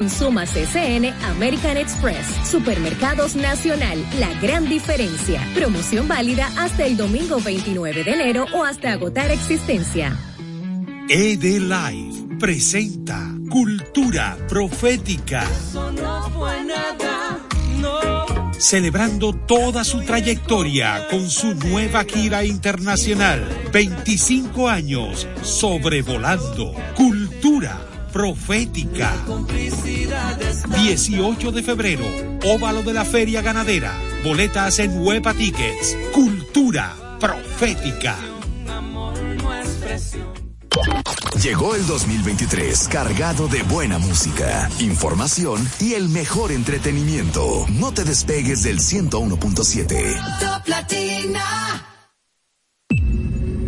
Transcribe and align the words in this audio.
Consuma 0.00 0.46
CCN 0.46 1.12
American 1.24 1.76
Express. 1.76 2.24
Supermercados 2.48 3.34
Nacional. 3.34 3.98
La 4.20 4.32
gran 4.40 4.68
diferencia. 4.68 5.42
Promoción 5.56 6.06
válida 6.06 6.52
hasta 6.56 6.86
el 6.86 6.96
domingo 6.96 7.40
29 7.40 8.04
de 8.04 8.12
enero 8.12 8.46
o 8.54 8.62
hasta 8.62 8.92
agotar 8.92 9.32
existencia. 9.32 10.16
ED 11.08 11.42
Live 11.42 12.36
presenta 12.38 13.28
Cultura 13.50 14.36
Profética. 14.48 15.44
Celebrando 18.56 19.32
toda 19.32 19.82
su 19.82 20.02
trayectoria 20.02 21.08
con 21.10 21.28
su 21.28 21.56
nueva 21.56 22.04
gira 22.04 22.44
internacional. 22.44 23.48
25 23.72 24.68
años 24.68 25.26
sobrevolando. 25.42 26.72
Cultura 26.94 27.97
profética. 28.12 29.12
18 30.76 31.52
de 31.52 31.62
febrero, 31.62 32.04
óvalo 32.44 32.82
de 32.82 32.92
la 32.94 33.04
Feria 33.04 33.42
Ganadera. 33.42 33.94
Boletas 34.24 34.78
en 34.78 35.00
Huepa 35.00 35.34
Tickets. 35.34 35.96
Cultura 36.12 36.94
profética. 37.20 38.16
Llegó 41.42 41.74
el 41.74 41.86
2023 41.86 42.88
cargado 42.88 43.48
de 43.48 43.62
buena 43.62 43.98
música, 43.98 44.68
información 44.80 45.66
y 45.78 45.94
el 45.94 46.08
mejor 46.08 46.50
entretenimiento. 46.50 47.64
No 47.68 47.92
te 47.92 48.04
despegues 48.04 48.64
del 48.64 48.78
101.7. 48.80 50.38
Top 50.40 50.66
Latina. 50.66 51.87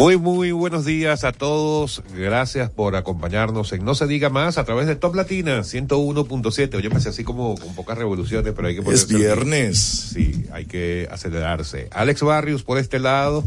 Muy, 0.00 0.16
muy 0.16 0.50
buenos 0.50 0.86
días 0.86 1.24
a 1.24 1.32
todos. 1.32 2.02
Gracias 2.16 2.70
por 2.70 2.96
acompañarnos 2.96 3.70
en 3.74 3.84
No 3.84 3.94
se 3.94 4.06
diga 4.06 4.30
más 4.30 4.56
a 4.56 4.64
través 4.64 4.86
de 4.86 4.96
Top 4.96 5.14
Latina 5.14 5.58
101.7. 5.58 6.74
Oye, 6.74 6.88
pasé 6.88 7.10
así 7.10 7.22
como 7.22 7.54
con 7.54 7.74
pocas 7.74 7.98
revoluciones, 7.98 8.54
pero 8.56 8.68
hay 8.68 8.80
que 8.80 8.90
Es 8.90 9.06
viernes. 9.08 9.78
Sí, 9.78 10.46
hay 10.52 10.64
que 10.64 11.06
acelerarse. 11.10 11.88
Alex 11.90 12.22
Barrios 12.22 12.62
por 12.62 12.78
este 12.78 12.98
lado, 12.98 13.44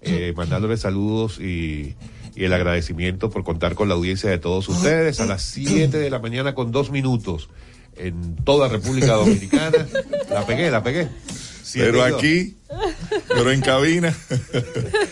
eh, 0.00 0.32
mandándole 0.36 0.76
saludos 0.76 1.40
y, 1.40 1.96
y 2.36 2.44
el 2.44 2.52
agradecimiento 2.52 3.28
por 3.28 3.42
contar 3.42 3.74
con 3.74 3.88
la 3.88 3.96
audiencia 3.96 4.30
de 4.30 4.38
todos 4.38 4.68
ustedes 4.68 5.18
a 5.18 5.26
las 5.26 5.42
7 5.42 5.98
de 5.98 6.10
la 6.10 6.20
mañana 6.20 6.54
con 6.54 6.70
dos 6.70 6.92
minutos 6.92 7.48
en 7.96 8.36
toda 8.44 8.68
República 8.68 9.14
Dominicana. 9.14 9.84
La 10.30 10.46
pegué, 10.46 10.70
la 10.70 10.80
pegué. 10.84 11.08
Pero 11.74 12.04
aquí, 12.04 12.56
pero 13.28 13.50
en 13.50 13.60
cabina. 13.60 14.16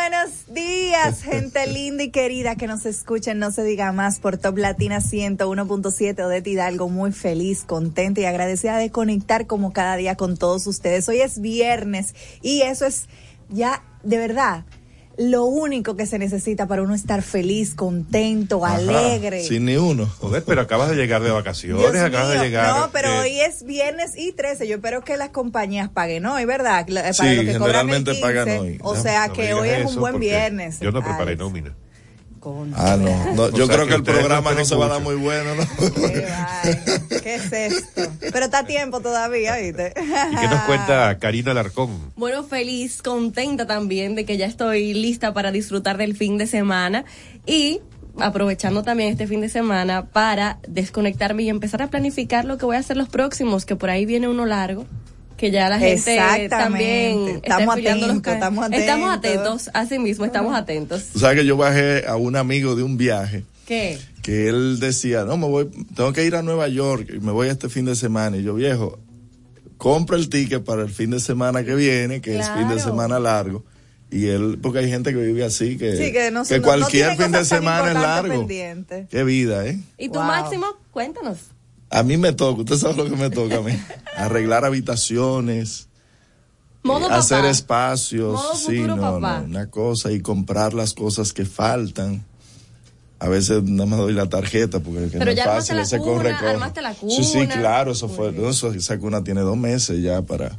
buenos 0.09 0.45
días, 0.53 1.23
gente 1.23 1.65
linda 1.73 2.03
y 2.03 2.11
querida 2.11 2.55
que 2.55 2.67
nos 2.67 2.85
escuchen, 2.85 3.39
no 3.39 3.49
se 3.49 3.63
diga 3.63 3.91
más 3.91 4.19
por 4.19 4.37
Top 4.37 4.55
Latina 4.55 4.99
101.7, 4.99 6.23
Odette 6.23 6.45
Hidalgo, 6.45 6.89
muy 6.89 7.11
feliz, 7.11 7.63
contenta 7.63 8.21
y 8.21 8.25
agradecida 8.25 8.77
de 8.77 8.91
conectar 8.91 9.47
como 9.47 9.73
cada 9.73 9.95
día 9.95 10.15
con 10.15 10.37
todos 10.37 10.67
ustedes. 10.67 11.09
Hoy 11.09 11.21
es 11.21 11.41
viernes 11.41 12.13
y 12.43 12.61
eso 12.61 12.85
es 12.85 13.07
ya, 13.49 13.83
de 14.03 14.19
verdad, 14.19 14.65
lo 15.17 15.45
único 15.45 15.95
que 15.95 16.05
se 16.05 16.19
necesita 16.19 16.67
para 16.67 16.81
uno 16.81 16.93
estar 16.93 17.21
feliz, 17.21 17.73
contento, 17.73 18.65
alegre. 18.65 19.43
Sin 19.43 19.65
ni 19.65 19.77
uno. 19.77 20.05
Joder, 20.19 20.43
pero 20.43 20.61
acabas 20.61 20.89
de 20.89 20.95
llegar 20.95 21.21
de 21.21 21.31
vacaciones, 21.31 22.01
acabas 22.01 22.29
de 22.29 22.39
llegar. 22.39 22.77
No, 22.77 22.89
pero 22.91 23.19
hoy 23.19 23.39
es 23.39 23.63
viernes 23.63 24.17
y 24.17 24.31
13. 24.31 24.67
Yo 24.67 24.75
espero 24.75 25.03
que 25.03 25.17
las 25.17 25.29
compañías 25.29 25.89
paguen 25.89 26.25
hoy, 26.25 26.45
¿verdad? 26.45 26.85
Para 26.87 27.13
sí, 27.13 27.23
que 27.23 27.53
generalmente 27.53 28.15
pagan 28.15 28.49
hoy. 28.59 28.79
O 28.81 28.95
sea 28.95 29.29
que 29.29 29.53
hoy 29.53 29.69
es 29.69 29.85
un 29.85 29.95
buen 29.95 30.19
viernes. 30.19 30.79
Yo 30.79 30.91
no 30.91 31.03
preparé 31.03 31.35
nómina. 31.35 31.75
Ah, 32.75 32.97
no. 32.97 33.49
yo 33.51 33.67
creo 33.67 33.87
que, 33.87 33.95
el 33.95 34.03
programa 34.03 34.53
no, 34.53 34.65
se 34.65 34.75
va 34.75 34.85
a 34.85 34.89
dar 34.89 35.01
muy 35.01 35.15
bueno, 35.15 35.55
¿no? 35.55 35.63
¿Qué, 37.09 37.35
es 37.35 37.51
esto? 37.51 38.01
Pero 38.19 38.45
está 38.45 38.59
a 38.59 38.65
tiempo 38.65 38.99
todavía, 38.99 39.55
¿viste? 39.57 39.93
¿Y 39.97 40.35
qué 40.35 40.47
nos 40.47 40.61
cuenta 40.61 41.17
Karina 41.17 41.55
Larcón? 41.55 42.11
Bueno, 42.15 42.43
feliz, 42.43 43.01
contenta 43.01 43.65
también 43.65 44.13
de 44.13 44.25
que 44.25 44.37
ya 44.37 44.45
estoy 44.45 44.93
lista 44.93 45.33
para 45.33 45.51
disfrutar 45.51 45.97
del 45.97 46.15
fin 46.15 46.37
de 46.37 46.45
semana 46.45 47.05
y 47.47 47.81
aprovechando 48.19 48.83
también 48.83 49.09
este 49.09 49.25
fin 49.25 49.41
de 49.41 49.49
semana 49.49 50.05
para 50.05 50.59
desconectarme 50.67 51.43
y 51.43 51.49
empezar 51.49 51.81
a 51.81 51.87
planificar 51.87 52.45
lo 52.45 52.57
que 52.57 52.65
voy 52.65 52.75
a 52.75 52.79
hacer 52.79 52.95
los 52.95 53.09
próximos, 53.09 53.65
que 53.65 53.75
por 53.75 53.89
ahí 53.89 54.05
viene 54.05 54.27
uno 54.27 54.45
largo 54.45 54.85
que 55.37 55.51
ya 55.51 55.69
la 55.69 55.79
gente 55.79 56.47
también 56.49 57.41
estamos 57.43 57.75
atentos, 57.77 58.09
estamos 58.25 58.65
atentos. 58.65 58.79
Estamos 58.79 59.13
atentos, 59.13 59.69
así 59.73 59.99
mismo, 59.99 60.25
estamos 60.25 60.55
atentos. 60.55 61.09
O 61.15 61.19
sea 61.19 61.35
que 61.35 61.45
yo 61.45 61.57
bajé 61.57 62.05
a 62.07 62.15
un 62.15 62.35
amigo 62.35 62.75
de 62.75 62.83
un 62.83 62.97
viaje. 62.97 63.43
¿Qué? 63.65 63.97
Que 64.21 64.47
él 64.47 64.79
decía, 64.79 65.23
no, 65.23 65.37
me 65.37 65.47
voy, 65.47 65.69
tengo 65.95 66.13
que 66.13 66.23
ir 66.23 66.35
a 66.35 66.41
Nueva 66.41 66.67
York 66.67 67.09
y 67.15 67.19
me 67.19 67.31
voy 67.31 67.49
este 67.49 67.67
fin 67.67 67.85
de 67.85 67.95
semana. 67.95 68.37
Y 68.37 68.43
yo, 68.43 68.53
viejo, 68.53 68.99
compra 69.77 70.17
el 70.17 70.29
ticket 70.29 70.63
para 70.63 70.83
el 70.83 70.89
fin 70.89 71.09
de 71.09 71.19
semana 71.19 71.63
que 71.63 71.75
viene, 71.75 72.21
que 72.21 72.37
es 72.37 72.49
fin 72.51 72.67
de 72.69 72.79
semana 72.79 73.19
largo. 73.19 73.63
Y 74.11 74.27
él, 74.27 74.59
porque 74.61 74.79
hay 74.79 74.89
gente 74.89 75.11
que 75.11 75.19
vive 75.19 75.43
así, 75.43 75.77
que, 75.77 76.31
que, 76.47 76.61
cualquier 76.61 77.17
fin 77.17 77.31
de 77.31 77.43
semana 77.43 77.89
es 77.89 77.95
largo. 77.95 78.47
Qué 79.09 79.23
vida, 79.23 79.65
¿eh? 79.65 79.79
¿Y 79.97 80.09
tu 80.09 80.19
máximo? 80.19 80.67
Cuéntanos. 80.91 81.54
A 81.89 82.03
mí 82.03 82.17
me 82.17 82.33
toca, 82.33 82.61
usted 82.61 82.77
sabe 82.77 82.95
lo 82.95 83.09
que 83.09 83.15
me 83.15 83.29
toca 83.29 83.57
a 83.57 83.61
mí. 83.61 83.71
Arreglar 84.17 84.65
habitaciones. 84.65 85.87
hacer 87.09 87.45
espacios, 87.45 88.39
sí, 88.65 88.81
no, 88.81 88.95
no, 88.95 89.17
una 89.17 89.69
cosa 89.69 90.11
y 90.11 90.19
comprar 90.21 90.73
las 90.73 90.93
cosas 90.93 91.33
que 91.33 91.45
faltan. 91.45 92.23
A 93.17 93.29
veces 93.29 93.63
nada 93.63 93.85
más 93.85 93.99
doy 93.99 94.13
la 94.13 94.27
tarjeta 94.27 94.81
porque 94.81 95.07
Pero 95.11 95.25
no 95.25 95.31
es 95.31 95.43
fácil, 95.43 95.79
ese 95.79 95.99
corre, 95.99 96.33
La 96.33 96.93
cuna. 96.93 97.15
Sí, 97.15 97.23
sí, 97.23 97.47
claro, 97.47 97.93
eso 97.93 98.09
fue, 98.09 98.33
eso, 98.49 98.73
esa 98.73 98.99
cuna 98.99 99.23
tiene 99.23 99.41
dos 99.41 99.57
meses 99.57 100.01
ya 100.01 100.21
para 100.21 100.57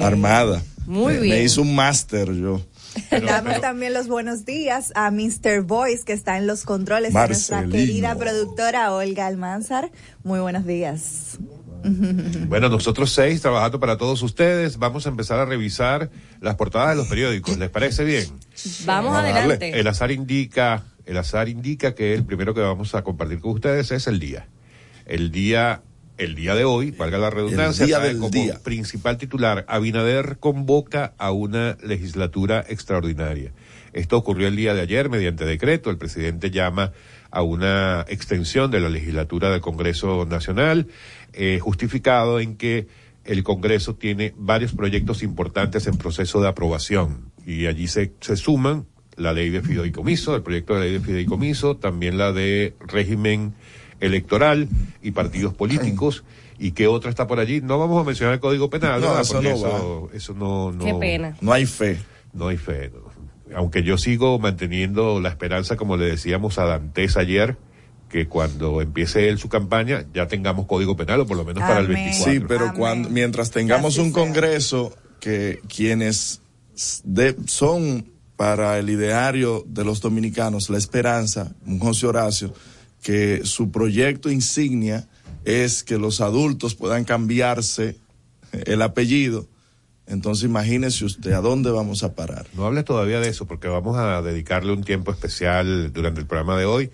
armada. 0.00 0.62
Muy 0.86 1.16
bien. 1.16 1.36
Me 1.36 1.42
hizo 1.42 1.60
un 1.60 1.74
máster 1.74 2.32
yo. 2.32 2.62
Damos 3.10 3.60
también 3.60 3.94
los 3.94 4.08
buenos 4.08 4.44
días 4.44 4.92
a 4.94 5.10
Mr. 5.10 5.62
Voice, 5.62 6.04
que 6.04 6.12
está 6.12 6.38
en 6.38 6.46
los 6.46 6.64
controles, 6.64 7.14
de 7.14 7.26
nuestra 7.26 7.64
querida 7.66 8.16
productora 8.16 8.92
Olga 8.92 9.26
Almanzar. 9.26 9.90
Muy 10.22 10.40
buenos 10.40 10.66
días. 10.66 11.38
Bueno, 12.48 12.68
nosotros 12.68 13.10
seis 13.12 13.40
trabajando 13.40 13.78
para 13.78 13.96
todos 13.96 14.22
ustedes. 14.22 14.78
Vamos 14.78 15.06
a 15.06 15.10
empezar 15.10 15.38
a 15.38 15.44
revisar 15.44 16.10
las 16.40 16.56
portadas 16.56 16.90
de 16.90 16.96
los 16.96 17.06
periódicos. 17.06 17.56
¿Les 17.56 17.70
parece 17.70 18.04
bien? 18.04 18.26
Vamos, 18.84 19.16
adelante. 19.16 19.78
El 19.78 19.86
azar 19.86 20.10
indica, 20.10 20.84
el 21.06 21.16
azar 21.16 21.48
indica 21.48 21.94
que 21.94 22.14
el 22.14 22.24
primero 22.24 22.54
que 22.54 22.60
vamos 22.60 22.94
a 22.94 23.02
compartir 23.02 23.40
con 23.40 23.52
ustedes 23.52 23.90
es 23.92 24.06
el 24.06 24.18
día. 24.18 24.48
El 25.06 25.30
día 25.30 25.82
el 26.18 26.34
día 26.34 26.54
de 26.54 26.64
hoy, 26.64 26.90
valga 26.90 27.16
la 27.18 27.30
redundancia, 27.30 27.86
día 27.86 27.98
trae 27.98 28.08
del 28.08 28.18
como 28.18 28.30
día. 28.30 28.58
principal 28.62 29.16
titular, 29.16 29.64
Abinader 29.68 30.38
convoca 30.38 31.14
a 31.16 31.30
una 31.30 31.78
legislatura 31.82 32.64
extraordinaria. 32.68 33.52
Esto 33.92 34.16
ocurrió 34.16 34.48
el 34.48 34.56
día 34.56 34.74
de 34.74 34.82
ayer 34.82 35.08
mediante 35.08 35.44
decreto. 35.44 35.90
El 35.90 35.96
presidente 35.96 36.50
llama 36.50 36.92
a 37.30 37.42
una 37.42 38.04
extensión 38.08 38.70
de 38.70 38.80
la 38.80 38.88
legislatura 38.88 39.50
del 39.50 39.60
Congreso 39.60 40.26
Nacional, 40.26 40.88
eh, 41.32 41.58
justificado 41.60 42.40
en 42.40 42.56
que 42.56 42.88
el 43.24 43.42
Congreso 43.42 43.94
tiene 43.94 44.34
varios 44.36 44.72
proyectos 44.72 45.22
importantes 45.22 45.86
en 45.86 45.96
proceso 45.96 46.40
de 46.40 46.48
aprobación 46.48 47.30
y 47.46 47.66
allí 47.66 47.86
se, 47.86 48.12
se 48.20 48.36
suman 48.36 48.86
la 49.16 49.32
ley 49.32 49.50
de 49.50 49.62
fideicomiso, 49.62 50.34
el 50.34 50.42
proyecto 50.42 50.74
de 50.74 50.80
ley 50.80 50.92
de 50.92 51.00
fideicomiso, 51.00 51.76
también 51.76 52.18
la 52.18 52.32
de 52.32 52.74
régimen 52.80 53.54
electoral 54.00 54.68
y 55.02 55.10
partidos 55.12 55.54
políticos. 55.54 56.24
¿Y 56.58 56.72
qué 56.72 56.86
otra 56.88 57.08
está 57.10 57.26
por 57.26 57.38
allí? 57.38 57.60
No 57.60 57.78
vamos 57.78 58.00
a 58.00 58.04
mencionar 58.04 58.34
el 58.34 58.40
Código 58.40 58.68
Penal, 58.68 59.00
No, 59.00 59.20
eso 59.20 59.34
Porque 59.34 59.48
no 59.50 59.54
eso, 59.54 60.10
eso 60.12 60.34
no, 60.34 60.72
no- 60.72 60.84
Qué 60.84 60.94
pena. 60.94 61.36
No 61.40 61.52
hay 61.52 61.66
fe. 61.66 61.98
no 62.32 62.48
hay 62.48 62.56
fe. 62.56 62.90
no. 62.92 63.08
Aunque 63.56 63.82
yo 63.82 63.96
sigo 63.96 64.38
manteniendo 64.38 65.20
la 65.20 65.30
esperanza, 65.30 65.76
como 65.76 65.96
le 65.96 66.04
decíamos 66.06 66.58
a 66.58 66.64
Dantes 66.64 67.16
ayer, 67.16 67.56
que 68.10 68.26
cuando 68.26 68.82
empiece 68.82 69.28
él 69.28 69.38
su 69.38 69.48
campaña 69.48 70.04
ya 70.12 70.26
tengamos 70.28 70.66
código 70.66 70.96
penal 70.96 71.20
o 71.20 71.26
por 71.26 71.36
lo 71.36 71.44
menos 71.44 71.62
para 71.62 71.78
el 71.80 71.86
Amén. 71.86 72.04
24. 72.04 72.32
Sí, 72.32 72.40
pero 72.46 72.64
Amén. 72.66 72.76
cuando, 72.78 73.08
mientras 73.10 73.50
tengamos 73.50 73.96
un. 73.98 74.12
Congreso 74.12 74.94
que 75.20 75.60
quienes 75.74 76.42
de- 77.04 77.36
son 77.46 78.10
para 78.36 78.78
el 78.78 78.90
ideario 78.90 79.64
de 79.66 79.84
los 79.84 80.00
dominicanos 80.00 80.68
la 80.70 80.78
esperanza, 80.78 81.54
un 81.66 81.78
José 81.78 82.06
Horacio, 82.06 82.52
que 83.02 83.42
su 83.44 83.70
proyecto 83.70 84.30
insignia 84.30 85.08
es 85.44 85.82
que 85.82 85.98
los 85.98 86.20
adultos 86.20 86.74
puedan 86.74 87.04
cambiarse 87.04 87.96
el 88.52 88.82
apellido. 88.82 89.46
Entonces 90.06 90.44
imagínese 90.44 91.04
usted 91.04 91.32
a 91.32 91.40
dónde 91.40 91.70
vamos 91.70 92.02
a 92.02 92.14
parar. 92.14 92.46
No 92.54 92.64
hables 92.64 92.84
todavía 92.84 93.20
de 93.20 93.28
eso 93.28 93.46
porque 93.46 93.68
vamos 93.68 93.98
a 93.98 94.22
dedicarle 94.22 94.72
un 94.72 94.82
tiempo 94.82 95.10
especial 95.10 95.92
durante 95.92 96.20
el 96.20 96.26
programa 96.26 96.58
de 96.58 96.64
hoy 96.64 96.90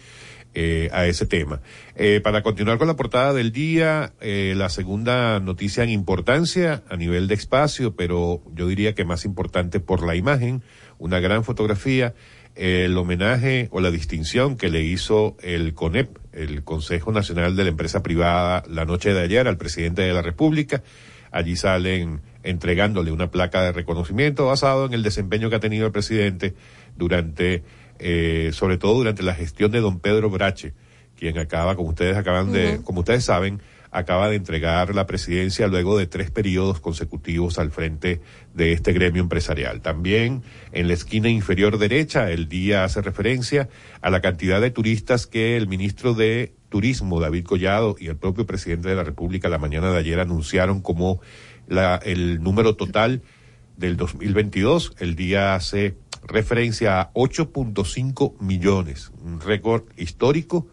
eh, 0.57 0.89
a 0.93 1.07
ese 1.07 1.27
tema. 1.27 1.61
Eh, 1.97 2.21
para 2.23 2.43
continuar 2.43 2.79
con 2.79 2.89
la 2.89 2.97
portada 2.97 3.33
del 3.33 3.53
día, 3.53 4.13
eh, 4.21 4.55
la 4.57 4.69
segunda 4.69 5.39
noticia 5.41 5.85
en 5.85 5.91
importancia 5.91 6.83
a 6.89 6.97
nivel 6.97 7.29
de 7.29 7.35
espacio, 7.35 7.95
pero 7.95 8.41
yo 8.55 8.67
diría 8.67 8.95
que 8.95 9.05
más 9.05 9.25
importante 9.25 9.79
por 9.81 10.05
la 10.05 10.17
imagen, 10.17 10.63
una 10.99 11.21
gran 11.21 11.45
fotografía, 11.45 12.15
el 12.55 12.97
homenaje 12.97 13.69
o 13.73 13.81
la 13.81 13.91
distinción 13.91 14.57
que 14.57 14.69
le 14.69 14.83
hizo 14.83 15.37
el 15.43 15.75
CONEP, 15.75 16.17
el 16.33 16.63
Consejo 16.63 17.13
Nacional 17.13 17.57
de 17.57 17.65
la 17.65 17.71
Empresa 17.71 18.03
Privada, 18.03 18.63
la 18.69 18.85
noche 18.85 19.13
de 19.13 19.23
ayer 19.23 19.49
al 19.49 19.57
presidente 19.57 20.03
de 20.03 20.13
la 20.13 20.23
República. 20.23 20.83
Allí 21.31 21.57
salen 21.57 22.21
entregándole 22.45 23.11
una 23.11 23.31
placa 23.31 23.63
de 23.63 23.73
reconocimiento 23.73 24.47
basado 24.47 24.87
en 24.87 24.93
el 24.93 25.03
desempeño 25.03 25.51
que 25.51 25.57
ha 25.57 25.61
tenido 25.61 25.87
el 25.87 25.93
presidente 25.93 26.55
durante, 26.97 27.65
eh, 27.99 28.51
sobre 28.53 28.79
todo 28.79 28.95
durante 28.95 29.25
la 29.25 29.35
gestión 29.35 29.73
de 29.73 29.81
don 29.81 29.99
Pedro 29.99 30.31
Brache, 30.31 30.75
quien 31.19 31.39
acaba, 31.39 31.75
como 31.75 31.89
ustedes 31.89 32.17
acaban 32.17 32.53
de, 32.53 32.81
como 32.85 33.01
ustedes 33.01 33.25
saben, 33.25 33.61
acaba 33.95 34.29
de 34.29 34.35
entregar 34.35 34.93
la 34.93 35.07
presidencia 35.07 35.69
luego 35.69 35.97
de 35.97 36.09
tres 36.09 36.33
periodos 36.33 36.81
consecutivos 36.81 37.61
al 37.61 37.71
frente 37.71 38.21
de 38.53 38.73
este 38.73 38.93
gremio 38.93 39.23
empresarial. 39.23 39.83
También 39.83 40.43
en 40.73 40.89
la 40.89 40.95
esquina 40.95 41.29
inferior 41.29 41.79
derecha, 41.79 42.29
el 42.33 42.49
día 42.49 42.83
hace 42.83 43.03
referencia 43.03 43.69
a 44.01 44.11
la 44.11 44.21
cantidad 44.21 44.61
de 44.61 44.73
turistas 44.73 45.29
que 45.29 45.57
el 45.57 45.69
ministro 45.69 46.13
de 46.13 46.55
Turismo, 46.71 47.21
David 47.21 47.45
Collado, 47.45 47.95
y 47.97 48.09
el 48.09 48.17
propio 48.17 48.47
presidente 48.47 48.89
de 48.89 48.97
la 48.97 49.05
República 49.05 49.49
la 49.49 49.59
mañana 49.59 49.93
de 49.93 49.99
ayer 49.99 50.19
anunciaron 50.19 50.81
como 50.81 51.21
la, 51.69 52.01
el 52.05 52.43
número 52.43 52.75
total 52.75 53.23
del 53.77 53.97
2022. 53.97 54.97
El 54.99 55.15
día 55.15 55.55
hace 55.55 55.95
referencia 56.27 57.01
a 57.01 57.13
8.5 57.13 58.41
millones, 58.41 59.13
un 59.23 59.41
récord 59.41 59.85
histórico. 59.97 60.67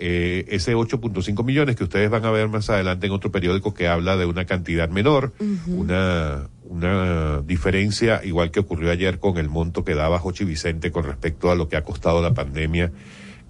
Eh, 0.00 0.44
ese 0.48 0.76
8.5 0.76 1.44
millones 1.44 1.74
que 1.74 1.82
ustedes 1.82 2.08
van 2.08 2.24
a 2.24 2.30
ver 2.30 2.48
más 2.48 2.70
adelante 2.70 3.06
en 3.06 3.12
otro 3.12 3.32
periódico 3.32 3.74
que 3.74 3.88
habla 3.88 4.16
de 4.16 4.26
una 4.26 4.44
cantidad 4.44 4.88
menor, 4.88 5.32
una, 5.66 6.48
una 6.62 7.42
diferencia 7.42 8.20
igual 8.24 8.52
que 8.52 8.60
ocurrió 8.60 8.92
ayer 8.92 9.18
con 9.18 9.38
el 9.38 9.48
monto 9.48 9.84
que 9.84 9.96
daba 9.96 10.20
Jochi 10.20 10.44
Vicente 10.44 10.92
con 10.92 11.02
respecto 11.02 11.50
a 11.50 11.56
lo 11.56 11.68
que 11.68 11.76
ha 11.76 11.82
costado 11.82 12.22
la 12.22 12.32
pandemia 12.32 12.92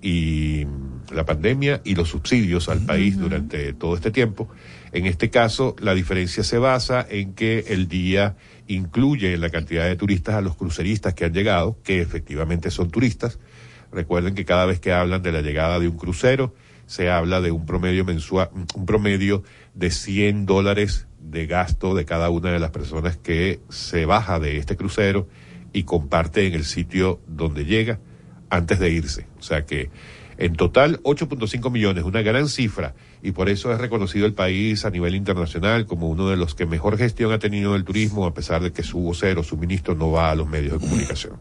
y 0.01 0.67
la 1.13 1.25
pandemia 1.25 1.81
y 1.85 1.95
los 1.95 2.09
subsidios 2.09 2.69
al 2.69 2.85
país 2.85 3.19
durante 3.19 3.73
todo 3.73 3.95
este 3.95 4.11
tiempo. 4.11 4.49
En 4.93 5.07
este 5.07 5.31
caso, 5.31 5.77
la 5.81 5.95
diferencia 5.95 6.45
se 6.45 6.59
basa 6.59 7.07
en 7.09 7.35
que 7.35 7.65
el 7.69 7.89
día 7.89 8.37
incluye 8.69 9.35
en 9.35 9.41
la 9.41 9.51
cantidad 9.51 9.87
de 9.87 9.97
turistas 9.97 10.37
a 10.37 10.41
los 10.41 10.57
cruceristas 10.57 11.15
que 11.15 11.25
han 11.25 11.33
llegado, 11.33 11.79
que 11.83 12.01
efectivamente 12.01 12.71
son 12.71 12.91
turistas. 12.91 13.39
Recuerden 13.93 14.35
que 14.35 14.45
cada 14.45 14.67
vez 14.67 14.81
que 14.81 14.93
hablan 14.93 15.23
de 15.23 15.33
la 15.33 15.41
llegada 15.41 15.79
de 15.79 15.89
un 15.89 15.97
crucero, 15.97 16.55
se 16.87 17.11
habla 17.11 17.41
de 17.41 17.51
un 17.51 17.67
promedio 17.67 18.05
mensual, 18.05 18.51
un 18.75 18.87
promedio 18.87 19.43
de 19.75 19.91
100 19.91 20.47
dólares 20.47 21.07
de 21.21 21.47
gasto 21.47 21.95
de 21.95 22.05
cada 22.05 22.31
una 22.31 22.51
de 22.51 22.59
las 22.59 22.71
personas 22.71 23.17
que 23.17 23.61
se 23.69 24.07
baja 24.07 24.39
de 24.39 24.57
este 24.57 24.77
crucero 24.77 25.29
y 25.73 25.85
comparte 25.85 26.47
en 26.47 26.55
el 26.55 26.65
sitio 26.65 27.21
donde 27.27 27.65
llega 27.65 28.01
antes 28.51 28.79
de 28.79 28.91
irse. 28.91 29.27
O 29.39 29.43
sea 29.43 29.67
que 29.67 29.91
en 30.39 30.55
total 30.55 31.03
8.5 31.03 31.71
millones, 31.71 32.05
una 32.05 32.23
gran 32.23 32.49
cifra, 32.49 32.95
y 33.23 33.33
por 33.33 33.49
eso 33.49 33.73
es 33.73 33.79
reconocido 33.79 34.25
el 34.25 34.35
país 34.35 34.85
a 34.85 34.91
nivel 34.91 35.17
internacional 35.17 35.85
como 35.85 36.09
uno 36.09 36.29
de 36.29 36.37
los 36.37 36.55
que 36.55 36.65
mejor 36.65 36.97
gestión 36.97 37.33
ha 37.33 37.41
tenido 37.41 37.75
el 37.75 37.85
turismo, 37.85 38.25
a 38.25 38.33
pesar 38.33 38.63
de 38.63 38.73
que 38.73 38.85
su 38.85 39.01
vocero, 39.01 39.43
su 39.43 39.57
ministro, 39.57 39.97
no 39.97 40.13
va 40.13 40.31
a 40.31 40.37
los 40.37 40.49
medios 40.49 40.75
de 40.75 40.79
comunicación. 40.79 41.39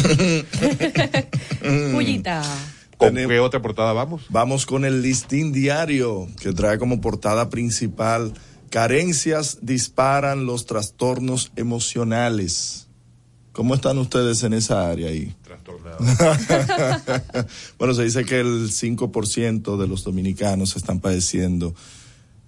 Pullita. 1.92 2.42
¿Con 2.96 3.14
Tenemos- 3.14 3.30
qué 3.32 3.40
otra 3.40 3.62
portada 3.62 3.92
vamos? 3.92 4.22
Vamos 4.28 4.66
con 4.66 4.84
el 4.84 5.02
listín 5.02 5.52
diario 5.52 6.28
que 6.40 6.52
trae 6.52 6.78
como 6.78 7.00
portada 7.00 7.48
principal 7.50 8.32
carencias 8.70 9.58
disparan 9.62 10.46
los 10.46 10.66
trastornos 10.66 11.50
emocionales. 11.56 12.86
¿Cómo 13.52 13.74
están 13.74 13.98
ustedes 13.98 14.42
en 14.44 14.52
esa 14.52 14.88
área 14.88 15.08
ahí? 15.08 15.34
Trastornado. 15.42 15.98
bueno, 17.78 17.94
se 17.94 18.04
dice 18.04 18.24
que 18.24 18.38
el 18.40 18.70
5% 18.70 19.76
de 19.76 19.88
los 19.88 20.04
dominicanos 20.04 20.76
están 20.76 21.00
padeciendo 21.00 21.74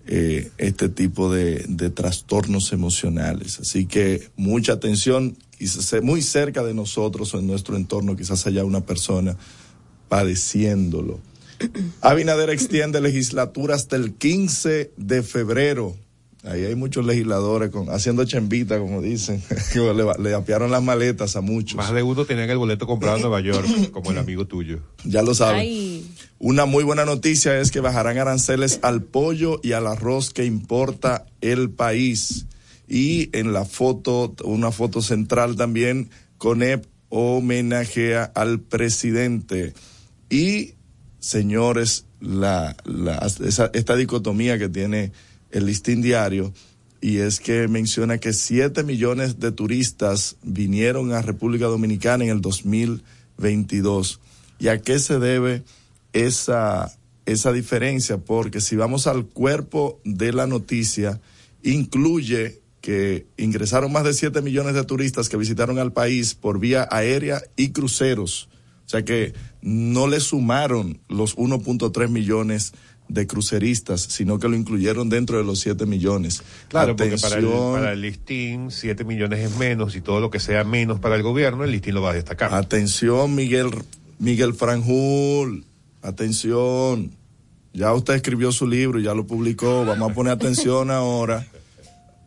eh, 0.06 0.50
este 0.58 0.88
tipo 0.88 1.32
de, 1.32 1.64
de 1.68 1.90
trastornos 1.90 2.72
emocionales. 2.72 3.58
Así 3.58 3.86
que 3.86 4.30
mucha 4.36 4.74
atención, 4.74 5.36
quizás 5.62 6.02
muy 6.02 6.22
cerca 6.22 6.64
de 6.64 6.74
nosotros 6.74 7.32
o 7.34 7.38
en 7.38 7.46
nuestro 7.46 7.76
entorno, 7.76 8.16
quizás 8.16 8.44
haya 8.48 8.64
una 8.64 8.80
persona 8.80 9.36
padeciéndolo. 10.08 11.20
Abinader 12.00 12.50
extiende 12.50 13.00
legislatura 13.00 13.76
hasta 13.76 13.94
el 13.94 14.14
15 14.14 14.90
de 14.96 15.22
febrero. 15.22 15.96
Ahí 16.42 16.64
hay 16.64 16.74
muchos 16.74 17.06
legisladores 17.06 17.70
con, 17.70 17.90
haciendo 17.90 18.24
chembita, 18.24 18.80
como 18.80 19.00
dicen. 19.00 19.40
que 19.72 19.78
le, 19.78 20.04
le 20.18 20.34
apiaron 20.34 20.72
las 20.72 20.82
maletas 20.82 21.36
a 21.36 21.40
muchos. 21.40 21.76
Más 21.76 21.92
de 21.92 22.02
uno 22.02 22.24
tenían 22.24 22.50
el 22.50 22.58
boleto 22.58 22.84
comprado 22.88 23.16
en 23.16 23.22
Nueva 23.22 23.40
York, 23.40 23.68
como 23.92 24.10
el 24.10 24.18
amigo 24.18 24.44
tuyo. 24.48 24.80
Ya 25.04 25.22
lo 25.22 25.32
saben. 25.32 25.60
Ay, 25.60 26.10
Una 26.40 26.66
muy 26.66 26.82
buena 26.82 27.04
noticia 27.04 27.60
es 27.60 27.70
que 27.70 27.78
bajarán 27.78 28.18
aranceles 28.18 28.80
al 28.82 29.04
pollo 29.04 29.60
y 29.62 29.72
al 29.72 29.86
arroz 29.86 30.30
que 30.30 30.44
importa 30.44 31.26
el 31.40 31.70
país. 31.70 32.46
Y 32.94 33.30
en 33.32 33.54
la 33.54 33.64
foto, 33.64 34.34
una 34.44 34.70
foto 34.70 35.00
central 35.00 35.56
también, 35.56 36.10
CONEP 36.36 36.84
homenajea 37.08 38.24
al 38.34 38.60
presidente. 38.60 39.72
Y, 40.28 40.74
señores, 41.18 42.04
la, 42.20 42.76
la- 42.84 43.26
esa- 43.46 43.70
esta 43.72 43.96
dicotomía 43.96 44.58
que 44.58 44.68
tiene 44.68 45.12
el 45.52 45.64
listín 45.64 46.02
diario, 46.02 46.52
y 47.00 47.16
es 47.18 47.40
que 47.40 47.66
menciona 47.66 48.18
que 48.18 48.34
7 48.34 48.82
millones 48.84 49.40
de 49.40 49.52
turistas 49.52 50.36
vinieron 50.42 51.12
a 51.14 51.22
República 51.22 51.64
Dominicana 51.68 52.24
en 52.24 52.30
el 52.30 52.40
2022. 52.42 54.20
¿Y 54.58 54.68
a 54.68 54.82
qué 54.82 54.98
se 54.98 55.18
debe 55.18 55.62
esa, 56.12 56.94
esa 57.24 57.52
diferencia? 57.52 58.18
Porque 58.18 58.60
si 58.60 58.76
vamos 58.76 59.06
al 59.06 59.24
cuerpo 59.24 59.98
de 60.04 60.32
la 60.34 60.46
noticia, 60.46 61.20
incluye 61.62 62.60
que 62.82 63.28
ingresaron 63.38 63.92
más 63.92 64.04
de 64.04 64.12
7 64.12 64.42
millones 64.42 64.74
de 64.74 64.84
turistas 64.84 65.28
que 65.28 65.36
visitaron 65.38 65.78
al 65.78 65.92
país 65.92 66.34
por 66.34 66.58
vía 66.58 66.86
aérea 66.90 67.40
y 67.56 67.70
cruceros. 67.70 68.50
O 68.84 68.88
sea 68.88 69.04
que 69.04 69.32
no 69.62 70.08
le 70.08 70.20
sumaron 70.20 71.00
los 71.08 71.36
1.3 71.36 72.08
millones 72.08 72.74
de 73.08 73.26
cruceristas, 73.26 74.00
sino 74.00 74.38
que 74.38 74.48
lo 74.48 74.56
incluyeron 74.56 75.08
dentro 75.08 75.38
de 75.38 75.44
los 75.44 75.60
7 75.60 75.86
millones. 75.86 76.42
Claro, 76.68 76.96
porque 76.96 77.16
para 77.18 77.36
el, 77.38 77.44
Atención. 77.44 77.72
para 77.72 77.92
el 77.92 78.00
listín 78.00 78.70
7 78.70 79.04
millones 79.04 79.38
es 79.38 79.56
menos 79.56 79.94
y 79.94 80.00
todo 80.00 80.20
lo 80.20 80.30
que 80.30 80.40
sea 80.40 80.64
menos 80.64 80.98
para 80.98 81.14
el 81.14 81.22
gobierno, 81.22 81.62
el 81.62 81.70
listín 81.70 81.94
lo 81.94 82.02
va 82.02 82.10
a 82.10 82.14
destacar. 82.14 82.52
Atención, 82.52 83.34
Miguel, 83.34 83.70
Miguel 84.18 84.54
Franjul. 84.54 85.64
Atención. 86.02 87.12
ya 87.72 87.94
usted 87.94 88.14
escribió 88.14 88.50
su 88.50 88.66
libro, 88.66 88.98
ya 88.98 89.14
lo 89.14 89.24
publicó, 89.24 89.84
vamos 89.84 90.10
a 90.10 90.14
poner 90.14 90.32
atención 90.32 90.90
ahora 90.90 91.46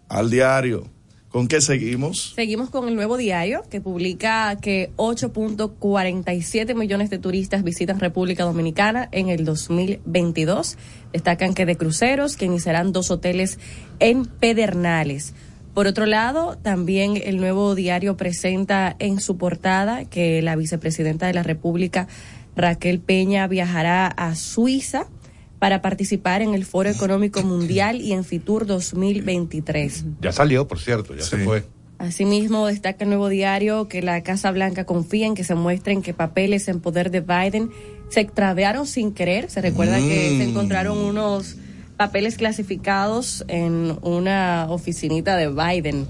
al 0.10 0.30
diario. 0.30 0.96
¿Con 1.36 1.50
qué 1.50 1.60
seguimos? 1.60 2.32
Seguimos 2.34 2.70
con 2.70 2.88
el 2.88 2.96
nuevo 2.96 3.18
diario 3.18 3.64
que 3.70 3.82
publica 3.82 4.56
que 4.62 4.92
8.47 4.96 6.76
millones 6.76 7.10
de 7.10 7.18
turistas 7.18 7.62
visitan 7.62 8.00
República 8.00 8.46
Dominicana 8.46 9.10
en 9.12 9.28
el 9.28 9.44
2022. 9.44 10.78
Destacan 11.12 11.54
que 11.54 11.66
de 11.66 11.76
cruceros 11.76 12.38
que 12.38 12.46
iniciarán 12.46 12.94
dos 12.94 13.12
hoteles 13.12 13.60
en 14.00 14.26
Pedernales. 14.26 15.34
Por 15.74 15.88
otro 15.88 16.06
lado, 16.06 16.58
también 16.58 17.22
el 17.22 17.36
nuevo 17.36 17.76
diario 17.76 18.16
presenta 18.16 18.96
en 18.98 19.20
su 19.20 19.36
portada 19.36 20.06
que 20.06 20.42
la 20.42 20.56
vicepresidenta 20.56 21.28
de 21.28 21.34
la 21.34 21.44
República, 21.44 22.08
Raquel 22.56 23.02
Peña, 23.02 23.46
viajará 23.48 24.08
a 24.08 24.36
Suiza 24.36 25.08
para 25.60 25.82
participar 25.82 26.42
en 26.42 26.54
el 26.54 26.66
Foro 26.66 26.90
Económico 26.90 27.42
Mundial 27.44 28.02
y 28.02 28.14
en 28.14 28.24
Fitur 28.24 28.66
2023. 28.66 30.06
Ya 30.22 30.32
salió, 30.32 30.68
por 30.68 30.80
cierto, 30.80 31.16
ya 31.16 31.24
se 31.24 31.38
fue. 31.38 31.64
Asimismo, 31.98 32.68
destaca 32.68 33.06
el 33.06 33.10
nuevo 33.10 33.30
diario 33.30 33.88
que 33.88 34.02
la 34.02 34.22
Casa 34.22 34.52
Blanca 34.52 34.86
confía 34.86 35.28
en 35.28 35.34
que 35.34 35.46
se 35.46 35.56
muestren 35.56 36.02
que 36.02 36.14
papeles 36.14 36.68
en 36.68 36.82
poder 36.82 37.10
de 37.10 37.22
Biden 37.22 37.72
se 38.10 38.20
extraviaron 38.20 38.86
sin 38.86 39.14
querer. 39.14 39.50
Se 39.50 39.62
recuerda 39.62 39.98
que 39.98 40.30
se 40.38 40.46
mm. 40.46 40.50
encontraron 40.50 40.98
unos 40.98 41.56
papeles 41.98 42.36
clasificados 42.36 43.46
en 43.48 43.98
una 44.02 44.68
oficinita 44.70 45.38
de 45.38 45.50
Biden. 45.50 46.08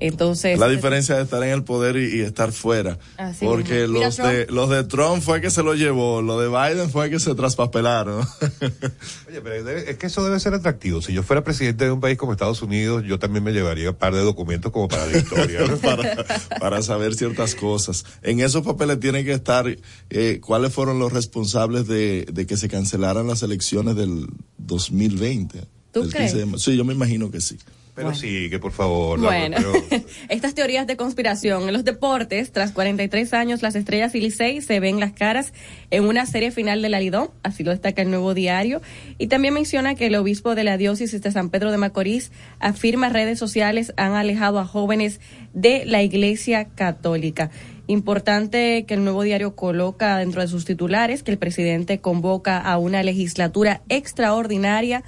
Entonces, 0.00 0.58
la 0.58 0.68
diferencia 0.68 1.16
de 1.16 1.22
estar 1.22 1.42
en 1.42 1.50
el 1.50 1.64
poder 1.64 1.96
y, 1.96 2.20
estar 2.20 2.52
fuera. 2.52 2.98
porque 3.40 3.86
los 3.86 4.16
de, 4.16 4.46
los 4.50 4.68
de 4.68 4.84
Trump 4.84 5.22
fue 5.22 5.40
que 5.40 5.50
se 5.50 5.62
lo 5.62 5.74
llevó, 5.74 6.20
lo 6.20 6.38
de 6.40 6.48
Biden 6.48 6.90
fue 6.90 7.10
que 7.10 7.20
se 7.20 7.34
traspapelaron. 7.34 8.20
Oye, 9.28 9.40
pero 9.42 9.70
es 9.70 9.96
que 9.96 10.06
eso 10.06 10.24
debe 10.24 10.40
ser 10.40 10.54
atractivo. 10.54 11.00
Si 11.00 11.12
yo 11.12 11.22
fuera 11.22 11.44
presidente 11.44 11.84
de 11.84 11.90
un 11.92 12.00
país 12.00 12.18
como 12.18 12.32
Estados 12.32 12.62
Unidos, 12.62 13.04
yo 13.06 13.18
también 13.18 13.44
me 13.44 13.52
llevaría 13.52 13.90
un 13.90 13.96
par 13.96 14.14
de 14.14 14.20
documentos 14.20 14.72
como 14.72 14.88
para 14.88 15.06
la 15.06 15.18
historia. 15.18 15.60
para, 15.82 16.24
para, 16.58 16.82
saber 16.82 17.14
ciertas 17.14 17.54
cosas. 17.54 18.04
En 18.22 18.40
esos 18.40 18.62
papeles 18.62 19.00
tienen 19.00 19.24
que 19.24 19.32
estar 19.32 19.66
eh, 20.10 20.40
cuáles 20.42 20.72
fueron 20.72 20.98
los 20.98 21.12
responsables 21.12 21.86
de, 21.86 22.26
de 22.32 22.46
que 22.46 22.56
se 22.56 22.68
cancelaran 22.68 23.26
las 23.26 23.42
elecciones 23.42 23.96
del 23.96 24.26
2020. 24.58 25.64
¿Tú 25.92 26.08
crees? 26.08 26.34
sí, 26.56 26.76
yo 26.76 26.84
me 26.84 26.92
imagino 26.92 27.30
que 27.30 27.40
sí. 27.40 27.56
Pero 27.94 28.12
sí, 28.12 28.50
que 28.50 28.58
por 28.58 28.72
favor. 28.72 29.20
Bueno, 29.20 29.56
estas 30.28 30.54
teorías 30.54 30.86
de 30.86 30.96
conspiración. 30.96 31.68
En 31.68 31.72
los 31.72 31.84
deportes, 31.84 32.50
tras 32.50 32.72
43 32.72 33.32
años, 33.34 33.62
las 33.62 33.76
estrellas 33.76 34.14
y 34.16 34.20
Licey 34.20 34.60
se 34.62 34.80
ven 34.80 34.98
las 34.98 35.12
caras 35.12 35.52
en 35.92 36.04
una 36.04 36.26
serie 36.26 36.50
final 36.50 36.82
de 36.82 36.88
la 36.88 36.98
Lidón, 36.98 37.30
así 37.44 37.62
lo 37.62 37.70
destaca 37.70 38.02
el 38.02 38.10
nuevo 38.10 38.34
diario. 38.34 38.82
Y 39.18 39.28
también 39.28 39.54
menciona 39.54 39.94
que 39.94 40.06
el 40.06 40.16
obispo 40.16 40.56
de 40.56 40.64
la 40.64 40.76
diócesis 40.76 41.22
de 41.22 41.30
San 41.30 41.50
Pedro 41.50 41.70
de 41.70 41.78
Macorís 41.78 42.32
afirma 42.58 43.10
redes 43.10 43.38
sociales 43.38 43.92
han 43.96 44.14
alejado 44.14 44.58
a 44.58 44.66
jóvenes 44.66 45.20
de 45.52 45.84
la 45.86 46.02
iglesia 46.02 46.64
católica. 46.64 47.50
Importante 47.86 48.86
que 48.88 48.94
el 48.94 49.04
nuevo 49.04 49.22
diario 49.22 49.54
coloca 49.54 50.16
dentro 50.16 50.40
de 50.40 50.48
sus 50.48 50.64
titulares 50.64 51.22
que 51.22 51.30
el 51.30 51.38
presidente 51.38 52.00
convoca 52.00 52.58
a 52.58 52.78
una 52.78 53.02
legislatura 53.02 53.82
extraordinaria 53.88 55.04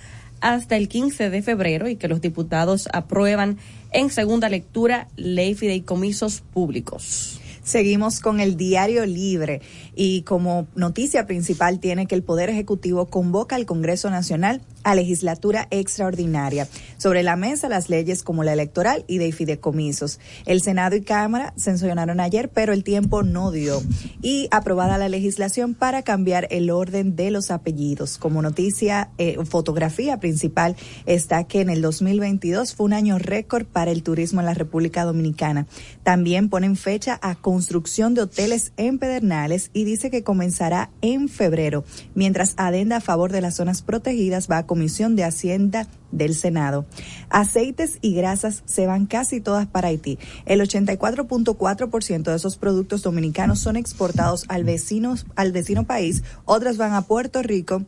hasta 0.55 0.77
el 0.77 0.89
15 0.89 1.29
de 1.29 1.43
febrero 1.43 1.89
y 1.89 1.97
que 1.97 2.07
los 2.07 2.21
diputados 2.21 2.89
aprueban 2.93 3.59
en 3.91 4.11
segunda 4.11 4.49
lectura 4.49 5.09
ley 5.17 5.55
fideicomisos 5.55 6.41
públicos. 6.41 7.41
Seguimos 7.65 8.21
con 8.21 8.39
el 8.39 8.57
diario 8.57 9.05
libre 9.07 9.61
y 9.97 10.23
como 10.23 10.69
noticia 10.75 11.27
principal 11.27 11.81
tiene 11.81 12.07
que 12.07 12.15
el 12.15 12.23
Poder 12.23 12.51
Ejecutivo 12.51 13.07
convoca 13.07 13.57
al 13.57 13.65
Congreso 13.65 14.11
Nacional 14.11 14.61
a 14.85 14.95
legislatura 14.95 15.67
extraordinaria. 15.71 16.69
Sobre 16.99 17.23
la 17.23 17.35
mesa 17.35 17.69
las 17.69 17.89
leyes 17.89 18.23
como 18.23 18.45
la 18.45 18.53
electoral 18.53 19.05
y 19.09 19.19
de 19.19 19.33
fideicomisos. 19.33 20.21
El 20.45 20.61
Senado 20.61 20.95
y 20.95 21.01
Cámara 21.01 21.55
sancionaron 21.57 22.21
ayer, 22.21 22.51
pero 22.51 22.73
el 22.73 22.85
tiempo 22.85 23.23
no 23.23 23.51
dio. 23.51 23.83
Y 24.23 24.49
aprobada 24.51 24.99
la 24.99 25.09
legislación 25.09 25.75
para 25.75 26.03
cambiar 26.03 26.47
el 26.51 26.71
orden 26.71 27.17
de 27.17 27.31
los 27.31 27.51
apellidos. 27.51 28.19
Como 28.19 28.43
noticia, 28.43 29.11
eh, 29.19 29.39
fotografía 29.45 30.21
principal 30.21 30.77
está 31.07 31.45
que 31.45 31.63
en 31.63 31.71
el 31.71 31.81
2022 31.81 32.75
fue 32.75 32.87
un 32.87 32.93
año 32.93 33.19
récord 33.19 33.65
para 33.65 33.91
el 33.91 34.03
turismo 34.03 34.41
en 34.41 34.47
la 34.47 34.55
República 34.55 35.05
Dominicana. 35.05 35.67
También 36.03 36.51
ponen 36.51 36.77
fecha 36.77 37.19
a 37.23 37.35
construcción 37.35 38.15
de 38.15 38.23
hoteles 38.23 38.73
en 38.77 38.99
Pedernales 38.99 39.71
y 39.73 39.86
dice 39.87 40.11
que 40.11 40.23
comenzará 40.23 40.91
en 41.01 41.31
febrero, 41.31 41.85
mientras 42.15 42.53
adenda 42.59 42.97
a 42.97 43.01
favor 43.01 43.33
de 43.33 43.41
las 43.41 43.57
zonas 43.57 43.81
protegidas 43.81 44.51
va 44.51 44.59
a 44.59 44.67
Comisión 44.67 45.17
de 45.17 45.25
Hacienda 45.25 45.89
del 46.13 46.35
Senado. 46.35 46.85
Aceites 47.31 47.99
y 48.03 48.15
grasas 48.15 48.63
se 48.67 48.87
van 48.87 49.07
casi 49.07 49.41
todas 49.41 49.67
para 49.67 49.89
Haití. 49.89 50.19
El 50.45 50.61
84.4% 50.61 52.23
de 52.23 52.37
esos 52.37 52.59
productos 52.59 53.03
dominicanos 53.03 53.61
son 53.61 53.77
exportados 53.77 54.45
al 54.49 54.65
vecino, 54.65 55.15
al 55.37 55.53
vecino 55.53 55.85
país, 55.85 56.23
otras 56.45 56.77
van 56.77 56.93
a 56.93 57.03
Puerto 57.03 57.43
Rico 57.43 57.83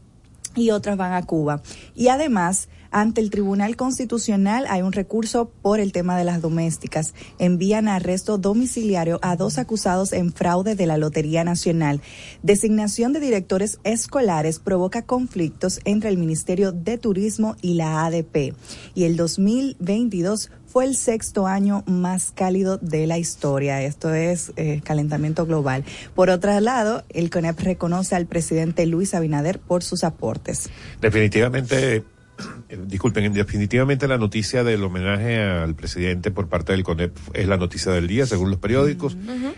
y 0.54 0.70
otras 0.70 0.96
van 0.96 1.12
a 1.12 1.22
Cuba. 1.24 1.62
Y 1.94 2.08
además, 2.08 2.68
ante 2.90 3.20
el 3.20 3.30
Tribunal 3.30 3.76
Constitucional 3.76 4.66
hay 4.68 4.82
un 4.82 4.92
recurso 4.92 5.50
por 5.62 5.80
el 5.80 5.92
tema 5.92 6.16
de 6.16 6.24
las 6.24 6.40
domésticas. 6.40 7.14
Envían 7.38 7.88
arresto 7.88 8.38
domiciliario 8.38 9.18
a 9.22 9.36
dos 9.36 9.58
acusados 9.58 10.12
en 10.12 10.32
fraude 10.32 10.74
de 10.74 10.86
la 10.86 10.96
Lotería 10.96 11.44
Nacional. 11.44 12.00
Designación 12.42 13.12
de 13.12 13.20
directores 13.20 13.78
escolares 13.84 14.58
provoca 14.58 15.02
conflictos 15.02 15.80
entre 15.84 16.08
el 16.08 16.16
Ministerio 16.16 16.72
de 16.72 16.98
Turismo 16.98 17.56
y 17.60 17.74
la 17.74 18.06
ADP. 18.06 18.54
Y 18.94 19.04
el 19.04 19.16
2022 19.16 20.50
fue 20.66 20.84
el 20.84 20.96
sexto 20.96 21.46
año 21.46 21.82
más 21.86 22.30
cálido 22.34 22.78
de 22.78 23.06
la 23.06 23.18
historia. 23.18 23.82
Esto 23.82 24.14
es 24.14 24.52
eh, 24.56 24.80
calentamiento 24.84 25.46
global. 25.46 25.84
Por 26.14 26.30
otro 26.30 26.58
lado, 26.60 27.04
el 27.08 27.30
CONEP 27.30 27.58
reconoce 27.60 28.14
al 28.14 28.26
presidente 28.26 28.86
Luis 28.86 29.14
Abinader 29.14 29.58
por 29.58 29.82
sus 29.82 30.04
aportes. 30.04 30.68
Definitivamente 31.00 32.04
disculpen, 32.86 33.32
definitivamente 33.32 34.08
la 34.08 34.18
noticia 34.18 34.64
del 34.64 34.82
homenaje 34.84 35.40
al 35.40 35.74
presidente 35.74 36.30
por 36.30 36.48
parte 36.48 36.72
del 36.72 36.84
CONEP 36.84 37.16
es 37.34 37.46
la 37.46 37.56
noticia 37.56 37.92
del 37.92 38.06
día, 38.06 38.26
según 38.26 38.50
los 38.50 38.58
periódicos. 38.58 39.16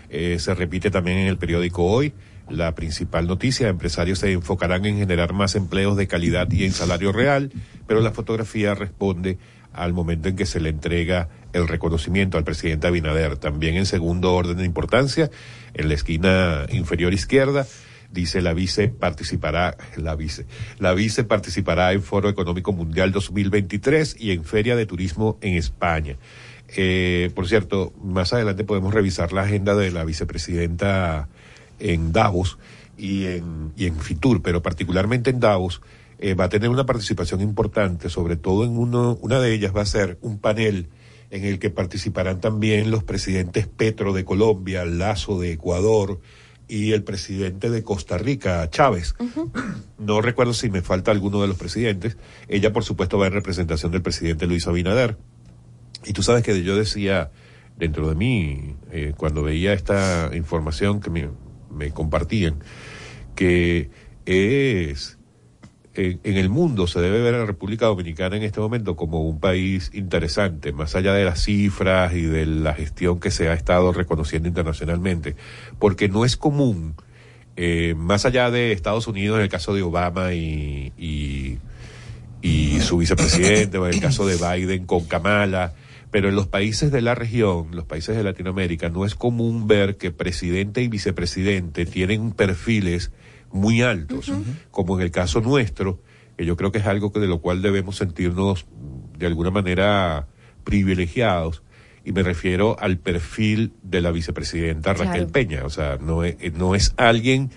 Eh, 0.09 0.37
se 0.39 0.53
repite 0.55 0.91
también 0.91 1.17
en 1.17 1.27
el 1.27 1.37
periódico 1.37 1.83
Hoy. 1.83 2.13
La 2.49 2.75
principal 2.75 3.27
noticia, 3.27 3.69
empresarios 3.69 4.19
se 4.19 4.31
enfocarán 4.31 4.85
en 4.85 4.97
generar 4.97 5.33
más 5.33 5.55
empleos 5.55 5.95
de 5.95 6.07
calidad 6.07 6.51
y 6.51 6.65
en 6.65 6.73
salario 6.73 7.11
real, 7.11 7.51
pero 7.87 8.01
la 8.01 8.11
fotografía 8.11 8.73
responde 8.75 9.37
al 9.73 9.93
momento 9.93 10.27
en 10.27 10.35
que 10.35 10.45
se 10.45 10.59
le 10.59 10.69
entrega 10.69 11.29
el 11.53 11.67
reconocimiento 11.67 12.37
al 12.37 12.43
presidente 12.43 12.87
Abinader. 12.87 13.37
También 13.37 13.75
en 13.75 13.85
segundo 13.85 14.33
orden 14.33 14.57
de 14.57 14.65
importancia, 14.65 15.29
en 15.73 15.87
la 15.87 15.93
esquina 15.93 16.65
inferior 16.69 17.13
izquierda, 17.13 17.65
dice 18.11 18.41
la 18.41 18.53
vice 18.53 18.89
participará, 18.89 19.77
la 19.95 20.15
vice, 20.15 20.45
la 20.79 20.93
vice 20.93 21.23
participará 21.23 21.93
en 21.93 22.03
Foro 22.03 22.29
Económico 22.29 22.73
Mundial 22.73 23.11
2023 23.11 24.17
y 24.19 24.31
en 24.31 24.43
Feria 24.43 24.75
de 24.75 24.85
Turismo 24.85 25.37
en 25.41 25.55
España. 25.55 26.17
Eh, 26.75 27.31
por 27.35 27.47
cierto, 27.47 27.93
más 28.01 28.33
adelante 28.33 28.63
podemos 28.63 28.93
revisar 28.93 29.33
la 29.33 29.41
agenda 29.41 29.75
de 29.75 29.91
la 29.91 30.05
vicepresidenta 30.05 31.27
en 31.79 32.13
Davos 32.13 32.57
y 32.97 33.25
en, 33.25 33.71
y 33.75 33.87
en 33.87 33.99
Fitur, 33.99 34.41
pero 34.41 34.61
particularmente 34.61 35.29
en 35.31 35.39
Davos, 35.39 35.81
eh, 36.19 36.35
va 36.35 36.45
a 36.45 36.49
tener 36.49 36.69
una 36.69 36.85
participación 36.85 37.41
importante, 37.41 38.09
sobre 38.09 38.35
todo 38.35 38.63
en 38.63 38.77
uno, 38.77 39.17
una 39.21 39.39
de 39.39 39.53
ellas 39.53 39.75
va 39.75 39.81
a 39.81 39.85
ser 39.85 40.19
un 40.21 40.37
panel 40.37 40.87
en 41.31 41.45
el 41.45 41.59
que 41.59 41.69
participarán 41.71 42.39
también 42.39 42.91
los 42.91 43.03
presidentes 43.03 43.65
Petro 43.65 44.13
de 44.13 44.23
Colombia, 44.23 44.85
Lazo 44.85 45.39
de 45.39 45.53
Ecuador, 45.53 46.19
y 46.71 46.93
el 46.93 47.03
presidente 47.03 47.69
de 47.69 47.83
Costa 47.83 48.17
Rica, 48.17 48.67
Chávez. 48.69 49.13
No 49.99 50.19
recuerdo 50.19 50.55
si 50.55 50.71
me 50.71 50.81
falta 50.81 51.11
alguno 51.11 51.41
de 51.41 51.47
los 51.47 51.57
presidentes. 51.57 52.17
Ella, 52.47 52.73
por 52.73 52.83
supuesto, 52.83 53.19
va 53.19 53.27
en 53.27 53.33
representación 53.33 53.91
del 53.91 54.01
presidente 54.01 54.47
Luis 54.47 54.65
Abinader. 54.65 55.15
Y 56.05 56.13
tú 56.13 56.23
sabes 56.23 56.43
que 56.43 56.63
yo 56.63 56.75
decía 56.75 57.29
dentro 57.77 58.09
de 58.09 58.15
mí, 58.15 58.75
eh, 58.91 59.13
cuando 59.15 59.43
veía 59.43 59.73
esta 59.73 60.31
información 60.33 61.01
que 61.01 61.11
me, 61.11 61.29
me 61.69 61.91
compartían, 61.91 62.63
que 63.35 63.91
es 64.25 65.19
en, 65.93 66.19
el 66.23 66.49
mundo 66.49 66.87
se 66.87 67.01
debe 67.01 67.21
ver 67.21 67.35
a 67.35 67.39
la 67.39 67.45
República 67.45 67.87
Dominicana 67.87 68.37
en 68.37 68.43
este 68.43 68.59
momento 68.59 68.95
como 68.95 69.21
un 69.21 69.39
país 69.39 69.91
interesante, 69.93 70.71
más 70.71 70.95
allá 70.95 71.13
de 71.13 71.25
las 71.25 71.43
cifras 71.43 72.13
y 72.13 72.21
de 72.21 72.45
la 72.45 72.73
gestión 72.73 73.19
que 73.19 73.31
se 73.31 73.49
ha 73.49 73.53
estado 73.53 73.91
reconociendo 73.91 74.47
internacionalmente, 74.47 75.35
porque 75.79 76.07
no 76.07 76.23
es 76.23 76.37
común, 76.37 76.95
eh, 77.57 77.93
más 77.97 78.25
allá 78.25 78.49
de 78.49 78.71
Estados 78.71 79.07
Unidos, 79.07 79.37
en 79.37 79.43
el 79.43 79.49
caso 79.49 79.73
de 79.73 79.81
Obama 79.81 80.33
y, 80.33 80.93
y, 80.97 81.57
y 82.41 82.79
su 82.79 82.97
vicepresidente, 82.97 83.77
o 83.77 83.85
en 83.87 83.93
el 83.93 83.99
caso 83.99 84.25
de 84.25 84.37
Biden 84.37 84.85
con 84.85 85.05
Kamala, 85.05 85.73
pero 86.09 86.29
en 86.29 86.35
los 86.35 86.47
países 86.47 86.91
de 86.91 87.01
la 87.01 87.15
región, 87.15 87.67
los 87.71 87.85
países 87.85 88.15
de 88.15 88.23
Latinoamérica, 88.23 88.89
no 88.89 89.05
es 89.05 89.15
común 89.15 89.67
ver 89.67 89.97
que 89.97 90.11
presidente 90.11 90.81
y 90.81 90.87
vicepresidente 90.87 91.85
tienen 91.85 92.31
perfiles 92.31 93.11
muy 93.51 93.81
altos, 93.81 94.31
como 94.71 94.97
en 94.97 95.03
el 95.03 95.11
caso 95.11 95.41
nuestro, 95.41 96.01
que 96.37 96.45
yo 96.45 96.55
creo 96.55 96.71
que 96.71 96.79
es 96.79 96.85
algo 96.85 97.11
que 97.11 97.19
de 97.19 97.27
lo 97.27 97.41
cual 97.41 97.61
debemos 97.61 97.97
sentirnos 97.97 98.65
de 99.17 99.27
alguna 99.27 99.51
manera 99.51 100.27
privilegiados 100.63 101.63
y 102.03 102.11
me 102.13 102.23
refiero 102.23 102.77
al 102.79 102.97
perfil 102.97 103.73
de 103.83 104.01
la 104.01 104.11
vicepresidenta 104.11 104.93
Raquel 104.93 105.27
Peña, 105.27 105.65
o 105.65 105.69
sea, 105.69 105.97
no 106.01 106.23
es, 106.23 106.35
no 106.53 106.73
es 106.75 106.93
alguien 106.97 107.51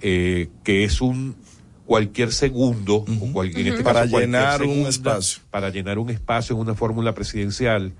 eh, 0.00 0.48
que 0.62 0.84
es 0.84 1.00
un 1.00 1.36
cualquier 1.84 2.32
segundo 2.32 2.96
o 2.96 3.32
cualquier, 3.32 3.68
este 3.68 3.82
para 3.82 4.04
llenar 4.04 4.62
un 4.62 4.86
espacio. 4.86 5.42
para 5.50 5.70
llenar 5.70 5.98
un 5.98 6.10
espacio 6.10 6.54
en 6.54 6.60
una 6.60 6.74
fórmula 6.74 7.14
presidencial 7.14 7.92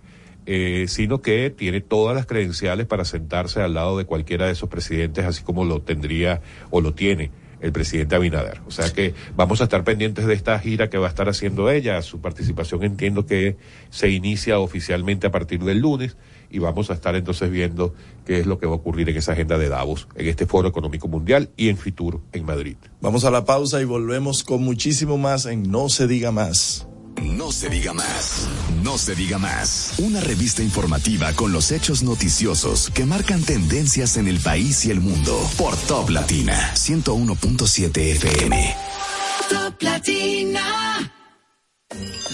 eh, 0.50 0.86
sino 0.88 1.20
que 1.20 1.50
tiene 1.50 1.82
todas 1.82 2.16
las 2.16 2.24
credenciales 2.24 2.86
para 2.86 3.04
sentarse 3.04 3.60
al 3.60 3.74
lado 3.74 3.98
de 3.98 4.06
cualquiera 4.06 4.46
de 4.46 4.52
esos 4.52 4.70
presidentes 4.70 5.26
así 5.26 5.42
como 5.42 5.66
lo 5.66 5.82
tendría 5.82 6.40
o 6.70 6.80
lo 6.80 6.94
tiene 6.94 7.30
el 7.60 7.70
presidente 7.70 8.14
Abinader. 8.14 8.62
O 8.66 8.70
sea 8.70 8.90
que 8.90 9.12
vamos 9.36 9.60
a 9.60 9.64
estar 9.64 9.84
pendientes 9.84 10.24
de 10.24 10.32
esta 10.32 10.58
gira 10.58 10.88
que 10.88 10.96
va 10.96 11.04
a 11.04 11.10
estar 11.10 11.28
haciendo 11.28 11.68
ella. 11.68 12.00
Su 12.00 12.22
participación 12.22 12.82
entiendo 12.82 13.26
que 13.26 13.58
se 13.90 14.08
inicia 14.08 14.58
oficialmente 14.58 15.26
a 15.26 15.30
partir 15.30 15.62
del 15.62 15.80
lunes 15.80 16.16
y 16.50 16.60
vamos 16.60 16.88
a 16.88 16.94
estar 16.94 17.14
entonces 17.14 17.50
viendo 17.50 17.92
qué 18.24 18.40
es 18.40 18.46
lo 18.46 18.58
que 18.58 18.64
va 18.64 18.72
a 18.72 18.76
ocurrir 18.76 19.10
en 19.10 19.18
esa 19.18 19.32
agenda 19.32 19.58
de 19.58 19.68
Davos, 19.68 20.08
en 20.14 20.28
este 20.28 20.46
Foro 20.46 20.68
Económico 20.68 21.08
Mundial 21.08 21.50
y 21.58 21.68
en 21.68 21.76
Fitur 21.76 22.22
en 22.32 22.46
Madrid. 22.46 22.76
Vamos 23.02 23.26
a 23.26 23.30
la 23.30 23.44
pausa 23.44 23.82
y 23.82 23.84
volvemos 23.84 24.44
con 24.44 24.62
muchísimo 24.62 25.18
más 25.18 25.44
en 25.44 25.70
No 25.70 25.90
se 25.90 26.06
diga 26.06 26.32
más. 26.32 26.88
No 27.22 27.50
se 27.50 27.68
diga 27.68 27.92
más. 27.92 28.48
No 28.82 28.96
se 28.96 29.14
diga 29.14 29.38
más. 29.38 29.94
Una 29.98 30.20
revista 30.20 30.62
informativa 30.62 31.32
con 31.32 31.52
los 31.52 31.72
hechos 31.72 32.02
noticiosos 32.02 32.90
que 32.94 33.06
marcan 33.06 33.42
tendencias 33.42 34.16
en 34.16 34.28
el 34.28 34.38
país 34.38 34.84
y 34.86 34.90
el 34.90 35.00
mundo. 35.00 35.38
Por 35.56 35.76
Top 35.76 36.10
Latina 36.10 36.72
101.7 36.74 37.98
FM. 37.98 38.97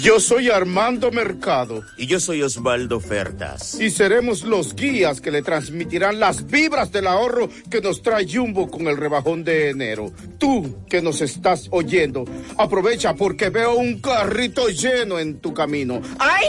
Yo 0.04 0.20
soy 0.20 0.50
Armando 0.50 1.10
Mercado. 1.10 1.82
Y 1.96 2.06
yo 2.06 2.20
soy 2.20 2.42
Osvaldo 2.42 3.00
Fertas. 3.00 3.80
Y 3.80 3.88
seremos 3.88 4.42
los 4.42 4.74
guías 4.74 5.22
que 5.22 5.30
le 5.30 5.40
transmitirán 5.40 6.20
las 6.20 6.46
vibras 6.46 6.92
del 6.92 7.06
ahorro 7.06 7.48
que 7.70 7.80
nos 7.80 8.02
trae 8.02 8.26
Jumbo 8.30 8.70
con 8.70 8.86
el 8.86 8.98
rebajón 8.98 9.44
de 9.44 9.70
enero. 9.70 10.12
Tú 10.36 10.84
que 10.90 11.00
nos 11.00 11.22
estás 11.22 11.68
oyendo, 11.70 12.26
aprovecha 12.58 13.14
porque 13.14 13.48
veo 13.48 13.76
un 13.76 13.98
carrito 14.02 14.68
lleno 14.68 15.18
en 15.18 15.38
tu 15.38 15.54
camino. 15.54 16.02
¡Ay! 16.18 16.48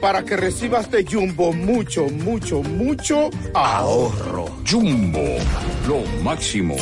para 0.00 0.24
que 0.24 0.36
recibas 0.36 0.90
de 0.90 1.04
Jumbo 1.04 1.52
mucho, 1.52 2.08
mucho, 2.08 2.62
mucho 2.62 3.30
ahorro. 3.54 4.46
Jumbo, 4.68 5.36
lo 5.86 6.02
máximo. 6.22 6.76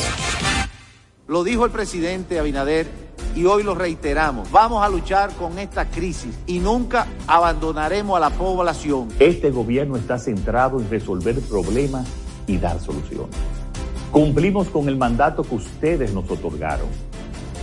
Lo 1.27 1.43
dijo 1.43 1.65
el 1.65 1.71
presidente 1.71 2.39
Abinader 2.39 2.87
y 3.35 3.45
hoy 3.45 3.63
lo 3.63 3.75
reiteramos. 3.75 4.49
Vamos 4.51 4.83
a 4.83 4.89
luchar 4.89 5.31
con 5.33 5.59
esta 5.59 5.85
crisis 5.85 6.35
y 6.47 6.59
nunca 6.59 7.07
abandonaremos 7.27 8.17
a 8.17 8.19
la 8.19 8.29
población. 8.29 9.09
Este 9.19 9.51
gobierno 9.51 9.97
está 9.97 10.17
centrado 10.17 10.79
en 10.79 10.89
resolver 10.89 11.39
problemas 11.41 12.07
y 12.47 12.57
dar 12.57 12.79
soluciones. 12.79 13.35
Cumplimos 14.11 14.69
con 14.69 14.87
el 14.87 14.97
mandato 14.97 15.43
que 15.43 15.55
ustedes 15.55 16.13
nos 16.13 16.29
otorgaron. 16.31 16.87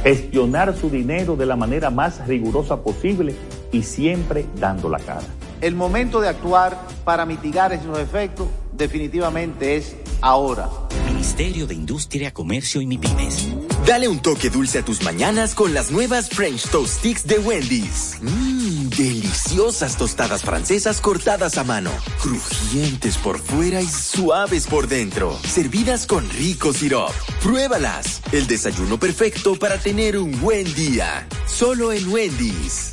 Gestionar 0.04 0.76
su 0.76 0.88
dinero 0.88 1.34
de 1.34 1.46
la 1.46 1.56
manera 1.56 1.90
más 1.90 2.25
rigurosa 2.28 2.82
posible 2.82 3.34
y 3.72 3.82
siempre 3.82 4.46
dando 4.60 4.88
la 4.88 5.00
cara. 5.00 5.25
El 5.60 5.75
momento 5.75 6.20
de 6.20 6.28
actuar 6.28 6.78
para 7.04 7.25
mitigar 7.25 7.72
esos 7.72 7.98
efectos 7.98 8.48
definitivamente 8.72 9.76
es 9.76 9.96
ahora. 10.20 10.68
Ministerio 11.06 11.66
de 11.66 11.75
Industria, 11.75 12.32
Comercio 12.32 12.80
y 12.80 12.86
MIPIMES. 12.86 13.48
Dale 13.86 14.06
un 14.06 14.20
toque 14.20 14.50
dulce 14.50 14.80
a 14.80 14.84
tus 14.84 15.02
mañanas 15.02 15.54
con 15.54 15.72
las 15.72 15.90
nuevas 15.90 16.28
French 16.28 16.68
Toast 16.70 16.98
Sticks 16.98 17.26
de 17.26 17.38
Wendy's. 17.38 18.18
Mmm, 18.20 18.88
deliciosas 18.90 19.96
tostadas 19.96 20.42
francesas 20.42 21.00
cortadas 21.00 21.57
a 21.57 21.64
mano, 21.64 21.90
crujientes 22.20 23.16
por 23.16 23.38
fuera 23.38 23.81
y 23.81 23.88
suaves 23.88 24.66
por 24.66 24.88
dentro, 24.88 25.38
servidas 25.44 26.07
con 26.07 26.28
rico 26.31 26.72
sirop. 26.72 27.12
Pruébalas. 27.42 28.20
El 28.33 28.46
desayuno 28.46 28.98
perfecto 28.98 29.57
para 29.57 29.78
tener 29.78 30.18
un 30.18 30.38
buen 30.40 30.72
día. 30.74 31.26
Solo 31.46 31.92
en 31.92 32.09
Wendy's. 32.09 32.92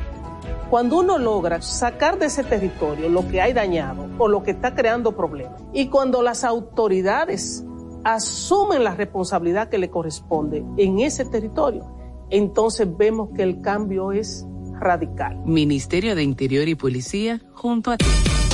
Cuando 0.71 0.97
uno 0.99 1.17
logra 1.17 1.61
sacar 1.61 2.17
de 2.17 2.27
ese 2.27 2.45
territorio 2.45 3.09
lo 3.09 3.27
que 3.27 3.41
hay 3.41 3.51
dañado 3.51 4.07
o 4.17 4.29
lo 4.29 4.41
que 4.41 4.51
está 4.51 4.73
creando 4.73 5.17
problemas, 5.17 5.61
y 5.73 5.87
cuando 5.87 6.21
las 6.21 6.45
autoridades 6.45 7.65
asumen 8.05 8.85
la 8.85 8.95
responsabilidad 8.95 9.67
que 9.67 9.77
le 9.77 9.89
corresponde 9.89 10.63
en 10.77 10.99
ese 10.99 11.25
territorio, 11.25 11.93
entonces 12.29 12.87
vemos 12.97 13.31
que 13.35 13.43
el 13.43 13.59
cambio 13.59 14.13
es 14.13 14.45
radical. 14.79 15.41
Ministerio 15.45 16.15
de 16.15 16.23
Interior 16.23 16.69
y 16.69 16.75
Policía, 16.75 17.41
junto 17.53 17.91
a 17.91 17.97
ti. 17.97 18.05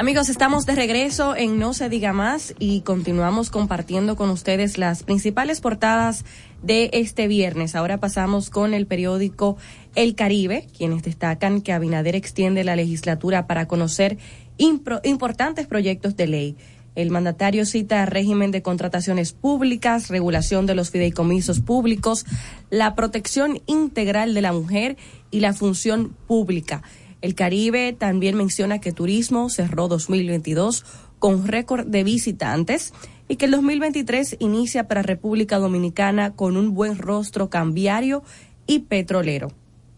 Amigos, 0.07 0.29
estamos 0.29 0.67
de 0.67 0.77
regreso 0.77 1.35
en 1.35 1.59
No 1.59 1.75
se 1.75 1.89
diga 1.89 2.13
más 2.13 2.55
y 2.61 2.83
continuamos 2.83 3.51
compartiendo 3.51 4.15
con 4.15 4.31
ustedes 4.31 4.79
las 4.79 5.03
principales 5.03 5.61
portadas 5.61 6.25
de 6.63 6.91
este 6.93 7.27
viernes. 7.27 7.75
Ahora 7.75 7.99
pasamos 7.99 8.49
con 8.49 8.73
el 8.73 8.87
periódico 8.87 9.57
El 9.97 10.15
Caribe, 10.15 10.69
quienes 10.79 11.03
destacan 11.03 11.61
que 11.61 11.73
Abinader 11.73 12.15
extiende 12.15 12.63
la 12.63 12.77
legislatura 12.77 13.49
para 13.49 13.67
conocer 13.67 14.17
importantes 14.59 15.67
proyectos 15.67 16.17
de 16.17 16.29
ley. 16.29 16.57
El 16.95 17.11
mandatario 17.11 17.67
cita 17.67 18.07
régimen 18.07 18.53
de 18.53 18.63
contrataciones 18.63 19.33
públicas, 19.33 20.09
regulación 20.09 20.67
de 20.67 20.77
los 20.77 20.91
fideicomisos 20.91 21.59
públicos, 21.59 22.27
la 22.71 22.95
protección 22.95 23.61
integral 23.67 24.35
de 24.35 24.43
la 24.43 24.53
mujer 24.53 24.97
y 25.33 25.41
la 25.41 25.53
función 25.53 26.15
pública. 26.29 26.85
El 27.27 27.35
Caribe 27.35 27.93
también 27.93 28.37
menciona 28.37 28.81
que 28.81 28.93
turismo 28.93 29.51
cerró 29.51 29.89
2022 29.89 30.85
con 31.19 31.49
récord 31.49 31.85
de 31.85 32.05
visitantes 32.05 32.95
y 33.27 33.35
que 33.35 33.47
el 33.47 33.51
2023 33.51 34.37
inicia 34.39 34.87
para 34.87 35.03
República 35.03 35.59
Dominicana 35.59 36.35
con 36.35 36.57
un 36.57 36.73
buen 36.73 36.97
rostro 36.97 37.51
cambiario 37.51 38.23
y 38.69 38.79
petrolero. 38.79 39.51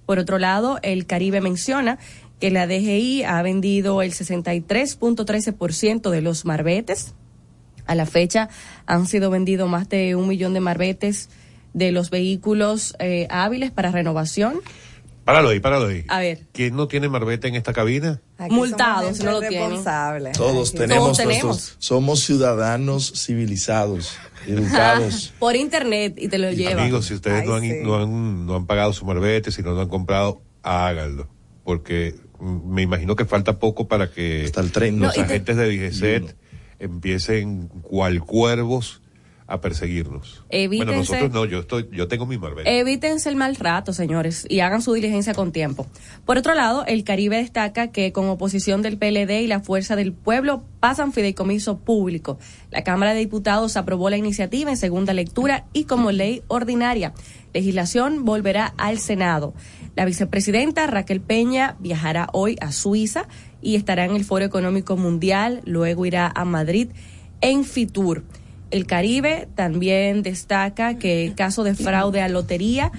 Por 0.06 0.18
otro 0.18 0.38
lado, 0.38 0.78
el 0.80 1.04
Caribe 1.04 1.42
menciona 1.42 1.98
que 2.40 2.50
la 2.50 2.66
DGI 2.66 3.24
ha 3.24 3.42
vendido 3.42 4.00
el 4.00 4.12
63.13% 4.12 6.08
de 6.08 6.22
los 6.22 6.46
marbetes. 6.46 7.14
A 7.84 7.94
la 7.94 8.06
fecha 8.06 8.48
han 8.86 9.04
sido 9.04 9.28
vendidos 9.28 9.68
más 9.68 9.86
de 9.90 10.16
un 10.16 10.28
millón 10.28 10.54
de 10.54 10.60
marbetes 10.60 11.28
de 11.74 11.92
los 11.92 12.08
vehículos 12.08 12.96
eh, 13.00 13.26
hábiles 13.28 13.70
para 13.70 13.92
renovación 13.92 14.62
Páralo 15.28 15.50
ahí, 15.50 15.60
páralo 15.60 15.88
ahí. 15.88 16.04
A 16.08 16.20
ver. 16.20 16.46
¿Quién 16.52 16.74
no 16.74 16.88
tiene 16.88 17.06
marbete 17.10 17.48
en 17.48 17.54
esta 17.54 17.74
cabina? 17.74 18.18
Multados, 18.48 19.22
no 19.22 19.32
lo 19.32 19.40
tienen. 19.40 19.84
Todos 20.32 20.72
tenemos. 20.72 21.18
Todos 21.18 21.76
somos 21.78 22.20
ciudadanos 22.20 23.12
civilizados, 23.14 24.16
educados. 24.46 25.34
Por 25.38 25.54
internet 25.54 26.14
y 26.16 26.28
te 26.28 26.38
lo 26.38 26.50
llevan. 26.50 26.78
Amigos, 26.78 27.04
si 27.04 27.12
ustedes 27.12 27.44
no, 27.44 27.56
han, 27.56 27.82
no, 27.82 27.96
han, 27.96 28.46
no 28.46 28.56
han 28.56 28.64
pagado 28.64 28.94
su 28.94 29.04
marbete, 29.04 29.52
si 29.52 29.60
no 29.60 29.72
lo 29.72 29.82
han 29.82 29.90
comprado, 29.90 30.40
háganlo. 30.62 31.28
Porque 31.62 32.14
mm, 32.40 32.72
me 32.72 32.80
imagino 32.80 33.14
que 33.14 33.26
falta 33.26 33.58
poco 33.58 33.86
para 33.86 34.10
que 34.10 34.46
Hasta 34.46 34.62
el 34.62 34.72
tren, 34.72 34.98
los 34.98 35.14
no, 35.14 35.22
y 35.22 35.26
te- 35.26 35.34
agentes 35.34 35.58
de 35.58 35.76
DGCET 35.76 36.36
empiecen 36.78 37.68
cual 37.82 38.24
cuervos 38.24 39.02
a 39.50 39.61
perseguirnos. 39.62 40.44
Evítense- 40.50 40.76
Bueno, 40.76 40.92
nosotros 40.92 41.30
no, 41.32 41.44
yo 41.46 41.61
estoy, 41.61 41.88
yo 41.90 42.06
tengo 42.06 42.26
mi 42.26 42.37
Marbella. 42.37 42.70
Evítense 42.70 43.30
el 43.30 43.37
mal 43.37 43.56
rato, 43.56 43.94
señores, 43.94 44.46
y 44.48 44.61
hagan 44.61 44.82
su 44.82 44.92
diligencia 44.92 45.32
con 45.32 45.52
tiempo. 45.52 45.87
Por 46.26 46.37
otro 46.37 46.54
lado, 46.54 46.84
el 46.87 47.02
Caribe 47.02 47.38
destaca 47.38 47.90
que 47.90 48.12
con 48.12 48.28
oposición 48.28 48.82
del 48.82 48.98
PLD 48.98 49.40
y 49.42 49.46
la 49.46 49.61
Fuerza 49.61 49.96
del 49.96 50.12
Pueblo 50.12 50.62
pasan 50.80 51.12
fideicomiso 51.14 51.78
público. 51.78 52.38
La 52.70 52.84
Cámara 52.84 53.14
de 53.14 53.20
Diputados 53.20 53.78
aprobó 53.78 54.11
la 54.11 54.18
iniciativa 54.18 54.70
en 54.70 54.76
segunda 54.76 55.14
lectura 55.14 55.64
y 55.72 55.84
como 55.84 56.12
ley 56.12 56.42
ordinaria. 56.48 57.14
Legislación 57.54 58.26
volverá 58.26 58.74
al 58.76 58.98
Senado. 58.98 59.54
La 59.96 60.04
vicepresidenta 60.04 60.87
Raquel 60.87 61.22
Peña 61.22 61.76
viajará 61.80 62.28
hoy 62.34 62.56
a 62.61 62.70
Suiza 62.70 63.26
y 63.62 63.76
estará 63.76 64.04
en 64.04 64.14
el 64.14 64.24
Foro 64.26 64.44
Económico 64.44 64.98
Mundial, 64.98 65.62
luego 65.64 66.04
irá 66.04 66.30
a 66.34 66.44
Madrid 66.44 66.88
en 67.40 67.64
Fitur. 67.64 68.24
El 68.70 68.87
Caribe 68.87 69.48
también 69.54 70.22
destaca 70.22 70.98
que 70.98 71.24
en 71.24 71.33
caso 71.33 71.64
de 71.64 71.74
fraude 71.74 72.20
a 72.20 72.28
lotería 72.28 72.92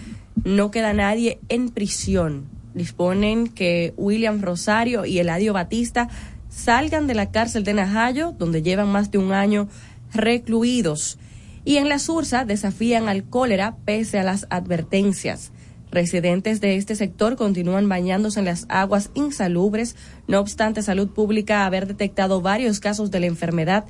no 0.43 0.71
queda 0.71 0.93
nadie 0.93 1.39
en 1.49 1.69
prisión. 1.69 2.47
Disponen 2.73 3.47
que 3.47 3.93
William 3.97 4.41
Rosario 4.41 5.05
y 5.05 5.19
Eladio 5.19 5.53
Batista 5.53 6.09
salgan 6.49 7.07
de 7.07 7.15
la 7.15 7.31
cárcel 7.31 7.63
de 7.63 7.73
Najayo, 7.73 8.31
donde 8.31 8.61
llevan 8.61 8.89
más 8.91 9.11
de 9.11 9.19
un 9.19 9.31
año 9.31 9.67
recluidos. 10.13 11.19
Y 11.65 11.77
en 11.77 11.87
la 11.87 11.99
Sursa 11.99 12.45
desafían 12.45 13.07
al 13.07 13.23
cólera 13.23 13.75
pese 13.85 14.17
a 14.17 14.23
las 14.23 14.47
advertencias. 14.49 15.51
Residentes 15.91 16.61
de 16.61 16.77
este 16.77 16.95
sector 16.95 17.35
continúan 17.35 17.89
bañándose 17.89 18.39
en 18.39 18.45
las 18.45 18.65
aguas 18.69 19.09
insalubres, 19.15 19.95
no 20.27 20.39
obstante 20.39 20.83
Salud 20.83 21.09
Pública 21.09 21.65
haber 21.65 21.87
detectado 21.87 22.41
varios 22.41 22.79
casos 22.79 23.09
de 23.09 23.19
la 23.19 23.25
enfermedad 23.25 23.85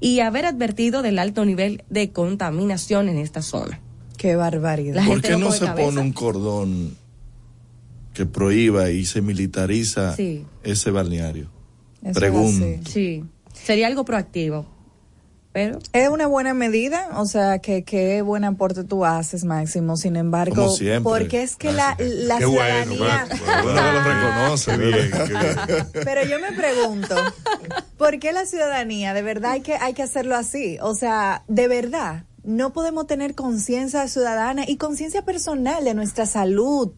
y 0.00 0.20
haber 0.20 0.46
advertido 0.46 1.02
del 1.02 1.18
alto 1.18 1.44
nivel 1.44 1.84
de 1.90 2.10
contaminación 2.12 3.08
en 3.08 3.18
esta 3.18 3.42
zona. 3.42 3.80
Qué 4.16 4.36
barbaridad. 4.36 5.02
La 5.02 5.06
¿Por 5.06 5.22
qué 5.22 5.36
no 5.36 5.52
se 5.52 5.64
cabeza. 5.66 5.86
pone 5.88 6.00
un 6.00 6.12
cordón 6.12 6.96
que 8.14 8.26
prohíba 8.26 8.90
y 8.90 9.04
se 9.06 9.22
militariza 9.22 10.14
Sí. 10.16 10.44
ese 10.64 10.90
balneario? 10.90 11.50
Eso 12.02 12.18
Pregunto. 12.18 12.90
Sí, 12.90 13.24
sería 13.52 13.86
algo 13.86 14.04
proactivo. 14.04 14.66
Pero 15.58 15.80
Es 15.92 16.08
una 16.08 16.28
buena 16.28 16.54
medida, 16.54 17.08
o 17.16 17.26
sea, 17.26 17.58
que 17.58 17.82
qué 17.82 18.22
buen 18.22 18.44
aporte 18.44 18.84
tú 18.84 19.04
haces, 19.04 19.42
Máximo. 19.44 19.96
Sin 19.96 20.14
embargo, 20.14 20.54
Como 20.54 20.70
siempre. 20.70 21.02
porque 21.02 21.42
es 21.42 21.56
que 21.56 21.72
la, 21.72 21.96
la 21.98 22.38
Qué 22.38 22.46
bueno, 22.46 22.92
ciudadanía... 22.94 23.26
Pero 25.92 26.24
yo 26.26 26.38
me 26.38 26.52
pregunto, 26.52 27.16
¿por 27.96 28.20
qué 28.20 28.32
la 28.32 28.46
ciudadanía 28.46 29.14
de 29.14 29.22
verdad 29.22 29.50
hay 29.50 29.62
que, 29.62 29.74
hay 29.74 29.94
que 29.94 30.04
hacerlo 30.04 30.36
así? 30.36 30.78
O 30.80 30.94
sea, 30.94 31.42
de 31.48 31.66
verdad, 31.66 32.22
no 32.44 32.72
podemos 32.72 33.08
tener 33.08 33.34
conciencia 33.34 34.06
ciudadana 34.06 34.62
y 34.64 34.76
conciencia 34.76 35.22
personal 35.22 35.84
de 35.84 35.94
nuestra 35.94 36.24
salud. 36.26 36.92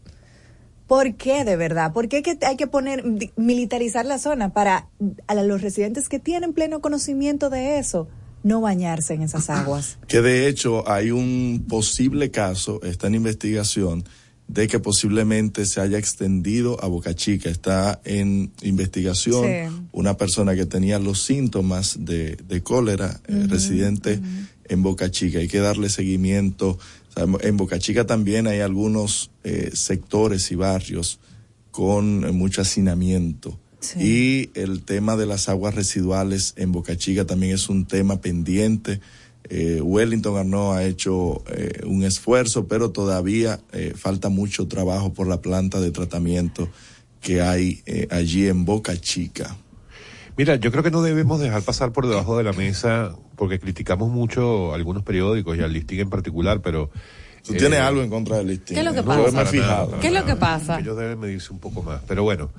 ¿Por 0.85 1.15
qué 1.15 1.45
de 1.45 1.55
verdad? 1.55 1.93
¿Por 1.93 2.09
qué 2.09 2.21
que 2.21 2.37
hay 2.45 2.57
que 2.57 2.67
poner, 2.67 3.03
militarizar 3.37 4.05
la 4.05 4.19
zona 4.19 4.53
para 4.53 4.87
a 5.25 5.33
los 5.35 5.61
residentes 5.61 6.09
que 6.09 6.19
tienen 6.19 6.53
pleno 6.53 6.81
conocimiento 6.81 7.49
de 7.49 7.79
eso, 7.79 8.07
no 8.43 8.61
bañarse 8.61 9.13
en 9.13 9.21
esas 9.23 9.49
aguas? 9.49 9.97
Que 10.07 10.21
de 10.21 10.47
hecho 10.47 10.89
hay 10.89 11.11
un 11.11 11.65
posible 11.67 12.31
caso, 12.31 12.81
está 12.83 13.07
en 13.07 13.15
investigación, 13.15 14.03
de 14.47 14.67
que 14.67 14.79
posiblemente 14.79 15.65
se 15.65 15.79
haya 15.79 15.97
extendido 15.97 16.83
a 16.83 16.87
Boca 16.87 17.13
Chica. 17.15 17.49
Está 17.49 18.01
en 18.03 18.51
investigación 18.63 19.45
Sí. 19.45 19.87
una 19.93 20.17
persona 20.17 20.55
que 20.55 20.65
tenía 20.65 20.99
los 20.99 21.21
síntomas 21.23 21.95
de, 22.03 22.35
de 22.35 22.61
cólera, 22.61 23.21
eh, 23.27 23.45
residente 23.47 24.19
en 24.65 24.83
Boca 24.83 25.09
Chica. 25.09 25.39
Hay 25.39 25.47
que 25.47 25.59
darle 25.59 25.87
seguimiento. 25.87 26.71
O 26.71 27.13
sea, 27.13 27.25
en 27.47 27.55
Boca 27.55 27.79
Chica 27.79 28.05
también 28.05 28.45
hay 28.45 28.59
algunos 28.59 29.31
eh, 29.45 29.71
sectores 29.73 30.51
y 30.51 30.55
barrios 30.55 31.19
con 31.71 32.25
eh, 32.25 32.31
mucho 32.33 32.61
hacinamiento. 32.61 33.57
Y 33.97 34.51
el 34.53 34.83
tema 34.83 35.15
de 35.15 35.25
las 35.25 35.49
aguas 35.49 35.75
residuales 35.75 36.53
en 36.57 36.71
Boca 36.71 36.95
Chica 36.97 37.25
también 37.25 37.53
es 37.53 37.69
un 37.69 37.85
tema 37.85 38.21
pendiente. 38.21 38.99
Eh, 39.49 39.81
Wellington 39.81 40.37
Arnaud 40.37 40.75
ha 40.75 40.83
hecho 40.83 41.43
eh, 41.49 41.81
un 41.85 42.03
esfuerzo, 42.03 42.67
pero 42.67 42.91
todavía 42.91 43.59
eh, 43.73 43.93
falta 43.95 44.29
mucho 44.29 44.67
trabajo 44.67 45.13
por 45.13 45.27
la 45.27 45.41
planta 45.41 45.81
de 45.81 45.91
tratamiento 45.91 46.69
que 47.21 47.41
hay 47.41 47.81
eh, 47.85 48.07
allí 48.11 48.47
en 48.47 48.65
Boca 48.65 48.99
Chica. 48.99 49.55
Mira, 50.37 50.55
yo 50.55 50.71
creo 50.71 50.83
que 50.83 50.91
no 50.91 51.01
debemos 51.01 51.39
dejar 51.39 51.61
pasar 51.61 51.91
por 51.91 52.07
debajo 52.07 52.37
de 52.37 52.43
la 52.43 52.53
mesa, 52.53 53.15
porque 53.35 53.59
criticamos 53.59 54.09
mucho 54.09 54.73
algunos 54.73 55.03
periódicos 55.03 55.57
y 55.57 55.61
al 55.61 55.71
listing 55.71 55.99
en 55.99 56.09
particular, 56.09 56.61
pero... 56.61 56.89
Tú 57.43 57.53
tienes 57.53 57.79
eh, 57.79 57.81
algo 57.81 58.03
en 58.03 58.09
contra 58.09 58.37
del 58.37 58.47
listín. 58.47 58.75
¿Qué 58.75 58.81
es 58.81 58.85
lo 58.85 58.93
que 58.93 59.01
pasa? 59.01 59.31
nada, 59.31 59.99
¿Qué 59.99 60.07
es 60.07 60.13
lo 60.13 60.25
que 60.25 60.35
pasa? 60.35 60.79
Ellos 60.79 60.95
deben 60.95 61.19
medirse 61.19 61.51
un 61.51 61.57
poco 61.57 61.81
más. 61.81 61.99
Pero 62.07 62.21
bueno, 62.21 62.51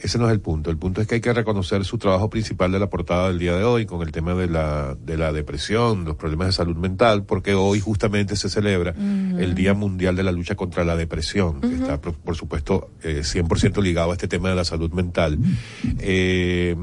ese 0.00 0.18
no 0.18 0.26
es 0.26 0.32
el 0.32 0.40
punto. 0.40 0.70
El 0.70 0.76
punto 0.76 1.00
es 1.00 1.06
que 1.06 1.16
hay 1.16 1.20
que 1.20 1.32
reconocer 1.32 1.84
su 1.84 1.98
trabajo 1.98 2.28
principal 2.30 2.72
de 2.72 2.78
la 2.78 2.90
portada 2.90 3.28
del 3.28 3.38
día 3.38 3.56
de 3.56 3.64
hoy 3.64 3.86
con 3.86 4.02
el 4.02 4.12
tema 4.12 4.34
de 4.34 4.48
la, 4.48 4.94
de 4.94 5.16
la 5.16 5.32
depresión, 5.32 6.04
los 6.04 6.16
problemas 6.16 6.48
de 6.48 6.52
salud 6.52 6.76
mental, 6.76 7.24
porque 7.24 7.54
hoy 7.54 7.80
justamente 7.80 8.36
se 8.36 8.48
celebra 8.48 8.94
el 9.38 9.54
Día 9.54 9.74
Mundial 9.74 10.16
de 10.16 10.22
la 10.22 10.32
Lucha 10.32 10.54
contra 10.54 10.84
la 10.84 10.96
Depresión, 10.96 11.60
que 11.60 11.74
está, 11.74 12.00
por, 12.00 12.14
por 12.14 12.36
supuesto, 12.36 12.90
eh, 13.02 13.20
100% 13.22 13.82
ligado 13.82 14.10
a 14.10 14.14
este 14.14 14.28
tema 14.28 14.48
de 14.50 14.54
la 14.54 14.64
salud 14.64 14.92
mental. 14.92 15.38
Eh, 15.98 16.76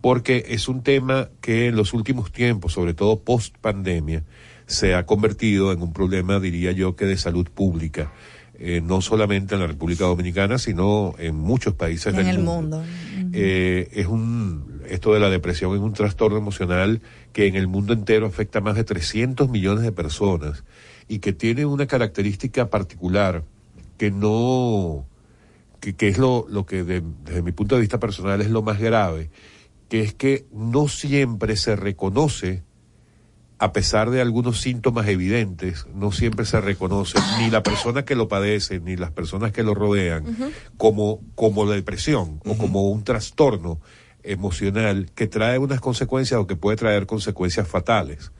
porque 0.00 0.44
es 0.48 0.68
un 0.68 0.82
tema 0.82 1.30
que 1.40 1.66
en 1.66 1.76
los 1.76 1.92
últimos 1.92 2.30
tiempos, 2.30 2.72
sobre 2.72 2.94
todo 2.94 3.20
post 3.20 3.56
pandemia, 3.60 4.22
se 4.66 4.94
ha 4.94 5.06
convertido 5.06 5.72
en 5.72 5.82
un 5.82 5.92
problema, 5.92 6.40
diría 6.40 6.72
yo, 6.72 6.96
que 6.96 7.06
de 7.06 7.16
salud 7.16 7.48
pública, 7.48 8.12
eh, 8.58 8.80
no 8.82 9.00
solamente 9.00 9.54
en 9.54 9.60
la 9.60 9.66
República 9.66 10.04
Dominicana, 10.04 10.58
sino 10.58 11.14
en 11.18 11.34
muchos 11.36 11.74
países 11.74 12.08
en 12.14 12.16
del 12.16 12.28
el 12.28 12.38
mundo. 12.42 12.78
mundo. 12.78 12.84
Eh, 13.32 13.88
es 13.92 14.06
un, 14.06 14.80
esto 14.88 15.12
de 15.12 15.20
la 15.20 15.28
depresión 15.30 15.74
es 15.74 15.80
un 15.80 15.92
trastorno 15.92 16.38
emocional 16.38 17.00
que 17.32 17.46
en 17.46 17.54
el 17.56 17.66
mundo 17.68 17.92
entero 17.92 18.26
afecta 18.26 18.60
a 18.60 18.62
más 18.62 18.76
de 18.76 18.84
300 18.84 19.48
millones 19.50 19.82
de 19.84 19.92
personas 19.92 20.64
y 21.08 21.18
que 21.18 21.32
tiene 21.32 21.66
una 21.66 21.86
característica 21.86 22.70
particular 22.70 23.42
que 23.98 24.10
no, 24.10 25.06
que, 25.80 25.94
que 25.94 26.08
es 26.08 26.18
lo, 26.18 26.46
lo 26.48 26.66
que 26.66 26.82
de- 26.84 27.02
desde 27.24 27.42
mi 27.42 27.52
punto 27.52 27.74
de 27.74 27.80
vista 27.82 27.98
personal 28.00 28.40
es 28.40 28.50
lo 28.50 28.62
más 28.62 28.78
grave, 28.78 29.30
que 29.88 30.00
es 30.00 30.14
que 30.14 30.46
no 30.52 30.88
siempre 30.88 31.56
se 31.56 31.76
reconoce, 31.76 32.62
a 33.58 33.72
pesar 33.72 34.10
de 34.10 34.20
algunos 34.20 34.60
síntomas 34.60 35.08
evidentes, 35.08 35.86
no 35.94 36.12
siempre 36.12 36.44
se 36.44 36.60
reconoce 36.60 37.18
ni 37.38 37.50
la 37.50 37.62
persona 37.62 38.04
que 38.04 38.14
lo 38.14 38.28
padece, 38.28 38.80
ni 38.80 38.96
las 38.96 39.12
personas 39.12 39.52
que 39.52 39.62
lo 39.62 39.74
rodean, 39.74 40.24
como, 40.76 41.20
como 41.34 41.64
la 41.64 41.74
depresión 41.74 42.40
o 42.44 42.56
como 42.58 42.90
un 42.90 43.02
trastorno 43.02 43.80
emocional 44.22 45.10
que 45.14 45.26
trae 45.26 45.58
unas 45.58 45.80
consecuencias 45.80 46.38
o 46.38 46.46
que 46.46 46.56
puede 46.56 46.76
traer 46.76 47.06
consecuencias 47.06 47.66
fatales. 47.66 48.32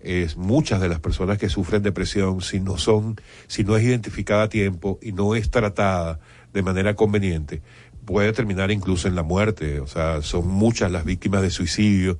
Es 0.00 0.36
muchas 0.36 0.80
de 0.80 0.88
las 0.88 1.00
personas 1.00 1.36
que 1.36 1.48
sufren 1.48 1.82
depresión, 1.82 2.40
si 2.40 2.60
no 2.60 2.78
son, 2.78 3.16
si 3.48 3.64
no 3.64 3.76
es 3.76 3.84
identificada 3.84 4.44
a 4.44 4.48
tiempo 4.48 4.98
y 5.02 5.12
no 5.12 5.34
es 5.34 5.50
tratada 5.50 6.20
de 6.52 6.62
manera 6.62 6.94
conveniente, 6.94 7.62
puede 8.04 8.32
terminar 8.32 8.70
incluso 8.70 9.08
en 9.08 9.14
la 9.14 9.22
muerte. 9.22 9.80
O 9.80 9.86
sea, 9.86 10.22
son 10.22 10.48
muchas 10.48 10.90
las 10.90 11.04
víctimas 11.04 11.42
de 11.42 11.50
suicidio, 11.50 12.18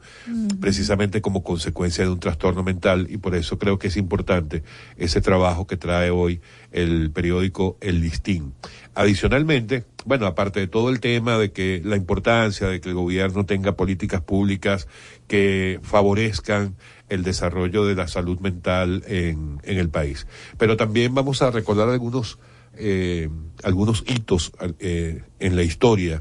precisamente 0.61 1.21
como 1.21 1.43
consecuencia 1.43 2.05
de 2.05 2.11
un 2.11 2.21
trastorno 2.21 2.63
mental, 2.63 3.07
y 3.11 3.17
por 3.17 3.35
eso 3.35 3.59
creo 3.59 3.79
que 3.79 3.89
es 3.89 3.97
importante 3.97 4.63
ese 4.97 5.21
trabajo 5.21 5.67
que 5.67 5.77
trae 5.77 6.11
hoy 6.11 6.41
el 6.73 7.11
periódico 7.11 7.77
El 7.81 8.01
Listín. 8.01 8.55
Adicionalmente, 8.95 9.85
bueno, 10.05 10.27
aparte 10.27 10.61
de 10.61 10.67
todo 10.67 10.91
el 10.91 11.01
tema 11.01 11.39
de 11.39 11.53
que 11.53 11.81
la 11.85 11.97
importancia 11.97 12.69
de 12.69 12.81
que 12.81 12.89
el 12.89 12.95
gobierno 12.95 13.47
tenga 13.47 13.77
políticas 13.77 14.21
públicas 14.21 14.89
que 15.27 15.81
favorezcan 15.83 16.77
el 17.09 17.23
desarrollo 17.23 17.85
de 17.87 17.95
la 17.95 18.09
salud 18.09 18.39
mental 18.41 19.03
en, 19.07 19.61
en 19.65 19.79
el 19.79 19.91
país. 19.91 20.27
Pero 20.59 20.77
también 20.77 21.15
vamos 21.15 21.43
a 21.43 21.51
recordar 21.51 21.89
algunos, 21.89 22.39
eh, 22.81 23.29
algunos 23.63 24.05
hitos 24.07 24.53
eh, 24.79 25.23
en 25.39 25.57
la 25.57 25.63
historia 25.63 26.21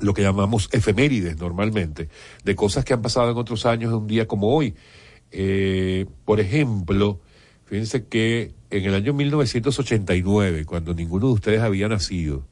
lo 0.00 0.14
que 0.14 0.22
llamamos 0.22 0.68
efemérides 0.72 1.38
normalmente, 1.38 2.08
de 2.44 2.54
cosas 2.54 2.84
que 2.84 2.92
han 2.92 3.02
pasado 3.02 3.30
en 3.30 3.36
otros 3.36 3.66
años 3.66 3.92
en 3.92 3.98
un 3.98 4.06
día 4.06 4.26
como 4.26 4.54
hoy. 4.54 4.74
Eh, 5.30 6.06
por 6.24 6.40
ejemplo, 6.40 7.20
fíjense 7.64 8.06
que 8.06 8.54
en 8.70 8.84
el 8.84 8.94
año 8.94 9.14
1989, 9.14 10.64
cuando 10.64 10.94
ninguno 10.94 11.28
de 11.28 11.32
ustedes 11.32 11.60
había 11.60 11.88
nacido, 11.88 12.46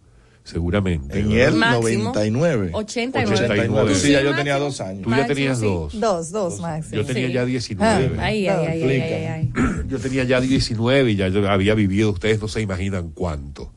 seguramente. 0.44 1.18
En 1.18 1.30
¿verdad? 1.30 1.48
el 1.48 1.54
Máximo. 1.54 2.04
99. 2.12 2.70
89. 2.74 3.34
89. 3.34 3.94
Sí, 3.94 4.12
ya 4.12 4.22
yo 4.22 4.34
tenía 4.36 4.58
dos 4.58 4.80
años. 4.80 5.02
Tú 5.02 5.10
ya 5.10 5.26
tenías 5.26 5.60
dos. 5.60 5.98
Dos, 5.98 6.30
dos, 6.30 6.60
máximo. 6.60 6.96
Yo 6.96 7.04
tenía 7.06 7.26
Sí. 7.28 7.32
ya 7.32 7.44
19. 7.44 8.20
Ay, 8.20 8.46
ay, 8.46 8.66
ay, 8.66 8.82
ay, 8.82 9.00
ay, 9.00 9.24
ay. 9.26 9.50
Yo 9.88 9.98
tenía 9.98 10.24
ya 10.24 10.40
19 10.40 11.10
y 11.10 11.16
ya 11.16 11.28
yo 11.28 11.48
había 11.50 11.74
vivido, 11.74 12.10
ustedes 12.10 12.40
no 12.40 12.48
se 12.48 12.60
imaginan 12.60 13.10
cuánto. 13.10 13.72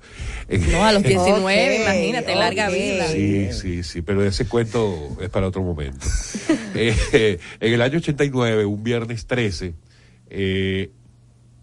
No, 0.71 0.85
a 0.85 0.93
los 0.93 1.03
19, 1.03 1.39
Ok, 1.79 1.81
imagínate, 1.83 2.35
larga 2.35 2.67
ok. 2.67 2.73
vida. 2.73 3.07
Sí, 3.07 3.47
sí, 3.51 3.83
sí, 3.83 4.01
pero 4.01 4.23
ese 4.23 4.45
cuento 4.47 5.17
es 5.21 5.29
para 5.29 5.47
otro 5.47 5.63
momento. 5.63 6.05
Eh, 6.79 7.39
en 7.59 7.73
el 7.73 7.81
año 7.81 7.97
89, 7.97 8.65
un 8.65 8.83
viernes 8.83 9.25
13, 9.25 9.73
eh, 10.29 10.91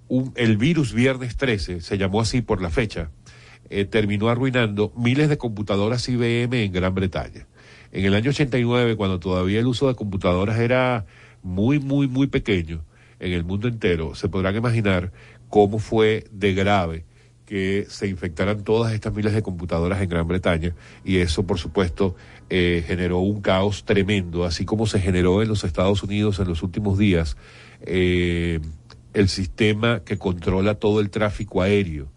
un- 0.08 0.32
el 0.34 0.56
virus 0.56 0.92
viernes 0.92 1.36
13, 1.36 1.80
se 1.80 1.98
llamó 1.98 2.20
así 2.20 2.40
por 2.42 2.60
la 2.60 2.68
fecha, 2.70 3.10
eh, 3.70 3.84
terminó 3.84 4.28
arruinando 4.28 4.92
miles 4.96 5.28
de 5.28 5.38
computadoras 5.38 6.08
IBM 6.08 6.64
en 6.64 6.72
Gran 6.72 6.94
Bretaña. 6.94 7.46
En 7.92 8.04
el 8.04 8.14
año 8.14 8.30
89, 8.30 8.96
cuando 8.96 9.20
todavía 9.20 9.60
el 9.60 9.66
uso 9.66 9.88
de 9.88 9.94
computadoras 9.94 10.58
era 10.58 11.06
muy, 11.42 11.78
muy, 11.78 12.08
muy 12.08 12.26
pequeño 12.26 12.84
en 13.20 13.32
el 13.32 13.44
mundo 13.44 13.68
entero, 13.68 14.14
se 14.14 14.28
podrán 14.28 14.56
imaginar 14.56 15.12
cómo 15.48 15.78
fue 15.78 16.26
de 16.32 16.54
grave 16.54 17.04
que 17.46 17.86
se 17.88 18.08
infectaran 18.08 18.64
todas 18.64 18.92
estas 18.92 19.14
miles 19.14 19.32
de 19.34 19.42
computadoras 19.42 20.00
en 20.00 20.08
Gran 20.08 20.26
Bretaña 20.26 20.74
y 21.04 21.18
eso 21.18 21.46
por 21.46 21.58
supuesto 21.58 22.16
eh, 22.50 22.82
generó 22.86 23.18
un 23.18 23.40
caos 23.40 23.84
tremendo, 23.84 24.44
así 24.44 24.64
como 24.64 24.86
se 24.86 25.00
generó 25.00 25.42
en 25.42 25.48
los 25.48 25.64
Estados 25.64 26.02
Unidos 26.02 26.38
en 26.38 26.48
los 26.48 26.62
últimos 26.62 26.98
días 26.98 27.36
eh, 27.82 28.60
el 29.12 29.28
sistema 29.28 30.00
que 30.04 30.18
controla 30.18 30.74
todo 30.74 31.00
el 31.00 31.10
tráfico 31.10 31.62
aéreo. 31.62 32.08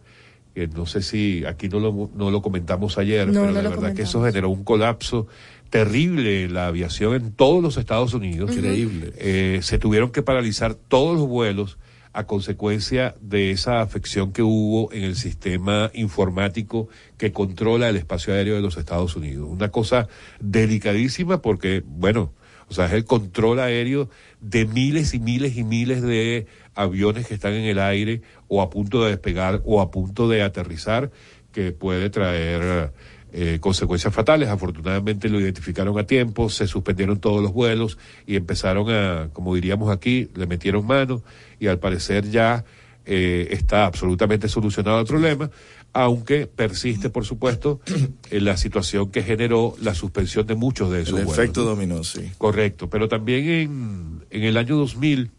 Que 0.58 0.67
no 0.67 0.88
sé 0.88 1.04
si 1.04 1.46
aquí 1.46 1.70
no 1.70 1.80
lo, 1.80 2.10
no 2.15 2.32
lo 2.32 2.41
comentamos 2.41 2.98
ayer, 2.98 3.28
No, 3.28 3.41
pero 3.41 3.52
no 3.52 3.54
de 3.54 3.62
lo 3.62 3.70
verdad 3.70 3.93
que 3.93 4.02
eso 4.02 4.24
generó 4.26 4.50
un 4.50 4.63
colapso 4.63 5.28
terrible 5.70 6.46
en 6.46 6.56
la 6.56 6.65
aviación 6.65 7.13
en 7.13 7.32
todos 7.32 7.62
los 7.62 7.78
Estados 7.78 8.15
Unidos. 8.15 8.56
Increíble. 8.56 9.13
Eh, 9.20 9.60
se 9.62 9.78
tuvieron 9.78 10.10
que 10.10 10.24
paralizar 10.24 10.74
todos 10.74 11.15
los 11.15 11.28
vuelos 11.28 11.78
a 12.12 12.26
consecuencia 12.26 13.13
de 13.22 13.52
esa 13.52 13.82
afección 13.82 14.34
que 14.34 14.41
hubo 14.41 14.91
en 14.93 15.04
el 15.04 15.15
sistema 15.15 15.91
informático 15.93 16.89
que 17.20 17.32
controla 17.32 17.89
el 17.89 17.96
espacio 17.96 18.34
aéreo 18.34 18.56
de 18.56 18.62
los 18.63 18.78
Estados 18.78 19.15
Unidos. 19.15 19.48
Una 19.48 19.70
cosa 19.70 20.08
delicadísima 20.39 21.39
porque, 21.39 21.84
bueno, 21.86 22.34
o 22.67 22.74
sea, 22.74 22.88
es 22.88 22.93
el 22.93 23.06
control 23.06 23.60
aéreo 23.60 24.10
de 24.41 24.65
miles 24.65 25.13
y 25.13 25.20
miles 25.20 25.56
y 25.56 25.63
miles 25.63 26.02
de 26.02 26.48
aviones 26.74 27.28
que 27.28 27.34
están 27.34 27.54
en 27.54 27.65
el 27.65 27.80
aire 27.80 28.22
o 28.48 28.62
a 28.62 28.70
punto 28.70 29.04
de 29.04 29.12
despegar 29.12 29.62
o 29.66 29.82
a 29.82 29.92
punto 29.92 30.28
de 30.30 30.42
aterrizar 30.42 31.12
que 31.52 31.72
puede 31.72 32.10
traer 32.10 32.92
eh, 33.34 33.58
consecuencias 33.60 34.14
fatales. 34.14 34.50
Afortunadamente 34.50 35.30
lo 35.30 35.40
identificaron 35.40 35.98
a 36.00 36.06
tiempo, 36.06 36.50
se 36.50 36.68
suspendieron 36.68 37.20
todos 37.20 37.42
los 37.42 37.52
vuelos 37.52 37.98
y 38.26 38.36
empezaron 38.36 38.90
a, 38.90 39.30
como 39.34 39.54
diríamos 39.56 39.92
aquí, 39.92 40.30
le 40.36 40.48
metieron 40.48 40.86
mano 40.86 41.22
y 41.60 41.68
al 41.68 41.80
parecer 41.80 42.30
ya 42.30 42.64
eh, 43.06 43.48
está 43.52 43.86
absolutamente 43.86 44.48
solucionado 44.50 45.00
el 45.00 45.06
problema, 45.06 45.50
aunque 45.94 46.48
persiste, 46.48 47.10
por 47.10 47.26
supuesto, 47.26 47.80
en 48.32 48.46
la 48.46 48.56
situación 48.58 49.12
que 49.12 49.24
generó 49.24 49.76
la 49.82 49.94
suspensión 49.94 50.46
de 50.46 50.56
muchos 50.56 50.92
de 50.92 51.02
esos 51.02 51.20
El 51.20 51.26
vuelos. 51.26 51.40
efecto 51.40 51.64
dominó, 51.64 52.04
sí. 52.04 52.32
Correcto, 52.38 52.90
pero 52.90 53.08
también 53.08 53.50
en, 53.50 54.26
en 54.30 54.44
el 54.44 54.58
año 54.58 54.76
2000 54.78 55.32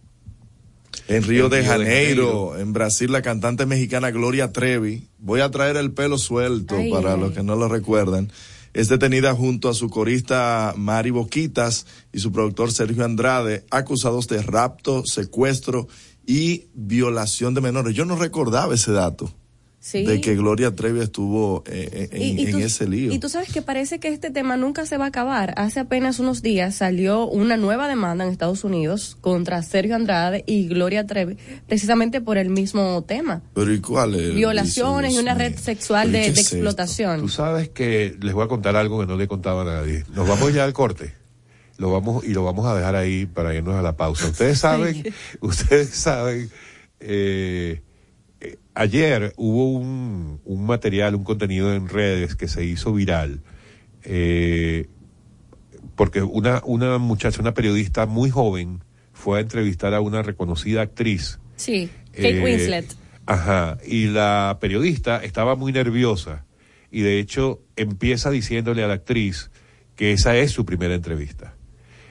En 1.09 1.23
Río 1.23 1.47
En 1.47 1.51
de 1.51 1.61
Río 1.63 1.73
de 1.79 1.85
Janeiro, 1.87 2.49
Janeiro. 2.51 2.59
en 2.59 2.73
Brasil, 2.75 3.11
la 3.11 3.23
cantante 3.23 3.65
mexicana 3.67 4.11
Gloria 4.11 4.53
Trevi, 4.53 5.09
voy 5.19 5.41
a 5.41 5.51
traer 5.51 5.77
el 5.77 5.93
pelo 5.93 6.19
suelto 6.19 6.77
Ay, 6.77 6.91
para 6.93 7.15
ay. 7.15 7.21
los 7.21 7.33
que 7.33 7.43
no 7.43 7.57
lo 7.57 7.67
recuerdan, 7.67 8.31
es 8.75 8.89
detenida 8.89 9.35
junto 9.35 9.71
a 9.71 9.75
su 9.75 9.89
corista 9.89 10.75
Mari 10.77 11.11
Boquitas 11.11 11.87
y 12.13 12.21
su 12.21 12.31
productor 12.31 12.71
Sergio 12.73 13.05
Andrade, 13.05 13.65
acusados 13.71 14.29
de 14.29 14.43
rapto, 14.43 15.03
secuestro 15.07 15.89
y 16.27 16.67
violación 16.75 17.55
de 17.55 17.63
menores. 17.63 17.97
Yo 17.97 18.05
no 18.05 18.15
recordaba 18.17 18.75
ese 18.75 18.93
dato 18.93 19.33
Sí. 19.91 20.05
de 20.05 20.21
que 20.21 20.37
Gloria 20.37 20.75
Trevi 20.75 21.01
estuvo 21.01 21.65
eh, 21.67 22.11
en, 22.13 22.21
Y- 22.23 22.43
y 22.43 22.47
en 22.51 22.61
ese 22.61 22.87
lío. 22.87 23.11
Y 23.13 23.19
tú 23.19 23.29
sabes 23.31 23.51
que 23.53 23.63
parece 23.63 23.99
que 24.01 24.09
este 24.09 24.31
tema 24.31 24.57
nunca 24.59 24.85
se 24.85 24.99
va 24.99 25.07
a 25.07 25.09
acabar. 25.09 25.55
Hace 25.57 25.81
apenas 25.81 26.19
unos 26.19 26.43
días 26.43 26.75
salió 26.75 27.27
una 27.27 27.57
nueva 27.57 27.89
demanda 27.89 28.25
en 28.25 28.31
Estados 28.31 28.65
Unidos 28.65 29.17
contra 29.23 29.63
Sergio 29.63 29.95
Andrade 29.97 30.45
y 30.47 30.69
Gloria 30.69 31.07
Trevi, 31.07 31.39
precisamente 31.67 32.21
por 32.21 32.37
el 32.37 32.51
mismo 32.51 33.03
tema. 33.09 33.41
Pero 33.55 33.73
¿y 33.73 33.81
cuál 33.81 34.15
es? 34.15 34.35
Violaciones 34.35 35.15
y 35.15 35.19
una 35.19 35.33
red 35.35 35.57
sexual 35.57 36.09
¿Pero 36.13 36.19
de, 36.19 36.25
qué 36.29 36.33
de 36.35 36.41
es 36.41 36.47
esto? 36.47 36.57
explotación. 36.57 37.21
Tú 37.21 37.29
sabes 37.31 37.71
que 37.71 38.15
les 38.21 38.35
voy 38.35 38.45
a 38.45 38.49
contar 38.49 38.77
algo 38.77 39.01
que 39.01 39.07
no 39.07 39.17
le 39.17 39.25
he 39.25 39.29
contado 39.29 39.63
a 39.63 39.65
nadie. 39.65 40.05
Nos 40.15 40.29
vamos 40.29 40.53
ya 40.53 40.65
al 40.65 40.75
corte. 40.75 41.15
Lo 41.79 41.91
vamos 41.93 42.25
y 42.25 42.35
lo 42.35 42.45
vamos 42.45 42.67
a 42.67 42.75
dejar 42.75 42.95
ahí 42.97 43.25
para 43.25 43.55
irnos 43.55 43.77
a 43.77 43.83
la 43.83 43.97
pausa. 43.97 44.27
Ustedes 44.27 44.59
saben, 44.61 45.03
ustedes 45.41 45.89
saben, 45.91 46.51
eh, 47.01 47.81
eh, 47.81 47.83
ayer 48.79 49.33
hubo 49.37 49.73
un, 49.73 50.41
un 50.45 50.67
material, 50.67 51.15
un 51.15 51.25
contenido 51.25 51.75
en 51.75 51.89
redes 51.89 52.35
que 52.37 52.49
se 52.49 52.65
hizo 52.65 52.93
viral. 52.93 53.41
eh, 54.05 54.87
porque 55.97 56.23
una, 56.23 56.63
una 56.65 56.99
muchacha, 56.99 57.41
una 57.41 57.55
periodista 57.55 58.07
muy 58.07 58.31
joven, 58.31 58.85
fue 59.13 59.39
a 59.39 59.41
entrevistar 59.43 59.95
a 59.95 60.01
una 60.01 60.23
reconocida 60.23 60.83
actriz. 60.83 61.41
Sí, 61.57 61.91
Kate 62.13 62.39
Eh, 62.39 62.45
Winslet. 62.45 62.87
Ajá, 63.27 63.79
y 63.85 64.07
la 64.07 64.59
periodista 64.61 65.23
estaba 65.25 65.57
muy 65.57 65.73
nerviosa 65.73 66.45
y 66.91 67.01
de 67.03 67.19
hecho 67.19 67.61
empieza 67.77 68.31
diciéndole 68.31 68.85
a 68.85 68.87
la 68.87 68.95
actriz 68.95 69.51
que 69.97 70.13
esa 70.13 70.37
es 70.37 70.53
su 70.53 70.65
primera 70.65 70.95
entrevista. 70.95 71.55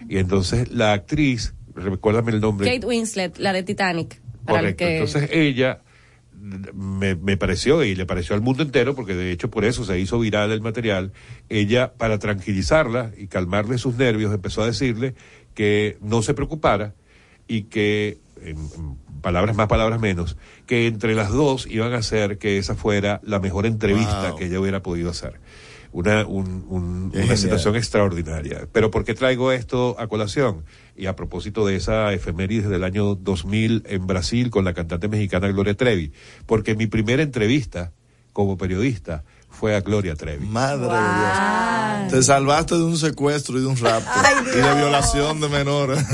Y 0.09 0.17
entonces 0.17 0.69
la 0.71 0.91
actriz, 0.93 1.53
recuérdame 1.73 2.33
el 2.33 2.41
nombre. 2.41 2.69
Kate 2.71 2.85
Winslet, 2.85 3.37
la 3.39 3.53
de 3.53 3.63
Titanic. 3.63 4.21
Correcto. 4.45 4.83
que- 4.85 4.97
Entonces 4.97 5.29
ella 5.31 5.81
me, 6.39 7.15
me 7.15 7.37
pareció 7.37 7.83
y 7.83 7.95
le 7.95 8.05
pareció 8.05 8.35
al 8.35 8.41
mundo 8.41 8.63
entero, 8.63 8.95
porque 8.95 9.15
de 9.15 9.31
hecho 9.31 9.49
por 9.49 9.65
eso 9.65 9.83
se 9.85 9.99
hizo 9.99 10.19
viral 10.19 10.51
el 10.51 10.61
material, 10.61 11.11
ella 11.49 11.93
para 11.93 12.19
tranquilizarla 12.19 13.11
y 13.17 13.27
calmarle 13.27 13.77
sus 13.77 13.95
nervios 13.95 14.33
empezó 14.33 14.63
a 14.63 14.67
decirle 14.67 15.15
que 15.53 15.97
no 16.01 16.21
se 16.21 16.33
preocupara 16.33 16.93
y 17.47 17.63
que, 17.63 18.19
en, 18.41 18.57
en 18.57 18.97
palabras 19.21 19.55
más, 19.55 19.67
palabras 19.67 19.99
menos, 19.99 20.37
que 20.67 20.85
entre 20.87 21.15
las 21.15 21.31
dos 21.31 21.65
iban 21.67 21.93
a 21.93 21.97
hacer 21.97 22.37
que 22.37 22.57
esa 22.57 22.75
fuera 22.75 23.19
la 23.23 23.39
mejor 23.39 23.65
entrevista 23.65 24.29
Wow. 24.29 24.37
que 24.37 24.45
ella 24.45 24.59
hubiera 24.59 24.81
podido 24.83 25.09
hacer. 25.09 25.39
Una, 25.97 26.27
un- 26.27 26.63
un- 26.69 27.09
Qué 27.11 27.23
una 27.23 27.35
situación 27.35 27.75
extraordinaria. 27.75 28.67
Pero 28.71 28.91
¿por 28.91 29.03
qué 29.03 29.15
traigo 29.15 29.51
esto 29.51 29.95
a 29.99 30.05
colación? 30.07 30.63
Y 30.95 31.07
a 31.07 31.15
propósito 31.15 31.65
de 31.65 31.75
esa 31.75 32.13
efemérides 32.13 32.69
del 32.69 32.83
año 32.83 33.15
2000 33.15 33.81
en 33.87 34.05
Brasil 34.05 34.51
con 34.51 34.63
la 34.63 34.75
cantante 34.75 35.07
mexicana 35.07 35.47
Gloria 35.47 35.73
Trevi. 35.73 36.11
Porque 36.45 36.75
mi 36.75 36.85
primera 36.85 37.23
entrevista 37.23 37.93
como 38.31 38.57
periodista 38.59 39.23
fue 39.49 39.75
a 39.75 39.81
Gloria 39.81 40.13
Trevi. 40.15 40.45
Madre 40.45 40.81
de 40.85 40.87
Dios. 40.89 42.11
Te 42.11 42.21
salvaste 42.21 42.75
de 42.75 42.83
un 42.83 42.95
secuestro 42.97 43.57
y 43.57 43.61
de 43.61 43.65
un 43.67 43.77
rapto. 43.77 44.11
y 44.53 44.55
de 44.61 44.75
violación 44.75 45.39
de 45.41 45.49
menores. 45.49 46.05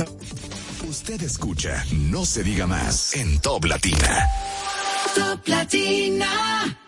Usted 0.88 1.22
escucha 1.24 1.84
No 1.92 2.24
se 2.26 2.42
diga 2.44 2.68
más 2.68 3.16
en 3.18 3.38
Top 3.42 3.66
Latina. 3.66 4.28
Top 5.14 5.46
Latina. 5.46 6.80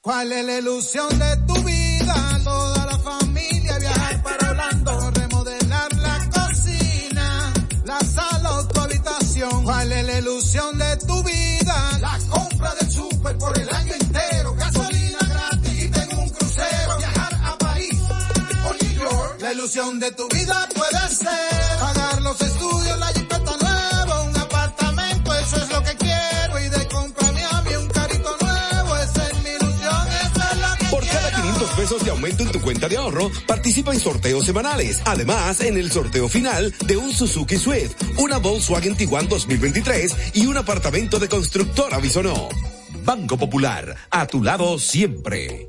¿Cuál 0.00 0.30
es 0.32 0.44
la 0.44 0.58
ilusión 0.58 1.08
de 1.18 1.36
tu 1.48 1.54
vida? 1.64 1.81
Toda 2.44 2.86
la 2.86 2.98
familia 2.98 3.78
viajar 3.78 4.22
para 4.22 4.50
Orlando, 4.50 5.10
remodelar 5.12 5.92
la 5.98 6.30
cocina, 6.30 7.52
la 7.84 8.00
sala 8.00 8.52
o 8.58 8.66
tu 8.66 8.80
habitación. 8.80 9.64
¿Cuál 9.64 9.92
es 9.92 10.06
la 10.06 10.18
ilusión 10.18 10.78
de 10.78 10.96
tu 10.96 11.22
vida? 11.22 11.98
La 12.00 12.18
compra 12.28 12.74
del 12.74 12.90
súper 12.90 13.38
por 13.38 13.58
el 13.58 13.68
pesos 31.72 32.04
de 32.04 32.10
aumento 32.10 32.42
en 32.42 32.52
tu 32.52 32.60
cuenta 32.60 32.88
de 32.88 32.96
ahorro, 32.96 33.30
participa 33.46 33.92
en 33.92 34.00
sorteos 34.00 34.44
semanales. 34.46 35.00
Además, 35.04 35.60
en 35.60 35.76
el 35.76 35.90
sorteo 35.90 36.28
final 36.28 36.74
de 36.86 36.96
un 36.96 37.12
Suzuki 37.12 37.56
Swift, 37.56 37.94
una 38.18 38.38
Volkswagen 38.38 38.96
Tiguan 38.96 39.28
2023 39.28 40.16
y 40.34 40.46
un 40.46 40.56
apartamento 40.56 41.18
de 41.18 41.28
constructora 41.28 41.98
Bisonó. 41.98 42.48
Banco 43.04 43.36
Popular, 43.36 43.96
a 44.10 44.26
tu 44.26 44.42
lado 44.42 44.78
siempre. 44.78 45.68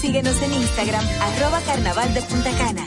síguenos 0.00 0.40
en 0.42 0.52
Instagram, 0.54 1.04
arroba 1.20 1.60
carnaval 1.62 2.14
de 2.14 2.22
Punta 2.22 2.50
Cana. 2.56 2.84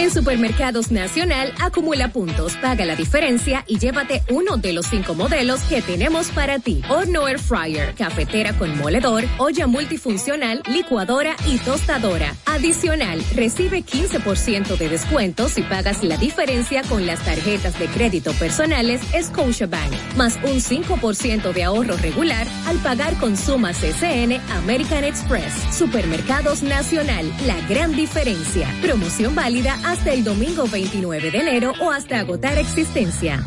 En 0.00 0.10
Supermercados 0.10 0.90
Nacional, 0.90 1.52
acumula 1.60 2.10
puntos, 2.10 2.56
paga 2.56 2.86
la 2.86 2.96
diferencia 2.96 3.64
y 3.66 3.78
llévate 3.78 4.22
uno 4.30 4.56
de 4.56 4.72
los 4.72 4.86
cinco 4.86 5.12
modelos 5.12 5.60
que 5.64 5.82
tenemos 5.82 6.30
para 6.30 6.58
ti. 6.58 6.80
Horno 6.88 7.28
Air 7.28 7.38
Fryer, 7.38 7.94
cafetera 7.96 8.56
con 8.56 8.78
moledor, 8.78 9.24
olla 9.36 9.66
multifuncional, 9.66 10.62
licuadora 10.70 11.36
y 11.46 11.58
tostadora. 11.58 12.34
Adicional, 12.46 13.22
recibe 13.34 13.84
15% 13.84 14.78
de 14.78 14.88
descuento 14.88 15.50
si 15.50 15.60
pagas 15.60 16.02
la 16.02 16.16
diferencia 16.16 16.82
con 16.84 17.04
las 17.04 17.22
tarjetas 17.22 17.78
de 17.78 17.84
crédito 17.88 18.32
personales 18.32 19.02
Scotiabank, 19.12 19.92
más 20.16 20.36
un 20.36 20.62
5% 20.62 21.52
de 21.52 21.62
ahorro 21.62 21.98
regular 21.98 22.46
al 22.64 22.78
pagar 22.78 23.18
con 23.18 23.36
sumas 23.36 23.76
CCN 23.76 24.40
American 24.50 25.04
Express. 25.04 25.52
Supermercados 25.76 26.62
Nacional, 26.62 27.30
la 27.46 27.60
gran 27.68 27.92
diferencia. 27.94 28.66
Promoción 28.80 29.34
válida 29.34 29.78
hasta 29.90 30.12
el 30.12 30.22
domingo 30.22 30.66
29 30.66 31.30
de 31.30 31.38
enero 31.38 31.72
o 31.80 31.90
hasta 31.90 32.20
agotar 32.20 32.58
existencia. 32.58 33.42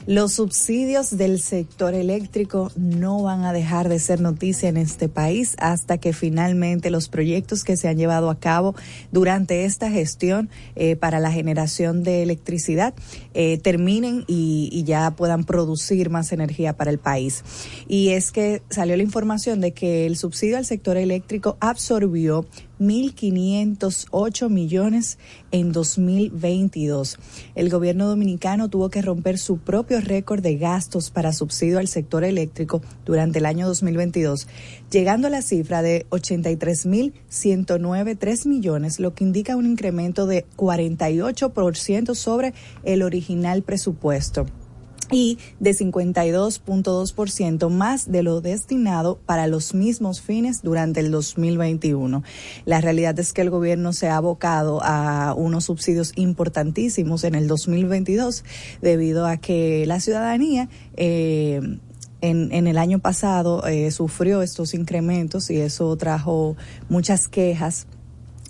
Los 0.08 0.36
subsidios 0.36 1.17
del 1.17 1.41
sector 1.41 1.93
eléctrico 1.93 2.72
no 2.78 3.24
van 3.24 3.43
a 3.43 3.52
dejar 3.52 3.89
de 3.89 4.00
ser 4.00 4.22
noticia 4.22 4.70
en 4.70 4.78
este 4.78 5.10
país 5.10 5.58
hasta 5.60 5.98
que 5.98 6.13
finalmente 6.13 6.91
los 6.91 7.10
proyectos 7.10 7.65
que 7.65 7.76
se 7.76 7.89
han 7.89 7.98
llevado 7.98 8.30
a 8.30 8.39
cabo 8.39 8.74
durante 9.12 9.65
esta 9.65 9.91
gestión 9.91 10.50
eh, 10.78 10.96
para 10.96 11.20
la 11.20 11.30
generación 11.30 12.04
de 12.04 12.24
electricidad 12.24 12.93
eh, 13.34 13.58
terminen 13.58 14.24
y, 14.28 14.70
y 14.72 14.86
ya 14.86 15.12
puedan 15.12 15.43
producir 15.43 16.10
más 16.10 16.32
energía 16.32 16.72
para 16.78 16.89
el 16.89 17.00
país. 17.00 17.43
Y 17.89 18.12
es 18.12 18.32
que 18.32 18.62
salió 18.70 18.96
la 18.96 19.04
información 19.04 19.60
de 19.60 19.74
que 19.74 20.06
el 20.06 20.15
subsidio 20.15 20.56
al 20.56 20.63
sector 20.63 20.96
eléctrico 20.96 21.58
absorbió 21.60 22.46
1.508 22.80 24.50
millones 24.50 25.18
en 25.52 25.72
2022. 25.72 27.18
El 27.56 27.70
gobierno 27.70 28.08
dominicano 28.08 28.70
tuvo 28.70 28.90
que 28.90 29.02
romper 29.02 29.38
su 29.38 29.58
propio 29.58 30.00
récord 30.02 30.42
de 30.42 30.58
gastos 30.58 31.12
para 31.12 31.32
subsidio 31.34 31.78
al 31.80 31.88
sector 31.88 32.24
eléctrico 32.24 32.82
durante 33.06 33.40
el 33.40 33.46
año 33.46 33.68
2022, 33.68 34.48
llegando 34.92 35.28
a 35.28 35.32
la 35.32 35.42
cifra 35.42 35.82
de 35.82 36.06
83.109.3 36.10 38.48
millones, 38.48 39.00
lo 39.00 39.13
que 39.13 39.24
indica 39.24 39.56
un 39.56 39.66
incremento 39.66 40.28
de 40.28 40.46
48% 40.56 42.16
sobre 42.16 42.54
el 42.84 43.04
original 43.04 43.63
presupuesto 43.63 44.46
y 45.12 45.38
de 45.60 45.72
52.2% 45.72 47.70
más 47.70 48.12
de 48.12 48.24
lo 48.24 48.41
destinado 48.41 49.20
para 49.26 49.48
los 49.48 49.74
mismos 49.74 50.22
fines 50.22 50.62
durante 50.62 51.00
el 51.00 51.12
2021. 51.12 52.24
La 52.65 52.82
realidad 52.82 53.17
es 53.20 53.34
que 53.34 53.41
el 53.41 53.50
gobierno 53.50 53.93
se 53.93 54.10
ha 54.10 54.17
abocado 54.17 54.80
a 54.84 55.34
unos 55.36 55.65
subsidios 55.65 56.12
importantísimos 56.15 57.24
en 57.24 57.36
el 57.36 57.48
2022 57.48 58.43
debido 58.82 59.26
a 59.26 59.38
que 59.38 59.86
la 59.86 60.00
ciudadanía 60.00 60.70
eh, 60.96 61.62
en, 62.22 62.52
en, 62.52 62.67
el 62.67 62.78
año 62.78 63.00
pasado 63.00 63.65
eh, 63.67 63.91
sufrió 63.91 64.41
estos 64.41 64.74
incrementos 64.74 65.52
y 65.52 65.58
eso 65.58 65.96
trajo 65.98 66.56
muchas 66.89 67.28
quejas 67.28 67.86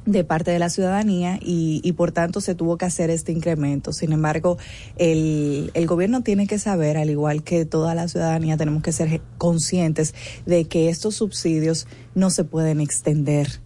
de 0.08 0.24
parte 0.24 0.52
de 0.52 0.58
la 0.58 0.70
ciudadanía 0.70 1.38
y, 1.42 1.82
y, 1.84 1.92
por 1.92 2.12
tanto 2.12 2.42
se 2.42 2.56
tuvo 2.56 2.78
que 2.78 2.86
hacer 2.86 3.10
este 3.10 3.32
incremento. 3.32 3.94
Sin 3.94 4.14
embargo, 4.14 4.58
el, 4.96 5.70
el 5.74 5.86
gobierno 5.86 6.24
tiene 6.24 6.48
que 6.48 6.58
saber, 6.58 6.98
al 6.98 7.10
igual 7.10 7.44
que 7.44 7.66
toda 7.66 7.94
la 7.94 8.08
ciudadanía, 8.08 8.58
tenemos 8.58 8.82
que 8.82 8.94
ser 8.94 9.22
conscientes 9.38 10.16
de 10.46 10.66
que 10.66 10.90
estos 10.90 11.16
subsidios 11.16 11.88
no 12.16 12.30
se 12.30 12.46
pueden 12.46 12.80
extender 12.80 13.60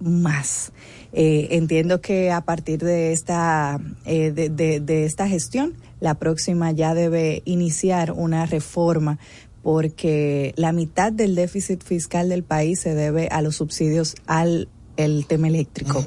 más. 0.00 0.72
Eh, 1.12 1.48
entiendo 1.52 2.00
que 2.00 2.32
a 2.32 2.40
partir 2.40 2.80
de 2.80 3.12
esta, 3.12 3.80
eh, 4.04 4.32
de, 4.32 5.04
esta 5.04 5.28
gestión, 5.28 5.74
la 6.00 6.18
próxima 6.18 6.72
ya 6.72 6.92
debe 6.94 7.42
iniciar 7.44 8.10
una 8.10 8.46
reforma 8.46 9.20
porque 9.62 10.52
la 10.56 10.72
mitad 10.72 11.12
del 11.12 11.34
déficit 11.34 11.82
fiscal 11.82 12.28
del 12.28 12.42
país 12.42 12.80
se 12.80 12.94
debe 12.94 13.28
a 13.28 13.40
los 13.40 13.56
subsidios 13.56 14.16
al 14.26 14.68
el 14.96 15.26
tema 15.26 15.48
eléctrico. 15.48 16.06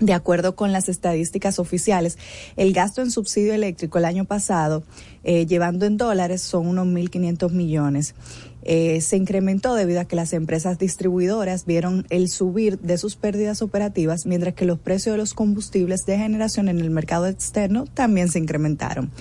De 0.00 0.12
acuerdo 0.12 0.54
con 0.54 0.72
las 0.72 0.88
estadísticas 0.88 1.58
oficiales, 1.58 2.18
el 2.56 2.72
gasto 2.72 3.02
en 3.02 3.10
subsidio 3.10 3.52
eléctrico 3.52 3.98
el 3.98 4.04
año 4.04 4.24
pasado, 4.24 4.84
eh, 5.24 5.46
llevando 5.46 5.86
en 5.86 5.96
dólares, 5.96 6.40
son 6.42 6.68
unos 6.68 6.86
1.500 6.86 7.50
millones. 7.50 8.14
Eh, 8.68 9.00
se 9.00 9.16
incrementó 9.16 9.76
debido 9.76 10.00
a 10.00 10.06
que 10.06 10.16
las 10.16 10.32
empresas 10.32 10.76
distribuidoras 10.76 11.66
vieron 11.66 12.04
el 12.10 12.28
subir 12.28 12.80
de 12.80 12.98
sus 12.98 13.14
pérdidas 13.14 13.62
operativas, 13.62 14.26
mientras 14.26 14.54
que 14.54 14.64
los 14.64 14.80
precios 14.80 15.14
de 15.14 15.18
los 15.18 15.34
combustibles 15.34 16.04
de 16.04 16.18
generación 16.18 16.68
en 16.68 16.80
el 16.80 16.90
mercado 16.90 17.28
externo 17.28 17.84
también 17.84 18.28
se 18.28 18.40
incrementaron. 18.40 19.12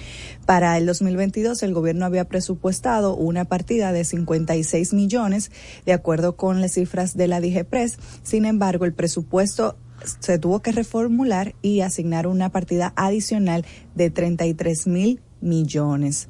Para 0.47 0.75
el 0.79 0.87
2022, 0.87 1.61
el 1.61 1.75
gobierno 1.75 2.07
había 2.07 2.25
presupuestado 2.25 3.15
una 3.15 3.45
partida 3.45 3.91
de 3.91 4.03
56 4.03 4.93
millones, 4.93 5.51
de 5.85 5.93
acuerdo 5.93 6.35
con 6.35 6.59
las 6.59 6.71
cifras 6.71 7.15
de 7.15 7.27
la 7.27 7.39
DGPRES. 7.39 7.99
Sin 8.23 8.45
embargo, 8.45 8.85
el 8.85 8.93
presupuesto 8.93 9.77
se 10.19 10.39
tuvo 10.39 10.63
que 10.63 10.71
reformular 10.71 11.53
y 11.61 11.81
asignar 11.81 12.25
una 12.25 12.49
partida 12.49 12.93
adicional 12.95 13.63
de 13.93 14.09
33 14.09 14.87
mil 14.87 15.21
millones. 15.39 16.27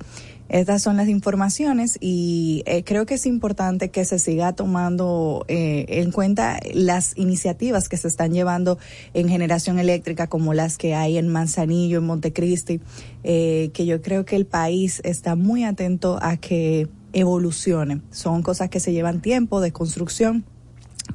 Estas 0.49 0.84
son 0.84 0.97
las 0.97 1.10
informaciones 1.10 1.97
y 1.99 2.62
eh, 2.67 2.84
creo 2.84 3.05
que 3.05 3.15
es 3.15 3.25
importante 3.25 3.89
que 3.89 4.05
se 4.05 4.19
siga 4.19 4.53
tomando 4.53 5.43
eh, 5.47 5.86
en 5.88 6.12
cuenta 6.12 6.60
las 6.73 7.17
iniciativas 7.17 7.89
que 7.89 7.97
se 7.97 8.08
están 8.08 8.31
llevando 8.31 8.77
en 9.13 9.27
generación 9.27 9.79
eléctrica 9.79 10.27
como 10.27 10.53
las 10.53 10.77
que 10.77 10.93
hay 10.93 11.17
en 11.17 11.29
Manzanillo, 11.29 11.97
en 11.97 12.05
Montecristi, 12.05 12.79
eh, 13.23 13.71
que 13.73 13.86
yo 13.88 14.01
creo 14.01 14.23
que 14.25 14.36
el 14.36 14.45
país 14.45 15.01
está 15.03 15.36
muy 15.36 15.63
atento 15.63 16.19
a 16.21 16.38
que 16.38 16.88
evolucione. 17.13 18.01
Son 18.12 18.43
cosas 18.43 18.69
que 18.69 18.79
se 18.79 18.93
llevan 18.93 19.21
tiempo 19.21 19.62
de 19.62 19.71
construcción 19.71 20.45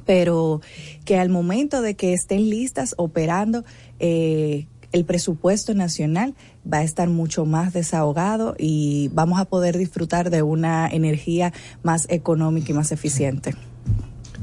pero 0.05 0.61
que 1.05 1.17
al 1.17 1.29
momento 1.29 1.81
de 1.81 1.95
que 1.95 2.13
estén 2.13 2.49
listas 2.49 2.95
operando, 2.97 3.65
eh, 3.99 4.67
el 4.91 5.05
presupuesto 5.05 5.73
nacional 5.73 6.35
va 6.71 6.79
a 6.79 6.83
estar 6.83 7.09
mucho 7.09 7.45
más 7.45 7.73
desahogado 7.73 8.55
y 8.57 9.09
vamos 9.13 9.39
a 9.39 9.45
poder 9.45 9.77
disfrutar 9.77 10.29
de 10.29 10.41
una 10.41 10.87
energía 10.87 11.53
más 11.83 12.05
económica 12.09 12.71
y 12.71 12.75
más 12.75 12.91
eficiente. 12.91 13.55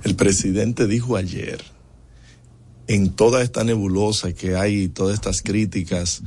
El 0.05 0.17
presidente 0.17 0.87
dijo 0.87 1.17
ayer 1.17 1.63
en 2.87 3.11
toda 3.11 3.43
esta 3.43 3.65
nebulosa 3.65 4.33
que 4.33 4.57
hay, 4.57 4.89
todas 4.89 5.15
estas 5.15 5.43
críticas 5.43 6.23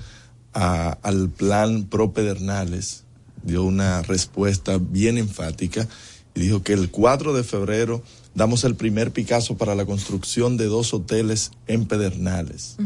al 0.53 1.29
plan 1.29 1.85
pro 1.85 2.13
Pedernales, 2.13 3.05
dio 3.43 3.63
una 3.63 4.01
respuesta 4.03 4.77
bien 4.77 5.17
enfática 5.17 5.87
y 6.35 6.41
dijo 6.41 6.61
que 6.61 6.73
el 6.73 6.91
4 6.91 7.33
de 7.33 7.43
febrero 7.43 8.03
damos 8.35 8.63
el 8.63 8.75
primer 8.75 9.11
Picasso 9.11 9.57
para 9.57 9.75
la 9.75 9.85
construcción 9.85 10.57
de 10.57 10.65
dos 10.65 10.93
hoteles 10.93 11.51
en 11.67 11.85
Pedernales. 11.85 12.77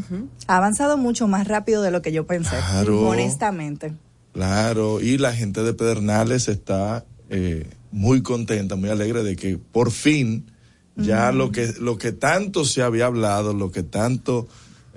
Ha 0.48 0.58
avanzado 0.58 0.98
mucho 0.98 1.28
más 1.28 1.48
rápido 1.48 1.82
de 1.82 1.92
lo 1.92 2.02
que 2.02 2.12
yo 2.12 2.26
pensé, 2.26 2.50
Claro. 2.52 3.08
honestamente. 3.08 3.94
Claro, 4.34 5.00
y 5.02 5.18
la 5.18 5.34
gente 5.34 5.64
de 5.64 5.74
Pedernales 5.74 6.48
está 6.50 7.06
eh, 7.30 7.68
muy 7.92 8.22
contenta, 8.22 8.76
muy 8.76 8.90
alegre 8.90 9.24
de 9.24 9.36
que 9.36 9.58
por 9.58 9.92
fin 9.92 10.52
ya 10.98 11.32
lo 11.34 11.52
que 11.52 11.74
lo 11.80 11.98
que 11.98 12.12
tanto 12.14 12.64
se 12.66 12.82
había 12.82 13.06
hablado, 13.06 13.54
lo 13.54 13.70
que 13.72 13.84
tanto 13.84 14.48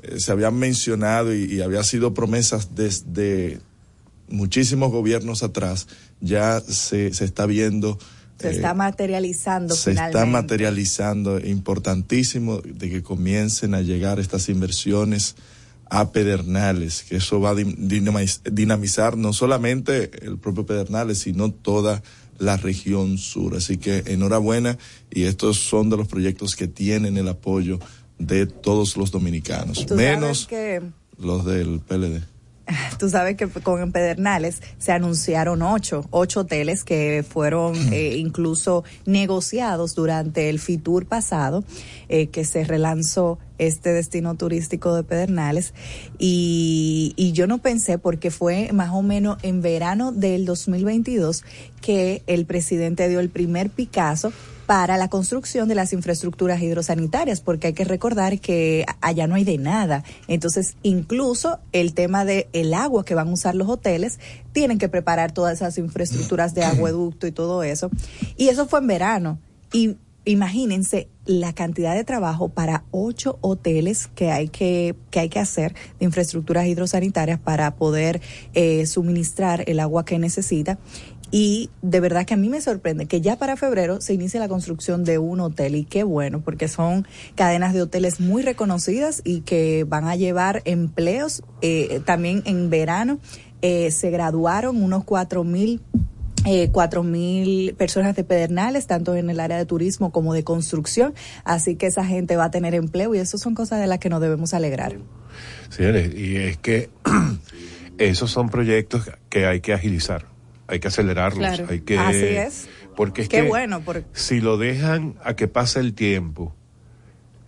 eh, 0.02 0.20
se 0.20 0.30
había 0.32 0.50
mencionado 0.52 1.34
y, 1.34 1.44
y 1.44 1.60
había 1.60 1.82
sido 1.82 2.14
promesas 2.14 2.74
desde 2.76 3.58
muchísimos 4.28 4.90
gobiernos 4.92 5.42
atrás, 5.42 5.86
ya 6.20 6.60
se, 6.60 7.12
se 7.14 7.24
está 7.24 7.46
viendo. 7.46 7.98
Se 8.38 8.48
eh, 8.48 8.52
está 8.52 8.74
materializando 8.74 9.74
se 9.74 9.90
finalmente. 9.90 10.18
está 10.18 10.30
materializando, 10.30 11.40
importantísimo 11.40 12.58
de 12.58 12.88
que 12.88 13.02
comiencen 13.02 13.74
a 13.74 13.80
llegar 13.80 14.20
estas 14.20 14.48
inversiones 14.48 15.36
a 15.90 16.12
Pedernales, 16.12 17.02
que 17.02 17.16
eso 17.16 17.40
va 17.40 17.50
a 17.50 17.54
dinamizar 17.54 19.16
no 19.16 19.32
solamente 19.32 20.10
el 20.24 20.38
propio 20.38 20.66
Pedernales, 20.66 21.18
sino 21.18 21.50
toda 21.50 22.02
la 22.38 22.56
región 22.56 23.18
sur. 23.18 23.56
Así 23.56 23.78
que 23.78 24.04
enhorabuena 24.06 24.78
y 25.10 25.24
estos 25.24 25.58
son 25.58 25.90
de 25.90 25.96
los 25.96 26.08
proyectos 26.08 26.56
que 26.56 26.68
tienen 26.68 27.16
el 27.16 27.28
apoyo 27.28 27.78
de 28.18 28.46
todos 28.46 28.96
los 28.96 29.10
dominicanos, 29.10 29.90
menos 29.90 30.46
que 30.46 30.82
los 31.18 31.44
del 31.44 31.80
PLD. 31.80 32.22
Tú 32.98 33.08
sabes 33.08 33.36
que 33.36 33.48
con 33.48 33.92
Pedernales 33.92 34.62
se 34.78 34.92
anunciaron 34.92 35.62
ocho, 35.62 36.06
ocho 36.10 36.40
hoteles 36.40 36.84
que 36.84 37.24
fueron 37.28 37.92
eh, 37.92 38.16
incluso 38.16 38.84
negociados 39.06 39.94
durante 39.94 40.48
el 40.48 40.58
FITUR 40.58 41.06
pasado, 41.06 41.64
eh, 42.08 42.28
que 42.28 42.44
se 42.44 42.64
relanzó 42.64 43.38
este 43.58 43.92
destino 43.92 44.34
turístico 44.34 44.94
de 44.94 45.02
Pedernales. 45.02 45.74
Y, 46.18 47.14
y 47.16 47.32
yo 47.32 47.46
no 47.46 47.58
pensé, 47.58 47.98
porque 47.98 48.30
fue 48.30 48.70
más 48.72 48.90
o 48.92 49.02
menos 49.02 49.38
en 49.42 49.62
verano 49.62 50.12
del 50.12 50.44
2022 50.44 51.44
que 51.80 52.22
el 52.26 52.46
presidente 52.46 53.08
dio 53.08 53.20
el 53.20 53.30
primer 53.30 53.70
Picasso 53.70 54.32
para 54.68 54.98
la 54.98 55.08
construcción 55.08 55.66
de 55.66 55.74
las 55.74 55.94
infraestructuras 55.94 56.60
hidrosanitarias, 56.60 57.40
porque 57.40 57.68
hay 57.68 57.72
que 57.72 57.86
recordar 57.86 58.38
que 58.38 58.84
allá 59.00 59.26
no 59.26 59.34
hay 59.34 59.44
de 59.44 59.56
nada. 59.56 60.04
Entonces, 60.26 60.76
incluso 60.82 61.58
el 61.72 61.94
tema 61.94 62.26
de 62.26 62.50
el 62.52 62.74
agua 62.74 63.02
que 63.02 63.14
van 63.14 63.28
a 63.28 63.32
usar 63.32 63.54
los 63.54 63.66
hoteles, 63.66 64.20
tienen 64.52 64.76
que 64.76 64.90
preparar 64.90 65.32
todas 65.32 65.54
esas 65.54 65.78
infraestructuras 65.78 66.54
de 66.54 66.64
acueducto 66.64 67.26
y 67.26 67.32
todo 67.32 67.62
eso. 67.62 67.88
Y 68.36 68.48
eso 68.48 68.68
fue 68.68 68.80
en 68.80 68.88
verano. 68.88 69.38
Y 69.72 69.96
imagínense 70.26 71.08
la 71.24 71.54
cantidad 71.54 71.94
de 71.94 72.04
trabajo 72.04 72.50
para 72.50 72.84
ocho 72.90 73.38
hoteles 73.40 74.08
que 74.08 74.30
hay 74.30 74.48
que, 74.48 74.94
que 75.10 75.20
hay 75.20 75.30
que 75.30 75.38
hacer 75.38 75.74
de 75.98 76.04
infraestructuras 76.04 76.66
hidrosanitarias 76.66 77.40
para 77.40 77.74
poder 77.76 78.20
eh, 78.52 78.84
suministrar 78.84 79.64
el 79.66 79.80
agua 79.80 80.04
que 80.04 80.18
necesita. 80.18 80.78
Y 81.30 81.70
de 81.82 82.00
verdad 82.00 82.24
que 82.24 82.34
a 82.34 82.36
mí 82.36 82.48
me 82.48 82.60
sorprende 82.60 83.06
que 83.06 83.20
ya 83.20 83.36
para 83.36 83.56
febrero 83.56 84.00
se 84.00 84.14
inicie 84.14 84.40
la 84.40 84.48
construcción 84.48 85.04
de 85.04 85.18
un 85.18 85.40
hotel 85.40 85.74
y 85.74 85.84
qué 85.84 86.02
bueno, 86.02 86.40
porque 86.40 86.68
son 86.68 87.06
cadenas 87.34 87.74
de 87.74 87.82
hoteles 87.82 88.20
muy 88.20 88.42
reconocidas 88.42 89.20
y 89.24 89.40
que 89.42 89.84
van 89.84 90.06
a 90.08 90.16
llevar 90.16 90.62
empleos. 90.64 91.42
Eh, 91.60 92.00
también 92.04 92.42
en 92.46 92.70
verano 92.70 93.18
eh, 93.60 93.90
se 93.90 94.10
graduaron 94.10 94.82
unos 94.82 95.04
cuatro 95.04 95.44
mil 95.44 95.82
eh, 96.44 96.70
cuatro 96.72 97.02
mil 97.02 97.74
personas 97.74 98.16
de 98.16 98.24
Pedernales, 98.24 98.86
tanto 98.86 99.14
en 99.16 99.28
el 99.28 99.40
área 99.40 99.58
de 99.58 99.66
turismo 99.66 100.12
como 100.12 100.32
de 100.32 100.44
construcción. 100.44 101.14
Así 101.44 101.76
que 101.76 101.86
esa 101.86 102.04
gente 102.04 102.36
va 102.36 102.44
a 102.44 102.50
tener 102.50 102.74
empleo 102.74 103.14
y 103.14 103.18
eso 103.18 103.38
son 103.38 103.54
cosas 103.54 103.80
de 103.80 103.86
las 103.86 103.98
que 103.98 104.08
nos 104.08 104.20
debemos 104.20 104.54
alegrar. 104.54 104.96
Señores, 105.68 106.14
y 106.14 106.36
es 106.36 106.56
que 106.56 106.90
esos 107.98 108.30
son 108.30 108.48
proyectos 108.48 109.10
que 109.28 109.46
hay 109.46 109.60
que 109.60 109.74
agilizar, 109.74 110.26
hay 110.68 110.78
que 110.80 110.88
acelerarlos, 110.88 111.38
Claro. 111.38 111.66
hay 111.68 111.80
que... 111.80 111.98
Así 111.98 112.24
es. 112.24 112.68
Porque 112.94 113.22
es 113.22 113.28
Qué 113.28 113.42
que 113.42 113.48
bueno, 113.48 113.80
porque 113.80 114.04
si 114.12 114.40
lo 114.40 114.56
dejan 114.58 115.14
a 115.24 115.34
que 115.34 115.48
pase 115.48 115.80
el 115.80 115.94
tiempo, 115.94 116.54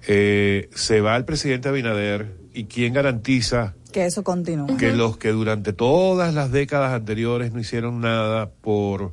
eh, 0.07 0.69
se 0.75 1.01
va 1.01 1.17
el 1.17 1.25
presidente 1.25 1.69
Abinader 1.69 2.35
y 2.55 2.65
quién 2.65 2.95
garantiza 2.95 3.75
que 3.93 4.07
eso 4.07 4.23
continúe. 4.23 4.77
que 4.77 4.93
los 4.93 5.17
que 5.19 5.31
durante 5.31 5.73
todas 5.73 6.33
las 6.35 6.51
décadas 6.53 6.93
anteriores 6.95 7.53
no 7.53 7.61
hicieron 7.61 8.01
nada 8.01 8.49
por 8.51 9.13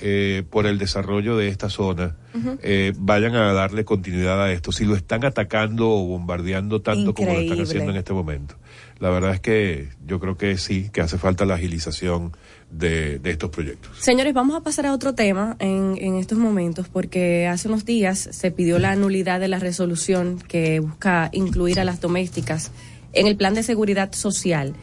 eh, 0.00 0.42
por 0.50 0.66
el 0.66 0.78
desarrollo 0.78 1.36
de 1.36 1.48
esta 1.48 1.68
zona 1.68 2.16
eh, 2.62 2.92
vayan 2.96 3.34
a 3.36 3.52
darle 3.52 3.84
continuidad 3.84 4.42
a 4.42 4.50
esto 4.52 4.72
si 4.72 4.84
lo 4.84 4.96
están 4.96 5.24
atacando 5.24 5.90
o 5.90 6.04
bombardeando 6.06 6.80
tanto 6.80 7.14
como 7.14 7.32
lo 7.32 7.40
están 7.40 7.60
haciendo 7.60 7.90
en 7.90 7.98
este 7.98 8.12
momento 8.12 8.56
la 9.00 9.10
verdad 9.10 9.34
es 9.34 9.40
que 9.40 9.90
yo 10.06 10.18
creo 10.18 10.36
que 10.36 10.56
sí 10.56 10.88
que 10.92 11.02
hace 11.02 11.18
falta 11.18 11.44
la 11.44 11.54
agilización 11.54 12.32
de, 12.72 13.20
estos 13.24 13.50
proyectos 13.50 13.92
Señores, 13.98 14.32
vamos 14.34 14.56
a 14.56 14.60
pasar 14.60 14.86
a 14.86 14.94
otro 14.94 15.14
tema 15.14 15.56
en, 15.58 15.96
en 16.00 16.16
estos 16.16 16.38
momentos 16.38 16.88
porque 16.88 17.46
hace 17.46 17.68
unos 17.68 17.84
días 17.84 18.28
se 18.32 18.50
pidió 18.50 18.78
la 18.78 18.96
nulidad 18.96 19.40
de 19.40 19.48
la 19.48 19.58
resolución 19.58 20.38
que 20.48 20.80
busca 20.80 21.28
incluir 21.32 21.78
a 21.78 21.84
las 21.84 22.00
domésticas 22.00 22.70
en 23.12 23.26
el 23.26 23.36
plan 23.36 23.54
de 23.54 23.62
seguridad 23.62 24.12
social. 24.12 24.74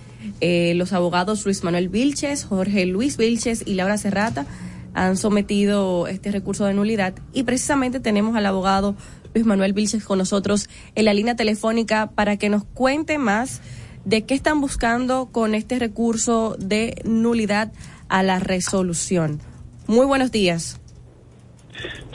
Eh, 0.42 0.74
los 0.76 0.94
abogados 0.94 1.46
Luis 1.46 1.64
Manuel 1.64 1.90
Vilches, 1.90 2.44
Jorge 2.44 2.86
Luis 2.86 3.18
Vilches 3.18 3.64
y 3.66 3.74
Laura 3.76 3.98
Serrata 3.98 4.46
han 4.94 5.18
sometido 5.18 6.08
este 6.08 6.32
recurso 6.32 6.66
de 6.66 6.74
nulidad 6.74 7.14
y 7.34 7.44
precisamente 7.44 8.00
tenemos 8.00 8.36
al 8.36 8.46
abogado 8.46 8.96
Luis 9.34 9.46
Manuel 9.46 9.74
Vilches 9.74 10.04
con 10.04 10.18
nosotros 10.18 10.70
en 10.96 11.06
la 11.06 11.14
línea 11.14 11.36
telefónica 11.36 12.12
para 12.12 12.38
que 12.38 12.50
nos 12.50 12.64
cuente 12.66 13.18
más 13.18 13.62
de 14.06 14.24
qué 14.24 14.34
están 14.34 14.62
buscando 14.62 15.28
con 15.32 15.56
este 15.56 15.80
recurso 15.80 16.56
de 16.60 17.02
nulidad 17.06 17.72
a 18.08 18.24
la 18.24 18.40
resolución. 18.40 19.40
Muy 19.88 20.06
buenos 20.06 20.32
días. 20.32 20.80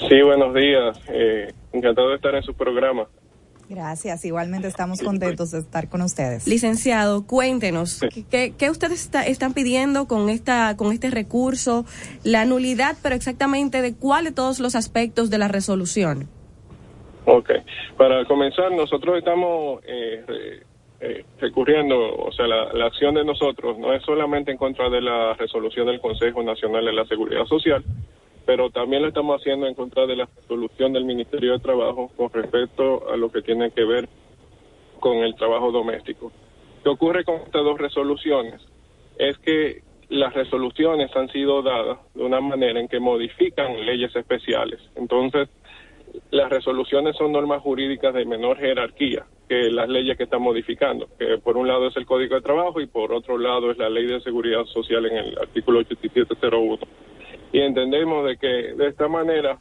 Sí, 0.09 0.22
buenos 0.22 0.55
días. 0.55 0.99
Eh, 1.09 1.53
encantado 1.72 2.11
de 2.11 2.16
estar 2.16 2.35
en 2.35 2.43
su 2.43 2.55
programa. 2.55 3.07
Gracias. 3.68 4.24
Igualmente 4.26 4.68
estamos 4.68 5.01
contentos 5.01 5.51
de 5.51 5.61
estar 5.61 5.89
con 5.89 6.03
ustedes. 6.03 6.47
Licenciado, 6.47 7.26
cuéntenos, 7.26 8.01
¿qué, 8.30 8.53
qué 8.59 8.70
ustedes 8.70 9.01
está- 9.01 9.24
están 9.26 9.55
pidiendo 9.55 10.07
con, 10.07 10.28
esta, 10.28 10.76
con 10.76 10.93
este 10.93 11.11
recurso? 11.11 11.87
La 12.24 12.45
nulidad, 12.45 12.97
pero 13.03 13.14
exactamente 13.14 13.80
de 13.80 13.95
cuál 13.95 14.24
de 14.24 14.32
todos 14.32 14.61
los 14.61 14.74
aspectos 14.74 15.30
de 15.30 15.39
la 15.39 15.49
resolución. 15.49 16.28
Ok. 17.24 17.49
Para 17.97 18.26
comenzar, 18.26 18.70
nosotros 18.72 19.16
estamos 19.16 19.80
eh, 19.89 20.62
eh, 21.05 21.25
recurriendo, 21.39 22.17
o 22.17 22.33
sea, 22.33 22.47
la, 22.47 22.73
la 22.73 22.87
acción 22.87 23.15
de 23.15 23.25
nosotros 23.25 23.79
no 23.79 23.93
es 23.93 24.03
solamente 24.03 24.51
en 24.51 24.57
contra 24.57 24.89
de 24.89 25.03
la 25.03 25.35
resolución 25.35 25.87
del 25.87 26.01
Consejo 26.01 26.43
Nacional 26.43 26.85
de 26.85 26.93
la 26.95 27.05
Seguridad 27.05 27.45
Social, 27.45 27.85
pero 28.47 28.71
también 28.71 29.03
lo 29.03 29.09
estamos 29.09 29.41
haciendo 29.41 29.67
en 29.67 29.75
contra 29.75 30.07
de 30.07 30.17
la 30.17 30.29
resolución 30.35 30.95
del 30.95 31.05
Ministerio 31.05 31.53
de 31.53 31.59
Trabajo 31.59 32.11
con 32.17 32.31
respecto 32.33 33.11
a 33.13 33.17
lo 33.17 33.31
que 33.31 33.43
tiene 33.43 33.71
que 33.71 33.85
ver 33.85 34.09
con 34.99 35.19
el 35.19 35.35
trabajo 35.35 35.71
doméstico. 35.71 36.33
¿Qué 36.83 36.89
ocurre 36.89 37.25
con 37.25 37.37
estas 37.37 37.65
dos 37.65 37.79
resoluciones? 37.79 38.63
Es 39.19 39.37
que 39.39 39.83
las 40.09 40.33
resoluciones 40.33 41.15
han 41.17 41.29
sido 41.29 41.63
dadas 41.63 41.99
de 42.15 42.25
una 42.25 42.41
manera 42.41 42.81
en 42.81 42.89
que 42.89 43.01
modifican 43.01 43.85
leyes 43.85 44.15
especiales. 44.17 44.81
Entonces, 44.97 45.49
las 46.31 46.51
resoluciones 46.51 47.17
son 47.17 47.33
normas 47.33 47.62
jurídicas 47.62 48.15
de 48.15 48.25
menor 48.25 48.59
jerarquía 48.59 49.27
que 49.49 49.71
las 49.71 49.89
leyes 49.89 50.17
que 50.17 50.25
están 50.25 50.43
modificando, 50.43 51.09
que 51.19 51.39
por 51.39 51.57
un 51.57 51.69
lado 51.69 51.89
es 51.89 51.97
el 51.97 52.07
Código 52.07 52.35
de 52.35 52.41
Trabajo 52.41 52.81
y 52.81 52.87
por 52.87 53.12
otro 53.12 53.37
lado 53.37 53.71
es 53.71 53.79
la 53.79 53.91
Ley 53.91 54.07
de 54.07 54.21
Seguridad 54.21 54.65
Social 54.65 55.05
en 55.07 55.17
el 55.19 55.39
artículo 55.39 55.81
8701. 55.81 56.79
Y 57.53 57.61
entendemos 57.61 58.27
de 58.27 58.37
que 58.37 58.47
de 58.47 58.89
esta 58.89 59.07
manera 59.07 59.59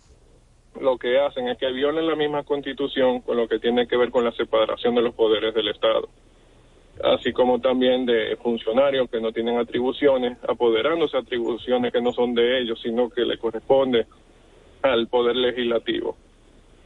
lo 0.79 0.97
que 0.97 1.19
hacen 1.19 1.47
es 1.49 1.57
que 1.57 1.71
violen 1.71 2.07
la 2.07 2.15
misma 2.15 2.43
constitución 2.43 3.21
con 3.21 3.37
lo 3.37 3.47
que 3.47 3.59
tiene 3.59 3.87
que 3.87 3.97
ver 3.97 4.09
con 4.09 4.23
la 4.23 4.31
separación 4.31 4.95
de 4.95 5.01
los 5.01 5.13
poderes 5.13 5.53
del 5.53 5.67
Estado, 5.67 6.07
así 7.03 7.33
como 7.33 7.59
también 7.59 8.05
de 8.05 8.37
funcionarios 8.37 9.09
que 9.09 9.19
no 9.19 9.31
tienen 9.31 9.57
atribuciones, 9.57 10.37
apoderándose 10.47 11.17
atribuciones 11.17 11.91
que 11.91 12.01
no 12.01 12.13
son 12.13 12.33
de 12.33 12.61
ellos, 12.61 12.79
sino 12.81 13.09
que 13.09 13.25
le 13.25 13.37
corresponde 13.37 14.07
al 14.81 15.07
poder 15.07 15.35
legislativo. 15.35 16.15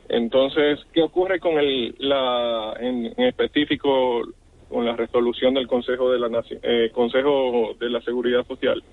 Entonces, 0.10 0.80
¿qué 0.94 1.02
ocurre 1.02 1.40
con 1.40 1.58
el, 1.58 1.96
la, 2.00 2.76
en, 2.80 3.14
específico 3.18 4.22
con 4.70 4.86
la 4.86 4.96
resolución 4.96 5.54
del 5.54 5.68
Consejo 5.68 6.12
de 6.12 6.20
la 6.20 6.44
eh, 6.62 6.92
Consejo 6.94 7.76
de 7.80 7.90
la 7.90 8.02
Seguridad 8.02 8.46
Social? 8.48 8.84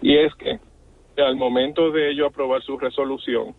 Y 0.00 0.16
es 0.16 0.34
que 0.34 0.58
al 1.20 1.36
momento 1.36 1.90
de 1.90 2.10
ello 2.10 2.26
aprobar 2.26 2.62
su 2.62 2.78
resolución, 2.78 3.54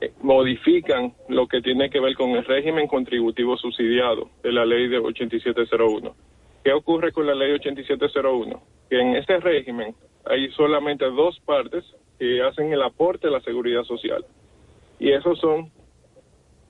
eh, 0.00 0.12
modifican 0.22 1.14
lo 1.28 1.46
que 1.46 1.60
tiene 1.60 1.90
que 1.90 2.00
ver 2.00 2.14
con 2.14 2.30
el 2.30 2.44
régimen 2.44 2.86
contributivo 2.86 3.56
subsidiado 3.56 4.30
de 4.42 4.52
la 4.52 4.64
ley 4.64 4.88
de 4.88 4.98
8701. 4.98 6.14
¿Qué 6.64 6.72
ocurre 6.72 7.12
con 7.12 7.26
la 7.26 7.34
ley 7.34 7.52
8701? 7.52 8.62
Que 8.90 9.00
en 9.00 9.16
ese 9.16 9.38
régimen 9.38 9.94
hay 10.24 10.50
solamente 10.50 11.04
dos 11.06 11.38
partes 11.40 11.84
que 12.18 12.42
hacen 12.42 12.72
el 12.72 12.82
aporte 12.82 13.28
a 13.28 13.30
la 13.30 13.40
seguridad 13.40 13.84
social. 13.84 14.24
Y 14.98 15.10
esos 15.12 15.38
son 15.38 15.70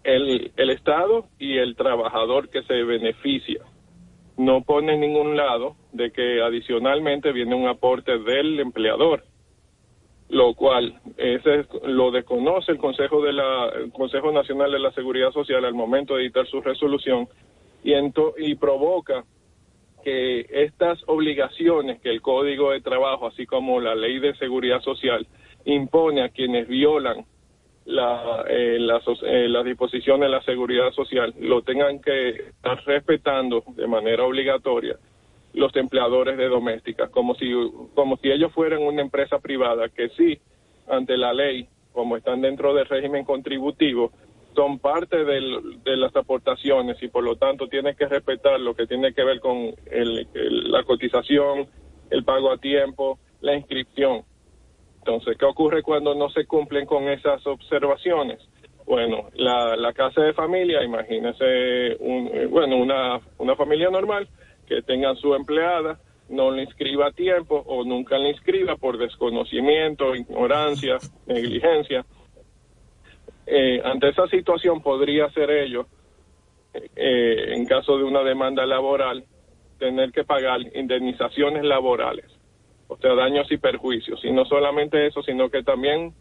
el, 0.05 0.53
el 0.57 0.71
Estado 0.71 1.27
y 1.39 1.59
el 1.59 1.77
trabajador 1.77 2.49
que 2.49 2.63
se 2.63 2.83
beneficia. 2.83 3.61
No 4.37 4.63
pone 4.63 4.95
en 4.95 5.01
ningún 5.01 5.37
lado 5.37 5.77
de 5.93 6.11
que 6.13 6.41
adicionalmente 6.43 7.33
viene 7.33 7.55
un 7.55 7.67
aporte 7.67 8.19
del 8.19 8.61
empleador, 8.61 9.25
lo 10.29 10.55
cual 10.55 11.01
ese 11.17 11.61
es- 11.61 11.69
lo 11.85 12.11
desconoce 12.11 12.73
el 12.73 12.79
Consejo 12.79 13.23
de 13.23 13.33
la 13.33 13.69
el 13.71 13.91
Consejo 13.93 14.31
Nacional 14.31 14.71
de 14.71 14.79
la 14.79 14.93
Seguridad 14.93 15.33
Social 15.33 15.65
al 15.65 15.75
momento 15.75 16.15
de 16.15 16.23
editar 16.25 16.47
su 16.47 16.61
resolución 16.61 17.27
y 17.83 17.93
ento- 17.93 18.35
y 18.39 18.55
provoca 18.55 19.25
que 20.05 20.47
estas 20.51 21.03
obligaciones 21.09 22.01
que 22.01 22.11
el 22.11 22.21
Código 22.23 22.71
de 22.71 22.81
Trabajo, 22.81 23.27
así 23.27 23.47
como 23.47 23.81
la 23.81 23.95
Ley 23.97 24.21
de 24.21 24.35
Seguridad 24.37 24.81
Social, 24.83 25.27
impone 25.65 26.23
a 26.23 26.29
quienes 26.29 26.69
violan 26.69 27.25
la, 27.89 28.45
eh, 28.49 28.77
las, 28.79 29.03
eh, 29.23 29.49
las 29.49 29.65
disposiciones 29.65 30.29
de 30.29 30.29
la 30.29 30.43
seguridad 30.43 30.93
social, 30.93 31.35
lo 31.41 31.63
tengan 31.63 32.01
que 32.01 32.29
estar 32.29 32.85
respetando 32.85 33.65
de 33.77 33.87
manera 33.87 34.25
obligatoria 34.25 34.97
los 35.55 35.75
empleadores 35.75 36.37
de 36.37 36.49
domésticas, 36.49 37.09
como 37.11 37.35
si, 37.35 37.51
como 37.95 38.19
si 38.19 38.31
ellos 38.31 38.53
fueran 38.53 38.83
una 38.83 39.01
empresa 39.01 39.39
privada, 39.39 39.89
que 39.89 40.11
sí, 40.11 40.39
ante 40.87 41.17
la 41.17 41.33
ley, 41.33 41.67
como 41.93 42.19
están 42.19 42.43
dentro 42.43 42.75
del 42.75 42.85
régimen 42.87 43.25
contributivo, 43.25 44.13
son 44.55 44.79
parte 44.79 45.25
de 45.25 45.97
las 45.97 46.15
aportaciones 46.15 47.03
y 47.03 47.09
por 47.09 47.25
lo 47.25 47.37
tanto 47.37 47.69
tienen 47.69 47.97
que 47.97 48.07
respetar 48.07 48.61
lo 48.61 48.75
que 48.75 48.87
tiene 48.87 49.15
que 49.15 49.25
ver 49.25 49.41
con 49.41 49.75
el- 49.91 50.27
la 50.71 50.83
cotización, 50.83 51.67
el 52.11 52.25
pago 52.25 52.51
a 52.51 52.59
tiempo, 52.59 53.19
la 53.41 53.55
inscripción. 53.55 54.25
Entonces, 55.09 55.39
¿qué 55.39 55.47
ocurre 55.47 55.83
cuando 55.83 56.15
no 56.15 56.29
se 56.29 56.45
cumplen 56.45 56.85
con 56.85 57.09
esas 57.09 57.47
observaciones? 57.47 58.47
Bueno, 58.85 59.31
la, 59.37 59.75
la 59.75 59.95
casa 59.95 60.21
de 60.21 60.35
familia, 60.35 60.85
imagínese, 60.85 61.47
eh, 61.47 62.47
bueno, 62.51 62.77
una, 62.77 63.19
una 63.39 63.57
familia 63.57 63.89
normal 63.89 64.29
que 64.67 64.83
tenga 64.83 65.15
su 65.15 65.35
empleada, 65.35 65.99
no 66.29 66.51
le 66.51 66.65
inscriba 66.65 67.07
a 67.07 67.13
tiempo 67.13 67.57
o 67.57 67.85
nunca 67.85 68.19
le 68.19 68.33
inscriba 68.33 68.77
por 68.77 68.99
desconocimiento, 68.99 70.15
ignorancia, 70.15 70.99
negligencia. 71.27 72.05
Eh, 73.47 73.81
ante 73.83 74.11
esa 74.11 74.27
situación 74.27 74.83
podría 74.83 75.31
ser 75.31 75.51
ello, 75.51 75.87
eh, 76.75 77.55
en 77.55 77.65
caso 77.65 77.97
de 77.97 78.05
una 78.05 78.23
demanda 78.23 78.67
laboral, 78.67 79.25
tener 79.79 80.13
que 80.13 80.25
pagar 80.25 80.61
indemnizaciones 80.75 81.65
laborales, 81.65 82.27
o 82.89 82.97
sea, 82.97 83.15
daños 83.15 83.51
y 83.53 83.59
perjuicios. 83.59 84.25
Y 84.25 84.33
no 84.33 84.45
solamente 84.47 85.07
eso, 85.07 85.23
sino 85.23 85.51
que 85.51 85.63
también 85.63 86.15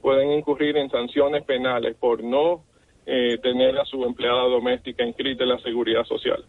pueden 0.00 0.32
incurrir 0.32 0.76
en 0.76 0.90
sanciones 0.90 1.44
penales 1.44 1.96
por 1.96 2.22
no 2.22 2.64
eh, 3.06 3.38
tener 3.42 3.78
a 3.78 3.84
su 3.84 4.04
empleada 4.04 4.44
doméstica 4.44 5.04
inscrita 5.04 5.42
en 5.42 5.50
la 5.50 5.58
seguridad 5.58 6.04
social. 6.04 6.44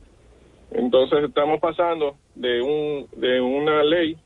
Entonces 0.71 1.23
estamos 1.23 1.59
pasando 1.59 2.15
de 2.35 2.61
un 2.61 3.07
de 3.19 3.41
una 3.41 3.83
ley 3.83 4.17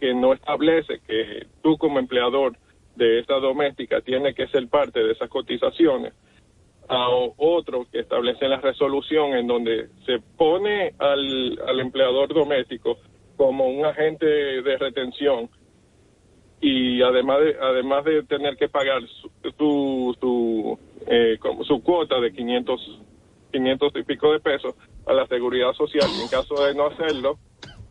que 0.00 0.14
no 0.14 0.32
establece 0.32 1.00
que 1.06 1.46
tú 1.62 1.78
como 1.78 1.98
empleador 1.98 2.56
de 2.96 3.20
esta 3.20 3.38
doméstica 3.38 4.00
tiene 4.00 4.34
que 4.34 4.48
ser 4.48 4.68
parte 4.68 5.00
de 5.00 5.12
esas 5.12 5.28
cotizaciones 5.28 6.12
a 6.88 7.08
otro 7.08 7.86
que 7.90 8.00
establece 8.00 8.48
la 8.48 8.60
resolución 8.60 9.34
en 9.34 9.46
donde 9.46 9.88
se 10.04 10.18
pone 10.36 10.92
al, 10.98 11.58
al 11.66 11.80
empleador 11.80 12.34
doméstico 12.34 12.98
como 13.36 13.68
un 13.68 13.84
agente 13.84 14.26
de 14.26 14.76
retención 14.78 15.48
y 16.60 17.02
además 17.02 17.40
de, 17.40 17.56
además 17.60 18.04
de 18.04 18.22
tener 18.24 18.56
que 18.56 18.68
pagar 18.68 19.02
su, 19.20 19.30
su, 19.58 20.16
su, 20.20 20.78
eh, 21.06 21.38
su 21.66 21.82
cuota 21.82 22.20
de 22.20 22.32
500, 22.32 23.00
500 23.52 23.92
y 23.96 24.02
pico 24.04 24.32
de 24.32 24.40
pesos 24.40 24.74
a 25.06 25.12
la 25.12 25.26
seguridad 25.26 25.72
social 25.72 26.12
y 26.14 26.20
en 26.22 26.28
caso 26.28 26.62
de 26.62 26.74
no 26.74 26.86
hacerlo, 26.86 27.38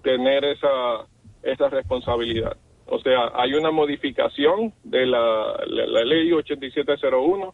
tener 0.04 0.46
esa, 0.46 1.06
esa 1.44 1.70
responsabilidad. 1.70 2.56
O 2.88 3.00
sea, 3.00 3.32
hay 3.36 3.54
una 3.54 3.72
modificación 3.72 4.74
de 4.84 5.06
la, 5.06 5.62
la, 5.68 5.86
la 5.88 6.04
ley 6.06 6.32
8701 6.32 7.54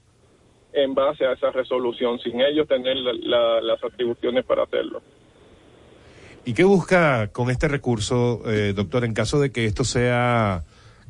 en 0.73 0.93
base 0.93 1.25
a 1.25 1.31
esa 1.33 1.49
resolución, 1.51 2.19
sin 2.19 2.39
ellos 2.41 2.67
tener 2.67 2.97
la- 2.97 3.61
las 3.61 3.83
atribuciones 3.83 4.45
para 4.45 4.63
hacerlo. 4.63 5.01
¿Y 6.47 6.53
qué 6.53 6.63
busca 6.63 7.27
con 7.33 7.49
este 7.49 7.67
recurso, 7.67 8.41
eh, 8.49 8.71
doctor, 8.73 9.03
en 9.03 9.13
caso 9.13 9.37
de 9.41 9.51
que 9.51 9.65
esto 9.65 9.83
sea 9.83 10.63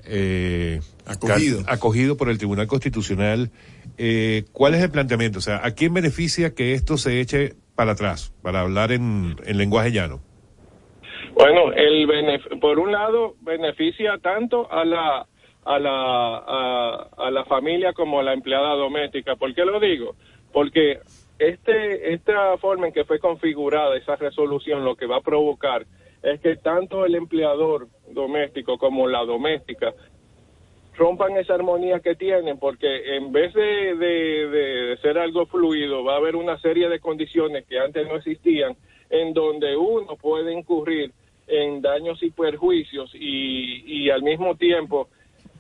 eh, 0.04 0.80
Acogido. 1.06 2.18
por 2.18 2.30
el 2.30 2.40
Tribunal 2.40 2.66
Constitucional? 2.66 3.52
eh, 4.00 4.46
¿Cuál 4.52 4.74
es 4.74 4.82
el 4.82 4.90
planteamiento? 4.90 5.38
O 5.38 5.42
sea, 5.44 5.64
¿a 5.64 5.70
quién 5.76 5.94
beneficia 5.94 6.56
que 6.56 6.74
esto 6.74 6.98
se 6.98 7.22
eche 7.22 7.54
para 7.76 7.92
atrás, 7.92 8.34
para 8.42 8.62
hablar 8.62 8.92
en, 8.92 9.36
en 9.46 9.58
lenguaje 9.60 9.92
llano? 9.92 10.22
Bueno, 11.36 11.72
el 11.72 12.08
benef- 12.08 12.60
por 12.60 12.80
un 12.80 12.92
lado 12.92 13.36
beneficia 13.42 14.18
tanto 14.18 14.72
a 14.72 14.84
la 14.86 15.28
a 15.66 15.78
la 15.78 16.38
a, 16.48 17.10
a 17.28 17.30
la 17.30 17.46
familia 17.46 17.94
como 17.94 18.20
a 18.20 18.24
la 18.24 18.34
empleada 18.34 18.74
doméstica. 18.74 19.36
¿Por 19.36 19.54
qué 19.54 19.66
lo 19.66 19.80
digo? 19.80 20.16
Porque 20.52 20.98
este 21.40 22.14
esta 22.14 22.58
forma 22.58 22.88
en 22.88 22.94
que 22.94 23.06
fue 23.06 23.20
configurada 23.20 23.96
esa 23.98 24.16
resolución 24.16 24.84
lo 24.84 24.96
que 24.96 25.06
va 25.06 25.18
a 25.18 25.22
provocar 25.22 25.86
es 26.24 26.40
que 26.42 26.56
tanto 26.58 27.06
el 27.06 27.16
empleador 27.16 27.88
doméstico 28.10 28.78
como 28.78 29.08
la 29.08 29.24
doméstica 29.24 29.94
rompan 30.98 31.38
esa 31.38 31.54
armonía 31.54 32.00
que 32.00 32.16
tienen, 32.16 32.58
porque 32.58 33.16
en 33.16 33.32
vez 33.32 33.54
de, 33.54 33.96
de- 33.96 34.98
ser 34.98 35.20
algo 35.20 35.46
fluido, 35.46 36.04
va 36.04 36.14
a 36.16 36.18
haber 36.18 36.36
una 36.36 36.58
serie 36.58 36.90
de 36.90 37.00
condiciones 37.00 37.66
que 37.68 37.78
antes 37.78 38.08
no 38.08 38.16
existían, 38.16 38.76
en 39.12 39.32
donde 39.34 39.78
uno 39.78 40.16
puede 40.16 40.52
incurrir 40.54 41.12
en 41.46 41.84
daños 41.84 42.22
y 42.24 42.32
perjuicios 42.32 43.12
y, 43.14 43.84
y 43.86 44.10
al 44.10 44.24
mismo 44.24 44.56
tiempo 44.56 45.08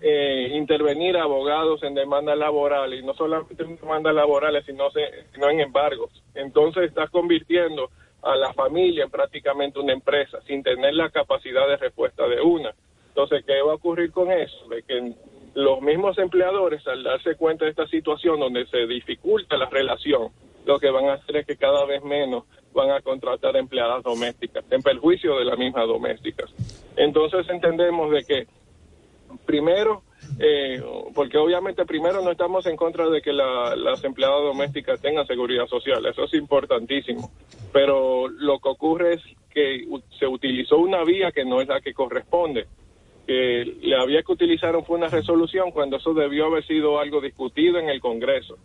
eh, 0.01 0.49
intervenir 0.53 1.17
abogados 1.17 1.81
en 1.83 1.93
demandas 1.95 2.37
laborales, 2.37 3.01
y 3.01 3.05
no 3.05 3.13
solamente 3.13 3.63
en 3.63 3.75
demandas 3.77 4.13
laborales, 4.13 4.65
sino, 4.65 4.89
se- 4.91 5.25
sino 5.33 5.49
en 5.49 5.59
embargos. 5.61 6.11
Entonces 6.35 6.83
estás 6.83 7.09
convirtiendo 7.09 7.89
a 8.21 8.35
la 8.35 8.53
familia 8.53 9.03
en 9.05 9.11
prácticamente 9.11 9.79
una 9.79 9.93
empresa, 9.93 10.39
sin 10.47 10.63
tener 10.63 10.93
la 10.93 11.09
capacidad 11.09 11.67
de 11.67 11.77
respuesta 11.77 12.27
de 12.27 12.41
una. 12.41 12.71
Entonces, 13.09 13.43
¿qué 13.45 13.61
va 13.61 13.71
a 13.71 13.75
ocurrir 13.75 14.11
con 14.11 14.31
eso? 14.31 14.67
De 14.69 14.83
que 14.83 15.13
los 15.55 15.81
mismos 15.81 16.17
empleadores, 16.19 16.85
al 16.87 17.03
darse 17.03 17.35
cuenta 17.35 17.65
de 17.65 17.71
esta 17.71 17.87
situación 17.87 18.39
donde 18.39 18.65
se 18.67 18.85
dificulta 18.85 19.57
la 19.57 19.69
relación, 19.69 20.29
lo 20.65 20.77
que 20.79 20.89
van 20.91 21.05
a 21.05 21.13
hacer 21.13 21.37
es 21.37 21.47
que 21.47 21.55
cada 21.57 21.85
vez 21.85 22.03
menos 22.03 22.43
van 22.73 22.91
a 22.91 23.01
contratar 23.01 23.55
empleadas 23.55 24.03
domésticas, 24.03 24.63
en 24.69 24.81
perjuicio 24.83 25.37
de 25.39 25.45
las 25.45 25.57
mismas 25.57 25.87
domésticas. 25.87 26.53
Entonces 26.95 27.49
entendemos 27.49 28.11
de 28.11 28.23
que 28.23 28.47
primero, 29.45 30.03
eh, 30.39 30.81
porque 31.15 31.37
obviamente 31.37 31.85
primero 31.85 32.21
no 32.21 32.31
estamos 32.31 32.65
en 32.65 32.75
contra 32.75 33.09
de 33.09 33.21
que 33.21 33.33
la- 33.33 33.75
las 33.75 34.03
empleadas 34.03 34.41
domésticas 34.43 34.99
tengan 35.01 35.25
seguridad 35.27 35.67
social, 35.67 36.05
eso 36.05 36.23
es 36.25 36.33
importantísimo, 36.33 37.31
pero 37.71 38.27
lo 38.27 38.59
que 38.59 38.69
ocurre 38.69 39.13
es 39.15 39.21
que 39.49 39.85
se 40.19 40.27
utilizó 40.27 40.77
una 40.77 41.03
vía 41.03 41.31
que 41.31 41.45
no 41.45 41.61
es 41.61 41.67
la 41.67 41.81
que 41.81 41.93
corresponde, 41.93 42.65
que 43.25 43.65
le 43.81 43.95
había 43.95 44.21
que 44.23 44.31
utilizar 44.31 44.75
fue 44.85 44.97
una 44.97 45.09
resolución 45.09 45.71
cuando 45.71 45.97
eso 45.97 46.13
debió 46.13 46.45
haber 46.45 46.65
sido 46.65 46.99
algo 46.99 47.19
discutido 47.21 47.77
en 47.79 47.89
el 47.89 47.99
Congreso. 47.99 48.57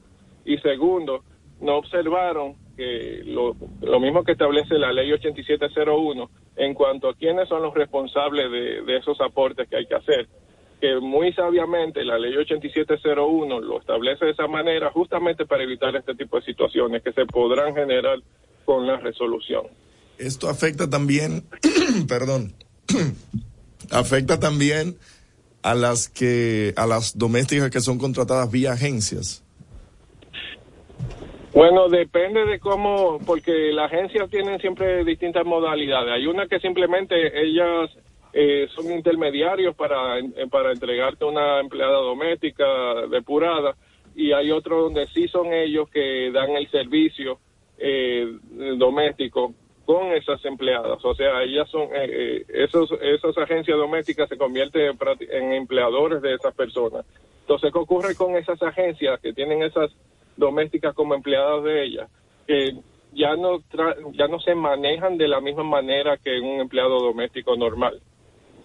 Y 0.44 0.58
segundo, 0.58 1.24
no 1.60 1.76
observaron 1.76 2.54
que 2.76 3.22
lo, 3.24 3.54
lo 3.82 4.00
mismo 4.00 4.24
que 4.24 4.32
establece 4.32 4.74
la 4.78 4.92
ley 4.92 5.12
8701 5.12 6.30
en 6.56 6.74
cuanto 6.74 7.08
a 7.08 7.14
quiénes 7.14 7.48
son 7.48 7.62
los 7.62 7.74
responsables 7.74 8.50
de 8.50 8.96
esos 8.96 9.20
aportes 9.20 9.68
que 9.68 9.76
hay 9.76 9.86
que 9.86 9.94
hacer 9.94 10.28
que 10.82 10.98
muy 10.98 11.32
sabiamente 11.32 12.04
la 12.04 12.18
ley 12.18 12.36
8701 12.36 13.60
lo 13.60 13.78
establece 13.78 14.24
de 14.24 14.32
esa 14.32 14.48
manera 14.48 14.90
justamente 14.90 15.46
para 15.46 15.62
evitar 15.62 15.94
este 15.94 16.12
tipo 16.16 16.40
de 16.40 16.44
situaciones 16.44 17.04
que 17.04 17.12
se 17.12 17.24
podrán 17.24 17.72
generar 17.72 18.18
con 18.64 18.84
la 18.84 18.96
resolución. 18.96 19.66
Esto 20.18 20.48
afecta 20.48 20.90
también, 20.90 21.44
perdón, 22.08 22.54
afecta 23.92 24.40
también 24.40 24.96
a 25.62 25.76
las 25.76 26.08
que, 26.08 26.74
a 26.76 26.84
las 26.88 27.16
domésticas 27.16 27.70
que 27.70 27.80
son 27.80 27.96
contratadas 27.96 28.50
vía 28.50 28.72
agencias. 28.72 29.44
Bueno, 31.54 31.88
depende 31.90 32.44
de 32.44 32.58
cómo, 32.58 33.20
porque 33.24 33.70
las 33.70 33.92
agencias 33.92 34.28
tienen 34.30 34.58
siempre 34.58 35.04
distintas 35.04 35.46
modalidades. 35.46 36.12
Hay 36.12 36.26
una 36.26 36.48
que 36.48 36.58
simplemente 36.58 37.14
ellas 37.40 37.88
eh, 38.32 38.66
son 38.74 38.90
intermediarios 38.92 39.74
para, 39.74 40.16
para 40.50 40.72
entregarte 40.72 41.24
una 41.24 41.60
empleada 41.60 41.98
doméstica 41.98 43.06
depurada 43.10 43.74
y 44.14 44.32
hay 44.32 44.50
otros 44.50 44.84
donde 44.84 45.06
sí 45.08 45.28
son 45.28 45.52
ellos 45.52 45.88
que 45.90 46.30
dan 46.32 46.50
el 46.50 46.70
servicio 46.70 47.38
eh, 47.78 48.26
doméstico 48.76 49.54
con 49.84 50.12
esas 50.12 50.44
empleadas. 50.44 51.04
O 51.04 51.14
sea, 51.14 51.42
ellas 51.42 51.68
son, 51.68 51.82
eh, 51.94 52.04
eh, 52.04 52.44
esos, 52.48 52.90
esas 53.00 53.36
agencias 53.36 53.76
domésticas 53.76 54.28
se 54.28 54.36
convierten 54.38 54.96
en 55.30 55.52
empleadores 55.52 56.22
de 56.22 56.34
esas 56.34 56.54
personas. 56.54 57.04
Entonces, 57.40 57.72
¿qué 57.72 57.78
ocurre 57.78 58.14
con 58.14 58.36
esas 58.36 58.62
agencias 58.62 59.18
que 59.20 59.32
tienen 59.32 59.62
esas 59.62 59.90
domésticas 60.36 60.94
como 60.94 61.14
empleadas 61.14 61.64
de 61.64 61.84
ellas? 61.84 62.08
Que 62.46 62.76
ya 63.12 63.34
no, 63.34 63.58
tra- 63.58 63.96
ya 64.12 64.28
no 64.28 64.38
se 64.40 64.54
manejan 64.54 65.18
de 65.18 65.28
la 65.28 65.40
misma 65.40 65.64
manera 65.64 66.16
que 66.16 66.38
un 66.38 66.60
empleado 66.60 67.00
doméstico 67.00 67.56
normal. 67.56 68.00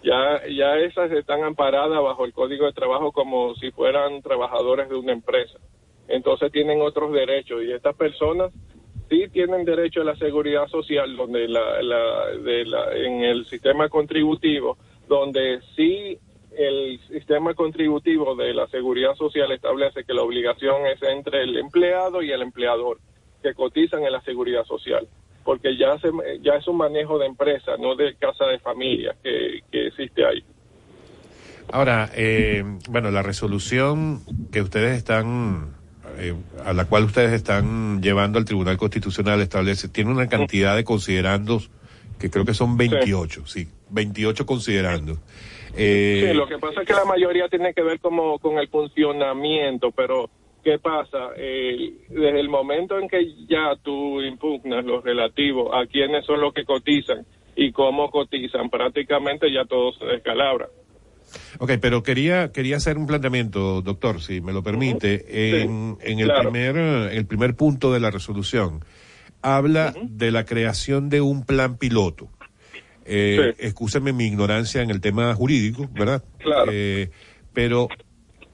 Ya, 0.02 0.46
ya 0.48 0.76
esas 0.76 1.10
están 1.12 1.42
amparadas 1.42 2.00
bajo 2.02 2.24
el 2.24 2.32
Código 2.32 2.66
de 2.66 2.72
Trabajo 2.72 3.12
como 3.12 3.54
si 3.56 3.70
fueran 3.72 4.22
trabajadores 4.22 4.88
de 4.88 4.96
una 4.96 5.12
empresa. 5.12 5.58
Entonces 6.06 6.52
tienen 6.52 6.80
otros 6.80 7.12
derechos 7.12 7.62
y 7.62 7.72
estas 7.72 7.96
personas 7.96 8.52
sí 9.08 9.28
tienen 9.28 9.64
derecho 9.64 10.02
a 10.02 10.04
la 10.04 10.16
seguridad 10.16 10.68
social 10.68 11.16
donde 11.16 11.48
la, 11.48 11.82
la, 11.82 12.26
de 12.42 12.64
la, 12.64 12.94
en 12.94 13.22
el 13.22 13.46
sistema 13.46 13.88
contributivo 13.88 14.76
donde 15.08 15.60
sí 15.74 16.18
el 16.56 16.98
sistema 17.08 17.54
contributivo 17.54 18.34
de 18.34 18.52
la 18.52 18.66
seguridad 18.68 19.14
social 19.14 19.50
establece 19.52 20.04
que 20.04 20.14
la 20.14 20.22
obligación 20.22 20.86
es 20.86 21.02
entre 21.02 21.42
el 21.42 21.56
empleado 21.56 22.22
y 22.22 22.30
el 22.32 22.42
empleador 22.42 22.98
que 23.42 23.54
cotizan 23.54 24.04
en 24.04 24.12
la 24.12 24.20
seguridad 24.22 24.64
social 24.64 25.08
porque 25.48 25.78
ya 25.78 25.98
se, 25.98 26.10
ya 26.42 26.56
es 26.56 26.68
un 26.68 26.76
manejo 26.76 27.18
de 27.18 27.24
empresa 27.24 27.78
no 27.78 27.96
de 27.96 28.14
casa 28.16 28.44
de 28.44 28.58
familia 28.58 29.16
que, 29.22 29.62
que 29.72 29.86
existe 29.86 30.22
ahí 30.22 30.44
Ahora, 31.72 32.10
eh, 32.14 32.64
bueno, 32.90 33.10
la 33.10 33.22
resolución 33.22 34.20
que 34.52 34.60
ustedes 34.60 34.96
están, 34.98 35.74
eh, 36.18 36.34
a 36.66 36.74
la 36.74 36.84
cual 36.84 37.04
ustedes 37.04 37.32
están 37.32 38.02
llevando 38.02 38.38
al 38.38 38.44
Tribunal 38.44 38.76
Constitucional 38.76 39.40
establece, 39.40 39.88
tiene 39.88 40.10
una 40.10 40.28
cantidad 40.28 40.76
de 40.76 40.84
considerandos 40.84 41.70
que 42.18 42.30
creo 42.30 42.44
que 42.44 42.52
son 42.52 42.76
28, 42.76 43.46
sí, 43.46 43.68
28 43.88 44.44
considerandos. 44.44 45.18
Eh, 45.76 46.28
Sí, 46.28 46.36
lo 46.36 46.46
que 46.46 46.58
pasa 46.58 46.82
es 46.82 46.86
que 46.86 46.94
la 46.94 47.04
mayoría 47.06 47.48
tiene 47.48 47.72
que 47.72 47.82
ver 47.82 48.00
como 48.00 48.38
con 48.38 48.58
el 48.58 48.68
funcionamiento, 48.68 49.92
pero 49.92 50.28
¿qué 50.62 50.78
pasa? 50.78 51.30
Eh, 51.36 51.94
desde 52.08 52.40
el 52.40 52.48
momento 52.48 52.98
en 52.98 53.08
que 53.08 53.34
ya 53.48 53.74
tú 53.82 54.20
impugnas 54.20 54.84
lo 54.84 55.00
relativo 55.00 55.74
a 55.74 55.86
quiénes 55.86 56.24
son 56.24 56.40
los 56.40 56.52
que 56.52 56.64
cotizan 56.64 57.24
y 57.56 57.72
cómo 57.72 58.10
cotizan, 58.10 58.70
prácticamente 58.70 59.52
ya 59.52 59.64
todo 59.64 59.92
se 59.92 60.04
descalabra. 60.04 60.68
Ok, 61.58 61.72
pero 61.80 62.02
quería 62.02 62.52
quería 62.52 62.76
hacer 62.76 62.96
un 62.96 63.06
planteamiento, 63.06 63.82
doctor, 63.82 64.20
si 64.20 64.40
me 64.40 64.52
lo 64.52 64.62
permite, 64.62 65.60
en, 65.62 65.98
en 66.00 66.20
el 66.20 66.26
claro. 66.26 66.50
primer 66.50 66.76
el 67.12 67.26
primer 67.26 67.54
punto 67.54 67.92
de 67.92 68.00
la 68.00 68.10
resolución 68.10 68.84
habla 69.42 69.94
de 70.02 70.30
la 70.30 70.44
creación 70.44 71.08
de 71.08 71.20
un 71.20 71.44
plan 71.44 71.76
piloto. 71.76 72.28
Eh, 73.04 73.54
Excúsenme 73.58 74.12
mi 74.12 74.26
ignorancia 74.26 74.82
en 74.82 74.90
el 74.90 75.00
tema 75.00 75.34
jurídico, 75.34 75.88
¿verdad? 75.92 76.22
Claro. 76.38 76.70
Eh, 76.72 77.10
pero 77.52 77.88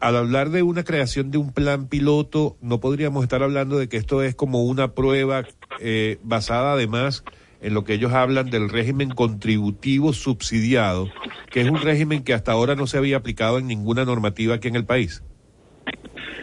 al 0.05 0.17
hablar 0.17 0.51
de 0.51 0.63
una 0.63 0.85
creación 0.85 1.31
de 1.31 1.39
un 1.39 1.55
plan 1.55 1.89
piloto, 1.89 2.59
no 2.61 2.79
podríamos 2.79 3.23
estar 3.23 3.43
hablando 3.43 3.79
de 3.79 3.89
que 3.89 3.97
esto 3.97 4.23
es 4.23 4.35
como 4.35 4.65
una 4.65 4.93
prueba 4.93 5.45
eh, 5.81 6.19
basada 6.23 6.75
además 6.75 7.25
en 7.63 7.73
lo 7.73 7.85
que 7.85 7.95
ellos 7.95 8.13
hablan 8.13 8.51
del 8.51 8.69
régimen 8.69 9.09
contributivo 9.09 10.13
subsidiado, 10.13 11.09
que 11.51 11.63
es 11.63 11.71
un 11.71 11.81
régimen 11.81 12.23
que 12.23 12.35
hasta 12.35 12.53
ahora 12.53 12.75
no 12.75 12.87
se 12.87 12.99
había 12.99 13.17
aplicado 13.17 13.59
en 13.59 13.67
ninguna 13.67 14.05
normativa 14.05 14.57
aquí 14.57 14.69
en 14.69 14.77
el 14.77 14.85
país. 14.85 15.25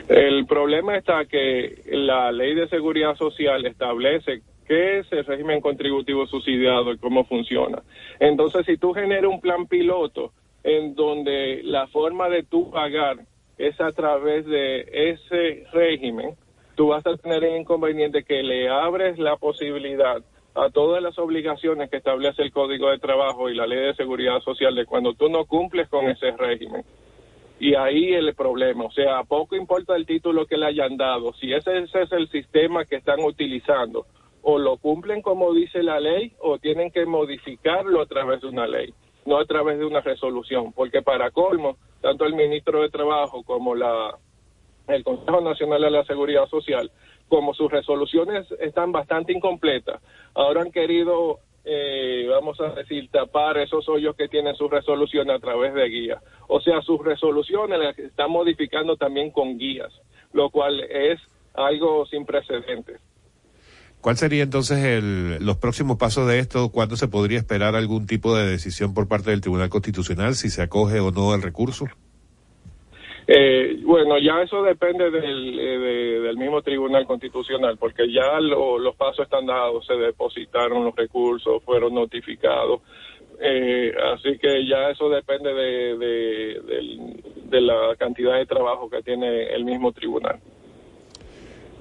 El 0.10 0.48
problema 0.48 0.98
está 0.98 1.26
que 1.26 1.84
la 1.92 2.32
ley 2.32 2.56
de 2.56 2.68
seguridad 2.68 3.16
social 3.16 3.64
establece 3.68 4.42
qué 4.68 4.98
es 4.98 5.12
el 5.12 5.24
régimen 5.24 5.62
contributivo 5.62 6.26
subsidiado 6.26 6.94
y 6.94 6.98
cómo 6.98 7.26
funciona. 7.26 7.84
Entonces, 8.20 8.66
si 8.66 8.78
tú 8.78 8.92
generas 8.94 9.30
un 9.32 9.40
plan 9.40 9.68
piloto 9.68 10.34
en 10.64 10.96
donde 10.96 11.62
la 11.64 11.86
forma 11.86 12.28
de 12.28 12.42
tú 12.42 12.72
pagar 12.72 13.20
es 13.68 13.80
a 13.80 13.92
través 13.92 14.46
de 14.46 14.82
ese 14.92 15.66
régimen, 15.72 16.36
tú 16.76 16.88
vas 16.88 17.06
a 17.06 17.16
tener 17.18 17.44
el 17.44 17.62
inconveniente 17.62 18.24
que 18.24 18.42
le 18.42 18.70
abres 18.70 19.20
la 19.20 19.38
posibilidad 19.38 20.24
a 20.56 20.70
todas 20.70 21.02
las 21.02 21.18
obligaciones 21.20 21.90
que 21.90 21.98
establece 21.98 22.42
el 22.42 22.52
Código 22.52 22.90
de 22.90 22.98
Trabajo 22.98 23.50
y 23.50 23.56
la 23.56 23.68
Ley 23.68 23.80
de 23.80 23.94
Seguridad 23.94 24.40
Social 24.42 24.76
de 24.76 24.86
cuando 24.86 25.14
tú 25.14 25.30
no 25.30 25.46
cumples 25.46 25.88
con 25.90 26.10
ese 26.10 26.32
régimen. 26.32 26.84
Y 27.60 27.76
ahí 27.76 28.14
el 28.14 28.34
problema, 28.34 28.86
o 28.86 28.92
sea, 28.92 29.24
poco 29.24 29.56
importa 29.56 29.96
el 29.96 30.08
título 30.08 30.48
que 30.48 30.58
le 30.58 30.66
hayan 30.66 30.98
dado, 30.98 31.32
si 31.34 31.54
ese, 31.54 31.78
ese 31.78 32.02
es 32.02 32.12
el 32.12 32.28
sistema 32.30 32.86
que 32.86 32.96
están 32.96 33.20
utilizando, 33.20 34.08
o 34.42 34.58
lo 34.58 34.78
cumplen 34.78 35.22
como 35.22 35.54
dice 35.54 35.84
la 35.84 36.00
ley, 36.00 36.34
o 36.40 36.58
tienen 36.58 36.90
que 36.90 37.06
modificarlo 37.06 38.02
a 38.02 38.08
través 38.08 38.42
de 38.42 38.48
una 38.48 38.66
ley, 38.66 38.92
no 39.26 39.40
a 39.40 39.46
través 39.46 39.80
de 39.80 39.86
una 39.86 40.02
resolución, 40.02 40.74
porque 40.74 41.02
para 41.02 41.32
colmo, 41.32 41.78
tanto 42.02 42.26
el 42.26 42.34
ministro 42.34 42.82
de 42.82 42.90
Trabajo 42.90 43.44
como 43.44 43.76
la 43.76 44.18
el 44.88 45.04
Consejo 45.04 45.42
Nacional 45.42 45.82
de 45.82 45.92
la 45.92 46.04
Seguridad 46.06 46.48
Social, 46.48 46.92
como 47.30 47.54
sus 47.54 47.72
resoluciones 47.72 48.52
están 48.60 48.92
bastante 48.92 49.32
incompletas, 49.32 50.02
ahora 50.34 50.62
han 50.62 50.72
querido, 50.72 51.40
eh, 51.64 52.28
vamos 52.30 52.60
a 52.60 52.70
decir, 52.72 53.10
tapar 53.10 53.58
esos 53.58 53.88
hoyos 53.88 54.16
que 54.16 54.28
tienen 54.28 54.56
sus 54.56 54.70
resoluciones 54.70 55.36
a 55.36 55.40
través 55.40 55.74
de 55.74 55.88
guías. 55.88 56.22
O 56.48 56.60
sea, 56.60 56.82
sus 56.82 57.02
resoluciones 57.04 57.80
las 57.80 57.98
están 57.98 58.32
modificando 58.32 58.98
también 58.98 59.32
con 59.32 59.58
guías, 59.58 59.94
lo 60.34 60.50
cual 60.50 60.82
es 60.82 61.20
algo 61.54 62.06
sin 62.06 62.26
precedentes. 62.26 63.00
¿Cuál 64.02 64.18
sería 64.18 64.42
entonces 64.44 64.84
el, 64.84 65.46
los 65.46 65.58
próximos 65.58 65.98
pasos 65.98 66.28
de 66.28 66.40
esto? 66.40 66.72
¿Cuándo 66.72 66.96
se 66.96 67.08
podría 67.08 67.38
esperar 67.38 67.76
algún 67.76 68.08
tipo 68.08 68.36
de 68.36 68.48
decisión 68.48 68.96
por 68.96 69.08
parte 69.08 69.30
del 69.30 69.42
Tribunal 69.42 69.70
Constitucional, 69.70 70.34
si 70.34 70.50
se 70.50 70.64
acoge 70.64 71.00
o 71.00 71.12
no 71.12 71.36
el 71.36 71.44
recurso? 71.44 71.86
Eh, 73.28 73.80
bueno, 73.86 74.18
ya 74.18 74.42
eso 74.42 74.64
depende 74.64 75.12
del, 75.12 75.60
eh, 75.60 76.34
mismo 76.36 76.64
Tribunal 76.64 77.06
Constitucional, 77.06 77.78
porque 77.78 78.12
ya 78.12 78.40
lo- 78.40 78.80
los 78.80 78.96
pasos 78.96 79.26
están 79.26 79.46
dados, 79.46 79.86
se 79.86 79.94
depositaron 79.94 80.84
los 80.84 80.96
recursos, 80.96 81.62
fueron 81.64 81.94
notificados. 81.94 82.82
Eh, 83.40 83.92
así 84.16 84.38
que 84.40 84.66
ya 84.68 84.90
eso 84.90 85.10
depende 85.10 85.54
de 85.54 87.62
la 87.62 87.96
cantidad 87.98 88.38
de 88.38 88.46
trabajo 88.48 88.90
que 88.90 89.04
tiene 89.04 89.54
el 89.54 89.64
mismo 89.66 89.92
tribunal. 89.92 90.40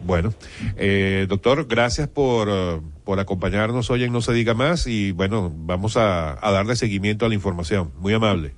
Bueno, 0.04 0.32
eh, 0.76 1.26
doctor, 1.28 1.66
gracias 1.68 2.08
por, 2.08 2.48
eh, 2.50 2.80
por 3.04 3.20
acompañarnos 3.20 3.90
hoy 3.90 4.04
en 4.04 4.12
No 4.12 4.20
se 4.20 4.32
diga 4.32 4.54
más 4.54 4.86
y 4.86 5.12
bueno, 5.12 5.52
vamos 5.54 5.96
a, 5.96 6.44
a 6.46 6.50
darle 6.52 6.76
seguimiento 6.76 7.26
a 7.26 7.28
la 7.28 7.34
información. 7.34 7.92
Muy 7.98 8.14
amable. 8.14 8.54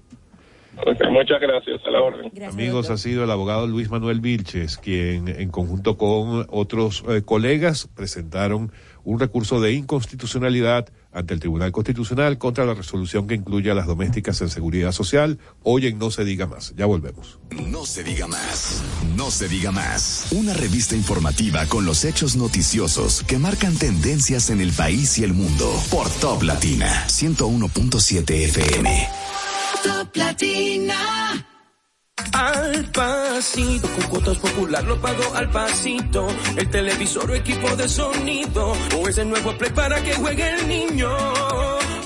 Muchas 1.10 1.40
gracias, 1.40 1.80
a 1.86 1.90
la 1.90 2.00
orden. 2.00 2.32
Amigos, 2.44 2.88
ha 2.90 2.96
sido 2.96 3.24
el 3.24 3.30
abogado 3.30 3.66
Luis 3.66 3.90
Manuel 3.90 4.20
Vilches 4.20 4.78
quien 4.78 5.28
en 5.28 5.50
conjunto 5.50 5.98
con 5.98 6.46
otros 6.48 7.04
eh, 7.08 7.22
colegas 7.22 7.88
presentaron 7.94 8.72
un 9.04 9.20
recurso 9.20 9.60
de 9.60 9.72
inconstitucionalidad 9.72 10.88
ante 11.12 11.34
el 11.34 11.40
Tribunal 11.40 11.72
Constitucional 11.72 12.38
contra 12.38 12.64
la 12.64 12.74
resolución 12.74 13.26
que 13.26 13.34
incluye 13.34 13.70
a 13.70 13.74
las 13.74 13.86
domésticas 13.86 14.40
en 14.40 14.48
seguridad 14.48 14.92
social. 14.92 15.38
Hoy 15.62 15.86
en 15.86 15.98
No 15.98 16.10
se 16.10 16.24
diga 16.24 16.46
más. 16.46 16.74
Ya 16.76 16.86
volvemos. 16.86 17.38
No 17.68 17.84
se 17.86 18.02
diga 18.02 18.26
más. 18.26 18.82
No 19.16 19.30
se 19.30 19.48
diga 19.48 19.70
más. 19.70 20.26
Una 20.32 20.54
revista 20.54 20.96
informativa 20.96 21.66
con 21.66 21.84
los 21.84 22.04
hechos 22.04 22.36
noticiosos 22.36 23.22
que 23.24 23.38
marcan 23.38 23.76
tendencias 23.76 24.50
en 24.50 24.60
el 24.60 24.72
país 24.72 25.18
y 25.18 25.24
el 25.24 25.32
mundo. 25.32 25.72
Por 25.90 26.08
Top 26.08 26.42
Latina 26.42 27.06
101.7 27.08 28.30
FM. 28.30 29.08
Top 29.82 30.16
Latina. 30.16 31.51
Al 32.34 32.84
pasito, 32.92 33.88
con 33.88 34.04
cuotas 34.08 34.36
popular 34.36 34.84
lo 34.84 35.00
pago 35.00 35.34
al 35.34 35.48
pasito. 35.50 36.26
El 36.56 36.68
televisor 36.68 37.30
o 37.30 37.34
equipo 37.34 37.74
de 37.74 37.88
sonido, 37.88 38.74
o 38.98 39.08
ese 39.08 39.24
nuevo 39.24 39.56
play 39.56 39.70
para 39.72 40.02
que 40.02 40.14
juegue 40.14 40.46
el 40.50 40.68
niño. 40.68 41.10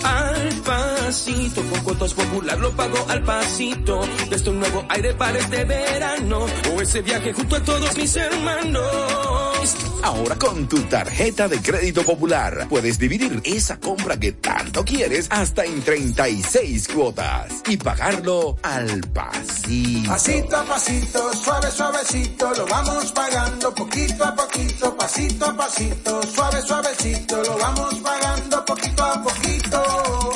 Al 0.05 0.49
pasito, 0.65 0.96
con 1.07 1.85
cuotas 1.85 2.15
popular 2.15 2.59
lo 2.59 2.73
pago 2.73 3.07
al 3.09 3.23
pasito. 3.23 4.01
Desde 4.29 4.51
un 4.51 4.59
nuevo 4.59 4.85
aire 4.89 5.15
para 5.15 5.39
este 5.39 5.65
verano, 5.65 6.47
o 6.75 6.81
ese 6.83 7.01
viaje 7.01 7.33
junto 7.33 7.55
a 7.55 7.63
todos 7.63 7.97
mis 7.97 8.17
hermanos. 8.17 9.77
Ahora 10.03 10.37
con 10.37 10.69
tu 10.69 10.83
tarjeta 10.83 11.47
de 11.47 11.61
crédito 11.61 12.03
popular 12.03 12.67
puedes 12.69 12.99
dividir 12.99 13.41
esa 13.45 13.79
compra 13.79 14.19
que 14.19 14.33
tanto 14.33 14.85
quieres 14.85 15.29
hasta 15.31 15.65
en 15.65 15.81
36 15.81 16.89
cuotas 16.89 17.63
y 17.69 17.77
pagarlo 17.77 18.57
al 18.63 19.01
pasito. 19.13 20.09
Pasito 20.09 20.57
a 20.57 20.65
pasito, 20.65 21.33
suave, 21.35 21.71
suavecito, 21.71 22.53
lo 22.55 22.67
vamos 22.67 23.13
pagando 23.13 23.73
poquito 23.73 24.25
a 24.25 24.35
poquito, 24.35 24.97
pasito 24.97 25.47
a 25.47 25.57
pasito, 25.57 26.23
suave, 26.35 26.63
suavecito, 26.63 27.43
lo 27.45 27.59
vamos 27.59 27.95
pagando 27.97 28.65
poquito 28.65 29.05
a 29.05 29.23
poquito. 29.23 30.27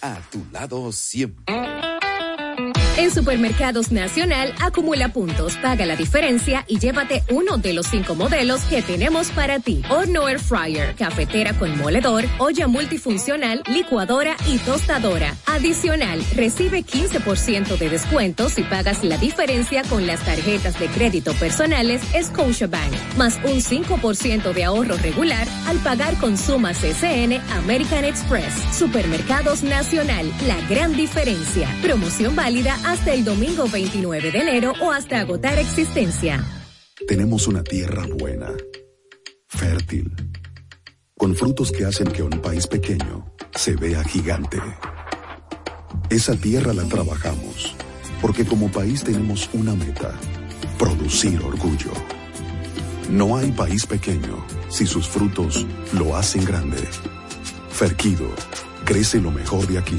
A 0.00 0.20
tu 0.30 0.46
lado 0.52 0.92
siempre. 0.92 1.93
En 2.96 3.10
Supermercados 3.10 3.90
Nacional, 3.90 4.54
acumula 4.60 5.08
puntos, 5.08 5.56
paga 5.56 5.84
la 5.84 5.96
diferencia 5.96 6.64
y 6.68 6.78
llévate 6.78 7.24
uno 7.28 7.58
de 7.58 7.72
los 7.72 7.86
cinco 7.88 8.14
modelos 8.14 8.60
que 8.70 8.82
tenemos 8.82 9.32
para 9.32 9.58
ti. 9.58 9.82
Horno 9.90 10.28
Air 10.28 10.38
Fryer, 10.38 10.94
cafetera 10.94 11.54
con 11.54 11.76
moledor, 11.76 12.24
olla 12.38 12.68
multifuncional, 12.68 13.64
licuadora 13.66 14.36
y 14.46 14.58
tostadora. 14.58 15.34
Adicional, 15.46 16.24
recibe 16.36 16.84
15% 16.84 17.76
de 17.76 17.88
descuento 17.88 18.48
si 18.48 18.62
pagas 18.62 19.02
la 19.02 19.18
diferencia 19.18 19.82
con 19.90 20.06
las 20.06 20.20
tarjetas 20.24 20.78
de 20.78 20.86
crédito 20.86 21.34
personales 21.34 22.00
Scotiabank, 22.22 22.94
más 23.16 23.40
un 23.42 23.60
5% 23.60 24.52
de 24.52 24.62
ahorro 24.62 24.96
regular 24.98 25.48
al 25.66 25.78
pagar 25.78 26.16
con 26.18 26.38
sumas 26.38 26.78
SN 26.78 27.40
American 27.58 28.04
Express. 28.04 28.54
Supermercados 28.72 29.64
Nacional, 29.64 30.32
la 30.46 30.60
gran 30.68 30.94
diferencia. 30.94 31.68
Promoción 31.82 32.36
válida 32.36 32.78
hasta 32.84 33.12
el 33.12 33.24
domingo 33.24 33.66
29 33.68 34.30
de 34.30 34.38
enero 34.38 34.72
o 34.80 34.92
hasta 34.92 35.20
agotar 35.20 35.58
existencia. 35.58 36.44
Tenemos 37.08 37.48
una 37.48 37.64
tierra 37.64 38.06
buena, 38.18 38.52
fértil, 39.48 40.12
con 41.16 41.34
frutos 41.34 41.72
que 41.72 41.84
hacen 41.84 42.08
que 42.08 42.22
un 42.22 42.40
país 42.40 42.66
pequeño 42.66 43.34
se 43.54 43.76
vea 43.76 44.04
gigante. 44.04 44.58
Esa 46.10 46.36
tierra 46.36 46.72
la 46.72 46.84
trabajamos, 46.84 47.74
porque 48.20 48.44
como 48.44 48.70
país 48.70 49.02
tenemos 49.02 49.48
una 49.52 49.74
meta, 49.74 50.12
producir 50.78 51.40
orgullo. 51.42 51.92
No 53.10 53.36
hay 53.36 53.52
país 53.52 53.86
pequeño 53.86 54.44
si 54.68 54.86
sus 54.86 55.08
frutos 55.08 55.66
lo 55.92 56.16
hacen 56.16 56.44
grande. 56.44 56.82
Ferquido, 57.70 58.28
crece 58.84 59.20
lo 59.20 59.30
mejor 59.30 59.66
de 59.66 59.78
aquí. 59.78 59.98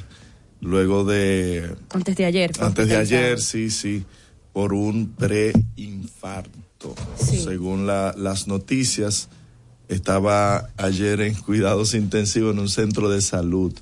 luego 0.59 1.05
de... 1.05 1.75
Antes 1.91 2.15
de 2.15 2.25
ayer. 2.25 2.51
Antes 2.59 2.87
de 2.87 2.97
ayer, 2.97 3.39
sí, 3.39 3.69
sí, 3.69 4.03
por 4.53 4.73
un 4.73 5.13
preinfarto. 5.15 6.95
Según 7.17 7.87
la, 7.87 8.13
las 8.17 8.47
noticias, 8.47 9.29
estaba 9.87 10.69
ayer 10.77 11.21
en 11.21 11.33
cuidados 11.35 11.93
intensivos 11.93 12.53
en 12.53 12.59
un 12.59 12.69
centro 12.69 13.09
de 13.09 13.21
salud. 13.21 13.73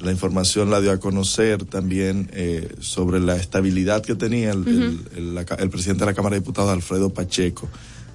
La 0.00 0.10
información 0.10 0.70
la 0.70 0.80
dio 0.80 0.92
a 0.92 0.98
conocer 0.98 1.64
también 1.64 2.30
eh, 2.32 2.74
sobre 2.80 3.20
la 3.20 3.36
estabilidad 3.36 4.02
que 4.02 4.14
tenía 4.14 4.52
el, 4.52 4.66
el, 4.66 5.00
el, 5.16 5.34
la, 5.34 5.42
el 5.42 5.68
presidente 5.68 6.04
de 6.04 6.10
la 6.10 6.14
Cámara 6.14 6.34
de 6.34 6.40
Diputados, 6.40 6.70
Alfredo 6.70 7.10
Pacheco. 7.10 7.68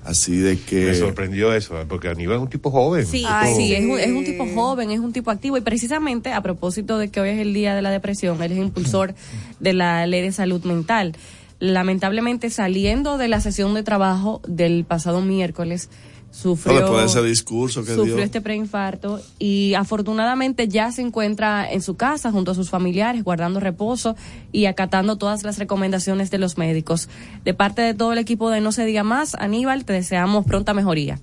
Así 0.05 0.37
de 0.37 0.59
que... 0.59 0.85
Me 0.85 0.93
sorprendió 0.95 1.51
eso, 1.53 1.75
porque 1.89 2.09
Aníbal 2.09 2.37
es 2.37 2.43
un 2.43 2.49
tipo 2.49 2.69
joven. 2.69 3.05
Sí, 3.07 3.23
un 3.25 3.29
Ay, 3.31 3.47
tipo- 3.53 3.57
sí 3.57 3.73
es, 3.73 3.83
un, 3.85 3.99
es 3.99 4.11
un 4.11 4.23
tipo 4.23 4.45
joven, 4.53 4.91
es 4.91 4.99
un 4.99 5.11
tipo 5.11 5.31
activo 5.31 5.57
y 5.57 5.61
precisamente 5.61 6.31
a 6.31 6.41
propósito 6.41 6.97
de 6.99 7.09
que 7.09 7.19
hoy 7.19 7.29
es 7.29 7.39
el 7.39 7.53
día 7.55 7.73
de 7.73 7.81
la 7.81 7.89
depresión, 7.89 8.41
él 8.43 8.51
es 8.51 8.57
impulsor 8.59 9.15
de 9.59 9.73
la 9.73 10.05
ley 10.05 10.21
de 10.21 10.31
salud 10.31 10.63
mental. 10.63 11.13
Lamentablemente 11.59 12.49
saliendo 12.49 13.17
de 13.17 13.27
la 13.29 13.41
sesión 13.41 13.73
de 13.73 13.81
trabajo 13.81 14.41
del 14.47 14.83
pasado 14.85 15.21
miércoles, 15.21 15.89
sufrió, 16.35 16.73
No, 16.73 16.79
después 16.81 17.13
de 17.13 17.19
ese 17.19 17.27
discurso 17.29 17.83
que 17.85 17.93
sufrió 17.95 18.15
dio. 18.15 18.23
este 18.23 18.41
preinfarto 18.41 19.21
y 19.39 19.73
afortunadamente 19.75 20.67
ya 20.67 20.91
se 20.91 21.01
encuentra 21.01 21.71
en 21.71 21.81
su 21.81 21.95
casa 21.95 22.31
junto 22.31 22.51
a 22.51 22.55
sus 22.55 22.69
familiares 22.69 23.23
guardando 23.23 23.59
reposo 23.59 24.15
y 24.51 24.65
acatando 24.65 25.17
todas 25.17 25.43
las 25.43 25.57
recomendaciones 25.57 26.31
de 26.31 26.37
los 26.37 26.57
médicos. 26.57 27.07
De 27.43 27.53
parte 27.53 27.81
de 27.81 27.93
todo 27.93 28.11
el 28.13 28.19
equipo 28.19 28.49
de 28.49 28.59
No 28.61 28.71
se 28.71 28.85
diga 28.85 29.03
más, 29.03 29.35
Aníbal, 29.35 29.85
te 29.85 29.93
deseamos 29.93 30.45
pronta 30.45 30.73
mejoría. 30.73 31.19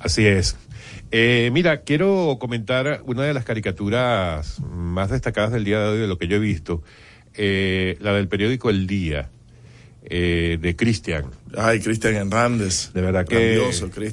Así 0.00 0.26
es. 0.26 0.56
Eh, 1.10 1.50
mira, 1.52 1.82
quiero 1.82 2.38
comentar 2.40 3.02
una 3.06 3.22
de 3.22 3.32
las 3.32 3.44
caricaturas 3.44 4.60
más 4.70 5.10
destacadas 5.10 5.52
del 5.52 5.64
día 5.64 5.78
de 5.80 5.88
hoy 5.88 5.98
de 5.98 6.06
lo 6.08 6.18
que 6.18 6.26
yo 6.28 6.36
he 6.36 6.40
visto, 6.40 6.82
eh, 7.34 7.96
la 8.00 8.12
del 8.12 8.28
periódico 8.28 8.68
El 8.70 8.86
Día, 8.86 9.30
eh, 10.04 10.58
de 10.60 10.76
Cristian. 10.76 11.30
Ay, 11.56 11.80
Cristian 11.80 12.14
Hernández. 12.14 12.92
De 12.92 13.00
verdad 13.00 13.26
que 13.26 13.60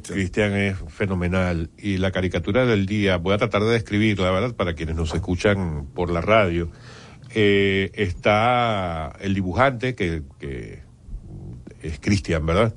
Cristian. 0.07 0.53
Es 0.55 0.77
fenomenal. 0.87 1.69
Y 1.77 1.97
la 1.97 2.11
caricatura 2.11 2.65
del 2.65 2.85
día, 2.85 3.17
voy 3.17 3.33
a 3.33 3.37
tratar 3.37 3.63
de 3.63 3.71
describirla, 3.71 4.25
la 4.25 4.31
verdad, 4.31 4.55
para 4.55 4.73
quienes 4.73 4.95
nos 4.95 5.13
escuchan 5.13 5.87
por 5.93 6.09
la 6.09 6.21
radio. 6.21 6.71
Eh, 7.33 7.91
está 7.93 9.13
el 9.19 9.33
dibujante 9.33 9.95
que, 9.95 10.23
que 10.39 10.79
es 11.81 11.99
Cristian, 11.99 12.45
¿verdad? 12.45 12.73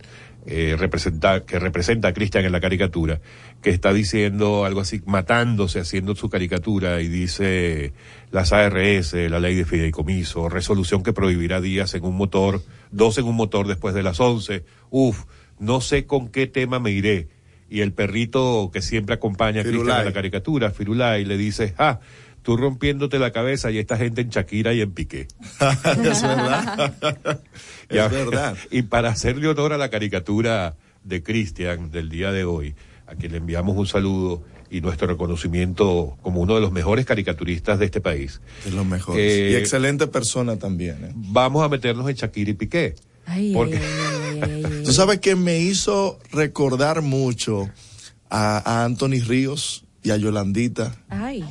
Eh, 0.47 0.77
representa, 0.79 1.45
que 1.47 1.59
representa 1.59 2.09
a 2.09 2.13
Cristian 2.13 2.45
en 2.45 2.53
la 2.53 2.61
caricatura, 2.61 3.21
que 3.65 3.71
está 3.71 3.95
diciendo 3.95 4.67
algo 4.67 4.83
así, 4.83 5.01
matándose 5.07 5.81
haciendo 5.81 6.15
su 6.15 6.29
caricatura 6.29 7.01
y 7.01 7.09
dice 7.09 7.95
las 8.31 8.53
ARS, 8.53 9.15
la 9.15 9.41
ley 9.41 9.55
de 9.55 9.65
fideicomiso, 9.65 10.51
resolución 10.51 11.03
que 11.03 11.15
prohibirá 11.15 11.63
días 11.63 11.95
en 11.95 12.05
un 12.05 12.15
motor, 12.15 12.61
dos 12.91 13.17
en 13.17 13.25
un 13.25 13.37
motor 13.37 13.67
después 13.67 13.95
de 13.95 14.03
las 14.03 14.21
11. 14.21 14.67
Uf, 14.91 15.25
no 15.59 15.81
sé 15.81 16.05
con 16.05 16.29
qué 16.29 16.47
tema 16.47 16.79
me 16.79 16.91
iré. 16.91 17.29
Y 17.71 17.81
el 17.81 17.95
perrito 17.95 18.71
que 18.71 18.83
siempre 18.83 19.15
acompaña 19.15 19.63
a 19.63 19.65
Cristian 19.65 20.01
en 20.01 20.05
la 20.05 20.13
caricatura, 20.13 20.71
Firulai, 20.71 21.25
le 21.25 21.39
dice, 21.39 21.75
ah, 21.79 22.01
tú 22.43 22.59
rompiéndote 22.59 23.19
la 23.19 23.33
cabeza 23.33 23.71
y 23.71 23.79
esta 23.79 23.97
gente 23.97 24.21
en 24.21 24.29
Shakira 24.29 24.75
y 24.75 24.83
en 24.83 24.93
Piqué. 24.93 25.27
es 26.05 26.23
verdad. 26.23 26.95
Es 27.89 28.11
verdad. 28.11 28.59
Y 28.71 28.83
para 28.83 29.09
hacerle 29.09 29.49
honor 29.49 29.73
a 29.73 29.79
la 29.79 29.89
caricatura 29.89 30.77
de 31.03 31.23
Cristian 31.23 31.91
del 31.91 32.11
día 32.11 32.31
de 32.31 32.45
hoy, 32.45 32.75
a 33.07 33.15
quien 33.15 33.33
le 33.33 33.39
enviamos 33.39 33.77
un 33.77 33.87
saludo 33.87 34.43
y 34.71 34.81
nuestro 34.81 35.07
reconocimiento 35.07 36.17
como 36.23 36.41
uno 36.41 36.55
de 36.55 36.61
los 36.61 36.73
mejores 36.73 37.07
caricaturistas 37.07 37.79
de 37.79 37.85
este 37.85 38.01
país. 38.01 38.41
Es 38.67 38.73
lo 38.73 38.85
mejor. 38.85 39.19
Eh, 39.19 39.51
y 39.53 39.55
excelente 39.55 40.07
persona 40.07 40.57
también. 40.59 41.05
¿eh? 41.05 41.13
Vamos 41.15 41.63
a 41.65 41.69
meternos 41.69 42.09
en 42.09 42.17
Shakira 42.17 42.51
y 42.51 42.55
Piqué. 42.55 42.95
Porque 43.55 43.81
Tú 44.85 44.93
sabes 44.93 45.21
que 45.21 45.37
me 45.37 45.61
hizo 45.61 46.19
recordar 46.31 47.03
mucho 47.03 47.71
a, 48.29 48.59
a 48.59 48.85
Anthony 48.85 49.21
Ríos 49.27 49.85
y 50.03 50.11
a 50.11 50.17
Yolandita. 50.17 50.95
Ay. 51.09 51.45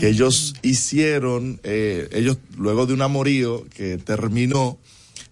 que 0.00 0.08
ellos 0.08 0.54
hicieron, 0.62 1.60
eh, 1.62 2.08
ellos 2.12 2.38
luego 2.56 2.86
de 2.86 2.94
un 2.94 3.02
amorío 3.02 3.64
que 3.74 3.98
terminó, 3.98 4.78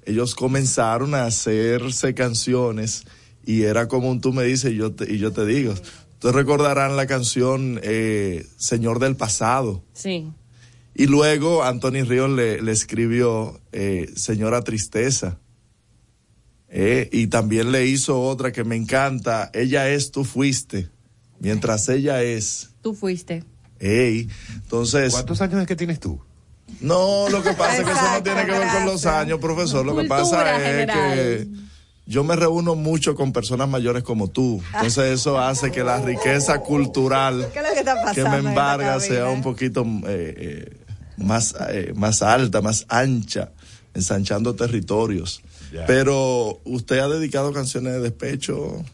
ellos 0.07 0.35
comenzaron 0.35 1.15
a 1.15 1.25
hacerse 1.25 2.15
canciones 2.15 3.05
y 3.47 3.63
era 3.63 3.89
como 3.89 4.11
un 4.11 4.21
tú 4.21 4.33
me 4.33 4.45
dices 4.45 4.73
y 4.73 4.77
yo 4.77 4.93
te, 4.93 5.13
y 5.13 5.19
yo 5.19 5.33
te 5.33 5.45
digo. 5.47 5.73
Ustedes 5.73 6.35
recordarán 6.35 6.97
la 6.97 7.07
canción 7.07 7.81
eh, 7.83 8.47
Señor 8.57 8.99
del 8.99 9.17
Pasado 9.17 9.85
Sí. 9.93 10.33
Y 10.95 11.07
luego 11.07 11.65
Anthony 11.65 12.05
Ríos 12.07 12.31
le, 12.31 12.63
le 12.63 12.73
escribió 12.73 13.61
eh, 13.73 14.11
Señora 14.15 14.63
Tristeza. 14.63 15.39
Eh, 16.69 17.09
y 17.13 17.27
también 17.29 17.73
le 17.73 17.87
hizo 17.87 18.21
otra 18.21 18.53
que 18.53 18.65
me 18.65 18.77
encanta, 18.77 19.51
Ella 19.55 19.89
es, 19.89 20.11
tú 20.11 20.25
fuiste. 20.25 20.89
Mientras 21.41 21.89
ella 21.89 22.23
es. 22.23 22.71
Tú 22.81 22.95
fuiste. 22.95 23.45
Ey, 23.79 24.29
entonces. 24.55 25.13
¿Cuántos 25.13 25.41
años 25.41 25.61
es 25.61 25.67
que 25.67 25.77
tienes 25.77 26.01
tú? 26.01 26.21
No, 26.81 27.29
lo 27.29 27.43
que 27.43 27.53
pasa 27.53 27.79
es 27.79 27.85
que 27.85 27.93
eso 27.93 28.13
no 28.13 28.23
tiene 28.23 28.45
que 28.47 28.53
ver 28.53 28.69
con 28.73 28.87
los 28.87 29.05
años, 29.07 29.39
profesor. 29.39 29.85
Lo 29.85 29.97
que 29.97 30.05
pasa 30.05 30.57
es 30.57 30.63
general. 30.63 31.15
que 31.15 31.49
yo 32.07 32.23
me 32.23 32.37
reúno 32.37 32.75
mucho 32.75 33.15
con 33.15 33.33
personas 33.33 33.69
mayores 33.69 34.03
como 34.03 34.29
tú. 34.29 34.63
Entonces 34.75 35.21
eso 35.21 35.39
hace 35.39 35.71
que 35.71 35.83
la 35.83 36.01
riqueza 36.01 36.61
cultural 36.61 37.49
¿Qué 37.53 37.61
es 37.61 37.65
lo 37.65 37.73
que 37.73 37.79
está 37.79 37.95
pasando? 37.95 38.15
que 38.15 38.43
me 38.43 38.49
embarga 38.49 39.01
sea 39.01 39.31
un 39.31 39.43
poquito 39.43 39.83
eh, 40.07 40.35
eh, 40.37 40.77
más, 41.17 41.55
eh, 41.71 41.93
más 41.95 42.23
alta, 42.23 42.61
más 42.61 42.85
ancha, 42.89 43.53
ensanchando 43.95 44.55
territorios. 44.55 45.43
Pero 45.89 46.61
usted 46.65 47.01
ha 47.01 47.09
dedicado 47.09 47.53
canciones 47.53 47.95
de 47.95 48.01
despecho. 48.01 48.85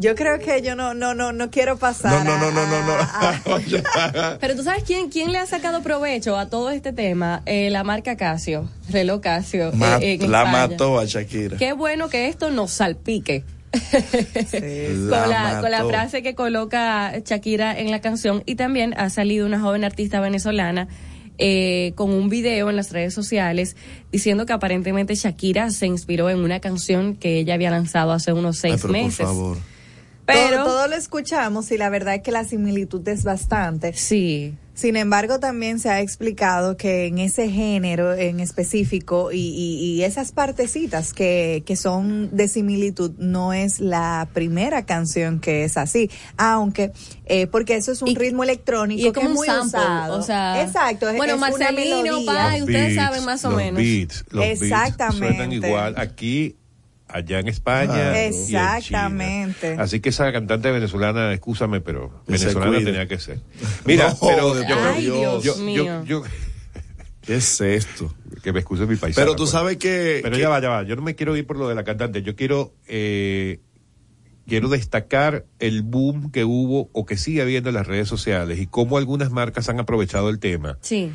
Yo 0.00 0.14
creo 0.14 0.38
que 0.38 0.62
yo 0.62 0.74
no, 0.76 0.94
no, 0.94 1.14
no, 1.14 1.32
no 1.32 1.50
quiero 1.50 1.76
pasar. 1.76 2.24
No, 2.24 2.38
no, 2.38 2.50
no, 2.50 2.66
no, 2.66 2.86
no, 2.86 4.38
Pero 4.40 4.56
tú 4.56 4.62
sabes 4.62 4.82
quién, 4.84 5.10
quién 5.10 5.30
le 5.30 5.38
ha 5.38 5.46
sacado 5.46 5.82
provecho 5.82 6.38
a 6.38 6.48
todo 6.48 6.70
este 6.70 6.92
tema, 6.94 7.42
Eh, 7.44 7.68
la 7.70 7.84
marca 7.84 8.16
Casio, 8.16 8.68
reloj 8.88 9.20
Casio. 9.20 9.72
ma- 9.74 9.98
eh, 10.00 10.14
en 10.20 10.30
la 10.32 10.44
España. 10.44 10.68
mató 10.68 10.98
a 10.98 11.04
Shakira. 11.04 11.58
Qué 11.58 11.74
bueno 11.74 12.08
que 12.08 12.28
esto 12.28 12.50
nos 12.50 12.70
salpique. 12.70 13.44
La 14.52 15.20
con, 15.22 15.30
la, 15.30 15.58
con 15.60 15.70
la 15.70 15.78
mató. 15.78 15.88
frase 15.90 16.22
que 16.22 16.34
coloca 16.34 17.12
Shakira 17.24 17.78
en 17.78 17.90
la 17.90 18.00
canción 18.00 18.42
y 18.46 18.54
también 18.56 18.94
ha 18.96 19.10
salido 19.10 19.46
una 19.46 19.60
joven 19.60 19.84
artista 19.84 20.20
venezolana 20.20 20.88
eh, 21.38 21.92
con 21.94 22.10
un 22.10 22.28
video 22.28 22.68
en 22.68 22.76
las 22.76 22.90
redes 22.92 23.14
sociales 23.14 23.76
diciendo 24.10 24.44
que 24.44 24.52
aparentemente 24.52 25.14
Shakira 25.14 25.70
se 25.70 25.86
inspiró 25.86 26.28
en 26.30 26.38
una 26.40 26.58
canción 26.60 27.14
que 27.16 27.38
ella 27.38 27.54
había 27.54 27.70
lanzado 27.70 28.12
hace 28.12 28.32
unos 28.32 28.56
Ay, 28.64 28.72
seis 28.72 28.82
pero 28.82 28.92
por 28.92 29.02
meses. 29.02 29.26
favor. 29.26 29.56
Pero 30.34 30.56
todo, 30.64 30.66
todo 30.66 30.86
lo 30.88 30.96
escuchamos 30.96 31.70
y 31.72 31.78
la 31.78 31.88
verdad 31.90 32.14
es 32.16 32.22
que 32.22 32.32
la 32.32 32.44
similitud 32.44 33.06
es 33.08 33.24
bastante. 33.24 33.92
sí, 33.94 34.54
Sin 34.72 34.96
embargo, 34.96 35.38
también 35.40 35.78
se 35.78 35.90
ha 35.90 36.00
explicado 36.00 36.78
que 36.78 37.04
en 37.06 37.18
ese 37.18 37.50
género 37.50 38.14
en 38.14 38.40
específico 38.40 39.30
y, 39.30 39.36
y- 39.38 39.76
y 39.96 40.04
esas 40.04 40.32
partecitas 40.32 41.12
que, 41.12 41.62
que 41.66 41.76
son 41.76 42.34
de 42.34 42.48
similitud 42.48 43.10
no 43.18 43.52
es 43.52 43.80
la 43.80 44.26
primera 44.32 44.86
canción 44.86 45.38
que 45.40 45.64
es 45.64 45.76
así, 45.76 46.10
aunque 46.38 46.92
eh, 47.26 47.46
porque 47.46 47.76
eso 47.76 47.92
es 47.92 48.00
un 48.00 48.08
Y- 48.08 48.14
ritmo 48.14 48.42
electrónico 48.42 49.02
y 49.02 49.06
es 49.08 49.12
que 49.12 49.20
como 49.20 49.26
es 49.26 49.30
un 49.32 49.36
muy 49.36 49.46
sample, 49.48 49.80
usado. 49.80 50.18
o 50.18 50.22
sea, 50.22 50.62
exacto, 50.62 51.10
es, 51.10 51.16
bueno, 51.18 51.34
es 51.34 51.38
una 51.40 51.50
Marcelino, 51.50 52.02
melodía. 52.02 52.32
pa, 52.32 52.50
Ay, 52.50 52.62
ustedes 52.62 52.94
beats, 52.94 52.94
saben 52.94 53.24
más 53.26 53.44
o 53.44 53.48
los 53.50 53.56
menos. 53.58 53.82
Beats, 53.82 54.24
los 54.30 54.44
beats 54.46 54.62
Exactamente. 54.62 55.26
suenan 55.36 55.52
igual 55.52 55.94
aquí, 55.98 56.56
allá 57.12 57.38
en 57.40 57.48
España. 57.48 57.92
Claro. 57.92 58.16
y 58.16 58.24
en 58.26 58.32
China. 58.32 58.76
Exactamente. 58.78 59.76
Así 59.78 60.00
que 60.00 60.08
esa 60.10 60.32
cantante 60.32 60.70
venezolana, 60.70 61.32
escúchame, 61.32 61.80
pero 61.80 62.22
Que 62.26 62.32
venezolana 62.32 62.78
tenía 62.78 63.06
que 63.06 63.18
ser. 63.18 63.40
Mira, 63.84 64.10
No, 64.10 64.18
pero 64.28 64.62
yo, 64.68 64.76
Ay, 64.94 65.02
Dios 65.02 65.44
yo- 65.44 65.56
mío. 65.56 65.84
yo- 65.84 66.04
yo- 66.04 66.22
¿Qué 67.22 67.36
es 67.36 67.60
esto? 67.60 68.12
que 68.42 68.52
me 68.52 68.60
excuse 68.60 68.86
mi 68.86 68.96
país. 68.96 69.14
Pero 69.14 69.36
tú 69.36 69.46
sabes 69.46 69.76
que... 69.76 70.20
Pero 70.22 70.36
que- 70.36 70.42
ya 70.42 70.48
va, 70.48 70.60
ya 70.60 70.68
va. 70.70 70.82
Yo 70.84 70.96
no 70.96 71.02
me 71.02 71.14
quiero 71.14 71.36
ir 71.36 71.46
por 71.46 71.56
lo 71.58 71.68
de 71.68 71.74
la 71.74 71.84
cantante. 71.84 72.22
Yo 72.22 72.34
quiero, 72.34 72.72
eh, 72.88 73.60
quiero 74.48 74.68
destacar 74.68 75.44
el 75.58 75.82
boom 75.82 76.30
que 76.32 76.44
hubo 76.44 76.88
o 76.92 77.04
que 77.06 77.16
sigue 77.16 77.42
habiendo 77.42 77.68
en 77.68 77.74
las 77.76 77.86
redes 77.86 78.08
sociales 78.08 78.58
y 78.58 78.66
cómo 78.66 78.96
algunas 78.98 79.30
marcas 79.30 79.68
han 79.68 79.78
aprovechado 79.80 80.30
el 80.30 80.38
tema. 80.38 80.78
sí. 80.80 81.10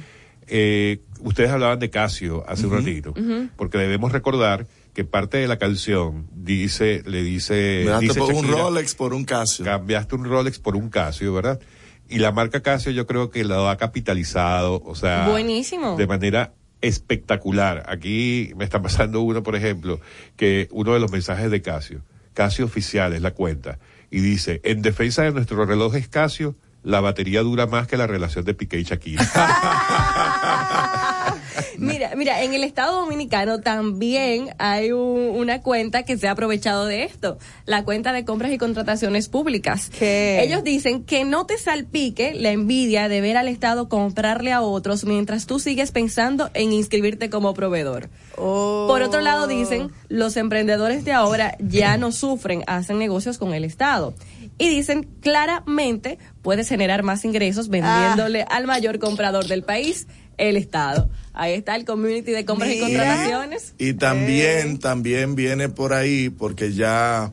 Eh, 0.48 1.02
ustedes 1.22 1.50
hablaban 1.50 1.80
de 1.80 1.90
Casio 1.90 2.44
hace 2.48 2.68
un 2.68 2.74
ratito, 2.74 3.16
porque 3.58 3.80
debemos 3.80 4.12
recordar 4.12 4.68
que 4.96 5.04
parte 5.04 5.38
de 5.38 5.48
la 5.48 5.58
canción 5.58 6.28
dice, 6.34 7.04
le 7.06 7.22
dice, 7.22 7.86
dice 8.00 8.18
por 8.18 8.34
un 8.34 8.46
Shakira, 8.46 8.62
Rolex 8.64 8.96
por 8.96 9.14
un 9.14 9.26
Casio. 9.26 9.66
cambiaste 9.66 10.16
un 10.16 10.24
Rolex 10.24 10.58
por 10.58 10.78
un 10.78 10.90
Casio, 10.90 11.34
¿verdad? 11.34 11.60
Y 12.08 12.20
la 12.20 12.32
marca 12.32 12.62
Casio 12.62 12.94
yo 12.94 13.06
creo 13.06 13.30
que 13.30 13.44
lo 13.44 13.70
ha 13.70 13.76
capitalizado, 13.78 14.82
o 14.86 14.96
sea, 14.96 15.28
Buenísimo. 15.28 15.98
de 15.98 16.08
manera 16.08 16.54
espectacular. 16.80 17.84
Aquí 17.90 18.54
me 18.56 18.64
está 18.64 18.82
pasando 18.82 19.20
uno, 19.20 19.44
por 19.44 19.58
ejemplo, 19.58 20.00
que 20.38 20.70
uno 20.72 20.94
de 20.94 21.02
los 21.02 21.12
mensajes 21.12 21.52
de 21.52 21.62
Casio, 21.62 22.02
Casio 22.34 22.64
oficial 22.64 23.12
es 23.12 23.22
la 23.22 23.32
cuenta, 23.32 23.80
y 24.10 24.22
dice, 24.22 24.62
en 24.64 24.82
defensa 24.82 25.24
de 25.24 25.34
nuestro 25.34 25.66
reloj 25.66 25.94
es 25.96 26.08
Casio, 26.08 26.56
la 26.84 27.02
batería 27.02 27.42
dura 27.42 27.68
más 27.68 27.86
que 27.88 27.98
la 27.98 28.08
relación 28.08 28.46
de 28.46 28.54
Piqué 28.54 28.80
y 28.80 28.84
Shakira. 28.84 29.26
Mira, 31.78 32.12
mira, 32.16 32.42
en 32.44 32.54
el 32.54 32.64
Estado 32.64 33.02
Dominicano 33.02 33.60
también 33.60 34.50
hay 34.58 34.92
un- 34.92 35.32
una 35.36 35.62
cuenta 35.62 36.04
que 36.04 36.18
se 36.18 36.28
ha 36.28 36.32
aprovechado 36.32 36.86
de 36.86 37.04
esto, 37.04 37.38
la 37.66 37.84
cuenta 37.84 38.14
de 38.14 38.26
compras 38.26 38.52
y 38.52 38.58
contrataciones 38.58 39.30
públicas. 39.30 39.90
¿Qué? 39.98 40.42
Ellos 40.44 40.64
dicen 40.64 41.04
que 41.04 41.24
no 41.26 41.46
te 41.46 41.58
salpique 41.58 42.34
la 42.34 42.52
envidia 42.52 43.08
de 43.10 43.22
ver 43.22 43.38
al 43.38 43.48
Estado 43.48 43.90
comprarle 43.90 44.52
a 44.52 44.62
otros 44.62 45.06
mientras 45.06 45.46
tú 45.46 45.60
sigues 45.60 45.92
pensando 45.92 46.50
en 46.54 46.74
inscribirte 46.74 47.30
como 47.30 47.54
proveedor. 47.54 48.10
Oh. 48.38 48.86
Por 48.88 49.02
otro 49.02 49.22
lado, 49.22 49.48
dicen, 49.48 49.92
los 50.10 50.38
emprendedores 50.38 51.06
de 51.06 51.14
ahora 51.14 51.56
ya 51.60 51.98
no 51.98 52.12
sufren, 52.12 52.64
hacen 52.68 53.00
negocios 53.00 53.38
con 53.38 53.54
el 53.54 53.64
Estado. 53.64 54.14
Y 54.58 54.70
dicen, 54.70 55.04
claramente 55.22 56.18
puedes 56.42 56.70
generar 56.70 57.04
más 57.04 57.26
ingresos 57.26 57.68
vendiéndole 57.70 58.44
Ah. 58.44 58.56
al 58.56 58.66
mayor 58.68 59.00
comprador 59.00 59.48
del 59.48 59.64
país, 59.64 60.08
el 60.38 60.58
Estado. 60.58 61.10
Ahí 61.34 61.54
está 61.54 61.76
el 61.76 61.86
community 61.86 62.32
de 62.32 62.46
compras 62.46 62.72
y 62.72 62.76
Mira. 62.76 62.88
contrataciones. 62.88 63.74
Y 63.78 63.94
también, 63.94 64.80
también 64.80 65.36
viene 65.36 65.70
por 65.70 65.94
ahí, 65.94 66.30
porque 66.30 66.74
ya 66.74 67.32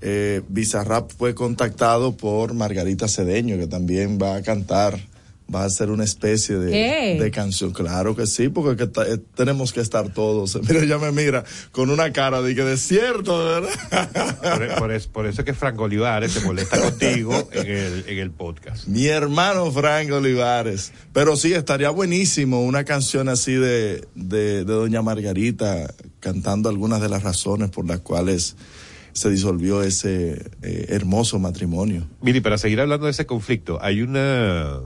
eh, 0.00 0.42
Bizarrap 0.48 1.10
fue 1.16 1.34
contactado 1.34 2.16
por 2.16 2.54
Margarita 2.54 3.08
Cedeño, 3.08 3.58
que 3.58 3.66
también 3.66 4.18
va 4.20 4.36
a 4.36 4.42
cantar, 4.42 4.98
va 5.54 5.62
a 5.62 5.66
hacer 5.66 5.90
una 5.90 6.04
especie 6.04 6.56
de, 6.56 7.18
de 7.18 7.30
canción. 7.30 7.72
Claro 7.72 8.14
que 8.16 8.26
sí, 8.26 8.48
porque 8.48 8.76
que 8.76 8.86
ta- 8.90 9.06
eh, 9.06 9.18
tenemos 9.34 9.72
que 9.72 9.80
estar 9.80 10.12
todos. 10.12 10.58
Mira, 10.68 10.82
ella 10.82 10.98
me 10.98 11.12
mira 11.12 11.44
con 11.72 11.90
una 11.90 12.12
cara 12.12 12.42
de 12.42 12.54
que 12.54 12.62
desierto, 12.64 13.38
¿verdad? 13.44 14.38
Por, 14.42 14.74
por 14.78 14.92
es- 14.92 15.06
por 15.06 15.26
eso 15.26 15.42
es 15.42 15.44
que 15.44 15.54
Franco 15.54 15.84
Olivares 15.84 16.32
se 16.32 16.40
molesta 16.40 16.80
contigo 16.80 17.48
en 17.52 17.66
el, 17.66 18.04
en 18.08 18.18
el 18.18 18.30
podcast. 18.30 18.86
Mi 18.86 19.06
hermano 19.06 19.70
Frank 19.70 20.10
Olivares. 20.12 20.92
Pero 21.12 21.36
sí, 21.36 21.52
estaría 21.52 21.90
buenísimo 21.90 22.62
una 22.64 22.84
canción 22.84 23.28
así 23.28 23.54
de, 23.54 24.06
de, 24.14 24.64
de 24.64 24.72
Doña 24.72 25.02
Margarita 25.02 25.92
cantando 26.20 26.68
algunas 26.68 27.00
de 27.00 27.08
las 27.08 27.22
razones 27.22 27.70
por 27.70 27.86
las 27.86 28.00
cuales 28.00 28.56
se 29.12 29.28
disolvió 29.28 29.82
ese 29.82 30.40
eh, 30.62 30.86
hermoso 30.88 31.38
matrimonio. 31.38 32.08
Mire, 32.22 32.40
para 32.40 32.56
seguir 32.56 32.80
hablando 32.80 33.04
de 33.06 33.10
ese 33.12 33.26
conflicto, 33.26 33.78
hay 33.82 34.00
una, 34.00 34.80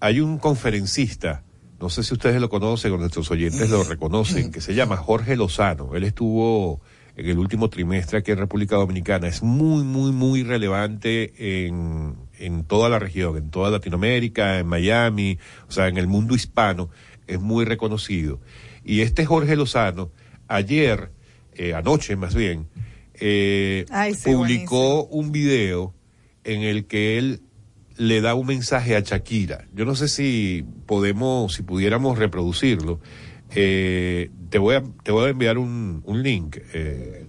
hay 0.00 0.20
un 0.20 0.38
conferencista, 0.38 1.44
no 1.80 1.90
sé 1.90 2.02
si 2.02 2.14
ustedes 2.14 2.40
lo 2.40 2.48
conocen 2.48 2.92
o 2.92 2.98
nuestros 2.98 3.30
oyentes 3.30 3.70
lo 3.70 3.84
reconocen, 3.84 4.50
que 4.50 4.60
se 4.60 4.74
llama 4.74 4.96
Jorge 4.96 5.36
Lozano. 5.36 5.94
Él 5.94 6.04
estuvo 6.04 6.80
en 7.16 7.26
el 7.26 7.38
último 7.38 7.68
trimestre 7.68 8.18
aquí 8.18 8.32
en 8.32 8.38
República 8.38 8.76
Dominicana. 8.76 9.28
Es 9.28 9.42
muy, 9.42 9.84
muy, 9.84 10.12
muy 10.12 10.42
relevante 10.42 11.66
en, 11.66 12.16
en 12.38 12.64
toda 12.64 12.88
la 12.88 12.98
región, 12.98 13.36
en 13.36 13.50
toda 13.50 13.70
Latinoamérica, 13.70 14.58
en 14.58 14.66
Miami, 14.66 15.38
o 15.68 15.72
sea, 15.72 15.88
en 15.88 15.98
el 15.98 16.06
mundo 16.06 16.34
hispano, 16.34 16.90
es 17.26 17.40
muy 17.40 17.64
reconocido. 17.64 18.40
Y 18.84 19.00
este 19.02 19.24
Jorge 19.26 19.54
Lozano, 19.54 20.10
ayer, 20.48 21.12
eh, 21.54 21.74
anoche 21.74 22.16
más 22.16 22.34
bien, 22.34 22.68
eh, 23.14 23.84
Ay, 23.90 24.14
sí, 24.14 24.30
publicó 24.30 25.04
un 25.04 25.32
video 25.32 25.94
en 26.44 26.62
el 26.62 26.86
que 26.86 27.18
él 27.18 27.42
le 27.98 28.20
da 28.20 28.34
un 28.34 28.46
mensaje 28.46 28.96
a 28.96 29.00
Shakira. 29.00 29.66
Yo 29.74 29.84
no 29.84 29.94
sé 29.94 30.08
si 30.08 30.64
podemos, 30.86 31.52
si 31.52 31.62
pudiéramos 31.62 32.18
reproducirlo. 32.18 33.00
Eh, 33.54 34.30
te 34.50 34.58
voy 34.58 34.76
a, 34.76 34.82
te 35.02 35.10
voy 35.10 35.26
a 35.26 35.30
enviar 35.30 35.58
un, 35.58 36.02
un 36.04 36.22
link, 36.22 36.58
eh, 36.72 37.26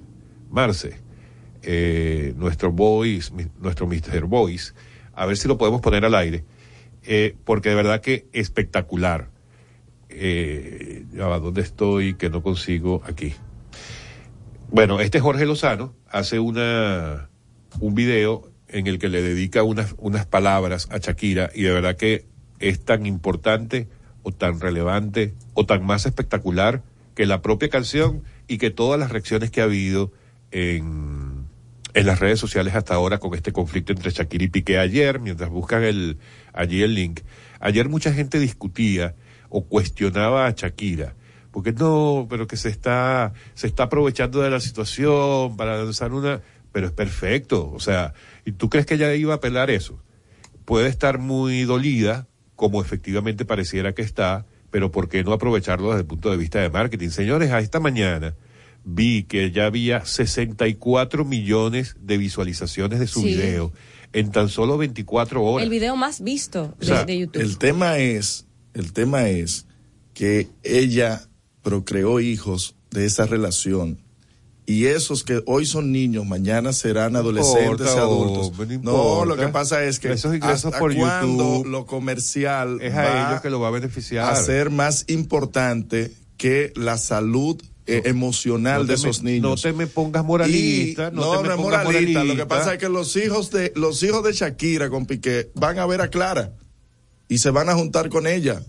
Marce, 0.49 0.97
eh, 1.63 2.33
nuestro 2.37 2.71
voice, 2.71 3.31
nuestro 3.59 3.87
Mr. 3.87 4.25
Voice, 4.25 4.73
a 5.13 5.25
ver 5.25 5.37
si 5.37 5.47
lo 5.47 5.57
podemos 5.57 5.81
poner 5.81 6.05
al 6.05 6.15
aire, 6.15 6.45
eh, 7.03 7.35
porque 7.45 7.69
de 7.69 7.75
verdad 7.75 8.01
que 8.01 8.27
espectacular. 8.31 9.29
¿dónde 10.09 11.61
estoy? 11.61 12.15
Que 12.15 12.29
no 12.29 12.41
consigo 12.41 13.01
aquí. 13.05 13.33
Bueno, 14.71 14.99
este 14.99 15.19
Jorge 15.19 15.45
Lozano 15.45 15.93
hace 16.09 16.39
una 16.39 17.29
un 17.79 17.95
video 17.95 18.48
en 18.69 18.87
el 18.87 18.99
que 18.99 19.09
le 19.09 19.21
dedica 19.21 19.63
unas, 19.63 19.95
unas 19.97 20.25
palabras 20.25 20.87
a 20.91 20.97
Shakira 20.97 21.49
y 21.53 21.63
de 21.63 21.71
verdad 21.71 21.95
que 21.95 22.25
es 22.59 22.83
tan 22.83 23.05
importante 23.05 23.87
o 24.23 24.31
tan 24.31 24.59
relevante 24.59 25.33
o 25.53 25.65
tan 25.65 25.85
más 25.85 26.05
espectacular 26.05 26.83
que 27.15 27.25
la 27.25 27.41
propia 27.41 27.69
canción 27.69 28.23
y 28.47 28.57
que 28.57 28.69
todas 28.69 28.99
las 28.99 29.11
reacciones 29.11 29.51
que 29.51 29.61
ha 29.61 29.65
habido 29.65 30.11
en, 30.51 31.45
en 31.93 32.05
las 32.05 32.19
redes 32.19 32.39
sociales 32.39 32.75
hasta 32.75 32.93
ahora 32.93 33.19
con 33.19 33.33
este 33.35 33.51
conflicto 33.51 33.91
entre 33.93 34.11
Shakira 34.11 34.43
y 34.43 34.49
Piqué 34.49 34.77
ayer, 34.77 35.19
mientras 35.19 35.49
buscan 35.49 35.83
el, 35.83 36.17
allí 36.53 36.81
el 36.83 36.93
link, 36.93 37.21
ayer 37.59 37.89
mucha 37.89 38.13
gente 38.13 38.39
discutía 38.39 39.15
o 39.49 39.65
cuestionaba 39.65 40.47
a 40.47 40.51
Shakira. 40.51 41.15
Porque 41.51 41.73
no, 41.73 42.27
pero 42.29 42.45
que 42.45 42.57
se 42.57 42.69
está, 42.69 43.33
se 43.55 43.67
está 43.67 43.83
aprovechando 43.83 44.41
de 44.41 44.51
la 44.51 44.59
situación 44.59 45.57
para 45.57 45.83
lanzar 45.83 46.13
una, 46.13 46.41
pero 46.71 46.87
es 46.87 46.93
perfecto. 46.93 47.71
O 47.71 47.79
sea, 47.79 48.13
¿y 48.49 48.51
tú 48.51 48.69
crees 48.69 48.85
que 48.85 48.95
ella 48.95 49.13
iba 49.13 49.33
a 49.33 49.37
apelar 49.37 49.69
eso? 49.69 50.01
Puede 50.65 50.89
estar 50.89 51.19
muy 51.19 51.63
dolida, 51.63 52.27
como 52.55 52.81
efectivamente 52.81 53.45
pareciera 53.45 53.93
que 53.93 54.01
está, 54.01 54.45
pero 54.71 54.91
¿por 54.91 55.07
qué 55.07 55.23
no 55.23 55.33
aprovecharlo 55.33 55.89
desde 55.89 56.01
el 56.01 56.07
punto 56.07 56.29
de 56.31 56.37
vista 56.37 56.59
de 56.59 56.69
marketing? 56.69 57.09
Señores, 57.09 57.51
a 57.51 57.59
esta 57.59 57.79
mañana 57.79 58.35
vi 58.83 59.23
que 59.23 59.51
ya 59.51 59.65
había 59.65 60.05
64 60.05 61.25
millones 61.25 61.95
de 61.99 62.17
visualizaciones 62.17 62.99
de 62.99 63.07
su 63.07 63.21
Sí. 63.21 63.27
video 63.27 63.71
en 64.13 64.31
tan 64.31 64.49
solo 64.49 64.77
24 64.77 65.43
horas. 65.43 65.63
El 65.63 65.69
video 65.69 65.95
más 65.95 66.21
visto 66.21 66.75
O 66.81 66.83
sea, 66.83 67.05
de, 67.05 67.13
de 67.13 67.19
YouTube. 67.19 67.41
El 67.41 67.57
tema 67.57 67.97
es, 67.97 68.47
el 68.73 68.93
tema 68.93 69.29
es 69.29 69.67
que 70.13 70.47
ella 70.63 71.21
procreó 71.61 72.19
hijos 72.19 72.75
de 72.91 73.05
esa 73.05 73.25
relación. 73.25 73.99
Y 74.69 74.85
esos 74.85 75.23
que 75.23 75.41
hoy 75.47 75.65
son 75.65 75.91
niños, 75.91 76.27
mañana 76.27 76.73
serán 76.73 77.15
adolescentes 77.15 77.61
y 77.61 77.71
importa, 77.71 78.01
adultos. 78.01 78.47
hombre, 78.59 78.77
no 78.77 78.91
no, 78.91 79.25
lo 79.25 79.35
que 79.35 79.47
pasa 79.47 79.83
es 79.83 79.99
que 79.99 80.11
Esos 80.11 80.35
ingresos 80.35 80.65
hasta 80.65 80.77
por 80.79 80.93
YouTube 80.93 81.65
lo 81.65 81.85
comercial 81.87 82.79
es 82.81 82.93
a 82.93 83.03
va 83.03 83.29
ellos 83.29 83.41
que 83.41 83.49
lo 83.49 83.59
va 83.59 83.69
a 83.69 83.71
beneficiar. 83.71 84.31
a 84.31 84.35
ser 84.35 84.69
más 84.69 85.05
importante 85.07 86.11
que 86.37 86.71
la 86.75 86.97
salud 86.99 87.59
eh, 87.87 88.03
emocional 88.05 88.81
No 88.81 88.83
de 88.83 88.89
me- 88.89 88.93
esos 88.93 89.23
niños. 89.23 89.41
no 89.41 89.55
te 89.55 89.73
me 89.73 89.87
pongas 89.87 90.23
moralista, 90.23 91.09
Y- 91.11 91.15
no 91.15 91.21
no, 91.21 91.31
te 91.31 91.35
no, 91.37 91.41
me 91.41 91.49
es 91.49 91.55
pongas 91.55 91.83
moralista. 91.85 92.19
Lo 92.23 92.35
que 92.35 92.43
moralista. 92.43 92.47
pasa 92.47 92.73
es 92.73 92.79
que 92.79 92.89
los 92.89 93.15
hijos 93.15 93.49
de 93.49 93.73
los 93.75 94.03
hijos 94.03 94.23
de 94.23 94.33
Shakira 94.33 94.91
con 94.91 95.07
Piqué 95.07 95.49
van 95.55 95.79
a 95.79 95.87
ver 95.87 96.01
a 96.01 96.09
Clara 96.09 96.51
y 97.27 97.39
se 97.39 97.49
van 97.49 97.69
a 97.69 97.73
juntar 97.73 98.09
con 98.09 98.27
ella. 98.27 98.61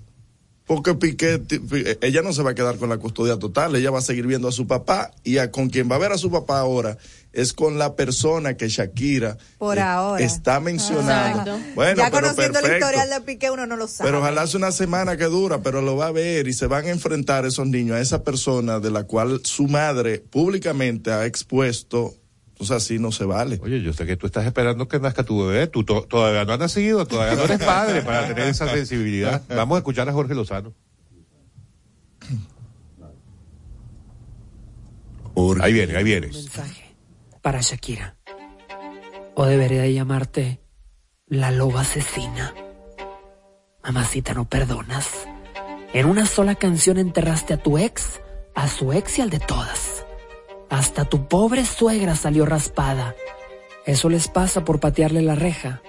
Porque 0.71 0.95
Piqué, 0.95 1.41
pi- 1.41 1.59
ella 2.01 2.23
no 2.23 2.33
se 2.33 2.45
va 2.45 2.53
a 2.53 2.55
quedar 2.55 2.77
con 2.77 2.89
la 2.91 2.99
custodia 2.99 3.37
total, 3.41 3.75
ella 3.75 3.91
va 3.91 3.99
a 3.99 4.03
seguir 4.03 4.29
viendo 4.29 4.47
a 4.47 4.53
su 4.53 4.69
papá 4.69 5.11
y 5.25 5.39
a, 5.39 5.51
con 5.51 5.69
quien 5.69 5.91
va 5.91 5.97
a 5.97 5.99
ver 5.99 6.13
a 6.13 6.17
su 6.17 6.31
papá 6.31 6.61
ahora 6.61 6.97
es 7.33 7.53
con 7.53 7.77
la 7.77 7.97
persona 7.97 8.57
que 8.57 8.69
Shakira 8.69 9.37
Por 9.59 9.79
eh, 9.79 9.81
ahora. 9.81 10.25
está 10.25 10.61
mencionando. 10.61 11.41
Exacto. 11.57 11.73
Bueno, 11.75 11.97
ya 12.03 12.11
pero 12.13 12.29
conociendo 12.29 12.61
el 12.61 12.73
historial 12.75 13.11
de 13.11 13.21
Piqué 13.23 13.51
uno 13.51 13.67
no 13.67 13.77
lo 13.77 13.89
sabe. 13.89 14.09
Pero 14.11 14.21
ojalá 14.21 14.47
sea 14.47 14.59
una 14.59 14.71
semana 14.71 15.17
que 15.17 15.25
dura, 15.25 15.61
pero 15.61 15.83
lo 15.83 15.97
va 15.97 16.07
a 16.07 16.13
ver 16.13 16.47
y 16.47 16.53
se 16.53 16.69
van 16.69 16.87
a 16.87 16.91
enfrentar 16.91 17.45
esos 17.47 17.67
niños 17.67 17.97
a 17.97 18.01
esa 18.01 18.23
persona 18.23 18.79
de 18.79 18.93
la 18.93 19.03
cual 19.05 19.41
su 19.43 19.67
madre 19.67 20.21
públicamente 20.21 21.11
ha 21.11 21.27
expuesto. 21.27 22.15
Entonces 22.61 22.77
así 22.77 22.99
no 22.99 23.11
se 23.11 23.25
vale. 23.25 23.59
Oye, 23.63 23.81
yo 23.81 23.95
sé 23.95 24.05
que 24.05 24.17
tú 24.19 24.27
estás 24.27 24.45
esperando 24.45 24.87
que 24.87 25.01
nazca 25.01 25.23
tu 25.25 25.47
bebé. 25.47 25.67
Tú 25.67 25.83
to- 25.83 26.03
todavía 26.03 26.45
no 26.45 26.53
has 26.53 26.59
nacido, 26.59 27.07
todavía 27.07 27.35
no 27.37 27.45
eres 27.45 27.59
padre 27.59 28.03
para 28.03 28.27
tener 28.29 28.49
esa 28.49 28.69
sensibilidad. 28.69 29.43
Vamos 29.49 29.77
a 29.77 29.79
escuchar 29.79 30.07
a 30.09 30.13
Jorge 30.13 30.35
Lozano. 30.35 30.75
Ahí 35.63 35.73
viene, 35.73 35.97
ahí 35.97 36.05
vienes. 36.05 36.35
mensaje 36.35 36.95
para 37.41 37.61
Shakira. 37.61 38.17
O 39.35 39.47
debería 39.47 39.83
de 39.83 39.95
llamarte 39.95 40.61
la 41.27 41.51
loba 41.51 41.81
asesina. 41.81 42.55
Mamacita, 43.83 44.35
no 44.35 44.47
perdonas. 44.49 45.09
En 45.95 46.07
una 46.07 46.27
sola 46.27 46.55
canción 46.57 46.99
enterraste 46.99 47.55
a 47.55 47.57
tu 47.57 47.79
ex, 47.79 48.21
a 48.55 48.69
su 48.69 48.93
ex 48.93 49.19
y 49.19 49.23
al 49.23 49.31
de 49.31 49.41
todas. 49.41 50.05
Hasta 50.71 51.05
tu 51.05 51.27
pobre 51.27 51.67
suegra 51.67 52.15
salió 52.15 52.47
raspada. 52.47 53.17
Eso 53.87 54.09
les 54.09 54.29
pasa 54.29 54.65
por 54.65 54.79
patearle 54.79 55.21
la 55.21 55.35
reja 55.35 55.83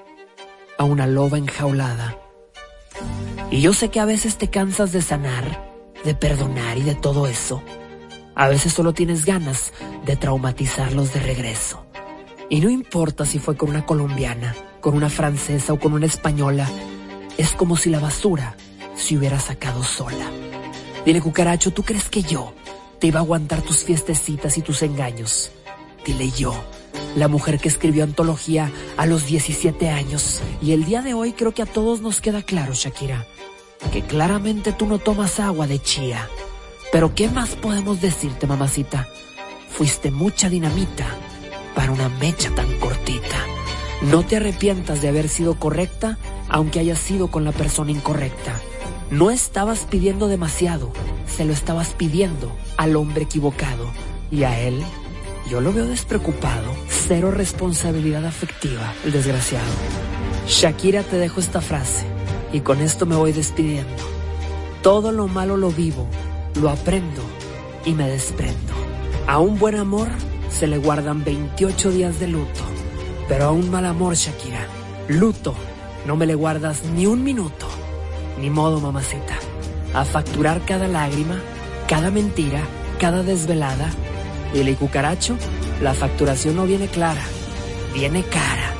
a 0.79 0.83
una 0.83 1.05
loba 1.05 1.37
enjaulada. 1.37 2.17
Y 3.51 3.61
yo 3.61 3.73
sé 3.73 3.89
que 3.89 3.99
a 3.99 4.05
veces 4.05 4.37
te 4.37 4.49
cansas 4.49 4.91
de 4.91 5.03
sanar, 5.03 5.71
de 6.03 6.15
perdonar 6.15 6.79
y 6.79 6.81
de 6.81 6.95
todo 6.95 7.27
eso. 7.27 7.61
A 8.33 8.47
veces 8.47 8.73
solo 8.73 8.93
tienes 8.93 9.23
ganas 9.23 9.71
de 10.03 10.15
traumatizarlos 10.15 11.13
de 11.13 11.19
regreso. 11.19 11.85
Y 12.49 12.59
no 12.61 12.69
importa 12.71 13.23
si 13.23 13.37
fue 13.37 13.55
con 13.55 13.69
una 13.69 13.85
colombiana, 13.85 14.55
con 14.79 14.95
una 14.95 15.09
francesa 15.09 15.73
o 15.73 15.79
con 15.79 15.93
una 15.93 16.07
española, 16.07 16.67
es 17.37 17.51
como 17.51 17.77
si 17.77 17.91
la 17.91 17.99
basura 17.99 18.55
se 18.95 19.15
hubiera 19.15 19.39
sacado 19.39 19.83
sola. 19.83 20.31
Dile, 21.05 21.21
cucaracho, 21.21 21.71
¿tú 21.71 21.83
crees 21.83 22.09
que 22.09 22.23
yo 22.23 22.53
te 23.01 23.07
iba 23.07 23.19
a 23.19 23.23
aguantar 23.23 23.63
tus 23.63 23.83
fiestecitas 23.83 24.59
y 24.59 24.61
tus 24.61 24.83
engaños? 24.83 25.51
Dile 26.05 26.29
yo, 26.29 26.53
la 27.15 27.27
mujer 27.27 27.59
que 27.59 27.67
escribió 27.67 28.03
antología 28.03 28.71
a 28.95 29.07
los 29.07 29.25
17 29.25 29.89
años. 29.89 30.39
Y 30.61 30.73
el 30.73 30.85
día 30.85 31.01
de 31.01 31.15
hoy 31.15 31.33
creo 31.33 31.51
que 31.51 31.63
a 31.63 31.65
todos 31.65 32.01
nos 32.01 32.21
queda 32.21 32.43
claro, 32.43 32.73
Shakira, 32.75 33.25
que 33.91 34.03
claramente 34.03 34.71
tú 34.71 34.85
no 34.85 34.99
tomas 34.99 35.39
agua 35.39 35.65
de 35.65 35.79
chía. 35.79 36.29
Pero 36.91 37.15
¿qué 37.15 37.27
más 37.27 37.55
podemos 37.55 38.01
decirte, 38.01 38.45
mamacita? 38.45 39.07
Fuiste 39.69 40.11
mucha 40.11 40.47
dinamita 40.47 41.07
para 41.73 41.91
una 41.91 42.07
mecha 42.07 42.53
tan 42.53 42.71
cortita. 42.79 43.47
No 44.03 44.23
te 44.23 44.37
arrepientas 44.37 45.01
de 45.01 45.09
haber 45.09 45.27
sido 45.27 45.57
correcta, 45.57 46.19
aunque 46.49 46.79
hayas 46.79 46.99
sido 46.99 47.31
con 47.31 47.45
la 47.45 47.51
persona 47.51 47.89
incorrecta. 47.89 48.61
No 49.11 49.29
estabas 49.29 49.87
pidiendo 49.89 50.29
demasiado, 50.29 50.93
se 51.27 51.43
lo 51.43 51.51
estabas 51.51 51.89
pidiendo 51.89 52.49
al 52.77 52.95
hombre 52.95 53.23
equivocado. 53.23 53.91
Y 54.31 54.43
a 54.43 54.57
él, 54.57 54.81
yo 55.49 55.59
lo 55.59 55.73
veo 55.73 55.85
despreocupado, 55.85 56.71
cero 56.87 57.29
responsabilidad 57.29 58.25
afectiva, 58.25 58.93
el 59.03 59.11
desgraciado. 59.11 59.69
Shakira, 60.47 61.03
te 61.03 61.17
dejo 61.17 61.41
esta 61.41 61.59
frase, 61.59 62.05
y 62.53 62.61
con 62.61 62.79
esto 62.79 63.05
me 63.05 63.17
voy 63.17 63.33
despidiendo. 63.33 64.01
Todo 64.81 65.11
lo 65.11 65.27
malo 65.27 65.57
lo 65.57 65.71
vivo, 65.71 66.07
lo 66.55 66.69
aprendo 66.69 67.21
y 67.83 67.91
me 67.91 68.07
desprendo. 68.07 68.73
A 69.27 69.39
un 69.39 69.59
buen 69.59 69.75
amor 69.75 70.07
se 70.49 70.67
le 70.67 70.77
guardan 70.77 71.25
28 71.25 71.91
días 71.91 72.17
de 72.21 72.27
luto, 72.27 72.61
pero 73.27 73.47
a 73.47 73.51
un 73.51 73.69
mal 73.71 73.85
amor, 73.85 74.15
Shakira, 74.15 74.65
luto, 75.09 75.53
no 76.07 76.15
me 76.15 76.25
le 76.25 76.35
guardas 76.35 76.85
ni 76.95 77.07
un 77.07 77.25
minuto. 77.25 77.67
Ni 78.41 78.49
modo, 78.49 78.79
mamacita. 78.79 79.35
A 79.93 80.03
facturar 80.03 80.65
cada 80.65 80.87
lágrima, 80.87 81.39
cada 81.87 82.09
mentira, 82.09 82.61
cada 82.99 83.21
desvelada. 83.21 83.91
Y 84.53 84.59
el 84.59 84.75
cucaracho, 84.75 85.37
la 85.79 85.93
facturación 85.93 86.55
no 86.55 86.65
viene 86.65 86.87
clara, 86.87 87.21
viene 87.93 88.23
cara. 88.23 88.73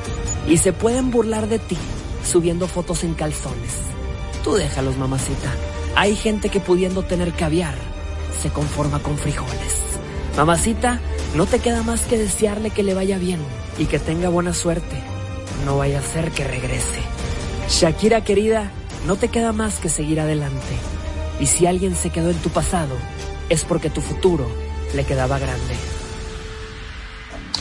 Y 0.48 0.56
se 0.56 0.72
pueden 0.72 1.12
burlar 1.12 1.48
de 1.48 1.60
ti 1.60 1.78
subiendo 2.24 2.66
fotos 2.66 3.04
en 3.04 3.14
calzones. 3.14 3.72
Tú 4.42 4.54
déjalos, 4.54 4.96
mamacita. 4.96 5.52
Hay 5.94 6.16
gente 6.16 6.48
que 6.48 6.58
pudiendo 6.58 7.02
tener 7.02 7.32
caviar 7.32 7.74
se 8.42 8.48
conforma 8.50 8.98
con 8.98 9.16
frijoles. 9.16 9.76
Mamacita, 10.36 11.00
no 11.36 11.46
te 11.46 11.60
queda 11.60 11.82
más 11.82 12.00
que 12.00 12.18
desearle 12.18 12.70
que 12.70 12.82
le 12.82 12.94
vaya 12.94 13.18
bien 13.18 13.38
y 13.78 13.84
que 13.84 14.00
tenga 14.00 14.28
buena 14.28 14.54
suerte. 14.54 15.00
No 15.64 15.78
vaya 15.78 16.00
a 16.00 16.02
ser 16.02 16.32
que 16.32 16.42
regrese. 16.42 17.00
Shakira 17.68 18.24
querida, 18.24 18.72
no 19.06 19.16
te 19.16 19.28
queda 19.28 19.52
más 19.52 19.78
que 19.78 19.88
seguir 19.88 20.20
adelante. 20.20 20.76
Y 21.40 21.46
si 21.46 21.66
alguien 21.66 21.96
se 21.96 22.10
quedó 22.10 22.30
en 22.30 22.38
tu 22.38 22.50
pasado, 22.50 22.94
es 23.48 23.64
porque 23.64 23.90
tu 23.90 24.00
futuro 24.00 24.46
le 24.94 25.04
quedaba 25.04 25.38
grande. 25.38 25.74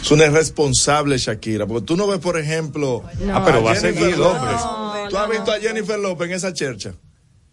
Es 0.02 0.12
una 0.12 0.26
irresponsable 0.26 1.18
Shakira, 1.18 1.68
porque 1.68 1.86
tú 1.86 1.96
no 1.96 2.08
ves, 2.08 2.20
por 2.20 2.38
ejemplo. 2.38 3.04
No. 3.20 3.38
Ah, 3.38 3.44
pero 3.46 3.64
va 3.64 3.74
a 3.74 3.76
seguir, 3.76 4.18
López. 4.18 4.62
hombre. 4.62 5.10
¿Tú 5.10 5.18
has 5.18 5.30
visto 5.30 5.52
a 5.52 5.60
Jennifer 5.60 6.00
López 6.00 6.30
en 6.30 6.36
esa 6.36 6.54
chercha? 6.54 6.94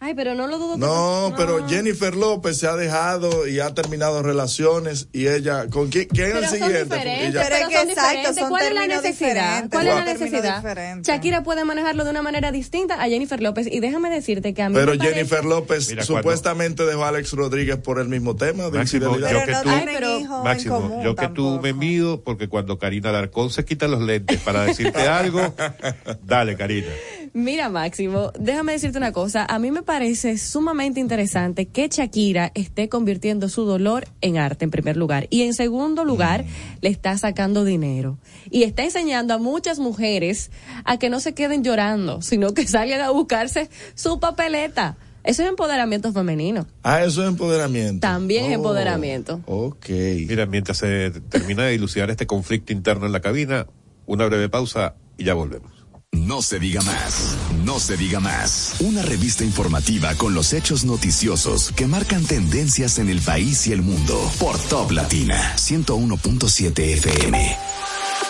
Ay, 0.01 0.15
pero 0.15 0.35
no 0.37 0.47
lo 0.47 0.59
dudo. 0.59 0.75
que- 0.75 0.79
No, 0.81 1.35
pero 1.37 1.67
Jennifer 1.69 2.15
López 2.15 2.57
se 2.59 2.69
ha 2.69 2.77
dejado 2.77 3.49
y 3.49 3.59
ha 3.59 3.75
terminado 3.75 4.23
relaciones 4.23 5.09
y 5.13 5.27
ella, 5.27 5.67
¿con 5.69 5.89
quién, 5.89 6.07
quién 6.09 6.27
es 6.29 6.33
Pero 6.35 6.39
el 6.39 6.45
son 6.45 6.55
siguiente? 6.59 6.85
diferentes, 6.85 7.29
Ella- 7.31 7.43
Pero 7.43 7.55
es 7.57 7.69
que 7.69 7.75
son 7.75 7.89
exacto, 7.89 8.09
diferentes. 8.11 8.37
son 8.37 8.49
¿Cuál 8.51 8.63
es 8.63 8.69
la 8.75 8.81
términos 8.81 9.03
necesidad? 9.03 9.29
diferentes, 9.35 9.71
¿Cuál 9.73 9.87
es 9.89 9.95
la 9.95 10.05
necesidad? 10.05 11.03
Shakira 11.03 11.43
puede 11.43 11.65
manejarlo 11.65 12.05
de 12.05 12.11
una 12.11 12.23
manera 12.23 12.53
distinta 12.53 12.95
a 13.03 13.09
Jennifer 13.09 13.43
López 13.43 13.67
y 13.71 13.81
déjame 13.81 14.09
decirte 14.11 14.55
que 14.55 14.63
a 14.63 14.69
mí 14.69 14.77
Pero 14.77 14.93
me 14.93 14.99
parece- 14.99 15.15
Jennifer 15.17 15.45
López 15.45 15.89
Mira, 15.89 16.05
supuestamente 16.05 16.85
dejó 16.87 17.05
a 17.05 17.09
Alex 17.09 17.33
Rodríguez 17.33 17.77
por 17.79 17.99
el 17.99 18.09
mismo 18.09 18.37
tema 18.37 18.65
de 18.71 18.79
Máximo, 18.79 19.07
infidelidad. 19.17 19.41
yo 19.41 19.47
que 19.47 19.63
tú, 19.65 19.69
Ay, 19.75 19.85
pero- 19.85 20.43
Máximo, 20.45 21.01
yo 21.03 21.17
que 21.17 21.29
tú 21.29 21.59
me 21.61 21.73
mido 21.73 22.23
porque 22.23 22.49
cuando 22.49 22.79
Karina 22.79 23.09
Alarcón 23.09 23.51
se 23.51 23.65
quita 23.65 23.89
los 23.89 24.01
lentes 24.01 24.39
para 24.43 24.63
decirte 24.63 25.09
algo, 25.09 25.41
dale, 26.23 26.57
Karina. 26.57 26.87
Mira, 27.35 27.69
Máximo, 27.69 28.33
déjame 28.39 28.73
decirte 28.73 28.97
una 28.99 29.13
cosa. 29.13 29.45
A 29.45 29.59
mí 29.59 29.71
me 29.71 29.83
parece 29.89 30.37
sumamente 30.37 31.01
interesante 31.01 31.65
que 31.65 31.89
Shakira 31.89 32.53
esté 32.55 32.91
convirtiendo 32.91 33.49
su 33.49 33.65
dolor 33.65 34.07
en 34.21 34.37
arte, 34.37 34.67
en 34.67 34.71
primer 34.71 34.99
lugar. 34.99 35.27
Y 35.31 35.45
en 35.45 35.55
segundo 35.55 36.05
lugar, 36.05 36.45
le 36.83 36.91
está 36.91 37.17
sacando 37.17 37.65
dinero. 37.65 38.19
Y 38.51 38.65
está 38.65 38.85
enseñando 38.85 39.33
a 39.33 39.39
muchas 39.39 39.79
mujeres 39.79 40.51
a 40.85 40.99
que 40.99 41.09
no 41.09 41.21
se 41.21 41.33
queden 41.33 41.65
llorando, 41.65 42.21
sino 42.21 42.53
que 42.53 42.67
salgan 42.67 43.01
a 43.01 43.09
buscarse 43.09 43.71
su 43.95 44.21
papeleta. 44.21 44.99
Eso 45.25 45.43
es 45.43 45.49
empoderamiento 45.49 46.13
femenino. 46.13 46.67
Ah, 46.83 47.03
eso 47.03 47.23
es 47.23 47.29
empoderamiento. 47.29 48.01
También 48.07 48.45
es 48.45 48.51
Oh, 48.51 48.55
empoderamiento. 48.57 49.41
Ok. 49.47 49.89
Mira, 50.29 50.45
mientras 50.45 50.77
se 50.77 51.13
termina 51.31 51.65
de 51.65 51.73
dilucidar 51.73 52.11
este 52.11 52.27
conflicto 52.27 52.75
interno 52.75 53.07
en 53.07 53.13
la 53.13 53.21
cabina, 53.21 53.67
una 54.05 54.27
breve 54.27 54.51
pausa 54.51 54.97
y 55.17 55.25
ya 55.25 55.33
volvemos. 55.33 55.78
No 56.13 56.41
se 56.43 56.59
diga 56.59 56.81
más, 56.83 57.37
no 57.65 57.79
se 57.79 57.97
diga 57.97 58.19
más. 58.19 58.77
Una 58.81 59.03
revista 59.03 59.45
informativa 59.45 60.15
con 60.15 60.35
los 60.35 60.53
hechos 60.53 60.85
noticiosos 60.85 61.73
que 61.73 61.87
marcan 61.87 62.25
tendencias 62.25 62.99
en 62.99 63.09
el 63.11 63.21
país 63.21 63.67
y 63.67 63.73
el 63.73 63.83
mundo. 63.83 64.19
Por 64.39 64.59
Top 64.59 64.91
Latina 64.91 65.55
101.7 65.57 66.79
FM. 66.95 67.57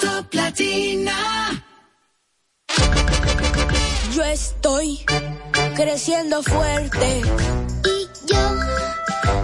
Top 0.00 0.34
Latina. 0.34 1.64
Yo 4.14 4.24
estoy 4.24 5.04
creciendo 5.76 6.42
fuerte. 6.42 7.22
Y 7.84 8.28
yo 8.28 8.58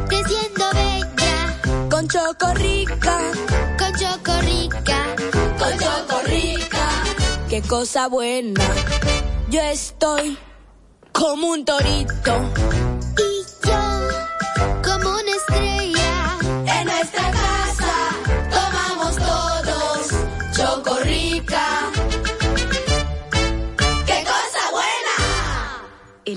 creciendo 0.09 0.65
bella. 0.73 1.89
Con 1.89 2.09
Chocorrica. 2.09 3.21
Cosa 7.69 8.09
buena. 8.09 8.61
Yo 9.49 9.61
estoy 9.61 10.37
como 11.13 11.49
un 11.49 11.65
torito. 11.65 12.53
Y 13.19 13.67
yo 13.67 13.79
como 14.83 15.11
una 15.11 15.31
estrella. 15.31 15.74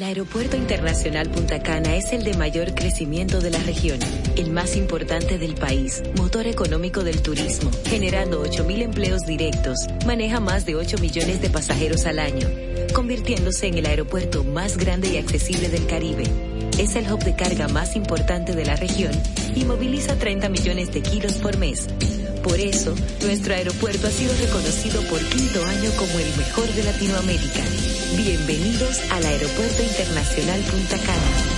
Aeropuerto 0.07 0.55
Internacional 0.55 1.29
Punta 1.29 1.61
Cana 1.61 1.97
es 1.97 2.13
el 2.13 2.23
de 2.23 2.33
mayor 2.37 2.73
crecimiento 2.73 3.41
de 3.41 3.49
la 3.49 3.59
región, 3.59 3.99
el 4.37 4.51
más 4.51 4.77
importante 4.77 5.37
del 5.37 5.55
país, 5.55 6.01
motor 6.15 6.47
económico 6.47 7.03
del 7.03 7.21
turismo, 7.21 7.69
generando 7.83 8.41
8.000 8.41 8.83
empleos 8.83 9.25
directos, 9.25 9.79
maneja 10.05 10.39
más 10.39 10.65
de 10.65 10.77
8 10.77 10.99
millones 10.99 11.41
de 11.41 11.49
pasajeros 11.49 12.05
al 12.05 12.19
año, 12.19 12.47
convirtiéndose 12.93 13.67
en 13.67 13.79
el 13.79 13.85
aeropuerto 13.85 14.45
más 14.45 14.77
grande 14.77 15.09
y 15.09 15.17
accesible 15.17 15.67
del 15.67 15.85
Caribe. 15.87 16.23
Es 16.77 16.95
el 16.95 17.11
hub 17.11 17.23
de 17.23 17.35
carga 17.35 17.67
más 17.67 17.95
importante 17.95 18.53
de 18.53 18.63
la 18.63 18.75
región 18.75 19.11
y 19.55 19.65
moviliza 19.65 20.15
30 20.15 20.47
millones 20.49 20.93
de 20.93 21.01
kilos 21.01 21.33
por 21.33 21.57
mes. 21.57 21.87
Por 22.43 22.59
eso, 22.59 22.93
nuestro 23.23 23.55
aeropuerto 23.55 24.05
ha 24.05 24.11
sido 24.11 24.31
reconocido 24.35 25.01
por 25.09 25.19
quinto 25.19 25.65
año 25.65 25.89
como 25.97 26.19
el 26.19 26.37
mejor 26.37 26.67
de 26.67 26.83
Latinoamérica. 26.83 27.61
Bienvenidos 28.15 29.01
al 29.11 29.25
Aeropuerto 29.25 29.81
Internacional 29.81 30.61
Punta 30.61 30.97
Cana. 30.97 31.56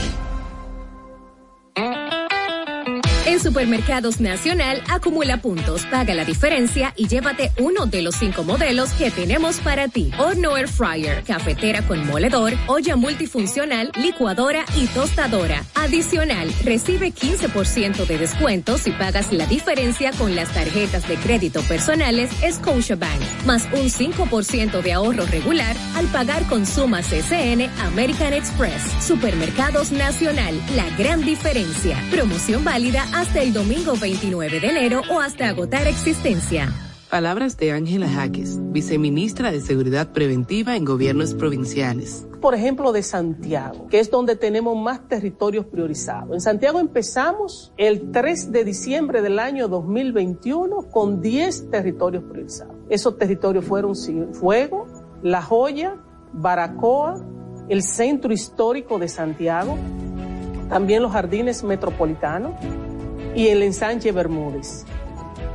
En 3.29 3.39
Supermercados 3.39 4.19
Nacional, 4.19 4.81
acumula 4.89 5.39
puntos, 5.39 5.85
paga 5.85 6.15
la 6.15 6.25
diferencia 6.25 6.95
y 6.95 7.07
llévate 7.07 7.51
uno 7.59 7.85
de 7.85 8.01
los 8.01 8.15
cinco 8.15 8.43
modelos 8.43 8.91
que 8.93 9.11
tenemos 9.11 9.57
para 9.59 9.87
ti. 9.87 10.11
Horno 10.17 10.57
Air 10.57 10.67
Fryer, 10.67 11.23
cafetera 11.23 11.83
con 11.83 12.07
moledor, 12.07 12.53
olla 12.65 12.95
multifuncional, 12.95 13.91
licuadora 14.01 14.65
y 14.75 14.87
tostadora. 14.87 15.63
Adicional, 15.75 16.51
recibe 16.63 17.13
15% 17.13 18.07
de 18.07 18.17
descuento 18.17 18.79
si 18.79 18.89
pagas 18.89 19.31
la 19.31 19.45
diferencia 19.45 20.11
con 20.13 20.35
las 20.35 20.51
tarjetas 20.51 21.07
de 21.07 21.15
crédito 21.17 21.61
personales 21.61 22.31
Scotiabank, 22.41 23.21
más 23.45 23.65
un 23.65 23.91
5% 23.91 24.81
de 24.81 24.93
ahorro 24.93 25.27
regular 25.27 25.77
al 25.93 26.07
pagar 26.07 26.47
con 26.47 26.65
sumas 26.65 27.05
CCN 27.05 27.69
American 27.81 28.33
Express. 28.33 28.81
Supermercados 29.05 29.91
Nacional, 29.91 30.59
la 30.75 30.89
gran 30.97 31.21
diferencia. 31.21 31.95
Promoción 32.09 32.63
válida 32.63 33.05
hasta 33.19 33.41
el 33.41 33.51
domingo 33.51 33.95
29 33.99 34.61
de 34.61 34.67
enero 34.69 35.01
o 35.11 35.19
hasta 35.19 35.49
agotar 35.49 35.87
existencia. 35.87 36.71
Palabras 37.09 37.57
de 37.57 37.73
Ángela 37.73 38.07
Jaques, 38.07 38.57
viceministra 38.71 39.51
de 39.51 39.59
Seguridad 39.59 40.13
Preventiva 40.13 40.77
en 40.77 40.85
Gobiernos 40.85 41.33
Provinciales. 41.33 42.25
Por 42.39 42.55
ejemplo, 42.55 42.93
de 42.93 43.03
Santiago, 43.03 43.87
que 43.89 43.99
es 43.99 44.09
donde 44.09 44.37
tenemos 44.37 44.81
más 44.81 45.05
territorios 45.09 45.65
priorizados. 45.65 46.33
En 46.33 46.39
Santiago 46.39 46.79
empezamos 46.79 47.73
el 47.75 48.09
3 48.11 48.53
de 48.53 48.63
diciembre 48.63 49.21
del 49.21 49.39
año 49.39 49.67
2021 49.67 50.83
con 50.83 51.19
10 51.21 51.71
territorios 51.71 52.23
priorizados. 52.23 52.77
Esos 52.89 53.17
territorios 53.17 53.65
fueron 53.65 53.95
Fuego, 54.31 54.87
La 55.21 55.41
Joya, 55.41 55.97
Baracoa, 56.31 57.21
el 57.67 57.83
Centro 57.83 58.31
Histórico 58.31 58.97
de 58.97 59.09
Santiago, 59.09 59.77
también 60.69 61.01
los 61.01 61.11
Jardines 61.11 61.65
Metropolitanos 61.65 62.53
y 63.35 63.47
el 63.47 63.63
ensanche 63.63 64.11
Bermúdez. 64.11 64.85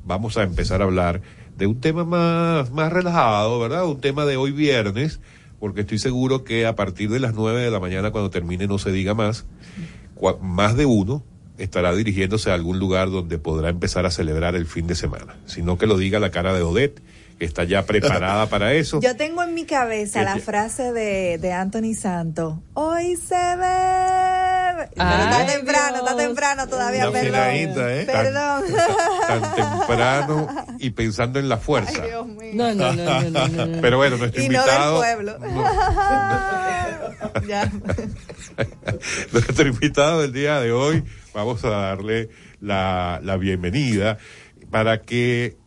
vamos 0.05 0.37
a 0.37 0.43
empezar 0.43 0.81
a 0.81 0.85
hablar 0.85 1.21
de 1.57 1.65
un 1.65 1.81
tema 1.81 2.05
más 2.05 2.71
más 2.71 2.93
relajado, 2.93 3.59
¿verdad? 3.59 3.85
Un 3.87 3.99
tema 3.99 4.25
de 4.25 4.37
hoy 4.37 4.51
viernes, 4.51 5.19
porque 5.59 5.81
estoy 5.81 5.97
seguro 5.97 6.43
que 6.43 6.67
a 6.67 6.75
partir 6.75 7.09
de 7.09 7.19
las 7.19 7.33
nueve 7.33 7.61
de 7.61 7.71
la 7.71 7.79
mañana 7.79 8.11
cuando 8.11 8.29
termine 8.29 8.67
no 8.67 8.77
se 8.77 8.91
diga 8.91 9.15
más, 9.15 9.47
más 10.39 10.77
de 10.77 10.85
uno 10.85 11.23
estará 11.57 11.95
dirigiéndose 11.95 12.51
a 12.51 12.53
algún 12.53 12.77
lugar 12.77 13.09
donde 13.09 13.39
podrá 13.39 13.69
empezar 13.69 14.05
a 14.05 14.11
celebrar 14.11 14.55
el 14.55 14.67
fin 14.67 14.85
de 14.85 14.93
semana, 14.93 15.37
sino 15.47 15.79
que 15.79 15.87
lo 15.87 15.97
diga 15.97 16.19
la 16.19 16.29
cara 16.29 16.53
de 16.53 16.61
Odette 16.61 17.01
que 17.37 17.45
está 17.45 17.63
ya 17.63 17.85
preparada 17.85 18.45
para 18.49 18.73
eso. 18.73 18.99
Yo 19.01 19.15
tengo 19.15 19.43
en 19.43 19.53
mi 19.53 19.65
cabeza 19.65 20.23
la 20.23 20.37
frase 20.37 20.91
de, 20.91 21.37
de 21.37 21.53
Anthony 21.53 21.93
Santo. 21.93 22.63
Hoy 22.73 23.15
se 23.15 23.35
ve. 23.35 24.87
Pero 24.95 25.09
está 25.09 25.45
temprano, 25.45 25.97
está 25.97 26.15
temprano 26.15 26.67
todavía, 26.67 27.11
perdón. 27.11 27.41
¿eh? 27.43 28.03
Perdón. 28.05 28.63
Tan, 29.27 29.41
tan, 29.41 29.55
temprano 29.55 30.47
y 30.79 30.91
pensando 30.91 31.39
en 31.39 31.49
la 31.49 31.57
fuerza. 31.57 32.03
Ay, 32.03 32.09
Dios 32.09 32.27
mío. 32.27 32.51
No, 32.53 32.73
no, 32.73 32.93
no, 32.93 33.21
no, 33.23 33.47
no, 33.47 33.65
no. 33.65 33.81
Pero 33.81 33.97
bueno, 33.97 34.17
nuestro 34.17 34.41
y 34.41 34.45
invitado. 34.45 34.93
no 34.93 35.01
del 35.01 35.15
pueblo. 35.15 35.37
ya. 37.47 37.71
nuestro 39.31 39.67
invitado 39.67 40.21
del 40.21 40.33
día 40.33 40.59
de 40.59 40.71
hoy, 40.71 41.03
vamos 41.33 41.63
a 41.63 41.69
darle 41.69 42.29
la, 42.59 43.19
la 43.23 43.37
bienvenida 43.37 44.17
para 44.69 45.01
que 45.01 45.57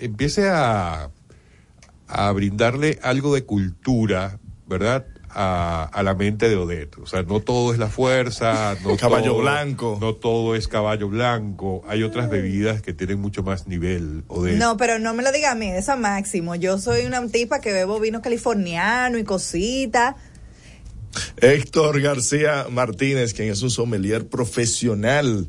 empiece 0.00 0.48
a, 0.48 1.10
a 2.08 2.32
brindarle 2.32 2.98
algo 3.02 3.34
de 3.34 3.44
cultura, 3.44 4.38
¿verdad? 4.66 5.06
A, 5.32 5.84
a, 5.84 6.02
la 6.02 6.14
mente 6.14 6.48
de 6.48 6.56
Odette. 6.56 6.98
O 6.98 7.06
sea, 7.06 7.22
no 7.22 7.38
todo 7.38 7.72
es 7.72 7.78
la 7.78 7.88
fuerza, 7.88 8.76
no 8.82 8.96
caballo 8.96 9.32
todo, 9.32 9.42
blanco. 9.42 9.98
No 10.00 10.14
todo 10.14 10.56
es 10.56 10.66
caballo 10.66 11.08
blanco. 11.08 11.84
Hay 11.86 12.02
otras 12.02 12.28
bebidas 12.28 12.82
que 12.82 12.92
tienen 12.92 13.20
mucho 13.20 13.44
más 13.44 13.68
nivel, 13.68 14.24
Odette. 14.26 14.58
No, 14.58 14.76
pero 14.76 14.98
no 14.98 15.14
me 15.14 15.22
lo 15.22 15.30
diga 15.30 15.52
a 15.52 15.54
mí, 15.54 15.68
es 15.68 15.86
máximo. 15.96 16.56
Yo 16.56 16.78
soy 16.78 17.06
una 17.06 17.24
tipa 17.28 17.60
que 17.60 17.72
bebo 17.72 18.00
vino 18.00 18.22
californiano 18.22 19.18
y 19.18 19.24
cositas. 19.24 20.16
Héctor 21.36 22.00
García 22.00 22.66
Martínez, 22.68 23.32
quien 23.32 23.50
es 23.50 23.62
un 23.62 23.70
sommelier 23.70 24.26
profesional. 24.28 25.48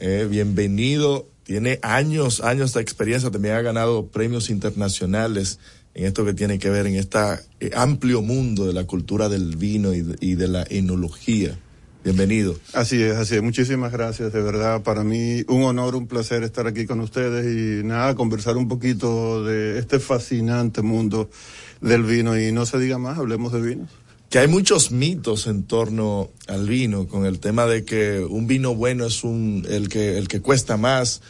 Eh, 0.00 0.26
bienvenido 0.28 1.28
tiene 1.44 1.78
años, 1.82 2.40
años 2.40 2.72
de 2.72 2.80
experiencia, 2.80 3.30
también 3.30 3.54
ha 3.54 3.62
ganado 3.62 4.06
premios 4.06 4.50
internacionales 4.50 5.58
en 5.94 6.06
esto 6.06 6.24
que 6.24 6.34
tiene 6.34 6.58
que 6.58 6.70
ver 6.70 6.86
en 6.86 6.96
este 6.96 7.18
amplio 7.74 8.22
mundo 8.22 8.66
de 8.66 8.72
la 8.72 8.84
cultura 8.84 9.28
del 9.28 9.56
vino 9.56 9.92
y 9.94 10.02
de, 10.02 10.48
la 10.48 10.64
enología. 10.68 11.56
Bienvenido. 12.02 12.58
Así 12.72 13.02
es, 13.02 13.16
así 13.16 13.36
es. 13.36 13.42
Muchísimas 13.42 13.92
gracias, 13.92 14.32
de 14.32 14.42
verdad. 14.42 14.82
Para 14.82 15.04
mí 15.04 15.42
un 15.48 15.62
honor, 15.62 15.94
un 15.94 16.06
placer 16.06 16.42
estar 16.42 16.66
aquí 16.66 16.86
con 16.86 17.00
ustedes 17.00 17.46
y 17.46 17.86
nada, 17.86 18.14
conversar 18.14 18.56
un 18.56 18.68
poquito 18.68 19.44
de 19.44 19.78
este 19.78 20.00
fascinante 20.00 20.82
mundo 20.82 21.30
del 21.80 22.02
vino 22.02 22.38
y 22.38 22.52
no 22.52 22.66
se 22.66 22.78
diga 22.78 22.98
más, 22.98 23.18
hablemos 23.18 23.52
de 23.52 23.60
vinos. 23.60 24.03
Que 24.34 24.40
hay 24.40 24.48
muchos 24.48 24.90
mitos 24.90 25.46
en 25.46 25.62
torno 25.62 26.28
al 26.48 26.68
vino, 26.68 27.06
con 27.06 27.24
el 27.24 27.38
tema 27.38 27.66
de 27.66 27.84
que 27.84 28.18
un 28.18 28.48
vino 28.48 28.74
bueno 28.74 29.06
es 29.06 29.22
un 29.22 29.64
el 29.70 29.88
que 29.88 30.18
el 30.18 30.26
que 30.26 30.40
cuesta 30.40 30.76
más. 30.76 31.22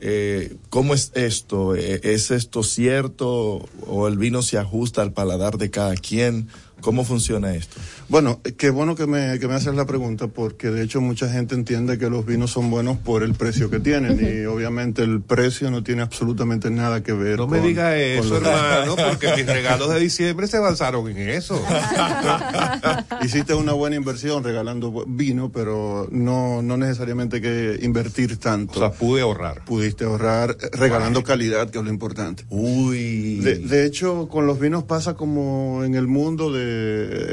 Eh, 0.00 0.56
¿Cómo 0.70 0.94
es 0.94 1.12
esto? 1.14 1.76
Eh, 1.76 2.00
¿Es 2.02 2.30
esto 2.30 2.62
cierto 2.62 3.68
o 3.86 4.08
el 4.08 4.16
vino 4.16 4.40
se 4.40 4.56
ajusta 4.56 5.02
al 5.02 5.12
paladar 5.12 5.58
de 5.58 5.68
cada 5.68 5.96
quien? 5.96 6.48
¿Cómo 6.80 7.04
funciona 7.04 7.54
esto? 7.54 7.76
Bueno, 8.08 8.40
qué 8.58 8.70
bueno 8.70 8.94
que 8.94 9.06
me, 9.06 9.38
que 9.40 9.48
me 9.48 9.54
haces 9.54 9.74
la 9.74 9.86
pregunta 9.86 10.28
porque 10.28 10.70
de 10.70 10.82
hecho 10.84 11.00
mucha 11.00 11.28
gente 11.28 11.54
entiende 11.54 11.98
que 11.98 12.10
los 12.10 12.24
vinos 12.26 12.50
son 12.52 12.70
buenos 12.70 12.98
por 12.98 13.22
el 13.22 13.34
precio 13.34 13.70
que 13.70 13.80
tienen 13.80 14.18
y 14.20 14.44
obviamente 14.44 15.02
el 15.02 15.20
precio 15.22 15.70
no 15.70 15.82
tiene 15.82 16.02
absolutamente 16.02 16.70
nada 16.70 17.02
que 17.02 17.12
ver. 17.12 17.38
No 17.38 17.46
me 17.48 17.60
diga 17.60 17.96
eso, 17.96 18.38
los- 18.38 18.42
hermano, 18.42 18.94
porque 18.94 19.34
mis 19.36 19.46
regalos 19.46 19.88
de 19.92 19.98
diciembre 20.00 20.46
se 20.46 20.58
basaron 20.58 21.08
en 21.08 21.28
eso. 21.30 21.60
Hiciste 23.24 23.54
una 23.54 23.72
buena 23.72 23.96
inversión 23.96 24.44
regalando 24.44 25.04
vino, 25.06 25.50
pero 25.50 26.06
no, 26.10 26.62
no 26.62 26.76
necesariamente 26.76 27.36
hay 27.36 27.42
que 27.42 27.78
invertir 27.82 28.36
tanto. 28.36 28.74
O 28.74 28.78
sea, 28.78 28.92
pude 28.92 29.22
ahorrar. 29.22 29.64
Pudiste 29.64 30.04
ahorrar 30.04 30.56
eh, 30.60 30.68
regalando 30.72 31.22
calidad, 31.24 31.70
que 31.70 31.78
es 31.78 31.84
lo 31.84 31.90
importante. 31.90 32.44
Uy. 32.50 33.36
De, 33.36 33.56
de 33.58 33.86
hecho, 33.86 34.28
con 34.28 34.46
los 34.46 34.60
vinos 34.60 34.84
pasa 34.84 35.14
como 35.14 35.82
en 35.84 35.94
el 35.94 36.06
mundo 36.06 36.52
de, 36.52 36.65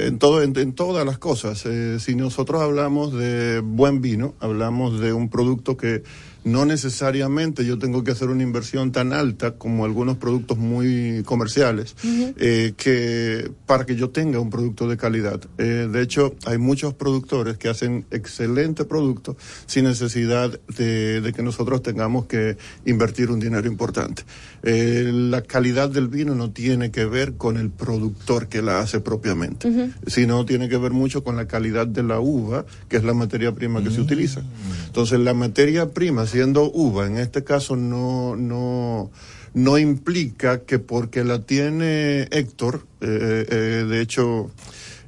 en 0.08 0.20
todo, 0.20 0.42
en, 0.42 0.58
en 0.58 0.74
todas 0.74 1.06
las 1.06 1.18
cosas. 1.18 1.66
Eh, 1.66 2.00
si 2.00 2.16
nosotros 2.16 2.62
hablamos 2.62 3.14
de 3.14 3.60
buen 3.60 4.02
vino, 4.02 4.34
hablamos 4.40 5.00
de 5.00 5.14
un 5.14 5.30
producto 5.30 5.78
que 5.78 6.04
no 6.44 6.66
necesariamente 6.66 7.66
yo 7.66 7.78
tengo 7.80 8.04
que 8.04 8.12
hacer 8.12 8.30
una 8.30 8.44
inversión 8.44 8.92
tan 8.92 9.14
alta 9.14 9.52
como 9.52 9.86
algunos 9.86 10.18
productos 10.18 10.58
muy 10.58 11.24
comerciales, 11.26 11.96
eh, 12.04 12.74
que 12.76 13.52
para 13.66 13.86
que 13.86 13.96
yo 13.96 14.10
tenga 14.10 14.40
un 14.40 14.50
producto 14.50 14.88
de 14.88 14.98
calidad. 14.98 15.42
Eh, 15.58 15.88
de 15.92 16.02
hecho, 16.02 16.36
hay 16.46 16.58
muchos 16.58 16.94
productores 16.94 17.58
que 17.58 17.70
hacen 17.70 18.06
excelente 18.12 18.86
producto 18.86 19.38
sin 19.66 19.86
necesidad 19.86 20.60
de, 20.78 21.22
de 21.22 21.34
que 21.34 21.44
nosotros 21.44 21.82
tengamos 21.82 22.26
que 22.26 22.58
invertir 22.86 23.32
un 23.32 23.40
dinero 23.40 23.68
importante. 23.68 24.24
Eh, 24.66 25.12
la 25.14 25.42
calidad 25.42 25.90
del 25.90 26.08
vino 26.08 26.36
no 26.36 26.52
tiene 26.52 26.90
que 26.90 27.04
ver 27.06 27.34
con 27.34 27.58
el 27.58 27.70
productor 27.70 28.48
que 28.48 28.62
la 28.62 28.80
hace 28.80 29.02
propiamente, 29.02 29.92
sino 30.08 30.46
tiene 30.46 30.70
que 30.70 30.78
ver 30.78 30.92
mucho 30.92 31.22
con 31.22 31.36
la 31.36 31.48
calidad 31.48 31.86
de 31.86 32.02
la 32.02 32.22
uva, 32.22 32.66
que 32.88 32.96
es 32.96 33.04
la 33.04 33.14
materia 33.14 33.54
prima 33.54 33.84
que 33.84 33.92
se 33.92 34.00
utiliza. 34.00 34.42
Entonces, 34.88 35.20
la 35.20 35.34
materia 35.34 35.92
prima, 35.92 36.26
siendo 36.34 36.72
uva, 36.72 37.06
en 37.06 37.20
este 37.20 37.44
caso 37.44 37.76
no, 37.76 38.36
no, 38.36 39.12
no 39.54 39.78
implica 39.78 40.62
que 40.62 40.80
porque 40.80 41.24
la 41.24 41.44
tiene 41.44 42.24
Héctor, 42.32 42.88
eh, 43.02 43.46
eh, 43.48 43.86
de 43.88 44.02
hecho, 44.02 44.50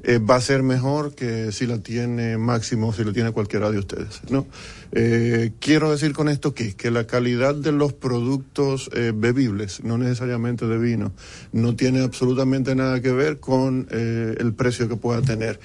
eh, 0.04 0.20
va 0.20 0.36
a 0.36 0.42
ser 0.42 0.62
mejor 0.62 1.16
que 1.16 1.52
si 1.52 1.66
la 1.66 1.80
tiene 1.80 2.38
Máximo, 2.38 2.94
si 2.94 3.04
la 3.04 3.12
tiene 3.12 3.32
cualquiera 3.32 3.72
de 3.72 3.80
ustedes, 3.80 4.22
¿no? 4.30 4.46
Eh, 4.92 5.54
quiero 5.60 5.92
decir 5.92 6.14
con 6.14 6.30
esto 6.30 6.54
que, 6.54 6.76
que 6.76 6.92
la 6.92 7.08
calidad 7.08 7.56
de 7.56 7.72
los 7.72 7.94
productos 7.94 8.92
eh, 8.94 9.12
bebibles, 9.16 9.84
no 9.84 9.98
necesariamente 9.98 10.68
de 10.68 10.78
vino, 10.78 11.12
no 11.54 11.76
tiene 11.76 12.04
absolutamente 12.04 12.76
nada 12.76 13.02
que 13.02 13.12
ver 13.12 13.40
con 13.40 13.88
eh, 13.90 14.36
el 14.38 14.54
precio 14.54 14.88
que 14.88 14.96
pueda 14.96 15.24
tener. 15.24 15.60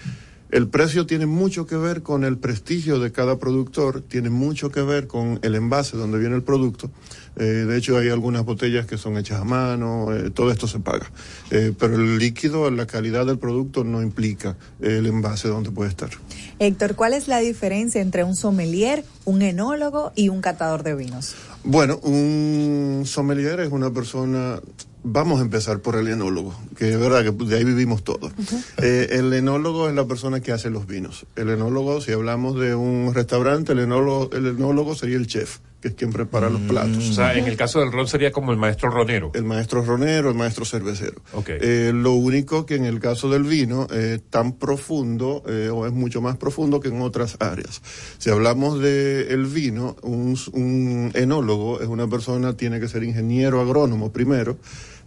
El 0.51 0.69
precio 0.69 1.07
tiene 1.07 1.27
mucho 1.27 1.67
que 1.67 1.77
ver 1.77 2.03
con 2.03 2.25
el 2.25 2.37
prestigio 2.37 2.99
de 2.99 3.13
cada 3.13 3.39
productor, 3.39 4.01
tiene 4.01 4.31
mucho 4.31 4.71
que 4.71 4.83
ver 4.83 5.07
con 5.07 5.39
el 5.43 5.55
envase 5.55 5.97
donde 5.97 6.19
viene 6.19 6.35
el 6.35 6.43
producto. 6.43 6.91
Eh, 7.37 7.45
de 7.45 7.77
hecho, 7.77 7.97
hay 7.97 8.09
algunas 8.09 8.45
botellas 8.45 8.87
que 8.87 8.99
son 8.99 9.17
hechas 9.17 9.41
a 9.41 9.45
mano, 9.45 10.13
eh, 10.13 10.31
todo 10.31 10.51
esto 10.51 10.67
se 10.67 10.81
paga. 10.81 11.11
Eh, 11.51 11.73
pero 11.79 11.95
el 11.95 12.19
líquido, 12.19 12.69
la 12.71 12.87
calidad 12.87 13.27
del 13.27 13.39
producto 13.39 13.85
no 13.85 14.03
implica 14.03 14.57
el 14.81 15.07
envase 15.07 15.49
donde 15.49 15.71
puede 15.71 15.91
estar. 15.91 16.11
Héctor, 16.59 16.97
¿cuál 16.97 17.15
es 17.15 17.29
la 17.29 17.39
diferencia 17.39 18.01
entre 18.01 18.25
un 18.25 18.35
sommelier, 18.35 19.05
un 19.25 19.43
enólogo 19.43 20.13
y 20.17 20.29
un 20.29 20.41
catador 20.41 20.83
de 20.83 20.95
vinos? 20.95 21.37
Bueno, 21.63 21.99
un 22.03 23.03
sommelier 23.07 23.61
es 23.61 23.71
una 23.71 23.91
persona, 23.93 24.61
vamos 25.03 25.41
a 25.41 25.43
empezar 25.43 25.81
por 25.81 25.97
el 25.97 26.09
enólogo, 26.09 26.55
que 26.77 26.91
es 26.91 26.99
verdad 26.99 27.25
que 27.25 27.45
de 27.45 27.57
ahí 27.57 27.65
vivimos 27.65 28.05
todos. 28.05 28.33
Eh, 28.83 29.09
el 29.13 29.33
enólogo 29.33 29.89
es 29.89 29.95
la 29.95 30.07
persona 30.07 30.41
que 30.41 30.53
hace 30.53 30.71
los 30.71 30.87
vinos. 30.87 31.27
El 31.37 31.51
enólogo, 31.51 32.01
si 32.01 32.13
hablamos 32.13 32.59
de 32.59 32.75
un 32.75 33.13
restaurante, 33.15 33.73
el 33.73 33.81
enólogo, 33.81 34.31
el 34.33 34.47
enólogo 34.47 34.95
sería 34.95 35.17
el 35.17 35.27
chef, 35.27 35.59
que 35.81 35.89
es 35.89 35.95
quien 35.95 36.13
prepara 36.13 36.51
los 36.51 36.61
platos. 36.63 37.11
O 37.11 37.13
sea, 37.13 37.35
en 37.35 37.47
el 37.47 37.57
caso 37.57 37.81
del 37.81 37.93
ron 37.93 38.07
sería 38.07 38.31
como 38.31 38.53
el 38.53 38.59
maestro 38.59 38.91
ronero. 38.91 39.31
El 39.35 39.45
maestro 39.45 39.83
ronero, 39.83 40.29
el 40.31 40.37
maestro 40.37 40.65
cervecero. 40.65 41.23
Eh, 41.47 41.93
lo 41.95 42.13
único 42.13 42.67
que 42.67 42.75
en 42.75 42.85
el 42.85 43.01
caso 43.01 43.31
del 43.31 43.45
vino 43.45 43.87
es 43.91 44.23
tan 44.29 44.53
profundo 44.53 45.43
eh, 45.49 45.71
o 45.73 45.87
es 45.87 45.93
mucho 45.93 46.21
más 46.21 46.37
profundo 46.37 46.81
que 46.81 46.89
en 46.89 47.01
otras 47.01 47.37
áreas. 47.41 47.81
Si 48.19 48.31
hablamos 48.31 48.81
de 48.81 49.33
el 49.33 49.47
vino, 49.47 49.97
un, 50.03 50.39
un 50.53 51.11
enólogo 51.15 51.81
es 51.81 51.89
una 51.89 52.07
persona 52.07 52.57
tiene 52.57 52.81
que 52.81 52.89
ser 52.89 53.03
ingeniero 53.03 53.61
agrónomo 53.61 54.13
primero 54.13 54.59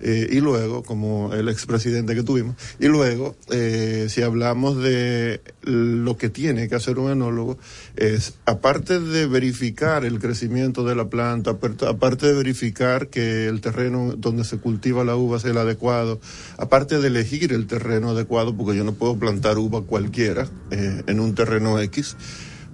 eh, 0.05 0.27
y 0.31 0.41
luego, 0.41 0.83
como 0.83 1.33
el 1.33 1.47
expresidente 1.47 2.13
que 2.13 2.23
tuvimos, 2.23 2.55
y 2.79 2.87
luego, 2.87 3.35
eh, 3.51 4.07
si 4.09 4.21
hablamos 4.21 4.77
de 4.83 5.41
lo 5.63 6.17
que 6.17 6.29
tiene 6.29 6.67
que 6.67 6.75
hacer 6.75 6.99
un 6.99 7.09
enólogo, 7.09 7.57
es, 7.95 8.33
aparte 8.45 8.99
de 8.99 9.25
verificar 9.27 10.03
el 10.03 10.19
crecimiento 10.19 10.83
de 10.83 10.95
la 10.95 11.09
planta, 11.09 11.51
aparte- 11.51 12.27
de 12.27 12.33
verificar 12.33 13.07
que 13.07 13.47
el 13.47 13.61
terreno 13.61 14.13
donde 14.17 14.43
se 14.43 14.57
cultiva 14.57 15.03
la 15.03 15.15
uva 15.15 15.39
sea 15.39 15.51
el 15.51 15.57
adecuado, 15.57 16.19
aparte 16.57 16.99
de 16.99 17.07
elegir 17.07 17.53
el 17.53 17.65
terreno 17.65 18.09
adecuado, 18.09 18.55
porque 18.55 18.77
yo 18.77 18.83
no 18.83 18.93
puedo 18.93 19.17
plantar 19.17 19.57
uva 19.57 19.81
cualquiera 19.83 20.47
eh, 20.71 21.01
en 21.07 21.19
un 21.19 21.33
terreno 21.33 21.79
X, 21.79 22.17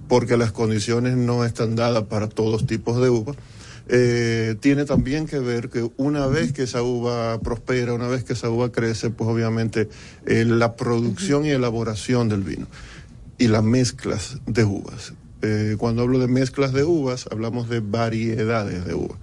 porque 0.08 0.36
las 0.36 0.50
condiciones 0.50 1.16
no 1.16 1.44
están 1.44 1.76
dadas 1.76 2.04
para 2.04 2.28
todos 2.28 2.66
tipos 2.66 3.00
de 3.00 3.10
uva. 3.10 3.34
Eh, 3.92 4.54
tiene 4.60 4.84
también 4.84 5.26
que 5.26 5.40
ver 5.40 5.68
que 5.68 5.90
una 5.96 6.28
vez 6.28 6.52
que 6.52 6.62
esa 6.62 6.80
uva 6.80 7.40
prospera, 7.40 7.92
una 7.92 8.06
vez 8.06 8.22
que 8.22 8.34
esa 8.34 8.48
uva 8.48 8.70
crece, 8.70 9.10
pues 9.10 9.28
obviamente 9.28 9.88
eh, 10.26 10.44
la 10.44 10.76
producción 10.76 11.44
y 11.44 11.50
elaboración 11.50 12.28
del 12.28 12.42
vino 12.42 12.68
y 13.36 13.48
las 13.48 13.64
mezclas 13.64 14.38
de 14.46 14.64
uvas. 14.64 15.12
Eh, 15.42 15.76
cuando 15.78 16.02
hablo 16.02 16.18
de 16.18 16.28
mezclas 16.28 16.72
de 16.72 16.84
uvas, 16.84 17.26
hablamos 17.30 17.68
de 17.68 17.80
variedades 17.80 18.84
de 18.84 18.94
uva. 18.94 19.16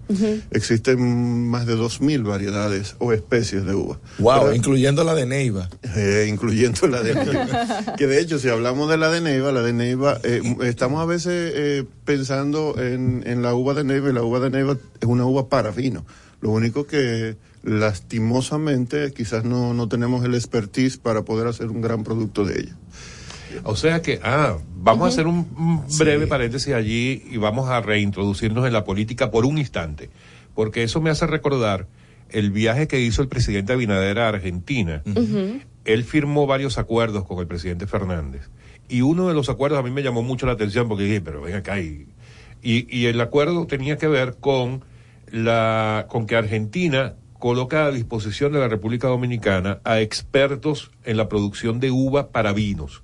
Existen 0.51 1.49
más 1.49 1.67
de 1.67 1.75
2.000 1.75 2.23
variedades 2.23 2.95
o 2.99 3.13
especies 3.13 3.65
de 3.65 3.75
uva. 3.75 3.99
Wow, 4.17 4.53
incluyendo 4.53 5.03
la 5.03 5.13
de 5.13 5.25
Neiva. 5.25 5.69
Eh, 5.95 6.27
incluyendo 6.29 6.87
la 6.87 7.03
de 7.03 7.13
Neiva. 7.13 7.95
que 7.97 8.07
de 8.07 8.19
hecho, 8.19 8.39
si 8.39 8.49
hablamos 8.49 8.89
de 8.89 8.97
la 8.97 9.11
de 9.11 9.21
Neiva, 9.21 9.51
la 9.51 9.61
de 9.61 9.73
Neiva, 9.73 10.19
eh, 10.23 10.41
estamos 10.63 11.01
a 11.01 11.05
veces 11.05 11.53
eh, 11.55 11.85
pensando 12.03 12.75
en, 12.79 13.23
en 13.27 13.41
la 13.43 13.53
uva 13.53 13.73
de 13.75 13.83
Neiva 13.83 14.09
y 14.09 14.13
la 14.13 14.23
uva 14.23 14.39
de 14.39 14.49
Neiva 14.49 14.77
es 14.99 15.07
una 15.07 15.25
uva 15.25 15.49
para 15.49 15.71
vino. 15.71 16.05
Lo 16.41 16.51
único 16.51 16.85
que 16.87 17.35
lastimosamente 17.63 19.11
quizás 19.11 19.43
no, 19.43 19.73
no 19.73 19.89
tenemos 19.89 20.23
el 20.23 20.35
expertise 20.35 20.97
para 20.97 21.23
poder 21.23 21.47
hacer 21.47 21.67
un 21.67 21.81
gran 21.81 22.03
producto 22.03 22.45
de 22.45 22.61
ella. 22.61 22.75
O 23.63 23.75
sea 23.75 24.01
que, 24.01 24.19
ah, 24.23 24.57
vamos 24.75 25.05
a 25.05 25.09
hacer 25.09 25.27
un, 25.27 25.47
un 25.57 25.83
breve 25.97 26.27
paréntesis 26.27 26.73
allí 26.73 27.23
y 27.29 27.37
vamos 27.37 27.69
a 27.69 27.81
reintroducirnos 27.81 28.65
en 28.65 28.73
la 28.73 28.83
política 28.83 29.31
por 29.31 29.45
un 29.45 29.57
instante, 29.57 30.09
porque 30.55 30.83
eso 30.83 31.01
me 31.01 31.09
hace 31.09 31.27
recordar 31.27 31.87
el 32.29 32.51
viaje 32.51 32.87
que 32.87 32.99
hizo 32.99 33.21
el 33.21 33.27
presidente 33.27 33.73
Abinader 33.73 34.19
a 34.19 34.29
Argentina. 34.29 35.01
Él 35.85 36.03
firmó 36.03 36.47
varios 36.47 36.77
acuerdos 36.77 37.25
con 37.25 37.39
el 37.39 37.47
presidente 37.47 37.87
Fernández. 37.87 38.49
Y 38.89 39.01
uno 39.01 39.27
de 39.27 39.33
los 39.33 39.49
acuerdos 39.49 39.79
a 39.79 39.83
mí 39.83 39.91
me 39.91 40.03
llamó 40.03 40.21
mucho 40.21 40.45
la 40.45 40.53
atención 40.53 40.87
porque 40.87 41.05
dije, 41.05 41.21
pero 41.21 41.41
ven 41.41 41.55
acá. 41.55 41.79
Y, 41.79 42.07
y, 42.61 42.87
y 42.95 43.05
el 43.05 43.19
acuerdo 43.21 43.67
tenía 43.67 43.97
que 43.97 44.07
ver 44.07 44.37
con, 44.39 44.83
la, 45.31 46.07
con 46.09 46.25
que 46.25 46.35
Argentina 46.35 47.15
coloca 47.39 47.85
a 47.85 47.91
disposición 47.91 48.51
de 48.51 48.59
la 48.59 48.67
República 48.67 49.07
Dominicana 49.07 49.79
a 49.83 50.01
expertos 50.01 50.91
en 51.03 51.17
la 51.17 51.29
producción 51.29 51.79
de 51.79 51.91
uva 51.91 52.29
para 52.29 52.53
vinos. 52.53 53.03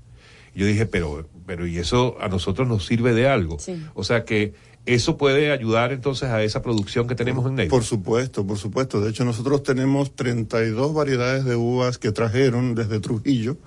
Yo 0.56 0.66
dije, 0.66 0.86
pero, 0.86 1.28
pero 1.46 1.66
y 1.66 1.78
eso 1.78 2.16
a 2.20 2.28
nosotros 2.28 2.68
nos 2.68 2.86
sirve 2.86 3.14
de 3.14 3.28
algo. 3.28 3.58
O 3.94 4.04
sea 4.04 4.24
que 4.24 4.54
eso 4.86 5.18
puede 5.18 5.52
ayudar 5.52 5.94
entonces 5.94 6.30
a 6.30 6.44
esa 6.44 6.62
producción 6.62 7.08
que 7.08 7.16
tenemos 7.16 7.48
en 7.48 7.56
Neiva. 7.56 7.70
Por 7.70 7.84
supuesto, 7.84 8.46
por 8.46 8.58
supuesto. 8.58 9.00
De 9.00 9.10
hecho, 9.10 9.24
nosotros 9.24 9.64
tenemos 9.64 10.16
32 10.16 10.94
variedades 10.94 11.46
de 11.46 11.56
uvas 11.56 11.98
que 11.98 12.12
trajeron 12.12 12.76
desde 12.76 13.00
Trujillo. 13.00 13.58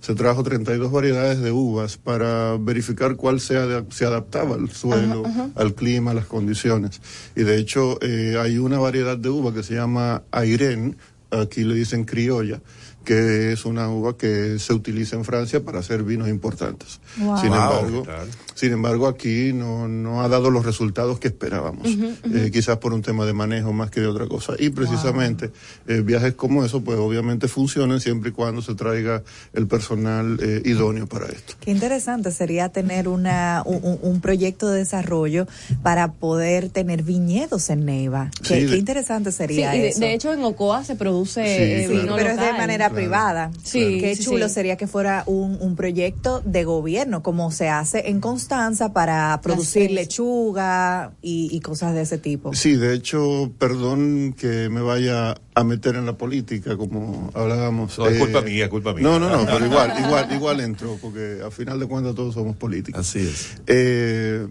Se 0.00 0.14
trajo 0.14 0.42
32 0.42 0.90
variedades 0.90 1.40
de 1.40 1.50
uvas 1.50 1.98
para 1.98 2.56
verificar 2.56 3.16
cuál 3.16 3.40
se, 3.40 3.56
se 3.90 4.06
adaptaba 4.06 4.54
al 4.54 4.70
suelo, 4.70 5.24
al 5.56 5.74
clima, 5.74 6.12
a 6.12 6.14
las 6.14 6.26
condiciones. 6.26 7.02
Y 7.36 7.42
de 7.42 7.58
hecho, 7.58 7.98
eh, 8.00 8.36
hay 8.40 8.56
una 8.56 8.78
variedad 8.78 9.18
de 9.18 9.28
uva 9.28 9.52
que 9.52 9.62
se 9.62 9.74
llama 9.74 10.22
Airén, 10.30 10.96
aquí 11.30 11.64
le 11.64 11.74
dicen 11.74 12.04
criolla, 12.04 12.62
que 13.10 13.50
es 13.50 13.64
una 13.64 13.88
uva 13.88 14.16
que 14.16 14.60
se 14.60 14.72
utiliza 14.72 15.16
en 15.16 15.24
Francia 15.24 15.64
para 15.64 15.80
hacer 15.80 16.04
vinos 16.04 16.28
importantes. 16.28 17.00
Wow. 17.16 17.38
Sin 17.38 17.48
Wow, 17.50 17.58
embargo, 17.58 18.06
sin 18.54 18.72
embargo, 18.72 19.08
aquí 19.08 19.52
no, 19.52 19.88
no 19.88 20.22
ha 20.22 20.28
dado 20.28 20.50
los 20.50 20.64
resultados 20.64 21.18
que 21.18 21.26
esperábamos. 21.26 21.88
Eh, 21.88 22.50
quizás 22.52 22.76
por 22.76 22.92
un 22.92 23.02
tema 23.02 23.26
de 23.26 23.32
manejo 23.32 23.72
más 23.72 23.90
que 23.90 24.00
de 24.00 24.06
otra 24.06 24.26
cosa. 24.28 24.52
Y 24.58 24.70
precisamente 24.70 25.50
eh, 25.88 26.02
viajes 26.02 26.34
como 26.34 26.64
eso, 26.64 26.82
pues 26.82 26.98
obviamente 26.98 27.48
funcionan 27.48 28.00
siempre 28.00 28.30
y 28.30 28.32
cuando 28.32 28.62
se 28.62 28.74
traiga 28.74 29.24
el 29.54 29.66
personal 29.66 30.38
eh, 30.40 30.62
idóneo 30.66 31.08
para 31.08 31.26
esto. 31.26 31.54
Qué 31.58 31.72
interesante 31.72 32.30
sería 32.30 32.68
tener 32.68 33.08
una, 33.08 33.64
un, 33.64 34.20
proyecto 34.20 34.68
de 34.68 34.78
desarrollo 34.78 35.48
para 35.82 36.12
poder 36.12 36.68
tener 36.68 37.02
viñedos 37.02 37.70
en 37.70 37.86
Neiva. 37.86 38.30
Qué, 38.46 38.60
interesante 38.76 39.32
sería 39.32 39.74
eso. 39.74 39.98
de 39.98 40.14
hecho 40.14 40.32
en 40.32 40.44
Ocoa 40.44 40.84
se 40.84 40.94
produce 40.94 41.40
Sí, 41.42 41.62
eh, 41.62 41.86
claro. 41.88 42.02
vino 42.02 42.16
pero 42.16 42.30
es 42.30 42.36
de 42.36 42.42
local. 42.42 42.58
manera 42.58 42.90
privada. 43.00 43.50
Sí, 43.62 43.98
Qué 44.00 44.14
sí, 44.16 44.24
chulo 44.24 44.48
sí. 44.48 44.54
sería 44.54 44.76
que 44.76 44.86
fuera 44.86 45.24
un, 45.26 45.58
un 45.60 45.76
proyecto 45.76 46.40
de 46.44 46.64
gobierno, 46.64 47.22
como 47.22 47.50
se 47.50 47.68
hace 47.68 48.08
en 48.08 48.20
Constanza 48.20 48.92
para 48.92 49.40
producir 49.42 49.90
lechuga 49.90 51.12
y, 51.22 51.48
y 51.52 51.60
cosas 51.60 51.94
de 51.94 52.02
ese 52.02 52.18
tipo. 52.18 52.54
Sí, 52.54 52.76
de 52.76 52.94
hecho, 52.94 53.52
perdón 53.58 54.34
que 54.38 54.68
me 54.68 54.80
vaya 54.80 55.36
a 55.54 55.64
meter 55.64 55.96
en 55.96 56.06
la 56.06 56.14
política, 56.16 56.76
como 56.76 57.30
hablábamos. 57.34 57.98
No, 57.98 58.06
es 58.06 58.18
culpa 58.18 58.40
mía, 58.42 58.68
culpa 58.70 58.92
mía. 58.94 59.02
No, 59.02 59.18
no, 59.18 59.28
no, 59.28 59.44
pero 59.46 59.64
igual, 59.66 59.92
igual, 60.04 60.32
igual 60.32 60.60
entro, 60.60 60.96
porque 61.00 61.40
al 61.44 61.52
final 61.52 61.78
de 61.80 61.86
cuentas 61.86 62.14
todos 62.14 62.34
somos 62.34 62.56
políticos. 62.56 63.00
Así 63.00 63.20
es. 63.20 63.54
Eh, 63.66 64.46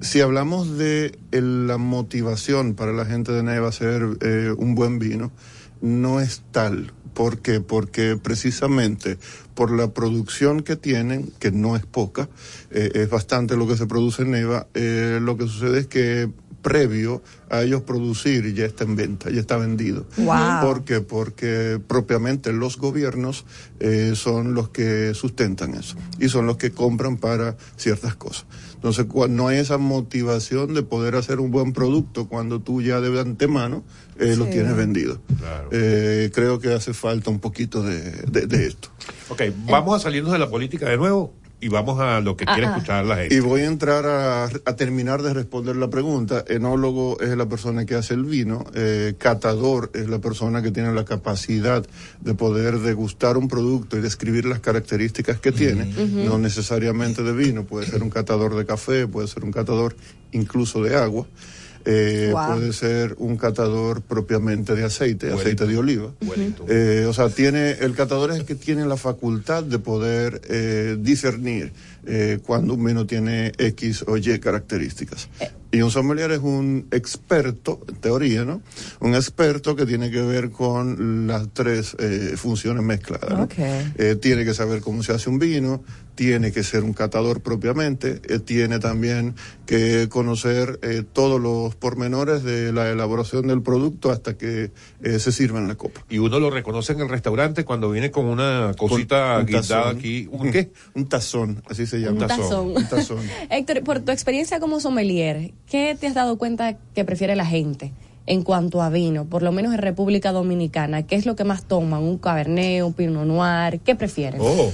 si 0.00 0.20
hablamos 0.20 0.78
de 0.78 1.18
el- 1.30 1.66
la 1.66 1.76
motivación 1.76 2.74
para 2.74 2.92
la 2.92 3.04
gente 3.04 3.32
de 3.32 3.42
Neiva 3.42 3.68
hacer 3.68 4.02
eh, 4.22 4.52
un 4.56 4.74
buen 4.74 4.98
vino, 4.98 5.30
no 5.80 6.20
es 6.20 6.42
tal. 6.52 6.92
¿Por 7.14 7.40
qué? 7.40 7.60
Porque 7.60 8.16
precisamente 8.16 9.18
por 9.54 9.72
la 9.72 9.92
producción 9.92 10.62
que 10.62 10.76
tienen, 10.76 11.32
que 11.38 11.50
no 11.50 11.76
es 11.76 11.84
poca, 11.84 12.28
eh, 12.70 12.90
es 12.94 13.10
bastante 13.10 13.56
lo 13.56 13.66
que 13.66 13.76
se 13.76 13.86
produce 13.86 14.22
en 14.22 14.30
Neiva, 14.30 14.68
eh, 14.74 15.18
lo 15.20 15.36
que 15.36 15.46
sucede 15.46 15.80
es 15.80 15.86
que 15.86 16.30
previo 16.62 17.22
a 17.48 17.62
ellos 17.62 17.82
producir 17.82 18.54
ya 18.54 18.64
está 18.64 18.84
en 18.84 18.96
venta, 18.96 19.30
ya 19.30 19.40
está 19.40 19.56
vendido. 19.56 20.06
Wow. 20.18 20.60
¿Por 20.62 20.84
qué? 20.84 21.00
Porque 21.00 21.80
propiamente 21.84 22.52
los 22.52 22.76
gobiernos 22.76 23.44
eh, 23.80 24.12
son 24.14 24.54
los 24.54 24.68
que 24.68 25.14
sustentan 25.14 25.74
eso 25.74 25.96
y 26.18 26.28
son 26.28 26.46
los 26.46 26.56
que 26.56 26.70
compran 26.70 27.16
para 27.16 27.56
ciertas 27.76 28.14
cosas. 28.14 28.46
Entonces, 28.80 29.06
no 29.28 29.48
hay 29.48 29.58
esa 29.58 29.76
motivación 29.76 30.72
de 30.72 30.82
poder 30.82 31.14
hacer 31.14 31.38
un 31.38 31.50
buen 31.50 31.74
producto 31.74 32.28
cuando 32.28 32.60
tú 32.60 32.80
ya 32.80 33.00
de 33.02 33.20
antemano 33.20 33.84
eh, 34.18 34.36
lo 34.36 34.46
tienes 34.46 34.74
vendido. 34.74 35.20
Eh, 35.70 36.30
creo 36.34 36.58
que 36.60 36.72
hace 36.72 36.94
falta 36.94 37.28
un 37.28 37.40
poquito 37.40 37.82
de, 37.82 38.10
de- 38.30 38.46
de 38.46 38.66
esto. 38.66 38.88
Ok, 39.28 39.42
vamos 39.68 39.96
a 39.96 40.02
salirnos 40.02 40.32
de 40.32 40.38
la 40.38 40.48
política 40.48 40.88
de 40.88 40.96
nuevo 40.96 41.34
y 41.60 41.68
vamos 41.68 42.00
a 42.00 42.20
lo 42.20 42.36
que 42.36 42.44
quiere 42.46 42.66
Ah, 42.66 42.70
ah. 42.70 42.76
escuchar 42.76 43.04
la 43.04 43.16
gente. 43.16 43.34
Y 43.34 43.40
voy 43.40 43.62
a 43.62 43.66
entrar 43.66 44.06
a, 44.06 44.44
a 44.44 44.76
terminar 44.76 45.22
de 45.22 45.34
responder 45.34 45.76
la 45.76 45.88
pregunta. 45.90 46.44
Enólogo 46.48 47.20
es 47.20 47.36
la 47.36 47.46
persona 47.46 47.84
que 47.84 47.94
hace 47.94 48.14
el 48.14 48.24
vino, 48.24 48.64
eh, 48.74 49.14
catador 49.18 49.90
es 49.94 50.08
la 50.08 50.18
persona 50.18 50.62
que 50.62 50.70
tiene 50.70 50.92
la 50.92 51.04
capacidad 51.04 51.84
de 52.20 52.34
poder 52.34 52.78
degustar 52.78 53.36
un 53.36 53.48
producto 53.48 53.96
y 53.96 54.00
describir 54.00 54.44
las 54.46 54.60
características 54.60 55.38
que 55.40 55.52
tiene, 55.52 55.84
no 56.24 56.38
necesariamente 56.38 57.22
de 57.22 57.32
vino, 57.32 57.64
puede 57.64 57.86
ser 57.86 58.02
un 58.02 58.10
catador 58.10 58.56
de 58.56 58.64
café, 58.66 59.06
puede 59.06 59.28
ser 59.28 59.44
un 59.44 59.52
catador 59.52 59.94
incluso 60.32 60.82
de 60.82 60.96
agua. 60.96 61.26
Eh, 61.84 62.30
Wow. 62.32 62.54
puede 62.54 62.72
ser 62.72 63.14
un 63.18 63.36
catador 63.36 64.02
propiamente 64.02 64.74
de 64.74 64.84
aceite, 64.84 65.26
Buenito. 65.26 65.40
aceite 65.42 65.66
de 65.66 65.76
oliva. 65.78 66.12
Eh, 66.68 67.06
o 67.08 67.12
sea, 67.12 67.28
tiene, 67.30 67.72
el 67.80 67.94
catador 67.94 68.30
es 68.30 68.38
el 68.38 68.44
que 68.44 68.54
tiene 68.54 68.86
la 68.86 68.96
facultad 68.96 69.62
de 69.64 69.78
poder 69.78 70.40
eh, 70.48 70.96
discernir 71.00 71.72
eh, 72.06 72.38
cuando 72.46 72.74
un 72.74 72.84
vino 72.84 73.06
tiene 73.06 73.52
X 73.58 74.04
o 74.06 74.16
Y 74.16 74.38
características. 74.38 75.28
Y 75.72 75.82
un 75.82 75.90
sommelier 75.92 76.32
es 76.32 76.40
un 76.40 76.86
experto, 76.90 77.80
en 77.88 77.94
teoría, 77.96 78.44
¿no? 78.44 78.60
Un 79.00 79.14
experto 79.14 79.76
que 79.76 79.86
tiene 79.86 80.10
que 80.10 80.20
ver 80.20 80.50
con 80.50 81.26
las 81.28 81.48
tres 81.52 81.94
eh, 82.00 82.32
funciones 82.36 82.82
mezcladas. 82.82 83.30
¿no? 83.30 83.48
Eh, 83.96 84.16
tiene 84.20 84.44
que 84.44 84.52
saber 84.54 84.80
cómo 84.80 85.02
se 85.04 85.12
hace 85.12 85.30
un 85.30 85.38
vino, 85.38 85.84
tiene 86.14 86.52
que 86.52 86.62
ser 86.62 86.84
un 86.84 86.92
catador 86.92 87.40
propiamente, 87.40 88.20
eh, 88.28 88.38
tiene 88.38 88.78
también 88.78 89.34
que 89.66 90.08
conocer 90.08 90.78
eh, 90.82 91.02
todos 91.10 91.40
los 91.40 91.74
pormenores 91.76 92.42
de 92.42 92.72
la 92.72 92.90
elaboración 92.90 93.46
del 93.46 93.62
producto 93.62 94.10
hasta 94.10 94.36
que 94.36 94.72
eh, 95.02 95.18
se 95.18 95.32
sirva 95.32 95.58
en 95.60 95.68
la 95.68 95.76
copa. 95.76 96.04
Y 96.10 96.18
uno 96.18 96.38
lo 96.40 96.50
reconoce 96.50 96.92
en 96.92 97.00
el 97.00 97.08
restaurante 97.08 97.64
cuando 97.64 97.90
viene 97.90 98.10
con 98.10 98.26
una 98.26 98.72
cosita 98.76 99.38
Un 99.38 99.46
guindada 99.46 99.84
tazón. 99.84 99.96
aquí. 99.96 100.28
¿Un 100.30 100.50
qué? 100.50 100.72
Un 100.94 101.08
tazón, 101.08 101.62
así 101.70 101.86
se 101.86 102.00
llama. 102.00 102.22
Un 102.22 102.26
tazón. 102.26 102.66
Un 102.76 102.88
tazón. 102.88 103.20
Héctor, 103.48 103.82
por 103.82 104.00
tu 104.00 104.12
experiencia 104.12 104.60
como 104.60 104.80
sommelier, 104.80 105.52
¿qué 105.70 105.96
te 105.98 106.06
has 106.06 106.14
dado 106.14 106.36
cuenta 106.38 106.76
que 106.94 107.04
prefiere 107.04 107.36
la 107.36 107.46
gente 107.46 107.92
en 108.26 108.42
cuanto 108.42 108.82
a 108.82 108.90
vino? 108.90 109.24
Por 109.24 109.42
lo 109.42 109.52
menos 109.52 109.72
en 109.72 109.80
República 109.80 110.32
Dominicana, 110.32 111.06
¿qué 111.06 111.16
es 111.16 111.26
lo 111.26 111.36
que 111.36 111.44
más 111.44 111.64
toman? 111.64 112.02
¿Un 112.02 112.18
cabernet, 112.18 112.82
un 112.82 112.92
pinot 112.92 113.24
noir? 113.24 113.80
¿Qué 113.80 113.94
prefieren? 113.94 114.40
Oh. 114.42 114.70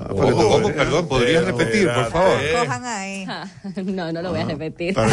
Ah, 0.00 0.06
Oh, 0.10 0.50
¿cómo? 0.52 0.72
Perdón, 0.72 1.08
¿podrías 1.08 1.44
repetir, 1.44 1.88
por 1.92 2.10
favor? 2.10 2.38
Cojan 2.58 2.84
ahí. 2.84 3.26
no, 3.84 4.12
no 4.12 4.22
lo 4.22 4.30
voy 4.30 4.40
a 4.40 4.44
repetir. 4.44 4.94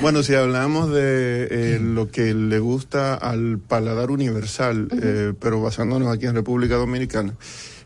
Bueno, 0.00 0.24
si 0.24 0.34
hablamos 0.34 0.90
de 0.90 1.46
eh, 1.48 1.78
lo 1.80 2.10
que 2.10 2.34
le 2.34 2.58
gusta 2.58 3.14
al 3.14 3.60
paladar 3.60 4.10
universal, 4.10 4.88
eh, 5.00 5.32
pero 5.38 5.62
basándonos 5.62 6.12
aquí 6.12 6.26
en 6.26 6.34
República 6.34 6.74
Dominicana, 6.74 7.34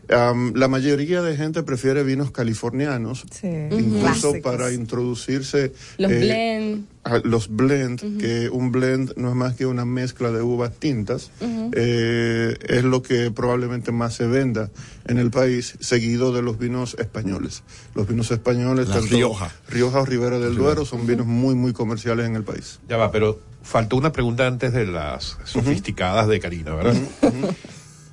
am, 0.09 0.53
la 0.55 0.67
mayoría 0.67 1.21
de 1.21 1.35
gente 1.35 1.63
prefiere 1.63 2.03
vinos 2.03 2.31
californianos, 2.31 3.25
incluso 3.43 4.31
Clásicos. 4.31 4.39
para 4.39 4.71
introducirse 4.71 5.73
Los 5.97 6.11
eh, 6.11 6.19
blend. 6.19 6.85
a 7.03 7.17
los 7.19 7.49
blend, 7.55 8.17
que 8.19 8.49
un 8.49 8.71
blend 8.71 9.13
no 9.17 9.29
es 9.29 9.35
más 9.35 9.55
que 9.55 9.65
una 9.65 9.85
mezcla 9.85 10.31
de 10.31 10.41
uvas 10.41 10.73
tintas, 10.79 11.31
eh, 11.73 12.55
es 12.67 12.83
lo 12.83 13.01
que 13.01 13.31
probablemente 13.31 13.91
más 13.91 14.13
se 14.15 14.27
venda 14.27 14.69
en 15.07 15.17
el 15.17 15.31
país, 15.31 15.75
seguido 15.79 16.33
de 16.33 16.41
los 16.41 16.57
vinos 16.59 16.95
españoles. 16.99 17.63
Los 17.95 18.07
vinos 18.07 18.29
españoles, 18.31 18.89
La 18.89 18.95
tanto 18.95 19.15
Rioja. 19.15 19.51
Rioja 19.69 20.01
o 20.01 20.05
Ribera 20.05 20.37
del 20.39 20.55
Duero, 20.55 20.85
son 20.85 21.07
vinos 21.07 21.25
muy, 21.27 21.55
muy 21.55 21.71
comerciales 21.73 22.25
en 22.25 22.35
el 22.35 22.43
país. 22.43 22.79
Ya 22.89 22.97
va, 22.97 23.11
pero 23.11 23.39
faltó 23.63 23.95
una 23.97 24.11
pregunta 24.11 24.47
antes 24.47 24.73
de 24.73 24.85
las 24.85 25.37
sofisticadas 25.45 26.27
de 26.27 26.39
Karina, 26.39 26.73
¿verdad? 26.75 26.95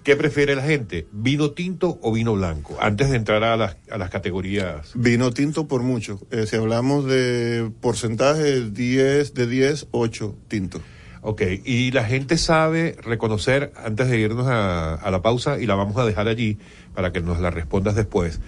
¿Qué 0.05 0.17
prefiere 0.17 0.55
la 0.55 0.63
gente? 0.63 1.07
¿Vino 1.13 1.53
tinto 1.53 1.99
o 2.03 2.13
vino 2.13 2.35
blanco? 2.35 2.77
Antes 2.79 3.09
de 3.09 3.17
entrar 3.17 3.43
a 3.43 3.57
las, 3.57 3.79
a 3.91 3.97
las 3.97 4.11
categorías. 4.11 4.93
Vino 4.95 5.31
tinto 5.31 5.67
por 5.67 5.83
mucho. 5.83 6.21
Eh, 6.31 6.45
si 6.47 6.57
hablamos 6.57 7.07
de 7.07 7.73
porcentaje, 7.81 8.69
10 8.71 9.33
de 9.33 9.47
10, 9.47 9.89
8 9.93 10.37
tinto. 10.47 10.83
Ok, 11.23 11.41
y 11.65 11.91
la 11.93 12.05
gente 12.05 12.37
sabe 12.37 12.99
reconocer, 13.03 13.73
antes 13.83 14.11
de 14.11 14.19
irnos 14.19 14.47
a, 14.47 14.93
a 14.93 15.11
la 15.11 15.23
pausa, 15.23 15.59
y 15.59 15.65
la 15.65 15.75
vamos 15.75 15.97
a 15.97 16.05
dejar 16.05 16.29
allí 16.29 16.59
para 16.95 17.11
que 17.11 17.23
nos 17.23 17.41
la 17.41 17.49
respondas 17.49 17.95
después. 17.95 18.43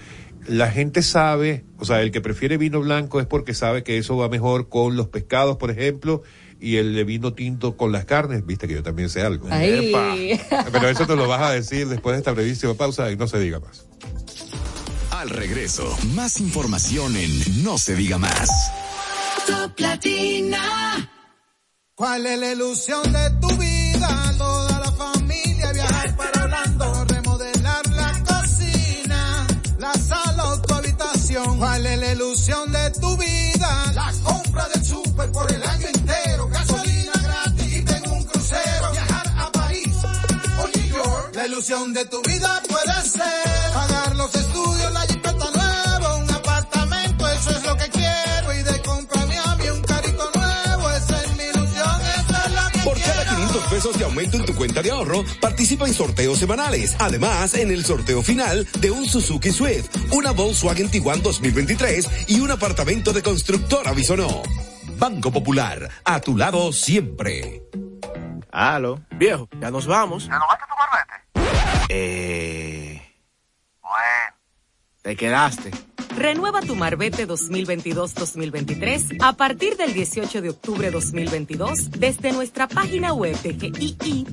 La 0.47 0.71
gente 0.71 1.01
sabe, 1.01 1.65
o 1.79 1.87
sea, 1.87 2.03
el 2.03 2.11
que 2.11 2.21
prefiere 2.21 2.59
vino 2.59 2.81
blanco 2.81 3.19
es 3.19 3.27
porque 3.27 3.55
sabe 3.55 3.83
que 3.83 3.97
eso 3.97 4.19
va 4.19 4.29
mejor 4.29 4.69
con 4.69 4.95
los 4.95 5.09
pescados, 5.09 5.57
por 5.57 5.71
ejemplo, 5.71 6.23
y 6.61 6.77
el 6.77 6.95
de 6.95 7.05
vino 7.05 7.35
tinto 7.35 7.77
con 7.77 7.93
las 7.93 8.05
carnes. 8.05 8.45
Viste 8.47 8.69
que 8.69 8.75
yo 8.75 8.83
también 8.83 9.09
sé 9.09 9.23
algo. 9.23 9.49
Pero 10.73 10.89
eso 10.89 11.07
te 11.07 11.17
lo 11.17 11.29
vas 11.29 11.43
a 11.43 11.51
decir 11.53 11.89
después 11.89 12.15
de 12.15 12.19
esta 12.19 12.33
brevísima 12.33 12.75
pausa 12.75 13.11
y 13.11 13.17
no 13.17 13.29
se 13.29 13.39
diga 13.39 13.61
más. 13.61 13.87
Al 15.11 15.31
regreso, 15.31 15.97
más 16.15 16.41
información 16.41 17.17
en 17.17 17.65
No 17.65 17.79
se 17.79 17.95
diga 17.95 18.19
más. 18.19 18.49
Top 19.47 19.79
Latina. 19.79 21.11
¿Cuál 21.95 22.27
es 22.27 22.39
la 22.39 22.53
ilusión 22.53 23.11
de 23.11 23.31
tu 23.41 23.49
vida? 23.57 24.35
Toda 24.37 24.81
la 24.81 24.93
familia 24.93 25.73
viajar 25.73 26.17
para 26.17 26.45
Orlando, 26.45 27.05
remodelar 27.07 27.87
la 27.91 28.23
cocina, 28.23 29.47
la 29.79 29.95
sala 29.95 30.45
o 30.45 30.61
tu 30.61 30.75
habitación. 30.75 31.59
¿Cuál 31.59 31.87
es 31.87 31.99
la 31.99 32.13
ilusión 32.13 32.66
ilusión 41.57 41.95
de 41.95 42.05
tu 42.05 42.21
vida 42.21 42.63
puede 42.69 43.03
ser 43.03 43.73
pagar 43.73 44.15
los 44.15 44.35
estudios, 44.35 44.93
la 44.93 45.01
jipeta 45.01 45.51
nueva, 45.55 46.17
un 46.17 46.31
apartamento, 46.31 47.29
eso 47.29 47.51
es 47.51 47.65
lo 47.65 47.75
que 47.79 47.89
quiero 47.89 48.53
y 48.53 48.63
de 48.63 48.83
comprarme 48.83 49.39
a 49.39 49.57
mí 49.57 49.69
un 49.71 49.81
carrito 49.81 50.31
nuevo, 50.35 50.91
esa 50.91 51.23
es 51.23 51.37
mi 51.39 51.45
ilusión, 51.45 52.01
esa 52.03 52.45
es 52.45 52.53
la 52.53 52.71
que 52.71 52.79
Por 52.81 53.01
cada 53.01 53.25
500 53.25 53.63
pesos 53.69 53.99
de 53.99 54.05
aumento 54.05 54.37
en 54.37 54.45
tu 54.45 54.55
cuenta 54.55 54.83
de 54.83 54.91
ahorro, 54.91 55.25
participa 55.41 55.87
en 55.87 55.95
sorteos 55.95 56.39
semanales. 56.39 56.95
Además, 56.99 57.55
en 57.55 57.71
el 57.71 57.87
sorteo 57.87 58.23
final 58.23 58.69
de 58.79 58.91
un 58.91 59.09
Suzuki 59.09 59.51
Swift, 59.51 59.89
una 60.13 60.33
Volkswagen 60.33 60.91
Tiguan 60.91 61.23
2023 61.23 62.07
y 62.27 62.41
un 62.41 62.51
apartamento 62.51 63.15
de 63.15 63.23
constructora 63.23 63.93
Bisonó. 63.93 64.43
Banco 64.99 65.33
Popular, 65.33 65.89
a 66.05 66.21
tu 66.21 66.37
lado 66.37 66.71
siempre. 66.75 67.63
Aló. 68.57 69.01
Viejo, 69.11 69.49
ya 69.61 69.71
nos 69.71 69.87
vamos. 69.87 70.25
¿Renovaste 70.25 70.65
tu 70.65 70.77
marbete? 70.79 70.96
Eh. 71.89 73.03
Bueno. 73.83 74.37
Te 75.03 75.17
quedaste. 75.17 75.71
Renueva 76.17 76.63
tu 76.63 76.75
Marbete 76.75 77.29
2022-2023 77.29 79.19
a 79.21 79.35
partir 79.35 79.77
del 79.77 79.93
18 79.93 80.41
de 80.41 80.49
octubre 80.49 80.91
2022 80.91 81.91
desde 81.91 82.33
nuestra 82.33 82.67
página 82.69 83.13
web 83.13 83.37
de 83.43 83.53
gii.gov.do 83.71 84.31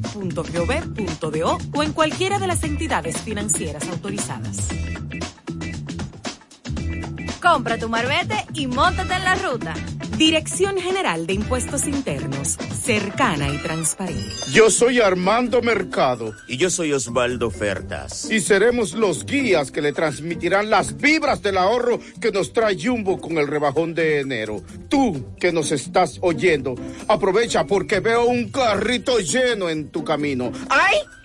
o 1.74 1.84
en 1.84 1.92
cualquiera 1.92 2.40
de 2.40 2.48
las 2.48 2.64
entidades 2.64 3.18
financieras 3.22 3.88
autorizadas. 3.90 4.70
Compra 7.44 7.78
tu 7.78 7.90
marbete 7.90 8.38
y 8.53 8.68
montate 8.68 9.15
en 9.15 9.24
la 9.26 9.36
ruta. 9.36 9.74
Dirección 10.18 10.78
General 10.78 11.28
de 11.28 11.34
Impuestos 11.34 11.86
Internos, 11.88 12.57
cercana 12.82 13.49
y 13.49 13.57
transparente. 13.57 14.30
Yo 14.53 14.70
soy 14.70 15.02
Armando 15.02 15.61
Mercado. 15.61 16.34
Y 16.48 16.56
yo 16.56 16.70
soy 16.70 16.94
Osvaldo 16.94 17.52
Fertas. 17.52 18.32
Y 18.32 18.40
seremos 18.40 18.94
los 18.94 19.26
guías 19.26 19.72
que 19.72 19.82
le 19.82 19.91
transmitirán 19.91 20.70
las 20.70 20.95
vibras 20.95 21.41
del 21.41 21.57
ahorro 21.57 21.99
que 22.22 22.32
nos 22.32 22.53
trae 22.53 22.78
Jumbo 22.82 23.20
con 23.20 23.38
el 23.38 23.48
rebajón 23.48 23.94
de 23.94 24.22
enero. 24.22 24.64
Tú 24.88 25.36
que 25.38 25.52
nos 25.52 25.74
estás 25.74 26.20
oyendo, 26.22 26.76
aprovecha 27.10 27.65
porque 27.65 27.99
veo 27.99 28.24
un 28.24 28.52
carrito 28.52 29.20
lleno 29.20 29.70
en 29.70 29.90
tu 29.90 30.06
camino. 30.06 30.49
¡Ay! 30.70 30.95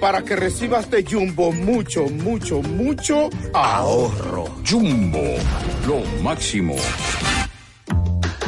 Para 0.00 0.22
que 0.22 0.36
recibas 0.36 0.88
de 0.90 1.02
Jumbo 1.02 1.52
mucho, 1.52 2.06
mucho, 2.06 2.62
mucho 2.62 3.30
ahorro. 3.52 4.44
Jumbo, 4.64 5.24
lo 5.86 6.22
máximo. 6.22 6.76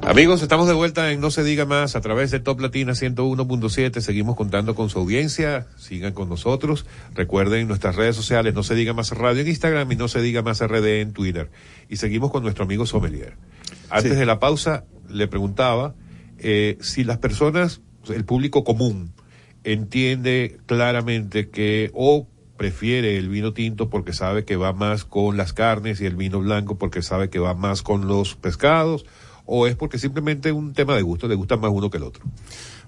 Amigos, 0.04 0.42
estamos 0.42 0.68
de 0.68 0.74
vuelta 0.74 1.12
en 1.12 1.22
No 1.22 1.30
se 1.30 1.44
diga 1.44 1.66
más 1.66 1.96
a 1.96 2.02
través 2.02 2.32
de 2.32 2.40
Top 2.40 2.60
Latina 2.60 2.94
101.7. 2.94 4.02
Seguimos 4.02 4.36
contando 4.36 4.74
con 4.74 4.90
su 4.90 4.98
audiencia. 5.00 5.68
Sigan 5.78 6.14
con 6.14 6.28
nosotros. 6.28 6.86
Recuerden 7.14 7.68
nuestras 7.68 7.96
redes 7.96 8.16
sociales, 8.16 8.56
No 8.56 8.64
se 8.64 8.74
diga 8.74 8.94
más 8.94 9.12
radio 9.12 9.42
en 9.42 9.48
Instagram 9.48 9.92
y 9.92 9.96
No 9.96 10.08
se 10.08 10.22
diga 10.22 10.42
más 10.42 10.60
RD 10.66 11.02
en 11.02 11.14
Twitter. 11.14 11.52
Y 11.88 11.98
seguimos 11.98 12.32
con 12.32 12.42
nuestro 12.44 12.66
amigo 12.66 12.86
Sommelier. 12.86 13.36
Antes 13.90 14.14
Sí. 14.14 14.18
de 14.18 14.26
la 14.26 14.40
pausa, 14.40 14.86
le 15.08 15.28
preguntaba 15.28 15.94
eh, 16.40 16.78
si 16.82 17.04
las 17.04 17.20
personas, 17.20 17.82
el 18.10 18.26
público 18.26 18.64
común, 18.64 19.14
entiende 19.64 20.58
claramente 20.66 21.50
que 21.50 21.92
o 21.94 22.28
prefiere 22.58 23.18
el 23.18 23.30
vino 23.30 23.54
tinto 23.54 23.90
porque 23.90 24.14
sabe 24.14 24.46
que 24.46 24.56
va 24.56 24.74
más 24.74 25.06
con 25.06 25.38
las 25.38 25.54
carnes 25.54 26.02
y 26.02 26.06
el 26.08 26.16
vino 26.16 26.40
blanco 26.40 26.80
porque 26.80 27.04
sabe 27.04 27.30
que 27.30 27.38
va 27.40 27.54
más 27.54 27.84
con 27.84 28.08
los 28.08 28.36
pescados 28.36 29.06
o 29.54 29.68
es 29.68 29.76
porque 29.76 30.00
simplemente 30.00 30.54
un 30.54 30.72
tema 30.72 30.96
de 30.96 31.02
gusto, 31.02 31.28
le 31.28 31.36
gusta 31.36 31.58
más 31.58 31.70
uno 31.74 31.90
que 31.90 31.98
el 31.98 32.04
otro. 32.04 32.24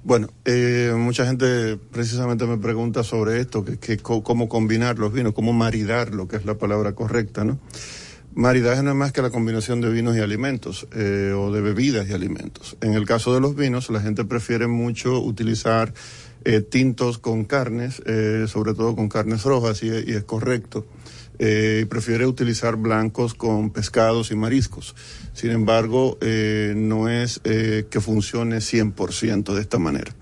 Bueno, 0.02 0.30
eh, 0.45 0.94
mucha 0.98 1.26
gente 1.26 1.77
precisamente 1.91 2.45
me 2.45 2.57
pregunta 2.57 3.03
sobre 3.03 3.41
esto, 3.41 3.65
que, 3.65 3.98
cómo 3.98 4.48
combinar 4.48 4.98
los 4.98 5.11
vinos, 5.11 5.34
cómo 5.34 5.52
maridar, 5.52 6.14
lo 6.14 6.30
que 6.30 6.38
es 6.38 6.45
la 6.45 6.57
palabra 6.57 6.94
correcta, 6.94 7.44
¿no? 7.44 7.60
Maridaje 8.34 8.81
no 8.81 8.91
es 8.91 8.95
más 8.95 9.11
que 9.11 9.22
la 9.22 9.30
combinación 9.30 9.81
de 9.81 9.90
vinos 9.90 10.15
y 10.15 10.22
alimentos, 10.22 10.88
eh, 10.95 11.34
o 11.35 11.52
de 11.52 11.60
bebidas 11.60 12.07
y 12.07 12.14
alimentos. 12.14 12.77
En 12.80 12.94
el 12.94 13.06
caso 13.06 13.34
de 13.34 13.41
los 13.41 13.57
vinos, 13.57 13.90
la 13.90 13.99
gente 13.99 14.23
prefiere 14.23 14.68
mucho 14.68 15.19
utilizar 15.19 15.94
eh, 16.45 16.61
tintos 16.61 17.18
con 17.18 17.44
carnes, 17.44 18.02
eh, 18.06 18.45
sobre 18.48 18.73
todo 18.73 18.95
con 18.95 19.10
carnes 19.10 19.44
rojas, 19.44 19.84
y 19.84 19.90
es 19.90 20.23
correcto. 20.23 20.85
Eh, 21.45 21.86
prefiere 21.90 22.26
utilizar 22.26 22.78
blancos 22.78 23.34
con 23.34 23.72
pescados 23.72 24.32
y 24.32 24.36
mariscos. 24.36 24.95
Sin 25.34 25.52
embargo, 25.52 26.18
eh, 26.22 26.74
no 26.74 27.10
es 27.10 27.41
eh, 27.44 27.86
que 27.90 27.99
funcione 27.99 28.61
100% 28.61 29.53
de 29.53 29.60
esta 29.60 29.78
manera. 29.78 30.15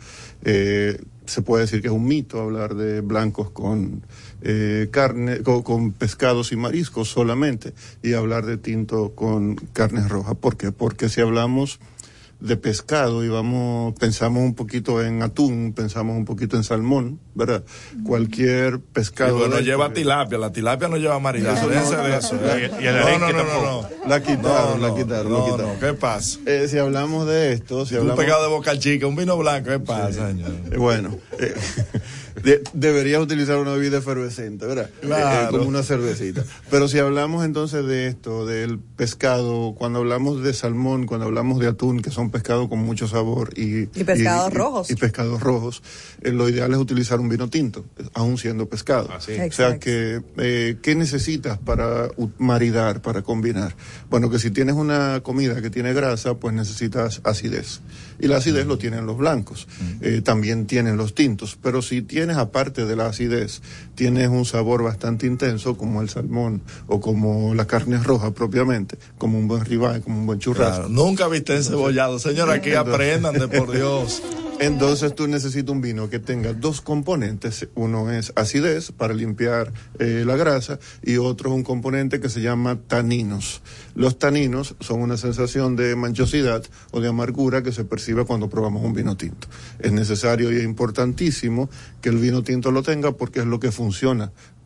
Eh, 0.44 1.00
se 1.28 1.44
puede 1.44 1.66
decir 1.66 1.82
que 1.84 1.90
es 1.90 1.94
un 1.94 2.06
mito 2.06 2.42
hablar 2.42 2.74
de 2.74 3.02
blancos 3.02 3.52
con 3.52 4.04
carne, 4.90 5.44
con, 5.44 5.62
con 5.62 5.92
pescados 5.92 6.52
y 6.54 6.56
mariscos 6.56 7.10
solamente, 7.10 7.76
y 8.02 8.14
hablar 8.14 8.48
de 8.48 8.58
tinto 8.58 9.14
con 9.14 9.58
carnes 9.74 10.10
rojas. 10.10 10.34
¿Por 10.38 10.58
qué? 10.58 10.72
Porque 10.72 11.08
si 11.08 11.22
hablamos 11.22 11.80
de 12.42 12.58
pescado 12.58 13.24
y 13.24 13.30
vamos, 13.30 13.94
pensamos 14.00 14.42
un 14.44 14.56
poquito 14.56 15.02
en 15.04 15.22
atún, 15.22 15.74
pensamos 15.76 16.18
un 16.18 16.26
poquito 16.26 16.58
en 16.58 16.64
salmón, 16.64 17.20
¿verdad? 17.36 17.64
Cualquier 18.04 18.80
pescado. 18.80 19.36
Digo, 19.36 19.48
no 19.48 19.60
lleva 19.60 19.94
tilapia, 19.94 20.38
la 20.40 20.52
tilapia 20.52 20.88
no 20.88 20.98
lleva 20.98 21.20
no, 21.20 21.32
Déjense 21.32 21.62
no, 21.96 22.04
de 22.04 22.10
no, 22.10 22.16
eso. 22.18 22.36
no. 22.36 22.82
Y 22.82 22.88
el 22.88 22.96
no, 23.20 23.32
no, 23.32 23.44
no. 23.44 23.90
La 24.08 24.22
quitaron, 24.22 24.82
No, 24.82 24.88
la 24.88 24.96
quitaron, 24.96 25.32
no, 25.32 25.40
la 25.40 25.46
quitaron. 25.46 25.74
no, 25.74 25.80
¿Qué 25.80 25.94
pasa? 25.94 26.40
Eh, 26.48 26.68
si 26.68 26.80
hablamos 26.80 27.28
de 27.28 27.54
esto, 27.54 27.86
si 27.86 27.94
un 27.94 28.02
hablamos... 28.02 28.24
pecado 28.26 28.44
de 28.44 28.50
boca 28.50 28.78
chica, 28.78 29.06
un 29.06 29.16
vino 29.16 29.38
blanco, 29.38 29.70
¿qué 29.70 29.80
pasa, 29.80 30.30
señor? 30.30 30.52
Eh, 30.72 30.78
Bueno, 30.78 31.16
eh, 31.40 31.54
de- 32.44 32.62
deberías 32.74 33.22
utilizar 33.22 33.58
una 33.58 33.72
bebida 33.74 33.98
efervescente, 34.00 34.66
¿verdad? 34.66 34.90
Claro. 35.02 35.48
Eh, 35.48 35.52
como 35.60 35.68
una 35.70 35.84
cervecita. 35.84 36.44
Pero 36.70 36.88
si 36.88 37.00
hablamos 37.00 37.46
entonces 37.46 37.86
de 37.86 38.08
esto, 38.08 38.46
del 38.46 38.80
pescado, 38.80 39.76
cuando 39.78 40.00
hablamos 40.00 40.44
de 40.44 40.54
salmón, 40.54 41.06
cuando 41.06 41.26
hablamos 41.28 41.60
de 41.60 41.68
atún, 41.68 42.02
que 42.02 42.12
son 42.12 42.32
pescados 42.32 42.68
con 42.70 42.80
mucho 42.80 43.08
sabor 43.08 43.58
y... 43.58 43.84
Y 44.00 44.04
pescados 44.04 44.54
rojos. 44.54 44.90
Y, 44.92 44.96
pescados 44.96 45.42
rojos, 45.42 45.84
eh, 46.22 46.32
lo 46.32 46.48
ideal 46.50 46.72
es 46.72 46.78
utilizar 46.78 47.20
un 47.20 47.30
vino 47.30 47.50
tinto, 47.50 47.86
aún 48.14 48.38
siendo 48.38 48.68
pescado. 48.70 49.10
O 49.16 49.22
sea 49.22 49.46
Exacto. 49.46 49.80
que, 49.82 50.22
eh, 50.38 50.78
¿qué 50.82 50.96
necesitas 50.96 51.58
para 51.58 52.10
maridar, 52.38 53.02
para 53.02 53.22
combinar? 53.22 53.76
Bueno, 54.10 54.30
que 54.30 54.40
si 54.40 54.52
tienes 54.52 54.76
una 54.76 55.22
comida 55.24 55.62
que 55.62 55.70
tiene 55.70 55.94
grasa, 55.94 56.36
pues 56.36 56.54
necesitas 56.54 57.22
acidez. 57.24 57.82
Y 58.20 58.28
la 58.28 58.38
acidez 58.38 58.68
lo 58.68 58.78
tienen 58.78 59.06
los 59.06 59.18
blancos. 59.18 59.68
Eh, 60.02 60.22
también 60.24 60.68
tienen 60.68 60.96
los 60.96 61.16
tintos. 61.16 61.58
Pero 61.62 61.82
si 61.82 62.02
tienes, 62.04 62.31
aparte 62.38 62.86
de 62.86 62.96
la 62.96 63.08
acidez, 63.08 63.62
tienes 64.02 64.30
un 64.30 64.46
sabor 64.46 64.82
bastante 64.82 65.28
intenso, 65.28 65.78
como 65.78 66.02
el 66.02 66.10
salmón 66.10 66.64
o 66.88 67.00
como 67.00 67.54
la 67.54 67.68
carne 67.68 68.00
roja 68.00 68.32
propiamente, 68.32 68.98
como 69.20 69.38
un 69.38 69.48
buen 69.48 69.64
ribeye, 69.64 70.02
como 70.02 70.18
un 70.18 70.26
buen 70.26 70.40
churrasco. 70.40 70.88
Claro, 70.88 70.90
nunca 70.90 71.28
viste 71.28 71.56
encebollado. 71.56 72.18
Señora, 72.18 72.60
que 72.64 72.72
Entonces- 72.74 72.94
aprendan 72.96 73.34
de 73.36 73.48
por 73.48 73.72
Dios. 73.72 74.24
Entonces 74.62 75.16
tú 75.16 75.28
necesitas 75.28 75.72
un 75.74 75.82
vino 75.82 76.08
que 76.08 76.20
tenga 76.20 76.54
dos 76.54 76.82
componentes. 76.82 77.68
Uno 77.74 78.12
es 78.12 78.32
acidez 78.36 78.92
para 78.92 79.16
limpiar 79.16 79.74
eh, 79.98 80.24
la 80.24 80.36
grasa 80.36 80.78
y 81.02 81.18
otro 81.18 81.50
es 81.50 81.56
un 81.56 81.64
componente 81.64 82.20
que 82.20 82.30
se 82.30 82.42
llama 82.42 82.80
taninos. 82.88 83.64
Los 83.96 84.20
taninos 84.20 84.76
son 84.80 85.02
una 85.02 85.18
sensación 85.18 85.76
de 85.76 85.96
manchosidad 85.96 86.64
o 86.92 87.02
de 87.02 87.08
amargura 87.08 87.64
que 87.64 87.72
se 87.72 87.86
percibe 87.86 88.24
cuando 88.26 88.50
probamos 88.52 88.84
un 88.86 88.94
vino 88.94 89.18
tinto. 89.18 89.48
Es 89.80 89.94
necesario 89.94 90.52
y 90.52 90.58
es 90.58 90.64
importantísimo 90.64 91.68
que 92.00 92.10
el 92.10 92.18
vino 92.18 92.44
tinto 92.44 92.70
lo 92.70 92.84
tenga 92.84 93.14
porque 93.14 93.40
es 93.40 93.48
lo 93.48 93.60
que 93.60 93.72
funciona 93.72 93.91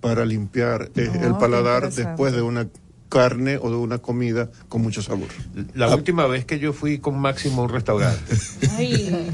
para 0.01 0.25
limpiar 0.25 0.91
eh, 0.95 1.09
el 1.21 1.35
paladar 1.37 1.91
después 1.91 2.33
de 2.33 2.41
una 2.41 2.67
carne 3.09 3.57
o 3.57 3.69
de 3.69 3.75
una 3.77 3.97
comida 3.99 4.49
con 4.69 4.81
mucho 4.81 5.01
sabor. 5.01 5.27
La 5.73 5.93
última 5.95 6.27
vez 6.27 6.45
que 6.45 6.59
yo 6.59 6.73
fui 6.73 6.99
con 6.99 7.17
Máximo 7.19 7.61
a 7.61 7.65
un 7.65 7.71
restaurante, 7.71 8.35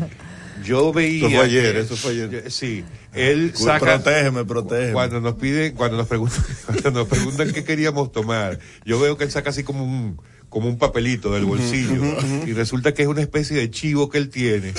Yo 0.64 0.94
veía. 0.94 1.28
Eso 1.28 1.30
fue 1.36 1.46
ayer, 1.46 1.74
que- 1.74 1.80
eso 1.80 1.96
fue 1.96 2.12
ayer. 2.12 2.52
Sí, 2.52 2.84
él 3.14 3.52
saca. 3.56 3.80
protégeme, 3.80 4.46
protégeme. 4.46 4.94
Cuando 4.94 5.20
nos 5.20 5.36
piden, 5.36 5.74
cuando 5.74 5.98
nos 5.98 6.08
preguntan, 6.08 6.44
cuando 6.82 6.92
nos 7.00 7.08
preguntan 7.08 7.52
qué 7.52 7.64
queríamos 7.64 8.12
tomar, 8.12 8.60
yo 8.86 9.00
veo 9.00 9.18
que 9.18 9.24
él 9.24 9.32
saca 9.32 9.50
así 9.50 9.64
como 9.64 9.84
un, 9.84 10.22
como 10.52 10.68
un 10.68 10.78
papelito 10.78 11.32
del 11.32 11.46
bolsillo 11.46 12.04
y 12.46 12.52
resulta 12.52 12.94
que 12.94 13.04
es 13.04 13.08
una 13.08 13.22
especie 13.22 13.56
de 13.56 13.72
chivo 13.72 14.10
que 14.10 14.18
él 14.18 14.30
tiene 14.30 14.74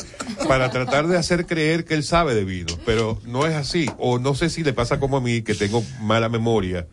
para 0.46 0.70
tratar 0.70 1.08
de 1.08 1.16
hacer 1.16 1.46
creer 1.46 1.86
que 1.86 1.94
él 1.94 2.04
sabe 2.04 2.34
de 2.34 2.44
vino, 2.44 2.78
pero 2.84 3.18
no 3.24 3.46
es 3.46 3.54
así. 3.54 3.86
O 3.96 4.18
no 4.18 4.34
sé 4.34 4.50
si 4.50 4.62
le 4.62 4.74
pasa 4.74 5.00
como 5.00 5.16
a 5.16 5.22
mí 5.22 5.40
que 5.40 5.54
tengo 5.54 5.82
mala 6.02 6.28
memoria 6.28 6.88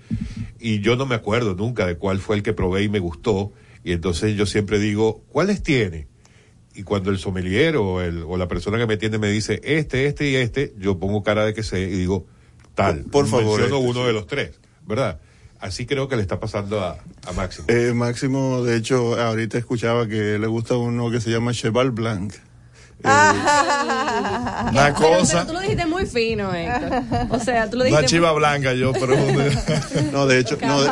y 0.61 0.79
yo 0.79 0.95
no 0.95 1.05
me 1.05 1.15
acuerdo 1.15 1.55
nunca 1.55 1.85
de 1.85 1.97
cuál 1.97 2.19
fue 2.19 2.37
el 2.37 2.41
que 2.41 2.53
probé 2.53 2.83
y 2.83 2.89
me 2.89 2.99
gustó 2.99 3.51
y 3.83 3.91
entonces 3.91 4.37
yo 4.37 4.45
siempre 4.45 4.79
digo, 4.79 5.25
¿cuáles 5.27 5.61
tiene? 5.61 6.07
Y 6.73 6.83
cuando 6.83 7.11
el 7.11 7.17
sommelier 7.17 7.75
o, 7.75 8.01
el, 8.01 8.23
o 8.23 8.37
la 8.37 8.47
persona 8.47 8.77
que 8.77 8.87
me 8.87 8.93
atiende 8.93 9.17
me 9.17 9.29
dice 9.29 9.59
este, 9.61 10.05
este 10.05 10.29
y 10.29 10.35
este, 10.37 10.73
yo 10.77 10.97
pongo 10.99 11.21
cara 11.21 11.43
de 11.43 11.53
que 11.53 11.63
sé 11.63 11.81
y 11.81 11.97
digo 11.97 12.27
tal. 12.75 13.03
Por 13.11 13.27
favor, 13.27 13.59
Menciono 13.59 13.75
este, 13.75 13.89
uno 13.89 13.99
sí. 13.99 14.07
de 14.07 14.13
los 14.13 14.25
tres, 14.25 14.61
¿verdad? 14.87 15.19
Así 15.59 15.85
creo 15.85 16.07
que 16.07 16.15
le 16.15 16.21
está 16.21 16.39
pasando 16.39 16.81
a, 16.81 16.97
a 17.25 17.31
Máximo. 17.33 17.67
Eh, 17.69 17.93
Máximo, 17.93 18.63
de 18.63 18.77
hecho, 18.77 19.19
ahorita 19.19 19.57
escuchaba 19.57 20.07
que 20.07 20.39
le 20.39 20.47
gusta 20.47 20.77
uno 20.77 21.11
que 21.11 21.19
se 21.19 21.29
llama 21.29 21.53
Cheval 21.53 21.91
Blanc. 21.91 22.33
Una 23.01 24.71
Pero, 24.73 24.95
cosa. 24.95 25.33
pero 25.33 25.45
tú 25.47 25.53
lo 25.53 25.59
dijiste 25.61 25.85
muy 25.85 26.05
fino, 26.05 26.53
Héctor. 26.53 27.01
O 27.29 27.39
sea, 27.39 27.69
tú 27.69 27.77
lo 27.77 27.83
Una 27.85 27.97
dijiste. 27.99 28.07
chiva 28.17 28.31
blanca, 28.33 28.73
yo, 28.73 28.91
pero 28.93 29.15
No, 30.11 30.27
de 30.27 30.39
hecho, 30.39 30.57
no, 30.61 30.81
de, 30.83 30.89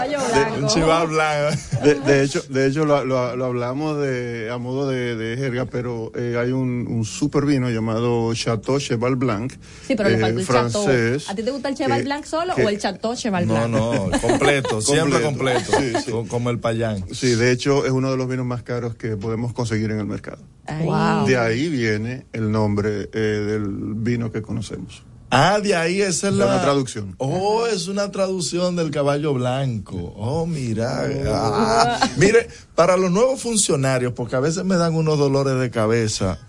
un 0.62 0.68
chival 0.68 1.08
blanco. 1.08 1.58
de- 1.84 1.96
de 1.96 2.24
hecho, 2.24 2.42
de 2.50 2.68
hecho 2.68 2.86
lo, 2.86 3.04
lo- 3.04 3.36
lo 3.36 3.46
hablamos 3.46 4.00
de, 4.02 4.50
a 4.52 4.58
modo 4.58 4.88
de, 4.90 5.16
de 5.16 5.38
jerga, 5.38 5.66
pero 5.66 6.12
eh, 6.16 6.38
hay 6.40 6.52
un, 6.52 6.88
un 6.88 7.04
super 7.06 7.46
vino 7.46 7.70
llamado 7.70 8.34
Chateau 8.34 8.80
Cheval 8.80 9.16
Blanc, 9.18 9.54
Sí, 9.86 9.96
pero 9.96 10.10
le 10.10 10.16
eh, 10.16 10.20
faltó 10.20 10.40
el 10.40 10.46
chateau. 10.48 10.70
francés. 10.86 11.30
¿A 11.30 11.36
ti 11.36 11.44
te 11.44 11.52
gusta 11.52 11.70
el 11.70 11.76
Cheval 11.76 12.04
Blanc 12.04 12.26
solo 12.26 12.56
que- 12.56 12.66
o 12.66 12.70
el 12.70 12.80
Chateau 12.80 13.16
Cheval 13.16 13.48
No, 13.48 13.54
Blanc? 13.54 13.70
no, 13.70 14.20
completo, 14.22 14.82
siempre 14.82 15.22
Completo. 15.22 15.72
completo. 15.72 16.00
Sí, 16.00 16.06
sí. 16.06 16.12
Co- 16.12 16.26
Como 16.28 16.50
el 16.50 16.60
payán. 16.60 17.04
Sí, 17.14 17.36
de 17.36 17.52
hecho 17.52 17.86
es 17.86 17.92
uno 17.92 18.12
de 18.12 18.18
los 18.18 18.28
vinos 18.30 18.46
más 18.46 18.64
caros 18.64 18.96
que 18.96 19.18
podemos 19.18 19.54
conseguir 19.54 19.92
en 19.92 20.00
el 20.00 20.06
mercado. 20.06 20.40
Wow. 20.84 21.26
De 21.26 21.38
ahí 21.38 21.70
viene 21.70 21.97
el 22.34 22.52
nombre 22.52 23.10
eh, 23.14 23.18
del 23.20 23.68
vino 23.96 24.32
que 24.32 24.42
conocemos. 24.42 25.04
Ah, 25.30 25.60
de 25.62 25.76
ahí 25.76 26.02
esa 26.02 26.30
es 26.30 26.36
la. 26.36 26.46
una 26.46 26.62
traducción. 26.62 27.16
Oh, 27.18 27.66
es 27.68 27.88
una 27.90 28.12
traducción 28.12 28.78
del 28.78 28.92
caballo 28.92 29.34
blanco. 29.34 30.14
Oh, 30.16 30.46
mira. 30.46 31.06
Ah, 31.28 32.00
mire, 32.18 32.48
para 32.76 32.96
los 32.96 33.12
nuevos 33.12 33.42
funcionarios, 33.42 34.14
porque 34.14 34.38
a 34.38 34.40
veces 34.40 34.64
me 34.64 34.78
dan 34.78 34.96
unos 34.96 35.20
dolores 35.20 35.60
de 35.60 35.70
cabeza, 35.70 36.40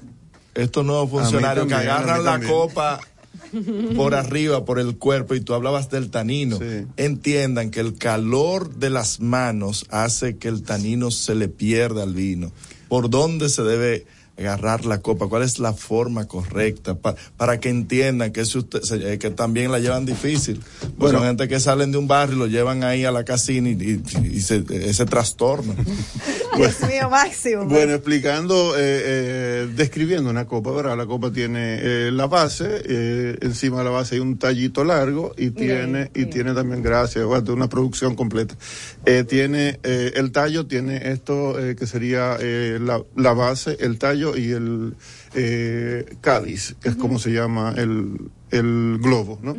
estos 0.55 0.85
nuevos 0.85 1.11
funcionarios 1.11 1.67
que 1.67 1.73
también, 1.73 1.91
agarran 1.93 2.25
la 2.25 2.41
copa 2.41 3.01
por 3.97 4.15
arriba, 4.15 4.65
por 4.65 4.79
el 4.79 4.97
cuerpo, 4.97 5.35
y 5.35 5.41
tú 5.41 5.55
hablabas 5.55 5.91
del 5.91 6.11
tanino, 6.11 6.59
Sí. 6.59 6.87
entiendan 6.97 7.71
que 7.73 7.81
el 7.81 7.97
calor 7.97 8.77
de 8.77 8.91
las 8.91 9.21
manos 9.21 9.87
hace 9.91 10.37
que 10.37 10.47
el 10.49 10.63
tanino 10.63 11.11
se 11.11 11.35
le 11.35 11.49
pierda 11.49 12.05
al 12.05 12.15
vino. 12.15 12.53
¿Por 12.89 13.11
dónde 13.11 13.49
se 13.49 13.63
debe 13.63 14.07
agarrar 14.39 14.85
la 14.85 14.99
copa? 14.99 15.27
¿Cuál 15.29 15.43
es 15.43 15.59
la 15.59 15.73
forma 15.73 16.27
correcta? 16.27 16.95
Pa- 16.95 17.15
para 17.37 17.59
que 17.61 17.69
entiendan 17.69 18.33
que, 18.33 18.43
usted, 18.43 18.81
se- 18.83 19.15
eh, 19.15 19.19
que 19.19 19.31
también 19.31 19.73
la 19.73 19.79
llevan 19.79 20.07
difícil. 20.07 20.61
Bueno, 20.81 20.95
Bueno. 20.97 21.19
son 21.19 21.27
gente 21.29 21.49
que 21.49 21.61
salen 21.61 21.93
de 21.93 21.99
un 21.99 22.07
barrio 22.09 22.37
y 22.37 22.39
lo 22.39 22.47
llevan 22.47 22.85
ahí 22.85 23.05
a 23.05 23.11
la 23.11 23.25
casina 23.25 23.69
y, 23.71 23.73
y- 23.73 24.27
y 24.37 24.41
se- 24.41 24.65
ese 24.71 25.07
trastorno. 25.07 25.75
Dios 26.57 26.81
mío, 26.89 27.09
máximo. 27.11 27.65
Bueno, 27.67 27.93
explicando, 27.95 28.75
eh, 28.77 28.81
eh, 28.81 29.69
describiendo 29.77 30.29
una 30.31 30.47
copa, 30.47 30.71
¿verdad? 30.73 30.97
La 30.97 31.07
copa 31.07 31.31
tiene 31.33 31.79
eh, 31.81 32.11
la 32.13 32.27
base, 32.27 32.83
eh, 32.85 33.37
encima 33.43 33.79
de 33.79 33.85
la 33.85 33.91
base 33.91 34.17
hay 34.17 34.21
un 34.21 34.39
tallito 34.39 34.83
largo 34.85 35.35
y 35.37 35.51
tiene 35.51 36.11
y 36.15 36.27
tiene 36.27 36.55
también, 36.55 36.83
gracias, 36.83 37.25
bueno, 37.25 37.53
una 37.53 37.69
producción 37.69 38.15
completa. 38.17 38.57
Eh, 39.07 39.25
tiene 39.29 39.79
eh, 39.83 40.13
el 40.17 40.33
tallo, 40.33 40.67
tiene 40.67 41.13
esto 41.13 41.59
eh, 41.59 41.77
que 41.77 41.87
sería 41.87 42.37
eh, 42.41 42.79
la, 42.81 43.03
la 43.17 43.33
base, 43.35 43.77
el 43.81 43.99
tallo 43.99 44.28
y 44.37 44.51
el 44.53 44.95
eh, 45.35 46.17
cáliz, 46.21 46.77
que 46.81 46.89
es 46.91 46.97
como 46.97 47.19
se 47.19 47.33
llama 47.33 47.75
el, 47.77 48.31
el 48.51 48.99
globo, 49.01 49.39
¿no? 49.43 49.57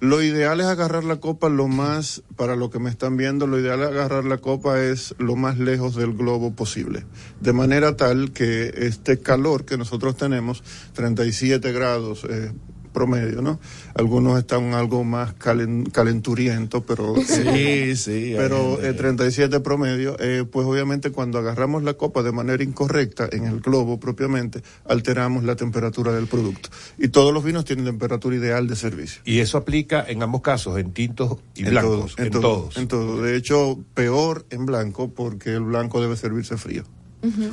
Lo 0.00 0.22
ideal 0.22 0.60
es 0.60 0.66
agarrar 0.66 1.04
la 1.04 1.16
copa 1.16 1.48
lo 1.48 1.68
más, 1.68 2.22
para 2.36 2.56
lo 2.56 2.68
que 2.68 2.78
me 2.78 2.90
están 2.90 3.16
viendo, 3.16 3.46
lo 3.46 3.58
ideal 3.58 3.80
es 3.80 3.88
agarrar 3.88 4.24
la 4.24 4.38
copa 4.38 4.82
es 4.82 5.14
lo 5.18 5.36
más 5.36 5.58
lejos 5.58 5.94
del 5.94 6.12
globo 6.12 6.52
posible. 6.52 7.06
De 7.40 7.52
manera 7.52 7.96
tal 7.96 8.32
que 8.32 8.72
este 8.76 9.20
calor 9.20 9.64
que 9.64 9.78
nosotros 9.78 10.16
tenemos, 10.16 10.62
37 10.94 11.72
grados 11.72 12.26
eh, 12.28 12.52
promedio, 12.94 13.42
¿no? 13.42 13.60
Algunos 13.94 14.38
están 14.38 14.72
algo 14.72 15.04
más 15.04 15.34
calen- 15.38 15.90
calenturientos, 15.92 16.82
pero... 16.86 17.14
Sí, 17.26 17.94
sí. 17.96 18.10
hay 18.10 18.34
Pero 18.36 18.78
eh, 18.80 18.92
que- 18.92 18.92
37 18.94 19.60
promedio, 19.60 20.16
eh, 20.18 20.44
pues 20.50 20.66
obviamente 20.66 21.10
cuando 21.10 21.38
agarramos 21.38 21.82
la 21.82 21.94
copa 21.94 22.22
de 22.22 22.32
manera 22.32 22.64
incorrecta 22.64 23.28
en 23.30 23.44
el 23.44 23.60
globo 23.60 24.00
propiamente, 24.00 24.62
alteramos 24.88 25.44
la 25.44 25.56
temperatura 25.56 26.12
del 26.12 26.26
producto. 26.28 26.70
Y 26.96 27.08
todos 27.08 27.34
los 27.34 27.44
vinos 27.44 27.66
tienen 27.66 27.84
temperatura 27.84 28.36
ideal 28.36 28.66
de 28.68 28.76
servicio. 28.76 29.20
Y 29.26 29.40
eso 29.40 29.58
aplica 29.58 30.02
en 30.08 30.22
ambos 30.22 30.40
casos, 30.40 30.78
en 30.78 30.92
tintos 30.92 31.36
y 31.54 31.64
En 31.64 31.70
blancos, 31.72 31.90
todos, 32.14 32.14
en, 32.18 32.24
en, 32.26 32.30
todo, 32.30 32.40
todos. 32.42 32.76
En 32.78 32.88
todo. 32.88 33.22
De 33.22 33.36
hecho, 33.36 33.78
peor 33.92 34.46
en 34.50 34.64
blanco 34.64 35.10
porque 35.10 35.50
el 35.50 35.62
blanco 35.64 36.00
debe 36.00 36.16
servirse 36.16 36.56
frío 36.56 36.84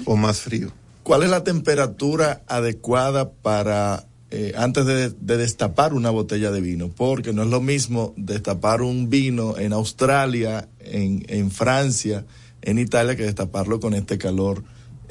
o 0.05 0.15
más 0.15 0.41
frío. 0.41 0.72
¿Cuál 1.03 1.23
es 1.23 1.30
la 1.31 1.43
temperatura 1.43 2.43
adecuada 2.47 3.31
para 3.31 4.05
eh, 4.31 4.53
antes 4.57 4.85
de, 4.85 5.09
de 5.09 5.37
destapar 5.37 5.93
una 5.93 6.09
botella 6.09 6.51
de 6.51 6.61
vino? 6.61 6.89
Porque 6.89 7.33
no 7.33 7.43
es 7.43 7.49
lo 7.49 7.61
mismo 7.61 8.13
destapar 8.17 8.81
un 8.81 9.09
vino 9.09 9.57
en 9.57 9.73
Australia, 9.73 10.67
en, 10.79 11.23
en 11.27 11.51
Francia, 11.51 12.25
en 12.61 12.79
Italia, 12.79 13.15
que 13.15 13.23
destaparlo 13.23 13.79
con 13.79 13.93
este 13.93 14.17
calor 14.17 14.63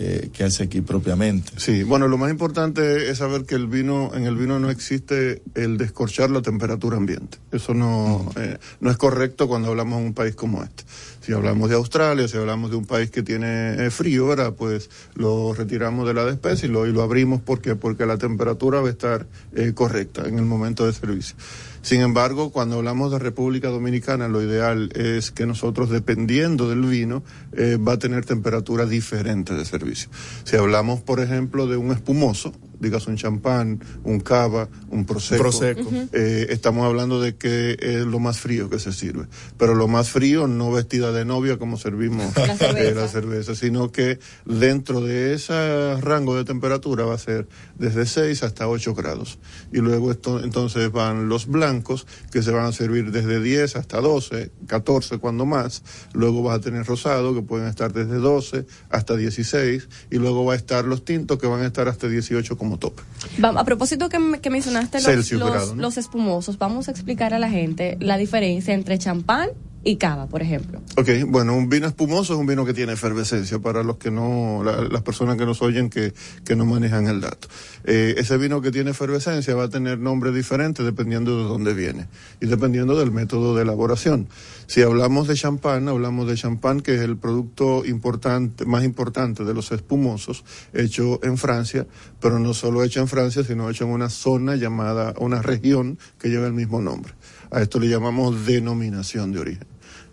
eh, 0.02 0.30
que 0.32 0.44
hace 0.44 0.62
aquí 0.62 0.80
propiamente. 0.80 1.52
Sí, 1.58 1.82
bueno, 1.82 2.08
lo 2.08 2.16
más 2.16 2.30
importante 2.30 3.10
es 3.10 3.18
saber 3.18 3.44
que 3.44 3.54
el 3.54 3.66
vino, 3.66 4.14
en 4.14 4.24
el 4.24 4.34
vino 4.34 4.58
no 4.58 4.70
existe 4.70 5.42
el 5.54 5.76
descorchar 5.76 6.30
la 6.30 6.40
temperatura 6.40 6.96
ambiente. 6.96 7.36
Eso 7.52 7.74
no, 7.74 8.32
eh, 8.36 8.56
no 8.80 8.90
es 8.90 8.96
correcto 8.96 9.46
cuando 9.46 9.68
hablamos 9.68 10.00
de 10.00 10.06
un 10.06 10.14
país 10.14 10.34
como 10.34 10.62
este. 10.62 10.84
Si 11.30 11.34
hablamos 11.34 11.70
de 11.70 11.76
Australia, 11.76 12.26
si 12.26 12.36
hablamos 12.36 12.72
de 12.72 12.76
un 12.76 12.86
país 12.86 13.08
que 13.12 13.22
tiene 13.22 13.86
eh, 13.86 13.90
frío, 13.92 14.26
¿verdad? 14.26 14.52
Pues 14.52 14.90
lo 15.14 15.54
retiramos 15.54 16.04
de 16.08 16.12
la 16.12 16.24
despesa 16.24 16.66
y 16.66 16.68
lo, 16.68 16.88
y 16.88 16.92
lo 16.92 17.02
abrimos. 17.02 17.40
¿Por 17.40 17.60
qué? 17.60 17.76
Porque 17.76 18.04
la 18.04 18.18
temperatura 18.18 18.80
va 18.80 18.88
a 18.88 18.90
estar 18.90 19.28
eh, 19.54 19.70
correcta 19.72 20.26
en 20.26 20.40
el 20.40 20.44
momento 20.44 20.86
de 20.86 20.92
servicio. 20.92 21.36
Sin 21.82 22.00
embargo, 22.00 22.50
cuando 22.50 22.78
hablamos 22.78 23.12
de 23.12 23.20
República 23.20 23.68
Dominicana, 23.68 24.26
lo 24.26 24.42
ideal 24.42 24.90
es 24.96 25.30
que 25.30 25.46
nosotros, 25.46 25.88
dependiendo 25.88 26.68
del 26.68 26.80
vino, 26.80 27.22
eh, 27.52 27.76
va 27.76 27.92
a 27.92 27.98
tener 28.00 28.24
temperatura 28.24 28.84
diferente 28.86 29.54
de 29.54 29.64
servicio. 29.64 30.10
Si 30.42 30.56
hablamos, 30.56 31.00
por 31.00 31.20
ejemplo, 31.20 31.68
de 31.68 31.76
un 31.76 31.92
espumoso, 31.92 32.52
digas 32.80 33.06
un 33.06 33.16
champán, 33.16 33.80
un 34.02 34.20
cava, 34.20 34.68
un 34.88 35.04
prosecco, 35.04 35.42
Prosecco. 35.42 35.90
Eh, 36.12 36.46
estamos 36.50 36.84
hablando 36.86 37.20
de 37.20 37.36
que 37.36 37.76
es 37.78 38.04
lo 38.06 38.18
más 38.18 38.38
frío 38.40 38.68
que 38.68 38.78
se 38.78 38.92
sirve. 38.92 39.26
Pero 39.58 39.74
lo 39.74 39.86
más 39.86 40.10
frío 40.10 40.46
no 40.46 40.72
vestida 40.72 41.12
de 41.12 41.24
novia 41.24 41.58
como 41.58 41.76
servimos 41.76 42.34
La 42.36 42.56
cerveza. 42.56 42.80
eh, 42.80 42.94
la 42.94 43.08
cerveza, 43.08 43.54
sino 43.54 43.92
que 43.92 44.18
dentro 44.44 45.00
de 45.00 45.34
ese 45.34 46.00
rango 46.00 46.34
de 46.36 46.44
temperatura 46.44 47.04
va 47.04 47.14
a 47.14 47.18
ser 47.18 47.46
desde 47.78 48.06
6 48.06 48.42
hasta 48.42 48.68
8 48.68 48.94
grados. 48.94 49.38
Y 49.72 49.78
luego 49.78 50.10
esto, 50.10 50.42
entonces 50.42 50.90
van 50.90 51.28
los 51.28 51.46
blancos 51.46 52.06
que 52.32 52.42
se 52.42 52.50
van 52.50 52.64
a 52.66 52.72
servir 52.72 53.10
desde 53.12 53.40
10 53.40 53.76
hasta 53.76 54.00
12, 54.00 54.50
14 54.66 55.18
cuando 55.18 55.46
más. 55.46 55.82
Luego 56.12 56.42
vas 56.42 56.56
a 56.58 56.60
tener 56.60 56.86
rosado 56.86 57.34
que 57.34 57.42
pueden 57.42 57.68
estar 57.68 57.92
desde 57.92 58.16
12 58.16 58.66
hasta 58.88 59.16
16 59.16 59.88
y 60.10 60.16
luego 60.16 60.44
va 60.44 60.54
a 60.54 60.56
estar 60.56 60.84
los 60.84 61.04
tintos 61.04 61.38
que 61.38 61.46
van 61.46 61.60
a 61.62 61.66
estar 61.66 61.88
hasta 61.88 62.08
18 62.08 62.56
como 62.56 62.69
tope. 62.78 63.02
Vamos, 63.38 63.60
a 63.60 63.64
propósito 63.64 64.08
que, 64.08 64.18
me- 64.18 64.40
que 64.40 64.50
mencionaste 64.50 64.98
los, 64.98 65.04
Celsius 65.06 65.40
los, 65.40 65.50
grado, 65.50 65.74
¿no? 65.74 65.82
los 65.82 65.96
espumosos, 65.98 66.58
vamos 66.58 66.88
a 66.88 66.90
explicar 66.90 67.34
a 67.34 67.38
la 67.38 67.50
gente 67.50 67.96
la 68.00 68.16
diferencia 68.16 68.74
entre 68.74 68.98
champán 68.98 69.50
y 69.82 69.96
cava, 69.96 70.26
por 70.26 70.42
ejemplo. 70.42 70.80
Ok, 70.96 71.08
bueno, 71.28 71.56
un 71.56 71.68
vino 71.68 71.86
espumoso 71.86 72.34
es 72.34 72.38
un 72.38 72.46
vino 72.46 72.64
que 72.66 72.74
tiene 72.74 72.92
efervescencia 72.92 73.58
para 73.60 73.82
los 73.82 73.96
que 73.96 74.10
no, 74.10 74.62
la- 74.64 74.82
las 74.82 75.02
personas 75.02 75.36
que 75.36 75.46
nos 75.46 75.62
oyen 75.62 75.88
que, 75.88 76.12
que 76.44 76.54
no 76.56 76.66
manejan 76.66 77.06
el 77.06 77.20
dato. 77.20 77.48
Eh, 77.84 78.14
ese 78.18 78.36
vino 78.36 78.60
que 78.60 78.70
tiene 78.70 78.90
efervescencia 78.90 79.54
va 79.54 79.64
a 79.64 79.68
tener 79.70 79.98
nombre 79.98 80.32
diferente 80.32 80.82
dependiendo 80.82 81.36
de 81.38 81.44
dónde 81.44 81.72
viene 81.74 82.08
y 82.40 82.46
dependiendo 82.46 82.98
del 82.98 83.10
método 83.10 83.56
de 83.56 83.62
elaboración. 83.62 84.28
Si 84.66 84.82
hablamos 84.82 85.26
de 85.28 85.34
champán, 85.34 85.88
hablamos 85.88 86.28
de 86.28 86.34
champán 86.36 86.80
que 86.80 86.94
es 86.96 87.00
el 87.00 87.16
producto 87.16 87.84
importante, 87.86 88.66
más 88.66 88.84
importante 88.84 89.44
de 89.44 89.54
los 89.54 89.72
espumosos, 89.72 90.44
hecho 90.74 91.20
en 91.24 91.38
Francia, 91.38 91.86
pero 92.20 92.38
no 92.38 92.52
solo 92.54 92.84
hecho 92.84 93.00
en 93.00 93.08
Francia, 93.08 93.42
sino 93.44 93.70
hecho 93.70 93.84
en 93.84 93.90
una 93.90 94.10
zona 94.10 94.56
llamada, 94.56 95.14
una 95.18 95.40
región 95.42 95.98
que 96.20 96.28
lleva 96.28 96.46
el 96.46 96.52
mismo 96.52 96.80
nombre. 96.80 97.14
A 97.50 97.60
esto 97.62 97.80
le 97.80 97.88
llamamos 97.88 98.46
denominación 98.46 99.32
de 99.32 99.40
origen 99.40 99.70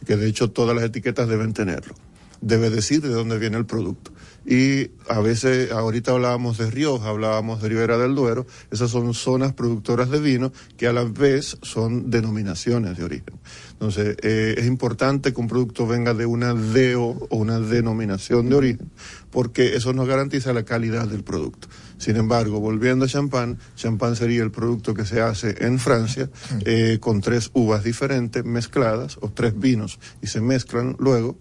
que 0.08 0.16
de 0.16 0.28
hecho 0.28 0.50
todas 0.50 0.76
las 0.76 0.86
etiquetas 0.86 1.28
deben 1.28 1.54
tenerlo. 1.54 1.94
Debe 2.40 2.70
decir 2.70 3.02
de 3.02 3.10
dónde 3.10 3.40
viene 3.40 3.58
el 3.58 3.66
producto. 3.66 4.12
Y 4.46 4.92
a 5.10 5.20
veces, 5.20 5.72
ahorita 5.72 6.12
hablábamos 6.12 6.58
de 6.58 6.72
Rioja, 6.72 7.10
hablábamos 7.10 7.62
de 7.62 7.68
Ribera 7.68 7.98
del 7.98 8.16
Duero, 8.16 8.46
esas 8.72 8.92
son 8.92 9.14
zonas 9.14 9.54
productoras 9.54 10.10
de 10.10 10.22
vino 10.22 10.54
que 10.78 10.88
a 10.88 10.94
la 10.94 11.04
vez 11.04 11.58
son 11.64 12.10
denominaciones 12.10 12.96
de 12.98 13.04
origen. 13.04 13.34
Entonces, 13.74 14.16
eh, 14.22 14.56
es 14.58 14.66
importante 14.68 15.34
que 15.34 15.42
un 15.42 15.48
producto 15.48 15.86
venga 15.86 16.14
de 16.14 16.26
una 16.26 16.54
DO 16.54 17.28
o 17.30 17.36
una 17.36 17.60
denominación 17.60 18.50
de 18.50 18.56
origen, 18.56 18.92
porque 19.32 19.76
eso 19.76 19.92
nos 19.92 20.08
garantiza 20.08 20.54
la 20.54 20.64
calidad 20.64 21.08
del 21.08 21.24
producto. 21.24 21.68
Sin 21.98 22.16
embargo, 22.16 22.60
volviendo 22.60 23.06
a 23.06 23.08
champán, 23.08 23.58
champán 23.76 24.16
sería 24.16 24.44
el 24.44 24.52
producto 24.52 24.94
que 24.94 25.06
se 25.06 25.22
hace 25.22 25.56
en 25.66 25.80
Francia 25.80 26.30
eh, 26.66 26.98
con 27.00 27.22
tres 27.22 27.50
uvas 27.54 27.84
diferentes 27.84 28.46
mezcladas, 28.46 29.18
o 29.22 29.30
tres 29.32 29.60
vinos, 29.60 30.00
y 30.22 30.28
se 30.28 30.42
mezclan 30.42 30.96
luego. 31.00 31.38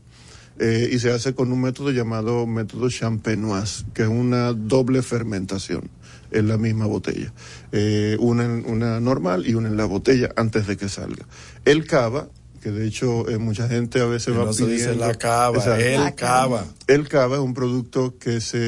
eh, 0.59 0.89
y 0.91 0.99
se 0.99 1.11
hace 1.12 1.35
con 1.35 1.53
un 1.53 1.61
método 1.61 1.91
llamado 1.91 2.47
método 2.47 2.89
champenoise, 2.89 3.85
que 3.93 4.03
es 4.03 4.09
una 4.09 4.53
doble 4.55 5.03
fermentación 5.03 5.91
en 6.31 6.49
la 6.49 6.57
misma 6.57 6.87
botella. 6.87 7.33
Eh, 7.73 8.16
una, 8.20 8.45
una 8.47 9.01
normal 9.01 9.47
y 9.47 9.55
una 9.55 9.69
en 9.69 9.77
la 9.77 9.85
botella 9.85 10.31
antes 10.37 10.66
de 10.66 10.77
que 10.77 10.89
salga. 10.89 11.27
El 11.65 11.87
cava, 11.87 12.28
que 12.57 12.70
de 12.70 12.87
hecho 12.87 13.28
eh, 13.28 13.39
mucha 13.39 13.69
gente 13.69 14.01
a 14.01 14.07
veces 14.07 14.33
Que 14.33 14.39
va 14.39 14.45
no 14.47 14.53
se 14.53 14.66
dice 14.66 14.85
pidiendo... 14.85 15.07
la 15.07 15.15
cava, 15.15 15.59
Exacto. 15.59 15.85
el 15.85 16.15
cava. 16.15 16.66
El 16.87 17.09
cava 17.09 17.37
es 17.37 17.43
un 17.43 17.55
producto 17.55 18.19
que 18.19 18.41
se 18.41 18.59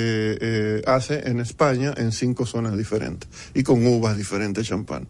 eh, 0.40 0.82
hace 0.86 1.28
en 1.28 1.40
España 1.40 1.94
en 1.96 2.12
cinco 2.12 2.46
zonas 2.46 2.76
diferentes 2.76 3.28
y 3.54 3.62
con 3.62 3.86
uvas 3.86 4.16
diferentes 4.16 4.66
champán. 4.66 5.08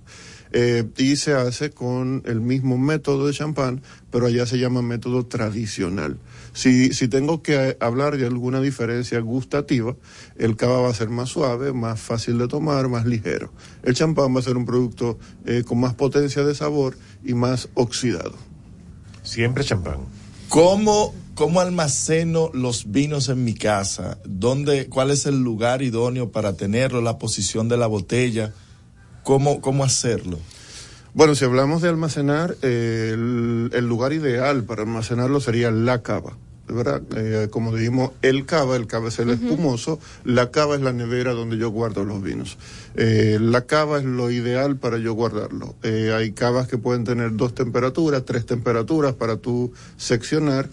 Eh, 0.50 0.84
y 0.96 1.16
se 1.16 1.34
hace 1.34 1.70
con 1.70 2.22
el 2.24 2.40
mismo 2.40 2.78
método 2.78 3.26
de 3.26 3.34
champán, 3.34 3.82
pero 4.10 4.26
allá 4.26 4.46
se 4.46 4.58
llama 4.58 4.80
método 4.80 5.26
tradicional. 5.26 6.18
Si, 6.54 6.92
si 6.94 7.08
tengo 7.08 7.42
que 7.42 7.76
hablar 7.80 8.16
de 8.16 8.26
alguna 8.26 8.60
diferencia 8.60 9.20
gustativa, 9.20 9.94
el 10.38 10.56
cava 10.56 10.80
va 10.80 10.88
a 10.88 10.94
ser 10.94 11.10
más 11.10 11.28
suave, 11.28 11.72
más 11.72 12.00
fácil 12.00 12.38
de 12.38 12.48
tomar, 12.48 12.88
más 12.88 13.04
ligero. 13.04 13.52
El 13.82 13.94
champán 13.94 14.34
va 14.34 14.40
a 14.40 14.42
ser 14.42 14.56
un 14.56 14.64
producto 14.64 15.18
eh, 15.44 15.64
con 15.66 15.78
más 15.80 15.94
potencia 15.94 16.42
de 16.42 16.54
sabor 16.54 16.96
y 17.22 17.34
más 17.34 17.68
oxidado. 17.74 18.34
Siempre 19.28 19.62
champán. 19.62 20.06
¿Cómo, 20.48 21.14
¿Cómo 21.34 21.60
almaceno 21.60 22.50
los 22.54 22.90
vinos 22.90 23.28
en 23.28 23.44
mi 23.44 23.52
casa? 23.52 24.16
¿Dónde, 24.24 24.88
¿Cuál 24.88 25.10
es 25.10 25.26
el 25.26 25.42
lugar 25.42 25.82
idóneo 25.82 26.32
para 26.32 26.54
tenerlo? 26.54 27.02
¿La 27.02 27.18
posición 27.18 27.68
de 27.68 27.76
la 27.76 27.86
botella? 27.86 28.54
¿Cómo, 29.24 29.60
cómo 29.60 29.84
hacerlo? 29.84 30.38
Bueno, 31.12 31.34
si 31.34 31.44
hablamos 31.44 31.82
de 31.82 31.90
almacenar, 31.90 32.56
eh, 32.62 33.10
el, 33.12 33.70
el 33.74 33.86
lugar 33.86 34.14
ideal 34.14 34.64
para 34.64 34.82
almacenarlo 34.82 35.40
sería 35.40 35.70
la 35.70 36.02
cava. 36.02 36.38
¿Verdad? 36.68 37.02
Eh, 37.16 37.48
como 37.50 37.74
dijimos, 37.74 38.12
el 38.22 38.46
cava, 38.46 38.76
el 38.76 38.86
cava 38.86 39.08
es 39.08 39.18
el 39.18 39.30
espumoso, 39.30 39.98
la 40.24 40.50
cava 40.50 40.76
es 40.76 40.82
la 40.82 40.92
nevera 40.92 41.32
donde 41.32 41.56
yo 41.56 41.70
guardo 41.70 42.04
los 42.04 42.22
vinos. 42.22 42.58
Eh, 42.94 43.38
la 43.40 43.66
cava 43.66 43.98
es 43.98 44.04
lo 44.04 44.30
ideal 44.30 44.76
para 44.76 44.98
yo 44.98 45.14
guardarlo. 45.14 45.74
Eh, 45.82 46.12
hay 46.14 46.32
cavas 46.32 46.68
que 46.68 46.78
pueden 46.78 47.04
tener 47.04 47.36
dos 47.36 47.54
temperaturas, 47.54 48.24
tres 48.24 48.46
temperaturas 48.46 49.14
para 49.14 49.36
tú 49.36 49.72
seccionar 49.96 50.68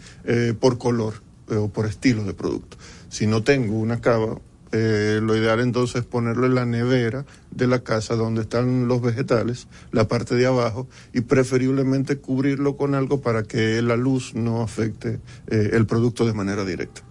por 0.60 0.78
color 0.78 1.14
o 1.50 1.70
por 1.70 1.86
estilo 1.86 2.24
de 2.24 2.34
producto. 2.34 2.78
Si 3.10 3.28
no 3.28 3.44
tengo 3.44 3.78
una 3.80 4.02
cava, 4.02 4.40
eh, 4.78 5.22
lo 5.22 5.38
ideal 5.38 5.62
entonces 5.62 6.02
es 6.02 6.06
ponerlo 6.06 6.46
en 6.48 6.56
la 6.56 6.66
nevera 6.66 7.26
de 7.50 7.66
la 7.66 7.80
casa 7.80 8.16
donde 8.16 8.42
están 8.42 8.90
los 8.90 9.02
vegetales, 9.02 9.70
la 9.94 10.10
parte 10.10 10.36
de 10.36 10.48
abajo, 10.48 10.90
y 11.14 11.22
preferiblemente 11.22 12.18
cubrirlo 12.18 12.76
con 12.76 12.94
algo 12.94 13.22
para 13.22 13.44
que 13.44 13.82
la 13.82 13.96
luz 13.96 14.36
no 14.36 14.62
afecte 14.62 15.22
eh, 15.48 15.70
el 15.72 15.86
producto 15.86 16.26
de 16.26 16.34
manera 16.34 16.66
directa. 16.66 17.04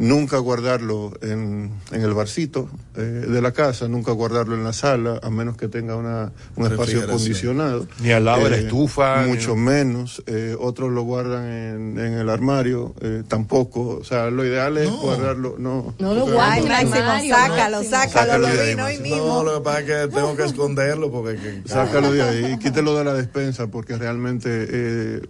Nunca 0.00 0.38
guardarlo 0.38 1.12
en, 1.20 1.70
en 1.92 2.00
el 2.02 2.14
barcito 2.14 2.70
eh, 2.96 3.00
de 3.02 3.42
la 3.42 3.52
casa, 3.52 3.86
nunca 3.86 4.12
guardarlo 4.12 4.54
en 4.54 4.64
la 4.64 4.72
sala, 4.72 5.20
a 5.22 5.28
menos 5.28 5.58
que 5.58 5.68
tenga 5.68 5.94
una, 5.94 6.32
un 6.56 6.66
espacio 6.66 7.02
acondicionado. 7.02 7.86
Ni 8.00 8.10
al 8.10 8.24
lado 8.24 8.44
de 8.44 8.50
la 8.50 8.56
estufa, 8.56 9.22
ni- 9.24 9.28
Mucho 9.32 9.56
menos. 9.56 10.22
Eh, 10.26 10.56
otros 10.58 10.90
lo 10.90 11.02
guardan 11.02 11.44
en, 11.44 11.98
en 11.98 12.14
el 12.14 12.30
armario, 12.30 12.94
eh, 13.02 13.24
tampoco. 13.28 13.98
O 14.00 14.04
sea, 14.04 14.30
lo 14.30 14.42
ideal 14.44 14.78
es 14.78 14.88
guardarlo. 14.90 15.56
No, 15.58 15.94
No 15.98 16.14
lo 16.14 16.26
guardes, 16.26 16.64
no- 16.64 16.70
Máximo, 16.70 17.36
sácalo, 17.36 17.82
sácalo, 17.84 18.38
lo 18.38 18.48
vino 18.64 18.84
hoy 18.86 18.98
mismo. 19.00 19.16
No, 19.26 19.44
lo 19.44 19.54
que 19.58 19.60
pasa 19.64 19.80
es 19.80 19.84
que 20.08 20.14
tengo 20.14 20.34
que 20.36 20.44
esconderlo 20.46 21.10
porque... 21.10 21.36
que- 21.36 21.62
Sácalo 21.66 22.10
de 22.12 22.22
ahí, 22.22 22.58
quítelo 22.58 22.96
de 22.96 23.04
la 23.04 23.12
despensa 23.12 23.66
porque 23.66 23.96
realmente 23.98 24.48
eh, 24.50 25.20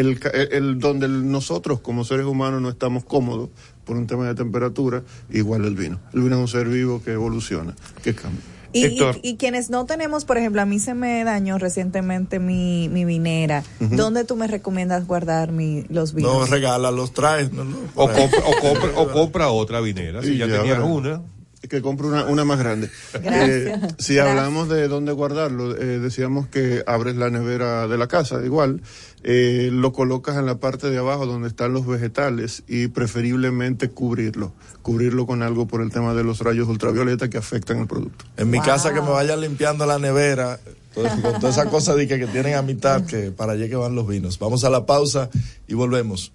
el, 0.00 0.18
ca- 0.20 0.30
el- 0.30 0.78
donde 0.78 1.08
nosotros 1.08 1.80
como 1.80 2.04
seres 2.04 2.26
humanos 2.26 2.60
no 2.62 2.68
estamos 2.68 3.04
cómodos 3.04 3.50
por 3.84 3.96
un 3.96 4.06
tema 4.06 4.26
de 4.26 4.34
temperatura, 4.34 5.02
igual 5.30 5.64
el 5.64 5.74
vino. 5.74 5.98
El 6.12 6.22
vino 6.22 6.36
es 6.36 6.40
un 6.42 6.48
ser 6.48 6.68
vivo 6.68 7.02
que 7.02 7.12
evoluciona, 7.12 7.74
que 8.02 8.14
cambia. 8.14 8.40
Y, 8.70 8.84
y, 8.84 9.00
y 9.22 9.36
quienes 9.36 9.70
no 9.70 9.86
tenemos, 9.86 10.26
por 10.26 10.36
ejemplo, 10.36 10.60
a 10.60 10.66
mí 10.66 10.78
se 10.78 10.92
me 10.92 11.24
dañó 11.24 11.56
recientemente 11.56 12.38
mi, 12.38 12.90
mi 12.90 13.06
vinera. 13.06 13.64
¿Dónde 13.80 14.24
tú 14.24 14.36
me 14.36 14.46
recomiendas 14.46 15.06
guardar 15.06 15.52
mi, 15.52 15.84
los 15.88 16.12
No, 16.12 16.18
vinos? 16.18 16.50
regala, 16.50 16.90
los 16.90 17.14
traes. 17.14 17.50
No, 17.50 17.64
no, 17.64 17.76
O 17.94 18.10
compra, 18.12 18.40
o 18.46 18.60
compra, 18.60 18.90
o 18.94 19.08
compra 19.12 19.48
otra 19.48 19.80
vinera. 19.80 20.22
Si 20.22 20.32
Y 20.34 20.36
ya, 20.38 20.46
ya, 20.46 20.58
tenías 20.58 20.80
una. 20.80 21.22
Que 21.68 21.82
compre 21.82 22.06
una, 22.06 22.24
una 22.24 22.44
más 22.44 22.58
grande. 22.58 22.90
Gracias. 23.12 23.48
Eh, 23.48 23.80
si 23.98 24.14
Gracias. 24.14 24.26
hablamos 24.26 24.68
de 24.68 24.88
dónde 24.88 25.12
guardarlo, 25.12 25.76
eh, 25.76 25.98
decíamos 25.98 26.48
que 26.48 26.82
abres 26.86 27.16
la 27.16 27.30
nevera 27.30 27.86
de 27.86 27.98
la 27.98 28.08
casa, 28.08 28.44
igual, 28.44 28.80
eh, 29.22 29.70
lo 29.72 29.92
colocas 29.92 30.36
en 30.36 30.46
la 30.46 30.58
parte 30.58 30.90
de 30.90 30.98
abajo 30.98 31.26
donde 31.26 31.48
están 31.48 31.72
los 31.72 31.86
vegetales 31.86 32.62
y 32.68 32.88
preferiblemente 32.88 33.90
cubrirlo, 33.90 34.52
cubrirlo 34.82 35.26
con 35.26 35.42
algo 35.42 35.66
por 35.66 35.82
el 35.82 35.90
tema 35.90 36.14
de 36.14 36.24
los 36.24 36.40
rayos 36.40 36.68
ultravioleta 36.68 37.28
que 37.28 37.38
afectan 37.38 37.78
el 37.78 37.86
producto. 37.86 38.24
En 38.36 38.50
mi 38.50 38.60
casa 38.60 38.94
que 38.94 39.00
me 39.00 39.10
vaya 39.10 39.36
limpiando 39.36 39.86
la 39.86 39.98
nevera, 39.98 40.58
entonces, 40.94 41.20
con 41.20 41.40
todas 41.40 41.56
esas 41.56 41.68
cosas 41.68 41.96
de 41.96 42.08
que, 42.08 42.18
que 42.18 42.26
tienen 42.26 42.54
a 42.54 42.62
mitad, 42.62 43.04
que 43.04 43.30
para 43.30 43.52
allá 43.52 43.68
que 43.68 43.76
van 43.76 43.94
los 43.94 44.06
vinos. 44.08 44.38
Vamos 44.38 44.64
a 44.64 44.70
la 44.70 44.86
pausa 44.86 45.30
y 45.66 45.74
volvemos. 45.74 46.32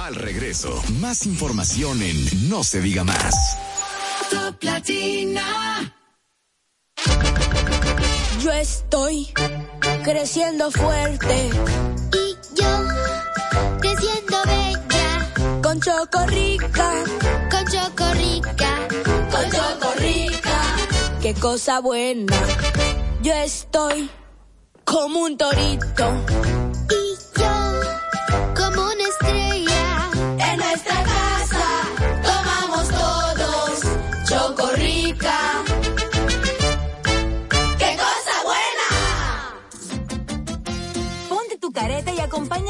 Al 0.00 0.14
regreso, 0.14 0.82
más 0.98 1.26
información 1.26 2.00
en 2.00 2.48
No 2.48 2.64
se 2.64 2.80
diga 2.80 3.04
más. 3.04 3.34
Top 4.30 4.56
Latina. 4.62 5.94
Yo 8.42 8.50
estoy 8.50 9.28
creciendo 10.02 10.70
fuerte. 10.70 11.50
Y 12.14 12.34
yo, 12.58 12.78
creciendo 13.80 14.38
bella. 14.46 15.60
Con 15.62 15.78
Chocorrica. 15.82 16.92
Con 17.50 17.66
Chocorrica. 17.66 18.88
Con 19.30 19.50
Chocorrica. 19.50 20.60
Qué 21.20 21.34
cosa 21.34 21.80
buena. 21.80 22.34
Yo 23.22 23.34
estoy 23.34 24.08
como 24.82 25.20
un 25.20 25.36
torito. 25.36 26.69
Careta 42.50 42.69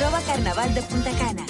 arroba 0.00 0.20
carnaval 0.22 0.74
de 0.74 0.82
Punta 0.82 1.10
Cana. 1.10 1.44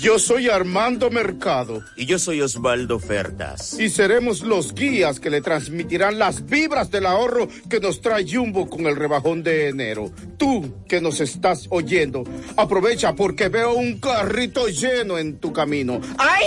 Yo 0.00 0.18
soy 0.18 0.48
Armando 0.48 1.10
Mercado. 1.10 1.82
Y 1.96 2.06
yo 2.06 2.18
soy 2.18 2.40
Osvaldo 2.40 2.96
Ofertas. 2.96 3.78
Y 3.78 3.90
seremos 3.90 4.42
los 4.42 4.72
guías 4.72 5.20
que 5.20 5.28
le 5.28 5.42
transmitirán 5.42 6.18
las 6.18 6.46
vibras 6.46 6.90
del 6.90 7.04
ahorro 7.04 7.48
que 7.68 7.80
nos 7.80 8.00
trae 8.00 8.24
Jumbo 8.26 8.70
con 8.70 8.86
el 8.86 8.96
rebajón 8.96 9.42
de 9.42 9.68
enero. 9.68 10.10
Tú 10.38 10.84
que 10.88 11.00
nos 11.00 11.20
estás 11.20 11.66
oyendo, 11.70 12.24
aprovecha 12.56 13.14
porque 13.14 13.48
veo 13.48 13.74
un 13.74 13.98
carrito 13.98 14.68
lleno 14.68 15.18
en 15.18 15.38
tu 15.38 15.52
camino. 15.52 16.00
¡Ay! 16.16 16.46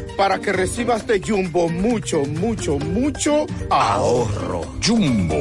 Para 0.17 0.39
que 0.39 0.51
recibas 0.51 1.07
de 1.07 1.19
Jumbo 1.19 1.69
mucho, 1.69 2.23
mucho, 2.25 2.77
mucho 2.77 3.45
ahorro. 3.69 4.61
Jumbo, 4.85 5.35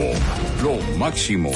lo 0.62 0.98
máximo. 0.98 1.50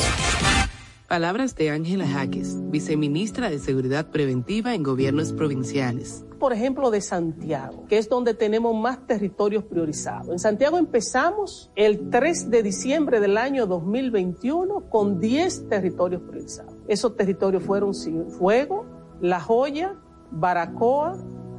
Palabras 1.08 1.54
de 1.54 1.70
Ángela 1.70 2.06
Jaques, 2.06 2.56
viceministra 2.70 3.48
de 3.48 3.58
Seguridad 3.58 4.10
Preventiva 4.10 4.74
en 4.74 4.82
Gobiernos 4.82 5.32
Provinciales. 5.32 6.24
Por 6.40 6.52
ejemplo, 6.52 6.90
de 6.90 7.00
Santiago, 7.00 7.86
que 7.88 7.98
es 7.98 8.08
donde 8.08 8.34
tenemos 8.34 8.74
más 8.74 9.06
territorios 9.06 9.64
priorizados. 9.64 10.28
En 10.28 10.38
Santiago 10.38 10.76
empezamos 10.76 11.70
el 11.76 12.10
3 12.10 12.50
de 12.50 12.62
diciembre 12.62 13.20
del 13.20 13.38
año 13.38 13.66
2021 13.66 14.90
con 14.90 15.20
10 15.20 15.68
territorios 15.68 16.22
priorizados. 16.22 16.74
Esos 16.88 17.16
territorios 17.16 17.62
fueron 17.62 17.94
Fuego, 18.30 18.84
La 19.20 19.40
Joya, 19.40 19.94
Baracoa, 20.30 21.16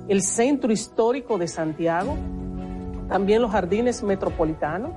el 0.07 0.21
centro 0.21 0.71
histórico 0.71 1.37
de 1.37 1.47
Santiago, 1.47 2.15
también 3.09 3.41
los 3.41 3.51
jardines 3.51 4.03
metropolitanos 4.03 4.91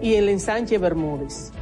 y 0.00 0.14
el 0.14 0.28
ensanche 0.28 0.78
Bermúdez. 0.78 1.52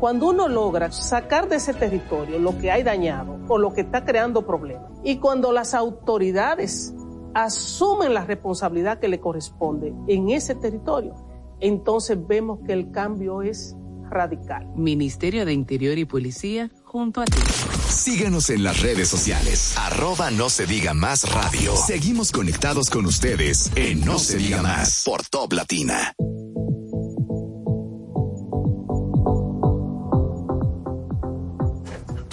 Cuando 0.00 0.30
uno 0.30 0.48
logra 0.48 0.90
sacar 0.90 1.48
de 1.48 1.56
ese 1.56 1.74
territorio 1.74 2.38
lo 2.38 2.58
que 2.58 2.72
hay 2.72 2.82
dañado 2.82 3.38
o 3.48 3.56
lo 3.56 3.72
que 3.72 3.82
está 3.82 4.04
creando 4.04 4.44
problemas, 4.44 4.90
y 5.04 5.18
cuando 5.18 5.52
las 5.52 5.74
autoridades 5.74 6.92
asumen 7.34 8.12
la 8.12 8.24
responsabilidad 8.24 8.98
que 8.98 9.08
le 9.08 9.20
corresponde 9.20 9.94
en 10.08 10.30
ese 10.30 10.54
territorio, 10.56 11.14
entonces 11.60 12.18
vemos 12.26 12.58
que 12.66 12.72
el 12.72 12.90
cambio 12.90 13.42
es 13.42 13.76
radical. 14.12 14.66
Ministerio 14.76 15.44
de 15.44 15.52
Interior 15.52 15.98
y 15.98 16.04
Policía, 16.04 16.70
junto 16.84 17.20
a 17.20 17.24
ti. 17.24 17.40
Síguenos 17.88 18.50
en 18.50 18.62
las 18.62 18.80
redes 18.80 19.08
sociales. 19.08 19.74
Arroba 19.76 20.30
no 20.30 20.48
se 20.48 20.66
diga 20.66 20.94
más 20.94 21.30
radio. 21.32 21.74
Seguimos 21.76 22.32
conectados 22.32 22.90
con 22.90 23.06
ustedes 23.06 23.70
en 23.74 24.04
No, 24.04 24.18
se 24.18 24.38
diga 24.38 24.62
más 24.62 25.02
por 25.04 25.22
Top 25.26 25.52
Latina. 25.52 26.14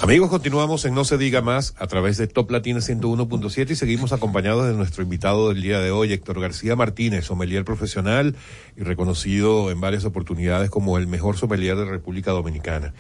Amigos, 0.10 0.31
continuamos 0.31 0.86
en 0.86 0.95
No 0.95 1.06
se 1.06 1.19
diga 1.19 1.44
más 1.44 1.76
a 1.77 1.86
través 1.86 2.18
de 2.18 2.26
Top 2.26 2.49
Latina 2.49 2.80
101.7 2.80 3.69
y 3.69 3.76
seguimos 3.76 4.11
acompañados 4.11 4.65
de 4.65 4.73
nuestro 4.73 5.03
invitado 5.03 5.49
del 5.49 5.61
día 5.61 5.81
de 5.81 5.91
hoy, 5.91 6.11
Héctor 6.11 6.41
García 6.41 6.76
Martínez, 6.76 7.26
sommelier 7.26 7.64
profesional 7.64 8.36
y 8.76 8.81
reconocido 8.81 9.69
en 9.69 9.80
varias 9.80 10.06
oportunidades 10.06 10.72
como 10.72 10.98
el 10.98 11.06
mejor 11.06 11.38
sommelier 11.38 11.76
de 11.76 11.86
República 11.86 12.31
Dominicana. 12.31 12.91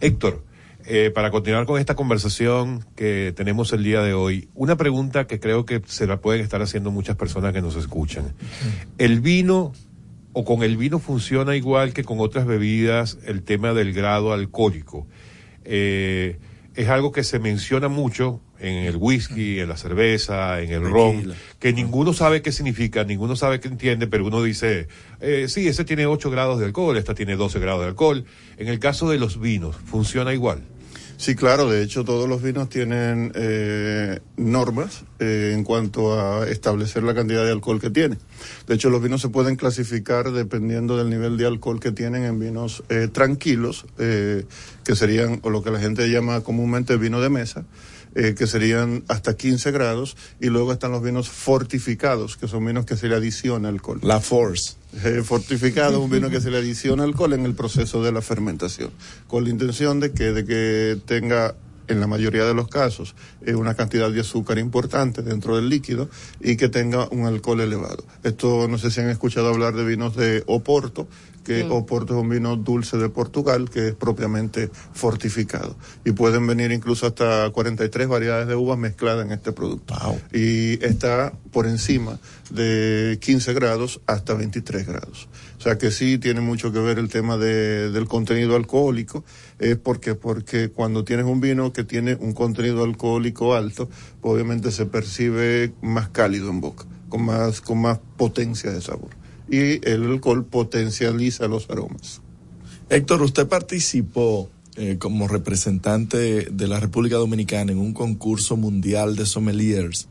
Héctor, 0.00 0.42
eh, 0.86 1.10
para 1.14 1.30
continuar 1.30 1.66
con 1.66 1.78
esta 1.78 1.96
conversación 1.96 2.82
que 2.96 3.34
tenemos 3.36 3.74
el 3.74 3.84
día 3.84 4.00
de 4.00 4.14
hoy, 4.14 4.48
una 4.54 4.76
pregunta 4.76 5.26
que 5.26 5.40
creo 5.40 5.66
que 5.66 5.82
se 5.84 6.06
la 6.06 6.22
pueden 6.22 6.40
estar 6.40 6.62
haciendo 6.62 6.90
muchas 6.90 7.16
personas 7.16 7.52
que 7.52 7.60
nos 7.60 7.76
escuchan. 7.76 8.32
¿El 8.96 9.20
vino 9.20 9.74
o 10.32 10.46
con 10.46 10.62
el 10.62 10.78
vino 10.78 10.98
funciona 10.98 11.56
igual 11.56 11.92
que 11.92 12.04
con 12.04 12.20
otras 12.20 12.46
bebidas 12.46 13.18
el 13.26 13.42
tema 13.42 13.74
del 13.74 13.92
grado 13.92 14.32
alcohólico? 14.32 15.06
Eh, 15.66 16.38
es 16.74 16.88
algo 16.88 17.12
que 17.12 17.22
se 17.22 17.38
menciona 17.38 17.88
mucho 17.88 18.40
en 18.58 18.84
el 18.84 18.96
whisky, 18.96 19.60
en 19.60 19.68
la 19.68 19.76
cerveza, 19.76 20.60
en 20.60 20.70
el 20.70 20.82
ron, 20.82 21.34
que 21.58 21.72
ninguno 21.72 22.12
sabe 22.12 22.42
qué 22.42 22.50
significa, 22.50 23.04
ninguno 23.04 23.36
sabe 23.36 23.60
qué 23.60 23.68
entiende, 23.68 24.06
pero 24.06 24.26
uno 24.26 24.42
dice, 24.42 24.88
eh, 25.20 25.46
sí, 25.48 25.68
ese 25.68 25.84
tiene 25.84 26.06
8 26.06 26.30
grados 26.30 26.58
de 26.58 26.66
alcohol, 26.66 26.96
esta 26.96 27.14
tiene 27.14 27.36
12 27.36 27.58
grados 27.58 27.82
de 27.82 27.88
alcohol. 27.88 28.24
En 28.56 28.68
el 28.68 28.78
caso 28.78 29.08
de 29.08 29.18
los 29.18 29.40
vinos, 29.40 29.76
¿funciona 29.84 30.32
igual? 30.32 30.62
Sí, 31.16 31.34
claro, 31.36 31.70
de 31.70 31.82
hecho 31.82 32.04
todos 32.04 32.28
los 32.28 32.42
vinos 32.42 32.68
tienen 32.68 33.32
eh, 33.34 34.20
normas 34.36 35.04
eh, 35.20 35.52
en 35.54 35.62
cuanto 35.62 36.20
a 36.20 36.48
establecer 36.48 37.02
la 37.02 37.14
cantidad 37.14 37.44
de 37.44 37.52
alcohol 37.52 37.80
que 37.80 37.90
tiene. 37.90 38.18
De 38.66 38.74
hecho, 38.74 38.90
los 38.90 39.02
vinos 39.02 39.22
se 39.22 39.28
pueden 39.28 39.56
clasificar 39.56 40.32
dependiendo 40.32 40.96
del 40.96 41.10
nivel 41.10 41.36
de 41.36 41.46
alcohol 41.46 41.80
que 41.80 41.92
tienen 41.92 42.24
en 42.24 42.38
vinos 42.38 42.82
eh, 42.88 43.08
tranquilos, 43.10 43.86
eh, 43.98 44.44
que 44.84 44.96
serían 44.96 45.40
o 45.42 45.50
lo 45.50 45.62
que 45.62 45.70
la 45.70 45.78
gente 45.78 46.08
llama 46.10 46.40
comúnmente 46.40 46.96
vino 46.96 47.20
de 47.20 47.30
mesa, 47.30 47.64
eh, 48.14 48.34
que 48.36 48.46
serían 48.46 49.04
hasta 49.08 49.36
15 49.36 49.70
grados, 49.72 50.16
y 50.40 50.46
luego 50.46 50.72
están 50.72 50.92
los 50.92 51.02
vinos 51.02 51.28
fortificados, 51.28 52.36
que 52.36 52.48
son 52.48 52.64
vinos 52.64 52.86
que 52.86 52.96
se 52.96 53.08
le 53.08 53.16
adiciona 53.16 53.68
alcohol. 53.68 54.00
La 54.02 54.20
Force. 54.20 54.74
Eh, 55.04 55.22
fortificado, 55.24 56.00
un 56.00 56.10
vino 56.10 56.30
que 56.30 56.40
se 56.40 56.50
le 56.50 56.58
adiciona 56.58 57.02
alcohol 57.02 57.32
en 57.32 57.44
el 57.44 57.54
proceso 57.54 58.02
de 58.02 58.12
la 58.12 58.22
fermentación, 58.22 58.90
con 59.26 59.44
la 59.44 59.50
intención 59.50 59.98
de 59.98 60.12
que, 60.12 60.32
de 60.32 60.44
que 60.44 61.00
tenga 61.04 61.56
en 61.88 62.00
la 62.00 62.06
mayoría 62.06 62.44
de 62.44 62.54
los 62.54 62.68
casos, 62.68 63.14
eh, 63.44 63.54
una 63.54 63.74
cantidad 63.74 64.10
de 64.10 64.20
azúcar 64.20 64.58
importante 64.58 65.22
dentro 65.22 65.56
del 65.56 65.68
líquido 65.68 66.08
y 66.40 66.56
que 66.56 66.68
tenga 66.68 67.08
un 67.10 67.26
alcohol 67.26 67.60
elevado. 67.60 68.04
Esto 68.22 68.68
no 68.68 68.78
sé 68.78 68.90
si 68.90 69.00
han 69.00 69.10
escuchado 69.10 69.48
hablar 69.48 69.74
de 69.74 69.84
vinos 69.84 70.16
de 70.16 70.42
Oporto, 70.46 71.08
que 71.44 71.64
Mm. 71.64 71.72
Oporto 71.72 72.14
es 72.16 72.20
un 72.22 72.28
vino 72.30 72.56
dulce 72.56 72.96
de 72.96 73.08
Portugal 73.10 73.68
que 73.70 73.88
es 73.88 73.94
propiamente 73.94 74.70
fortificado. 74.94 75.76
Y 76.04 76.12
pueden 76.12 76.46
venir 76.46 76.72
incluso 76.72 77.06
hasta 77.06 77.50
43 77.50 78.08
variedades 78.08 78.48
de 78.48 78.54
uvas 78.56 78.78
mezcladas 78.78 79.26
en 79.26 79.32
este 79.32 79.52
producto. 79.52 79.94
Y 80.32 80.82
está 80.84 81.32
por 81.52 81.66
encima 81.66 82.18
de 82.50 83.18
15 83.20 83.52
grados 83.52 84.00
hasta 84.06 84.34
23 84.34 84.86
grados. 84.86 85.28
O 85.58 85.60
sea 85.60 85.78
que 85.78 85.90
sí 85.90 86.18
tiene 86.18 86.40
mucho 86.40 86.72
que 86.72 86.78
ver 86.78 86.98
el 86.98 87.08
tema 87.08 87.36
de- 87.36 87.90
del 87.90 88.06
contenido 88.06 88.56
alcohólico. 88.56 89.24
Es 89.58 89.76
porque, 89.76 90.14
porque 90.14 90.70
cuando 90.70 91.04
tienes 91.04 91.26
un 91.26 91.40
vino 91.40 91.72
que 91.72 91.84
tiene 91.84 92.16
un 92.16 92.32
contenido 92.32 92.84
alcohólico 92.84 93.54
alto, 93.54 93.88
obviamente 94.22 94.70
se 94.72 94.86
percibe 94.86 95.72
más 95.82 96.08
cálido 96.08 96.50
en 96.50 96.60
boca, 96.60 96.84
con 97.08 97.24
más, 97.24 97.60
con 97.60 97.80
más 97.80 97.98
potencia 98.16 98.70
de 98.70 98.80
sabor. 98.80 99.10
Y 99.50 99.86
el 99.88 100.04
alcohol 100.04 100.44
potencializa 100.46 101.48
los 101.48 101.68
aromas. 101.68 102.22
Héctor, 102.88 103.22
usted 103.22 103.46
participó 103.46 104.50
eh, 104.76 104.96
como 104.98 105.28
representante 105.28 106.48
de 106.50 106.68
la 106.68 106.80
República 106.80 107.16
Dominicana 107.16 107.72
en 107.72 107.78
un 107.78 107.92
concurso 107.92 108.56
mundial 108.56 109.16
de 109.16 109.26
sommeliers. 109.26 110.08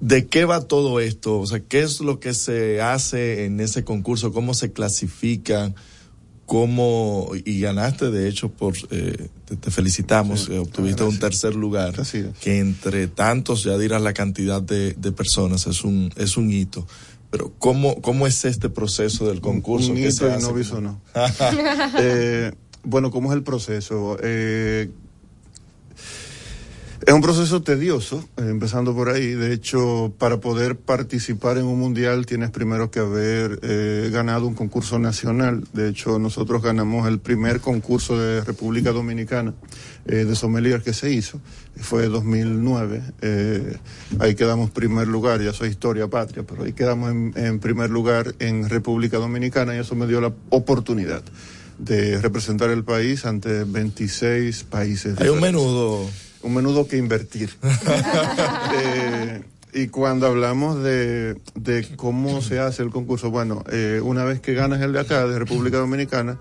¿De 0.00 0.26
qué 0.26 0.44
va 0.44 0.62
todo 0.62 0.98
esto? 0.98 1.38
O 1.38 1.46
sea, 1.46 1.60
¿qué 1.60 1.80
es 1.80 2.00
lo 2.00 2.20
que 2.20 2.34
se 2.34 2.80
hace 2.80 3.44
en 3.44 3.60
ese 3.60 3.84
concurso? 3.84 4.32
¿Cómo 4.32 4.54
se 4.54 4.72
clasifican? 4.72 5.74
¿Cómo? 6.46 7.30
Y 7.44 7.60
ganaste, 7.60 8.10
de 8.10 8.28
hecho, 8.28 8.48
por 8.48 8.74
eh, 8.90 9.28
te, 9.44 9.56
te 9.56 9.70
felicitamos, 9.70 10.48
eh, 10.48 10.58
obtuviste 10.58 11.04
un 11.04 11.18
tercer 11.20 11.54
lugar, 11.54 11.94
que 12.40 12.58
entre 12.58 13.06
tantos, 13.06 13.62
ya 13.62 13.78
dirás 13.78 14.02
la 14.02 14.14
cantidad 14.14 14.60
de, 14.60 14.94
de 14.94 15.12
personas, 15.12 15.68
es 15.68 15.84
un, 15.84 16.12
es 16.16 16.36
un 16.36 16.50
hito. 16.50 16.88
Pero 17.30 17.52
¿cómo, 17.58 18.00
cómo 18.02 18.26
es 18.26 18.44
este 18.44 18.68
proceso 18.68 19.28
del 19.28 19.40
concurso? 19.40 19.90
Un 19.90 19.96
¿Qué 19.96 20.10
se 20.10 20.26
y 20.26 20.30
hace? 20.30 20.46
no 20.46 20.52
viso 20.54 20.80
no. 20.80 21.00
Eh, 21.98 22.52
bueno, 22.82 23.10
¿cómo 23.10 23.30
es 23.30 23.36
el 23.36 23.42
proceso? 23.42 24.16
Eh, 24.22 24.90
es 27.06 27.14
un 27.14 27.22
proceso 27.22 27.62
tedioso, 27.62 28.22
eh, 28.36 28.42
empezando 28.48 28.94
por 28.94 29.08
ahí. 29.08 29.28
De 29.28 29.52
hecho, 29.52 30.12
para 30.18 30.38
poder 30.38 30.76
participar 30.76 31.56
en 31.56 31.64
un 31.64 31.78
mundial 31.78 32.26
tienes 32.26 32.50
primero 32.50 32.90
que 32.90 33.00
haber 33.00 33.58
eh, 33.62 34.10
ganado 34.12 34.46
un 34.46 34.54
concurso 34.54 34.98
nacional. 34.98 35.64
De 35.72 35.88
hecho, 35.88 36.18
nosotros 36.18 36.62
ganamos 36.62 37.08
el 37.08 37.18
primer 37.18 37.60
concurso 37.60 38.18
de 38.18 38.42
República 38.42 38.92
Dominicana 38.92 39.54
eh, 40.06 40.24
de 40.24 40.36
sommelier 40.36 40.82
que 40.82 40.92
se 40.92 41.10
hizo. 41.10 41.40
Fue 41.76 42.06
2009. 42.06 43.02
Eh, 43.22 43.76
ahí 44.18 44.34
quedamos 44.34 44.70
primer 44.70 45.08
lugar, 45.08 45.40
ya 45.40 45.54
soy 45.54 45.70
historia 45.70 46.08
patria, 46.08 46.42
pero 46.42 46.64
ahí 46.64 46.74
quedamos 46.74 47.10
en, 47.10 47.32
en 47.36 47.60
primer 47.60 47.88
lugar 47.88 48.34
en 48.40 48.68
República 48.68 49.16
Dominicana 49.16 49.74
y 49.74 49.78
eso 49.78 49.94
me 49.94 50.06
dio 50.06 50.20
la 50.20 50.32
oportunidad 50.50 51.22
de 51.78 52.20
representar 52.20 52.68
el 52.70 52.84
país 52.84 53.24
ante 53.24 53.64
26 53.64 54.64
países. 54.64 55.18
Hay 55.18 55.30
un 55.30 55.40
menudo. 55.40 56.06
Un 56.42 56.54
menudo 56.54 56.86
que 56.86 56.96
invertir. 56.96 57.50
Eh, 58.72 59.42
y 59.72 59.88
cuando 59.88 60.26
hablamos 60.26 60.82
de, 60.82 61.40
de 61.54 61.86
cómo 61.96 62.40
se 62.40 62.60
hace 62.60 62.82
el 62.82 62.90
concurso, 62.90 63.30
bueno, 63.30 63.64
eh, 63.70 64.00
una 64.02 64.24
vez 64.24 64.40
que 64.40 64.54
ganas 64.54 64.80
el 64.80 64.92
de 64.92 65.00
acá, 65.00 65.26
de 65.26 65.38
República 65.38 65.78
Dominicana, 65.78 66.38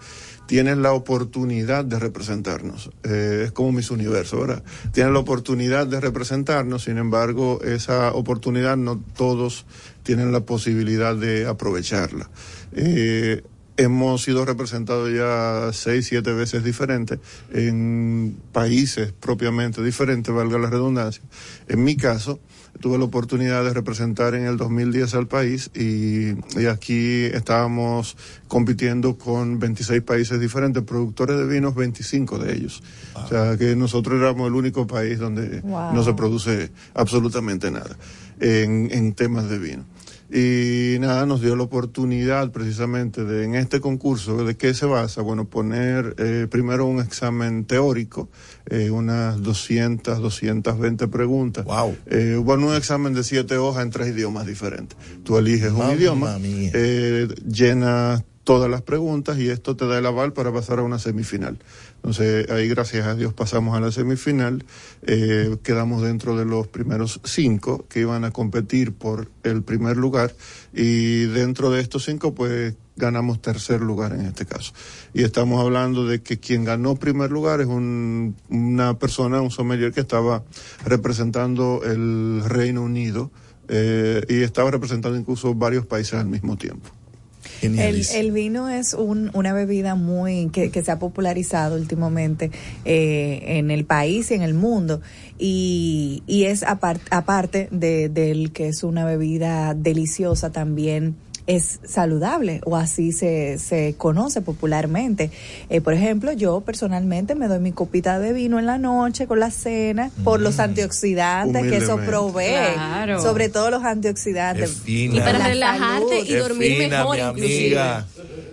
tienes 0.49 0.77
la 0.77 0.93
oportunidad 0.93 1.85
de 1.85 1.99
representarnos. 1.99 2.89
Eh, 3.03 3.43
es 3.45 3.51
como 3.51 3.71
Miss 3.71 3.91
Universo, 3.91 4.39
¿verdad? 4.39 4.63
Tienes 4.91 5.13
la 5.13 5.19
oportunidad 5.19 5.85
de 5.85 5.99
representarnos, 5.99 6.85
sin 6.85 6.97
embargo, 6.97 7.61
esa 7.61 8.13
oportunidad 8.13 8.75
no 8.75 8.99
todos 9.15 9.67
tienen 10.01 10.31
la 10.31 10.39
posibilidad 10.39 11.15
de 11.15 11.45
aprovecharla. 11.45 12.31
Eh, 12.73 13.43
hemos 13.79 14.23
sido 14.23 14.45
representados 14.45 15.11
ya 15.13 15.69
seis, 15.73 16.07
siete 16.07 16.33
veces 16.33 16.63
diferentes 16.63 17.19
en 17.53 18.37
países 18.51 19.13
propiamente 19.19 19.81
diferentes, 19.83 20.33
valga 20.33 20.57
la 20.59 20.69
redundancia. 20.69 21.23
En 21.67 21.83
mi 21.83 21.95
caso, 21.95 22.39
tuve 22.81 22.97
la 22.97 23.05
oportunidad 23.05 23.63
de 23.63 23.73
representar 23.73 24.35
en 24.35 24.45
el 24.45 24.57
2010 24.57 25.13
al 25.15 25.27
país 25.27 25.71
y, 25.75 26.29
y 26.59 26.65
aquí 26.67 27.25
estábamos 27.25 28.15
compitiendo 28.47 29.17
con 29.17 29.59
26 29.59 30.01
países 30.01 30.39
diferentes, 30.39 30.83
productores 30.83 31.37
de 31.37 31.45
vinos, 31.47 31.73
25 31.75 32.37
de 32.37 32.53
ellos. 32.53 32.83
O 33.15 33.27
sea 33.27 33.57
que 33.57 33.75
nosotros 33.75 34.19
éramos 34.19 34.47
el 34.47 34.55
único 34.55 34.85
país 34.87 35.19
donde 35.19 35.61
Wow. 35.61 35.93
no 35.93 36.03
se 36.03 36.13
produce 36.13 36.71
absolutamente 36.93 37.71
nada 37.71 37.97
en, 38.39 38.89
en 38.91 39.13
temas 39.13 39.49
de 39.49 39.57
vino. 39.59 39.85
Y 40.31 40.97
nada, 40.99 41.25
nos 41.25 41.41
dio 41.41 41.55
la 41.55 41.63
oportunidad 41.63 42.51
precisamente 42.51 43.23
de 43.25 43.45
en 43.45 43.55
este 43.55 43.79
concurso, 43.79 44.43
¿de 44.45 44.55
qué 44.55 44.73
se 44.73 44.85
basa? 44.85 45.21
Bueno, 45.21 45.49
poner 45.49 46.15
eh, 46.19 46.47
primero 46.49 46.85
un 46.85 46.99
examen 46.99 47.65
teórico, 47.65 48.29
eh, 48.67 48.91
unas 48.91 49.41
200, 49.41 50.19
220 50.19 51.07
preguntas. 51.07 51.65
Wow. 51.65 51.95
bueno, 52.43 52.67
un 52.67 52.75
examen 52.75 53.13
de 53.13 53.23
siete 53.23 53.57
hojas 53.57 53.83
en 53.83 53.89
tres 53.89 54.09
idiomas 54.09 54.45
diferentes. 54.45 54.97
Tú 55.23 55.37
eliges 55.37 55.71
un 55.71 55.79
Mamma 55.79 55.93
idioma, 55.93 56.37
eh, 56.43 57.27
llenas 57.47 58.23
todas 58.43 58.69
las 58.69 58.81
preguntas 58.81 59.37
y 59.37 59.49
esto 59.49 59.75
te 59.75 59.85
da 59.85 59.99
el 59.99 60.05
aval 60.05 60.33
para 60.33 60.51
pasar 60.51 60.79
a 60.79 60.83
una 60.83 60.97
semifinal. 60.97 61.59
Entonces, 61.97 62.49
ahí 62.49 62.67
gracias 62.67 63.05
a 63.05 63.13
Dios 63.15 63.33
pasamos 63.33 63.77
a 63.77 63.79
la 63.79 63.91
semifinal, 63.91 64.65
eh, 65.03 65.57
quedamos 65.63 66.01
dentro 66.01 66.35
de 66.35 66.45
los 66.45 66.67
primeros 66.67 67.19
cinco 67.25 67.85
que 67.89 67.99
iban 68.01 68.23
a 68.23 68.31
competir 68.31 68.93
por 68.93 69.29
el 69.43 69.61
primer 69.63 69.97
lugar 69.97 70.33
y 70.73 71.25
dentro 71.25 71.69
de 71.69 71.81
estos 71.81 72.05
cinco 72.05 72.33
pues 72.33 72.75
ganamos 72.95 73.41
tercer 73.41 73.81
lugar 73.81 74.13
en 74.13 74.21
este 74.25 74.45
caso. 74.45 74.73
Y 75.13 75.23
estamos 75.23 75.61
hablando 75.61 76.05
de 76.05 76.21
que 76.21 76.39
quien 76.39 76.63
ganó 76.65 76.95
primer 76.95 77.31
lugar 77.31 77.61
es 77.61 77.67
un- 77.67 78.35
una 78.49 78.97
persona, 78.99 79.41
un 79.41 79.51
sommelier 79.51 79.93
que 79.93 80.01
estaba 80.01 80.43
representando 80.85 81.81
el 81.85 82.41
Reino 82.45 82.81
Unido 82.81 83.31
eh, 83.69 84.21
y 84.27 84.41
estaba 84.41 84.71
representando 84.71 85.17
incluso 85.17 85.53
varios 85.53 85.85
países 85.85 86.15
al 86.15 86.27
mismo 86.27 86.57
tiempo. 86.57 86.89
El, 87.61 88.31
vino 88.31 88.69
es 88.69 88.93
un- 88.93 89.31
una 89.33 89.53
bebida 89.53 89.95
muy 89.95 90.49
que, 90.49 90.71
que 90.71 90.83
se 90.83 90.91
ha 90.91 90.99
popularizado 90.99 91.75
últimamente 91.75 92.51
eh, 92.85 93.41
en 93.57 93.71
el 93.71 93.85
país 93.85 94.31
y 94.31 94.35
en 94.35 94.41
el 94.41 94.53
mundo. 94.53 95.01
Y, 95.37 96.23
y 96.27 96.43
es 96.45 96.63
apar- 96.63 96.99
aparte 97.11 97.67
de, 97.71 98.09
del 98.09 98.51
que 98.51 98.67
es 98.67 98.83
una 98.83 99.05
bebida 99.05 99.73
deliciosa 99.73 100.51
también 100.51 101.15
es 101.49 101.79
saludable 101.83 102.61
o 102.63 102.75
así 102.75 103.11
se, 103.11 103.57
se 103.57 103.95
conoce 103.97 104.39
popularmente. 104.41 105.31
Eh, 105.71 105.81
por 105.81 105.95
ejemplo, 105.95 106.31
yo 106.31 106.61
personalmente 106.61 107.33
me 107.33 107.47
doy 107.47 107.57
mi 107.59 107.71
copita 107.71 108.19
de 108.19 108.33
vino 108.33 108.59
en 108.59 108.67
la 108.67 108.77
noche 108.77 109.25
con 109.25 109.39
la 109.39 109.49
cena 109.49 110.11
por 110.23 110.39
los 110.41 110.59
antioxidantes 110.59 111.63
que 111.63 111.77
eso 111.77 111.97
provee, 111.97 112.73
Claro. 112.75 113.19
sobre 113.21 113.49
todo 113.49 113.71
los 113.71 113.83
antioxidantes. 113.83 114.69
fina. 114.83 115.15
Y 115.15 115.19
para 115.21 115.39
relajarte 115.47 116.19
y 116.19 116.33
dormir 116.35 116.77
fina, 116.83 116.99
mejor 116.99 117.15
mi 117.15 117.21
amiga. 117.23 118.05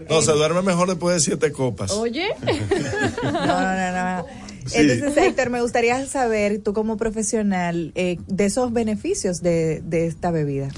No, 0.08 0.22
se 0.22 0.32
duerme 0.32 0.62
mejor 0.62 0.88
después 0.88 1.16
de 1.16 1.20
siete 1.20 1.52
copas. 1.52 1.90
Oye. 1.92 2.28
No, 3.22 3.30
no, 3.32 3.92
no, 3.92 4.16
no. 4.16 4.26
Sí. 4.66 4.78
Entonces, 4.78 5.16
Héctor, 5.24 5.50
me 5.50 5.60
gustaría 5.62 6.04
saber, 6.06 6.60
tú 6.60 6.72
como 6.72 6.96
profesional, 6.96 7.92
eh, 7.94 8.18
de 8.26 8.46
esos 8.46 8.72
beneficios 8.72 9.40
de, 9.42 9.80
de 9.84 10.06
esta 10.06 10.30
bebida. 10.32 10.68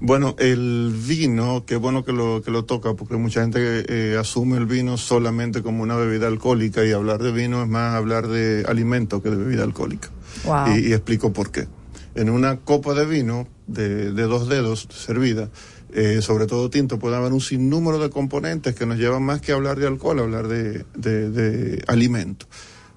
Bueno, 0.00 0.36
el 0.38 0.94
vino, 0.94 1.64
qué 1.66 1.76
bueno 1.76 2.04
que 2.04 2.12
lo, 2.12 2.40
que 2.42 2.50
lo 2.50 2.64
toca, 2.64 2.94
porque 2.94 3.16
mucha 3.16 3.40
gente 3.40 3.84
eh, 3.88 4.16
asume 4.16 4.56
el 4.56 4.66
vino 4.66 4.96
solamente 4.96 5.62
como 5.62 5.82
una 5.82 5.96
bebida 5.96 6.28
alcohólica 6.28 6.84
y 6.84 6.92
hablar 6.92 7.22
de 7.22 7.32
vino 7.32 7.62
es 7.62 7.68
más 7.68 7.94
hablar 7.94 8.28
de 8.28 8.64
alimento 8.68 9.22
que 9.22 9.30
de 9.30 9.36
bebida 9.36 9.64
alcohólica. 9.64 10.10
Wow. 10.44 10.76
Y, 10.76 10.88
y 10.88 10.92
explico 10.92 11.32
por 11.32 11.50
qué. 11.50 11.66
En 12.14 12.30
una 12.30 12.58
copa 12.60 12.94
de 12.94 13.06
vino 13.06 13.48
de, 13.66 14.12
de 14.12 14.22
dos 14.22 14.48
dedos 14.48 14.88
servida, 14.90 15.50
eh, 15.92 16.20
sobre 16.22 16.46
todo 16.46 16.70
tinto, 16.70 16.98
puede 16.98 17.16
haber 17.16 17.32
un 17.32 17.40
sinnúmero 17.40 17.98
de 17.98 18.10
componentes 18.10 18.74
que 18.74 18.86
nos 18.86 18.98
llevan 18.98 19.22
más 19.22 19.40
que 19.40 19.52
hablar 19.52 19.78
de 19.78 19.86
alcohol, 19.86 20.18
a 20.18 20.22
hablar 20.22 20.48
de, 20.48 20.84
de, 20.94 21.30
de 21.30 21.82
alimento. 21.86 22.46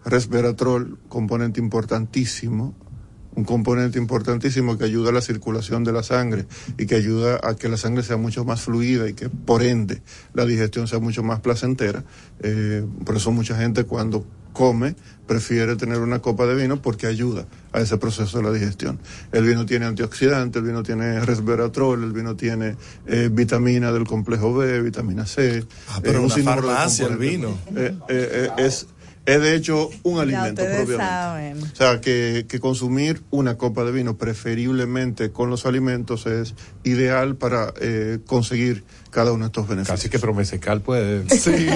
Resveratrol, 0.04 0.98
componente 1.08 1.60
importantísimo, 1.60 2.76
un 3.36 3.44
componente 3.44 3.98
importantísimo 3.98 4.78
que 4.78 4.86
ayuda 4.86 5.10
a 5.10 5.14
la 5.14 5.22
circulación 5.22 5.84
de 5.84 5.94
la 5.94 6.04
sangre 6.04 6.46
y 6.78 6.86
que 6.86 6.96
ayuda 6.96 7.40
a 7.44 7.56
que 7.56 7.70
la 7.70 7.78
sangre 7.78 8.04
sea 8.04 8.18
mucho 8.18 8.44
más 8.46 8.62
fluida 8.62 9.10
y 9.10 9.14
que 9.14 9.30
por 9.30 9.64
ende 9.64 10.02
la 10.34 10.46
digestión 10.46 10.88
sea 10.88 11.00
mucho 11.00 11.24
más 11.24 11.40
placentera. 11.40 12.04
Eh, 12.42 12.86
por 13.06 13.16
eso 13.16 13.32
mucha 13.32 13.56
gente 13.56 13.86
cuando 13.86 14.26
come 14.54 14.96
prefiere 15.28 15.76
tener 15.76 16.00
una 16.00 16.20
copa 16.20 16.46
de 16.46 16.56
vino 16.56 16.82
porque 16.82 17.08
ayuda 17.08 17.46
a 17.72 17.80
ese 17.80 17.98
proceso 17.98 18.38
de 18.38 18.44
la 18.44 18.52
digestión. 18.52 19.00
El 19.32 19.46
vino 19.46 19.66
tiene 19.66 19.86
antioxidantes, 19.86 20.62
el 20.62 20.68
vino 20.68 20.84
tiene 20.84 21.22
resveratrol, 21.22 22.04
el 22.04 22.12
vino 22.12 22.36
tiene 22.36 22.76
eh, 23.08 23.30
vitamina 23.32 23.92
del 23.94 24.04
complejo 24.04 24.54
B, 24.54 24.82
vitamina 24.82 25.26
C. 25.26 25.64
Ah, 25.88 26.00
pero 26.04 26.20
eh, 26.20 26.20
un 26.20 26.26
una 26.26 26.36
de 26.36 26.44
farmacia 26.44 27.08
el 27.08 27.18
vino. 27.18 27.58
Eh, 27.76 28.50
es, 28.58 28.88
es 29.26 29.40
de 29.42 29.56
hecho 29.56 29.90
un 30.04 30.20
alimento 30.20 30.62
propiamente. 30.64 30.98
saben. 30.98 31.64
O 31.64 31.76
sea, 31.76 32.02
que, 32.02 32.46
que 32.50 32.60
consumir 32.60 33.22
una 33.30 33.56
copa 33.58 33.84
de 33.84 33.92
vino, 33.92 34.18
preferiblemente 34.18 35.32
con 35.32 35.50
los 35.50 35.66
alimentos, 35.66 36.26
es 36.26 36.56
ideal 36.84 37.36
para 37.36 37.74
eh, 37.82 38.20
conseguir 38.26 38.84
cada 39.12 39.32
uno 39.32 39.46
de 39.46 39.48
estos 39.48 39.68
beneficios. 39.68 39.98
Casi 40.00 40.10
que 40.10 40.20
Promesecal 40.20 40.82
puede 40.82 41.24
Sí, 41.30 41.68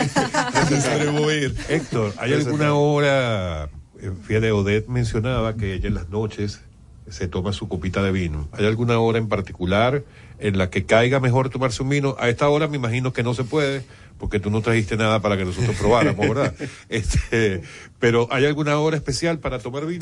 distribuir. 0.70 1.56
Héctor, 1.70 2.14
¿hay 2.18 2.32
Ese 2.34 2.42
alguna 2.42 2.66
tema. 2.66 2.74
hora? 2.76 3.70
eh, 4.02 4.12
Fíjate, 4.28 4.52
Odette 4.52 4.88
mencionaba 4.88 5.56
que 5.56 5.74
ella 5.74 5.88
en 5.88 5.94
las 5.96 6.10
noches 6.10 6.62
se 7.10 7.28
toma 7.28 7.54
su 7.54 7.68
copita 7.68 8.02
de 8.02 8.12
vino. 8.12 8.48
¿Hay 8.52 8.66
alguna 8.66 8.98
hora 9.00 9.20
en 9.20 9.28
particular 9.28 10.04
en 10.40 10.58
la 10.58 10.70
que 10.72 10.86
caiga 10.86 11.20
mejor 11.20 11.50
tomarse 11.50 11.84
un 11.84 11.90
vino? 11.90 12.16
A 12.20 12.30
esta 12.30 12.50
hora 12.50 12.68
me 12.68 12.78
imagino 12.78 13.14
que 13.14 13.22
no 13.22 13.34
se 13.36 13.44
puede, 13.44 13.84
porque 14.18 14.40
tú 14.40 14.50
no 14.50 14.62
trajiste 14.62 14.98
nada 14.98 15.22
para 15.22 15.38
que 15.38 15.46
nosotros 15.46 15.76
probáramos, 15.78 16.28
¿verdad? 16.28 16.54
Este, 16.90 17.62
pero 18.00 18.28
¿hay 18.32 18.46
alguna 18.46 18.78
hora 18.80 18.98
especial 18.98 19.40
para 19.40 19.60
tomar 19.60 19.86
vino? 19.86 20.02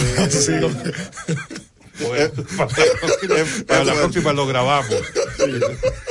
Sí. 0.30 0.52
Bueno, 2.00 2.30
para, 2.56 2.70
la 2.70 3.00
próxima, 3.00 3.34
para 3.66 3.84
la 3.84 3.94
próxima 3.94 4.32
lo 4.32 4.46
grabamos. 4.46 4.94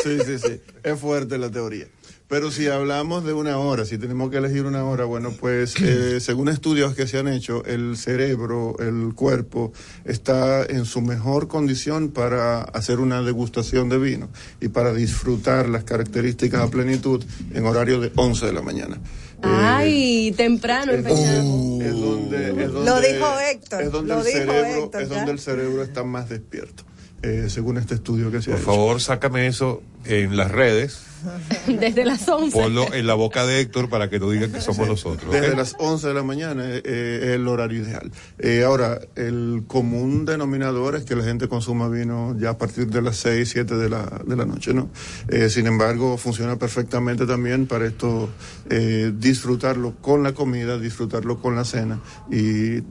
Sí, 0.03 0.19
sí, 0.25 0.37
sí. 0.37 0.61
Es 0.83 0.99
fuerte 0.99 1.37
la 1.37 1.49
teoría. 1.49 1.87
Pero 2.29 2.51
si 2.51 2.67
hablamos 2.67 3.23
de 3.23 3.31
una 3.31 3.57
hora, 3.57 3.85
si 3.85 3.97
tenemos 3.97 4.29
que 4.29 4.37
elegir 4.37 4.65
una 4.65 4.83
hora, 4.83 5.05
bueno, 5.05 5.31
pues 5.39 5.75
eh, 5.81 6.19
según 6.19 6.49
estudios 6.49 6.93
que 6.93 7.07
se 7.07 7.17
han 7.19 7.29
hecho, 7.29 7.63
el 7.63 7.95
cerebro, 7.95 8.75
el 8.79 9.13
cuerpo, 9.15 9.71
está 10.03 10.65
en 10.65 10.83
su 10.83 10.99
mejor 11.01 11.47
condición 11.47 12.09
para 12.09 12.63
hacer 12.63 12.99
una 12.99 13.21
degustación 13.21 13.87
de 13.87 13.97
vino 13.97 14.27
y 14.59 14.67
para 14.67 14.93
disfrutar 14.93 15.69
las 15.69 15.85
características 15.85 16.61
a 16.63 16.67
plenitud 16.69 17.23
en 17.53 17.65
horario 17.65 18.01
de 18.01 18.11
11 18.13 18.45
de 18.45 18.51
la 18.53 18.61
mañana. 18.61 18.99
Ay, 19.41 20.33
temprano 20.35 20.91
empezamos. 20.91 21.81
Es 21.81 21.93
donde, 21.93 22.49
es 22.49 22.71
Lo 22.71 22.81
donde- 22.83 23.13
dijo 23.13 23.25
Héctor, 23.51 23.83
Es 23.83 23.91
donde, 23.91 24.13
lo 24.13 24.19
el, 24.19 24.25
dijo 24.25 24.37
cerebro, 24.39 24.83
Héctor, 24.83 25.01
es 25.01 25.09
donde 25.09 25.31
el 25.31 25.39
cerebro 25.39 25.83
está 25.83 26.03
más 26.03 26.27
despierto, 26.27 26.83
eh, 27.21 27.47
según 27.49 27.77
este 27.77 27.95
estudio 27.95 28.31
que 28.31 28.41
se 28.41 28.51
ha 28.51 28.53
Por 28.53 28.61
hecho. 28.61 28.71
favor, 28.71 29.01
sácame 29.01 29.47
eso 29.47 29.81
en 30.05 30.37
las 30.37 30.51
redes. 30.51 31.01
Desde 31.67 32.05
las 32.05 32.27
11. 32.29 32.51
Ponlo 32.55 32.93
en 32.93 33.07
la 33.07 33.15
boca 33.15 33.45
de 33.45 33.59
Héctor 33.59 33.89
para 33.89 34.09
que 34.09 34.19
no 34.19 34.29
digan 34.29 34.51
que 34.51 34.61
somos 34.61 34.87
nosotros. 34.87 35.31
Desde 35.31 35.55
las 35.55 35.75
11 35.79 36.07
de 36.07 36.13
la 36.13 36.23
mañana 36.23 36.63
eh, 36.69 36.81
eh, 36.85 37.19
es 37.23 37.29
el 37.31 37.47
horario 37.47 37.81
ideal. 37.81 38.11
Eh, 38.37 38.63
ahora, 38.63 38.99
el 39.15 39.63
común 39.67 40.25
denominador 40.25 40.95
es 40.95 41.03
que 41.05 41.15
la 41.15 41.23
gente 41.23 41.47
consuma 41.47 41.89
vino 41.89 42.35
ya 42.39 42.51
a 42.51 42.57
partir 42.57 42.87
de 42.87 43.01
las 43.01 43.17
6, 43.17 43.49
7 43.49 43.75
de 43.75 43.89
la, 43.89 44.21
de 44.25 44.35
la 44.35 44.45
noche, 44.45 44.73
¿no? 44.73 44.89
Eh, 45.27 45.49
sin 45.49 45.65
embargo, 45.67 46.17
funciona 46.17 46.57
perfectamente 46.57 47.25
también 47.25 47.65
para 47.65 47.87
esto, 47.87 48.29
eh, 48.69 49.11
disfrutarlo 49.17 49.95
con 49.99 50.21
la 50.23 50.33
comida, 50.33 50.77
disfrutarlo 50.77 51.41
con 51.41 51.55
la 51.55 51.65
cena 51.65 51.99
y 52.31 52.83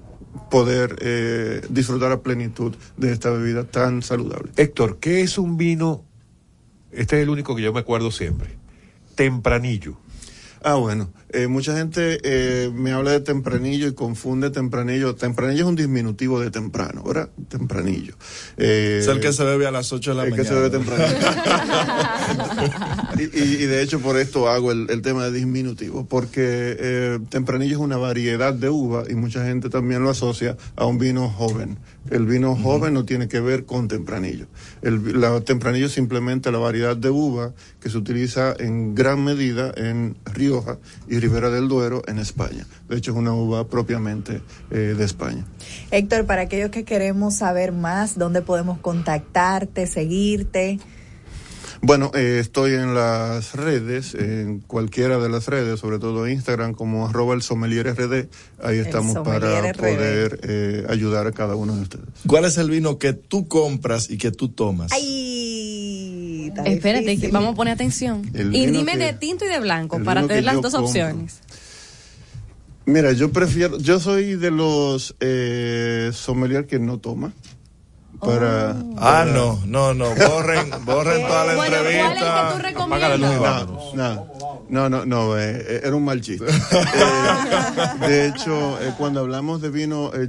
poder 0.50 0.96
eh, 1.00 1.62
disfrutar 1.68 2.12
a 2.12 2.20
plenitud 2.20 2.74
de 2.96 3.12
esta 3.12 3.30
bebida 3.30 3.64
tan 3.64 4.02
saludable. 4.02 4.52
Héctor, 4.56 4.98
¿qué 4.98 5.22
es 5.22 5.38
un 5.38 5.56
vino? 5.56 6.04
Este 6.92 7.16
es 7.16 7.22
el 7.22 7.28
único 7.28 7.54
que 7.56 7.62
yo 7.62 7.72
me 7.72 7.80
acuerdo 7.80 8.10
siempre. 8.10 8.50
Tempranillo. 9.14 9.96
Ah, 10.62 10.74
bueno. 10.74 11.10
Eh, 11.30 11.48
mucha 11.48 11.76
gente 11.76 12.20
eh, 12.22 12.70
me 12.72 12.92
habla 12.92 13.10
de 13.10 13.20
tempranillo 13.20 13.88
y 13.88 13.94
confunde 13.94 14.50
tempranillo. 14.50 15.14
Tempranillo 15.16 15.64
es 15.64 15.68
un 15.68 15.76
disminutivo 15.76 16.40
de 16.40 16.50
temprano, 16.50 17.02
¿verdad? 17.02 17.28
Tempranillo. 17.48 18.14
Eh, 18.56 18.98
Es 19.00 19.08
el 19.08 19.20
que 19.20 19.32
se 19.32 19.44
bebe 19.44 19.66
a 19.66 19.70
las 19.72 19.92
8 19.92 20.10
de 20.12 20.16
la 20.16 20.24
el 20.24 20.30
mañana. 20.30 20.42
que 20.42 20.48
se 20.48 20.54
bebe 20.54 20.70
tempranillo. 20.70 21.16
y, 23.18 23.22
y- 23.38 23.62
y 23.62 23.66
de 23.66 23.82
hecho 23.82 24.00
por 24.00 24.16
esto 24.18 24.48
hago 24.48 24.72
el, 24.72 24.86
el 24.90 25.02
tema 25.02 25.24
de 25.24 25.32
disminutivo, 25.32 26.06
porque 26.06 26.76
eh, 26.78 27.18
tempranillo 27.28 27.76
es 27.76 27.80
una 27.82 27.96
variedad 27.96 28.54
de 28.54 28.68
uva 28.70 29.04
y 29.08 29.14
mucha 29.14 29.44
gente 29.44 29.68
también 29.68 30.02
lo 30.02 30.10
asocia 30.10 30.56
a 30.76 30.86
un 30.86 30.98
vino 30.98 31.28
joven. 31.28 31.78
El 32.10 32.24
vino 32.26 32.54
joven 32.54 32.94
no 32.94 33.04
tiene 33.04 33.26
que 33.26 33.40
ver 33.40 33.64
con 33.64 33.88
tempranillo. 33.88 34.46
El 34.82 35.20
la 35.20 35.40
tempranillo 35.40 35.86
es 35.86 35.92
simplemente 35.92 36.52
la 36.52 36.58
variedad 36.58 36.96
de 36.96 37.10
uva 37.10 37.52
que 37.80 37.90
se 37.90 37.98
utiliza 37.98 38.54
en 38.58 38.94
gran 38.94 39.24
medida 39.24 39.72
en 39.76 40.16
Rioja 40.32 40.78
y 41.08 41.15
Ribera 41.20 41.50
del 41.50 41.68
Duero 41.68 42.02
en 42.06 42.18
España. 42.18 42.66
De 42.88 42.96
hecho, 42.96 43.12
es 43.12 43.16
una 43.16 43.32
uva 43.32 43.68
propiamente 43.68 44.42
eh, 44.70 44.94
de 44.96 45.04
España. 45.04 45.44
Héctor, 45.90 46.26
para 46.26 46.42
aquellos 46.42 46.70
que 46.70 46.84
queremos 46.84 47.36
saber 47.36 47.72
más, 47.72 48.18
¿dónde 48.18 48.42
podemos 48.42 48.78
contactarte, 48.78 49.86
seguirte? 49.86 50.78
Bueno, 51.82 52.10
eh, 52.14 52.38
estoy 52.40 52.72
en 52.72 52.94
las 52.94 53.54
redes, 53.54 54.14
en 54.14 54.60
cualquiera 54.60 55.18
de 55.18 55.28
las 55.28 55.46
redes, 55.46 55.80
sobre 55.80 55.98
todo 55.98 56.26
Instagram, 56.26 56.72
como 56.72 57.06
arroba 57.06 57.34
el 57.34 57.42
sommelier 57.42 57.94
RD. 57.94 58.28
Ahí 58.62 58.78
estamos 58.78 59.18
para 59.18 59.72
RD. 59.72 59.76
poder 59.76 60.40
eh, 60.42 60.86
ayudar 60.88 61.26
a 61.26 61.32
cada 61.32 61.54
uno 61.54 61.74
de 61.76 61.82
ustedes. 61.82 62.06
¿Cuál 62.26 62.44
es 62.46 62.56
el 62.58 62.70
vino 62.70 62.98
que 62.98 63.12
tú 63.12 63.46
compras 63.46 64.10
y 64.10 64.18
que 64.18 64.30
tú 64.30 64.48
tomas? 64.48 64.90
Ay, 64.92 65.65
está 66.48 66.62
Espérate, 66.64 67.04
que 67.04 67.10
difícil. 67.12 67.32
vamos 67.32 67.52
a 67.52 67.56
poner 67.56 67.74
atención. 67.74 68.22
Y 68.34 68.66
dime 68.66 68.92
que- 68.92 68.98
de 68.98 69.12
tinto 69.14 69.44
y 69.44 69.48
de 69.48 69.60
blanco 69.60 70.02
para 70.02 70.26
tener 70.26 70.44
las 70.44 70.54
dos 70.60 70.72
compro. 70.72 70.86
opciones. 70.86 71.40
Mira, 72.84 73.12
yo 73.12 73.32
prefiero, 73.32 73.78
yo 73.78 73.98
soy 73.98 74.36
de 74.36 74.50
los 74.52 75.16
eh, 75.20 76.10
sommelier 76.12 76.66
que 76.66 76.78
no 76.78 76.98
toma. 76.98 77.32
Para, 78.20 78.70
Ah, 78.96 79.26
no, 79.26 79.60
no, 79.66 79.92
no. 79.92 80.06
Borren, 80.14 80.70
borren 80.86 81.26
toda 81.26 81.44
la 81.46 81.54
Bueno, 81.56 81.76
¿cuál 81.76 81.86
es 81.86 81.96
entrevista. 82.00 82.48
que 82.48 82.54
tú 82.56 82.62
recomiendas? 82.62 82.86
Apaga 82.86 83.08
la 83.08 83.16
luz 83.16 83.28
y 83.30 83.34
No, 83.34 83.40
vámonos. 83.42 83.94
no, 83.94 84.26
no, 84.70 84.88
no, 84.88 85.04
no, 85.06 85.38
eh, 85.38 85.64
eh, 85.68 85.80
era 85.84 85.94
un 85.96 86.04
mal 86.04 86.20
chiste. 86.20 86.46
Eh, 86.96 88.06
de 88.08 88.26
hecho, 88.28 88.80
eh, 88.80 88.92
cuando 88.96 89.20
hablamos 89.20 89.60
de 89.60 89.70
vino, 89.70 90.12
eh, 90.14 90.28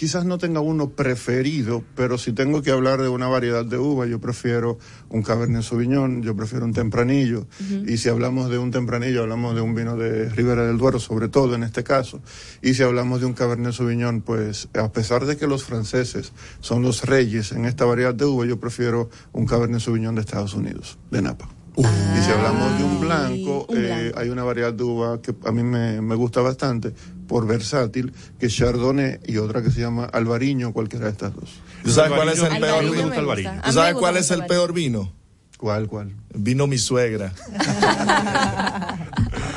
quizás 0.00 0.24
no 0.24 0.38
tenga 0.38 0.60
uno 0.60 0.88
preferido, 0.88 1.84
pero 1.94 2.16
si 2.16 2.32
tengo 2.32 2.62
que 2.62 2.70
hablar 2.70 3.02
de 3.02 3.10
una 3.10 3.28
variedad 3.28 3.66
de 3.66 3.76
uva, 3.76 4.06
yo 4.06 4.18
prefiero 4.18 4.78
un 5.10 5.22
Cabernet 5.22 5.62
Sauvignon, 5.62 6.22
yo 6.22 6.34
prefiero 6.34 6.64
un 6.64 6.72
Tempranillo. 6.72 7.46
Y 7.86 7.98
si 7.98 8.08
hablamos 8.08 8.48
de 8.48 8.56
un 8.56 8.70
Tempranillo, 8.70 9.20
hablamos 9.20 9.54
de 9.54 9.60
un 9.60 9.74
vino 9.74 9.98
de 9.98 10.30
Ribera 10.30 10.64
del 10.64 10.78
Duero, 10.78 10.98
sobre 11.00 11.28
todo 11.28 11.54
en 11.54 11.64
este 11.64 11.84
caso. 11.84 12.22
Y 12.62 12.72
si 12.72 12.82
hablamos 12.82 13.20
de 13.20 13.26
un 13.26 13.34
Cabernet 13.34 13.74
Sauvignon, 13.74 14.22
pues 14.22 14.70
a 14.72 14.90
pesar 14.90 15.26
de 15.26 15.36
que 15.36 15.46
los 15.46 15.64
franceses 15.64 16.32
son 16.60 16.80
los 16.80 17.04
reyes 17.04 17.52
en 17.52 17.66
esta 17.66 17.84
variedad 17.84 18.14
de 18.14 18.24
uva, 18.24 18.46
yo 18.46 18.58
prefiero 18.58 19.10
un 19.34 19.44
Cabernet 19.44 19.80
Sauvignon 19.82 20.14
de 20.14 20.22
Estados 20.22 20.54
Unidos, 20.54 20.98
de 21.10 21.20
Napa. 21.20 21.46
Y 21.76 22.22
si 22.22 22.30
hablamos 22.30 22.78
de 22.78 22.84
un 22.84 23.00
blanco, 23.00 23.66
un 23.68 23.76
eh, 23.78 24.12
hay 24.16 24.28
una 24.28 24.44
variedad 24.44 24.72
de 24.72 24.82
uva 24.82 25.20
que 25.22 25.34
a 25.44 25.52
mí 25.52 25.62
me, 25.62 26.00
me 26.00 26.14
gusta 26.14 26.40
bastante, 26.40 26.92
por 27.30 27.46
versátil, 27.46 28.12
que 28.40 28.48
Chardonnay 28.48 29.20
y 29.24 29.36
otra 29.36 29.62
que 29.62 29.70
se 29.70 29.80
llama 29.80 30.04
Albariño, 30.06 30.72
cualquiera 30.72 31.04
de 31.04 31.12
estas 31.12 31.32
dos. 31.32 31.60
¿Tú 31.84 31.90
sabes 31.92 32.10
cuál 32.10 32.28
es 32.28 32.42
el 32.42 32.58
peor 32.58 32.90
vino? 32.90 33.62
¿Tú 33.62 33.72
sabes 33.72 33.94
cuál 33.94 34.16
es 34.16 34.30
el 34.32 34.46
peor 34.46 34.72
vino? 34.72 35.12
¿Cuál, 35.56 35.86
cuál? 35.86 36.12
Vino 36.34 36.66
mi 36.66 36.76
suegra. 36.76 37.32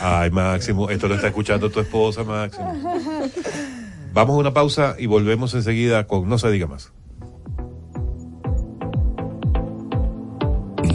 Ay, 0.03 0.29
Máximo, 0.29 0.91
esto 0.91 1.07
lo 1.07 1.15
está 1.15 1.29
escuchando 1.29 1.71
tu 1.71 1.79
esposa, 1.79 2.23
Máximo. 2.23 2.79
Vamos 4.13 4.35
a 4.35 4.37
una 4.37 4.53
pausa 4.53 4.95
y 4.99 5.07
volvemos 5.07 5.55
enseguida 5.55 6.05
con 6.05 6.29
No 6.29 6.37
se 6.37 6.51
diga 6.51 6.67
más. 6.67 6.91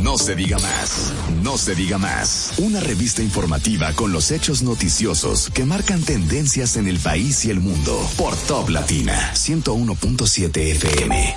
No 0.08 0.16
se 0.16 0.34
diga 0.34 0.56
más. 0.58 1.12
No 1.42 1.58
se 1.58 1.74
diga 1.74 1.98
más. 1.98 2.54
Una 2.56 2.80
revista 2.80 3.20
informativa 3.20 3.92
con 3.92 4.10
los 4.10 4.30
hechos 4.30 4.62
noticiosos 4.62 5.50
que 5.50 5.66
marcan 5.66 6.02
tendencias 6.02 6.78
en 6.78 6.88
el 6.88 6.98
país 6.98 7.44
y 7.44 7.50
el 7.50 7.60
mundo. 7.60 7.94
Por 8.16 8.34
Top 8.34 8.70
Latina 8.70 9.34
101.7 9.34 10.56
FM. 10.76 11.36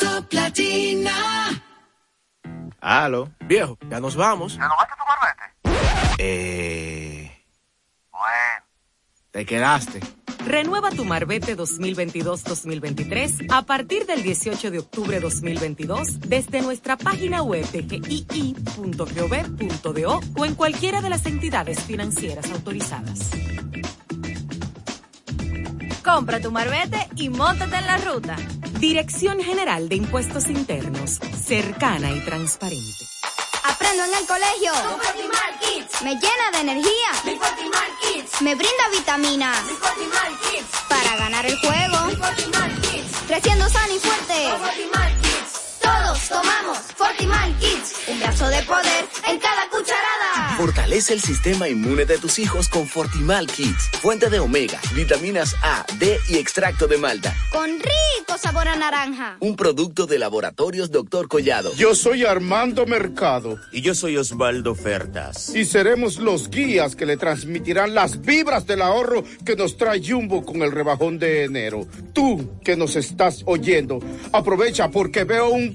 Top 0.00 0.32
Latina. 0.32 1.62
Aló, 2.80 3.28
viejo, 3.40 3.76
ya 3.90 4.00
nos 4.00 4.16
vamos. 4.16 4.54
¿Ya 4.54 4.66
no 4.66 4.76
vas 4.78 4.88
a 4.90 4.96
tu 4.96 5.02
barbete? 5.06 6.16
Eh. 6.16 7.44
Bueno. 8.10 8.64
Te 9.30 9.44
quedaste. 9.44 10.00
Renueva 10.46 10.90
tu 10.90 11.04
Marbete 11.04 11.56
2022-2023 11.56 13.46
a 13.50 13.62
partir 13.62 14.06
del 14.06 14.22
18 14.22 14.70
de 14.70 14.78
octubre 14.78 15.20
2022 15.20 16.20
desde 16.20 16.62
nuestra 16.62 16.96
página 16.96 17.42
web 17.42 17.66
de 17.70 17.82
gii.gov.do 18.00 19.00
o 20.36 20.44
en 20.44 20.54
cualquiera 20.54 21.00
de 21.00 21.10
las 21.10 21.26
entidades 21.26 21.80
financieras 21.80 22.50
autorizadas. 22.50 23.30
Compra 26.02 26.40
tu 26.40 26.50
marbete 26.50 27.08
y 27.16 27.28
montate 27.28 27.76
en 27.76 27.86
la 27.86 27.98
ruta. 27.98 28.36
Dirección 28.80 29.40
General 29.40 29.88
de 29.88 29.96
Impuestos 29.96 30.48
Internos, 30.48 31.20
cercana 31.44 32.10
y 32.12 32.20
transparente. 32.20 33.19
Aprendo 33.80 34.04
en 34.04 34.14
el 34.14 34.26
colegio. 34.26 34.72
Fortimal 34.74 35.58
Kids. 35.60 36.02
Me 36.02 36.14
llena 36.14 36.50
de 36.52 36.58
energía. 36.58 37.10
Mi 37.24 37.36
Fortimal 37.36 37.90
Kids. 38.02 38.42
Me 38.42 38.54
brinda 38.54 38.88
vitaminas. 38.92 39.64
Mi 39.64 39.72
Fortimal 39.72 40.38
Kids. 40.40 40.80
Para 40.86 41.16
ganar 41.16 41.46
el 41.46 41.58
juego. 41.60 42.04
Mi 42.04 42.16
Fortimal 42.16 42.80
Kids. 42.82 43.16
Creciendo 43.26 43.66
sano 43.70 43.94
y 43.94 43.98
fuerte. 43.98 44.48
Todos 46.28 46.42
tomamos 46.42 46.78
Fortimal 46.96 47.56
Kids. 47.58 47.94
Un 48.08 48.20
brazo 48.20 48.48
de 48.48 48.62
poder 48.62 49.04
en 49.28 49.38
cada 49.38 49.68
cucharada. 49.70 50.56
Fortalece 50.56 51.14
el 51.14 51.20
sistema 51.20 51.68
inmune 51.68 52.04
de 52.04 52.18
tus 52.18 52.38
hijos 52.38 52.68
con 52.68 52.86
Fortimal 52.86 53.46
Kids, 53.46 53.90
fuente 54.02 54.28
de 54.28 54.38
omega, 54.40 54.78
vitaminas 54.94 55.54
A, 55.62 55.84
D 55.98 56.18
y 56.28 56.36
extracto 56.38 56.86
de 56.86 56.98
malta. 56.98 57.34
Con 57.52 57.70
rico 57.70 58.38
sabor 58.38 58.68
a 58.68 58.76
naranja. 58.76 59.36
Un 59.40 59.56
producto 59.56 60.06
de 60.06 60.18
laboratorios 60.18 60.90
Dr. 60.90 61.28
Collado. 61.28 61.74
Yo 61.76 61.94
soy 61.94 62.24
Armando 62.24 62.86
Mercado 62.86 63.58
Y 63.72 63.80
yo 63.82 63.94
soy 63.94 64.16
Osvaldo 64.16 64.74
Fertas. 64.74 65.54
y 65.54 65.64
seremos 65.64 66.18
los 66.18 66.50
guías 66.50 66.96
que 66.96 67.06
le 67.06 67.16
transmitirán 67.16 67.94
las 67.94 68.20
vibras 68.20 68.66
del 68.66 68.82
ahorro 68.82 69.24
que 69.44 69.56
nos 69.56 69.76
trae 69.76 70.02
Jumbo 70.06 70.44
con 70.44 70.62
el 70.62 70.72
rebajón 70.72 71.18
de 71.18 71.44
enero. 71.44 71.86
Tú 72.12 72.58
que 72.64 72.76
nos 72.76 72.96
estás 72.96 73.42
oyendo, 73.46 74.00
aprovecha 74.32 74.90
porque 74.90 75.24
veo 75.24 75.48
un 75.50 75.74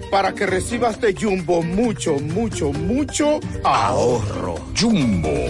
Para 0.11 0.33
que 0.33 0.45
recibas 0.45 0.99
de 0.99 1.13
Jumbo 1.13 1.63
mucho, 1.63 2.19
mucho, 2.19 2.73
mucho 2.73 3.39
ahorro. 3.63 4.55
Jumbo, 4.77 5.47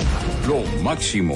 lo 0.48 0.64
máximo. 0.84 1.36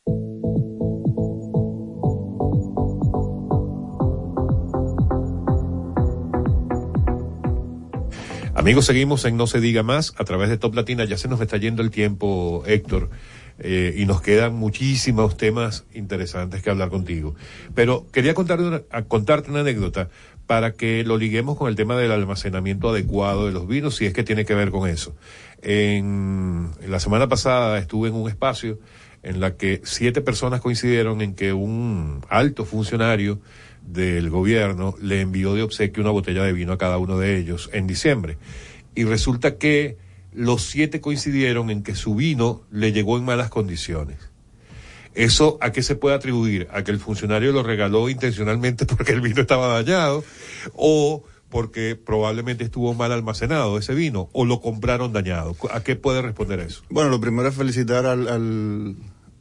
Amigos, 8.55 8.85
seguimos 8.85 9.25
en 9.25 9.37
No 9.37 9.45
se 9.45 9.59
diga 9.59 9.83
más 9.83 10.15
a 10.17 10.23
través 10.23 10.49
de 10.49 10.57
Top 10.57 10.73
Latina. 10.73 11.05
Ya 11.05 11.19
se 11.19 11.27
nos 11.27 11.39
está 11.39 11.57
yendo 11.57 11.83
el 11.83 11.91
tiempo, 11.91 12.63
Héctor, 12.65 13.11
eh, 13.59 13.93
y 13.97 14.05
nos 14.05 14.21
quedan 14.21 14.55
muchísimos 14.55 15.37
temas 15.37 15.85
interesantes 15.93 16.61
que 16.61 16.69
hablar 16.69 16.89
contigo. 16.89 17.35
Pero 17.75 18.05
quería 18.11 18.33
contarte 18.33 18.63
una, 18.65 18.81
contarte 19.07 19.51
una 19.51 19.61
anécdota 19.61 20.09
para 20.47 20.73
que 20.73 21.03
lo 21.03 21.17
liguemos 21.17 21.57
con 21.57 21.69
el 21.69 21.75
tema 21.75 21.97
del 21.97 22.11
almacenamiento 22.11 22.89
adecuado 22.89 23.45
de 23.45 23.53
los 23.53 23.67
vinos, 23.67 23.95
si 23.95 24.05
es 24.05 24.13
que 24.13 24.23
tiene 24.23 24.45
que 24.45 24.55
ver 24.55 24.71
con 24.71 24.89
eso. 24.89 25.15
En, 25.61 26.71
en 26.81 26.91
la 26.91 26.99
semana 26.99 27.27
pasada 27.27 27.77
estuve 27.77 28.09
en 28.09 28.15
un 28.15 28.29
espacio 28.29 28.79
en 29.23 29.39
la 29.39 29.55
que 29.55 29.81
siete 29.83 30.21
personas 30.21 30.59
coincidieron 30.59 31.21
en 31.21 31.33
que 31.33 31.53
un 31.53 32.21
alto 32.29 32.65
funcionario 32.65 33.39
del 33.81 34.29
gobierno 34.29 34.95
le 35.01 35.21
envió 35.21 35.53
de 35.53 35.63
obsequio 35.63 36.03
una 36.03 36.11
botella 36.11 36.43
de 36.43 36.53
vino 36.53 36.73
a 36.73 36.77
cada 36.77 36.97
uno 36.97 37.17
de 37.17 37.37
ellos 37.37 37.69
en 37.73 37.87
diciembre. 37.87 38.37
Y 38.95 39.05
resulta 39.05 39.57
que 39.57 39.97
los 40.35 40.63
siete 40.63 41.01
coincidieron 41.01 41.69
en 41.69 41.83
que 41.83 41.95
su 41.95 42.15
vino 42.15 42.63
le 42.71 42.91
llegó 42.91 43.17
en 43.17 43.25
malas 43.25 43.49
condiciones. 43.49 44.17
¿Eso 45.15 45.57
a 45.61 45.71
qué 45.71 45.83
se 45.83 45.95
puede 45.95 46.15
atribuir? 46.15 46.67
¿A 46.71 46.83
que 46.83 46.91
el 46.91 46.99
funcionario 46.99 47.51
lo 47.51 47.63
regaló 47.63 48.09
intencionalmente 48.09 48.85
porque 48.87 49.11
el 49.11 49.21
vino 49.21 49.41
estaba 49.41 49.67
dañado? 49.67 50.23
¿O 50.73 51.23
porque 51.49 51.95
probablemente 51.95 52.63
estuvo 52.63 52.95
mal 52.95 53.11
almacenado 53.11 53.77
ese 53.77 53.93
vino? 53.93 54.29
¿O 54.33 54.45
lo 54.45 54.59
compraron 54.59 55.13
dañado? 55.13 55.55
¿A 55.71 55.83
qué 55.83 55.95
puede 55.95 56.21
responder 56.23 56.59
eso? 56.59 56.81
Bueno, 56.89 57.11
lo 57.11 57.21
primero 57.21 57.47
es 57.47 57.55
felicitar 57.55 58.07
al, 58.07 58.27
al, 58.27 58.95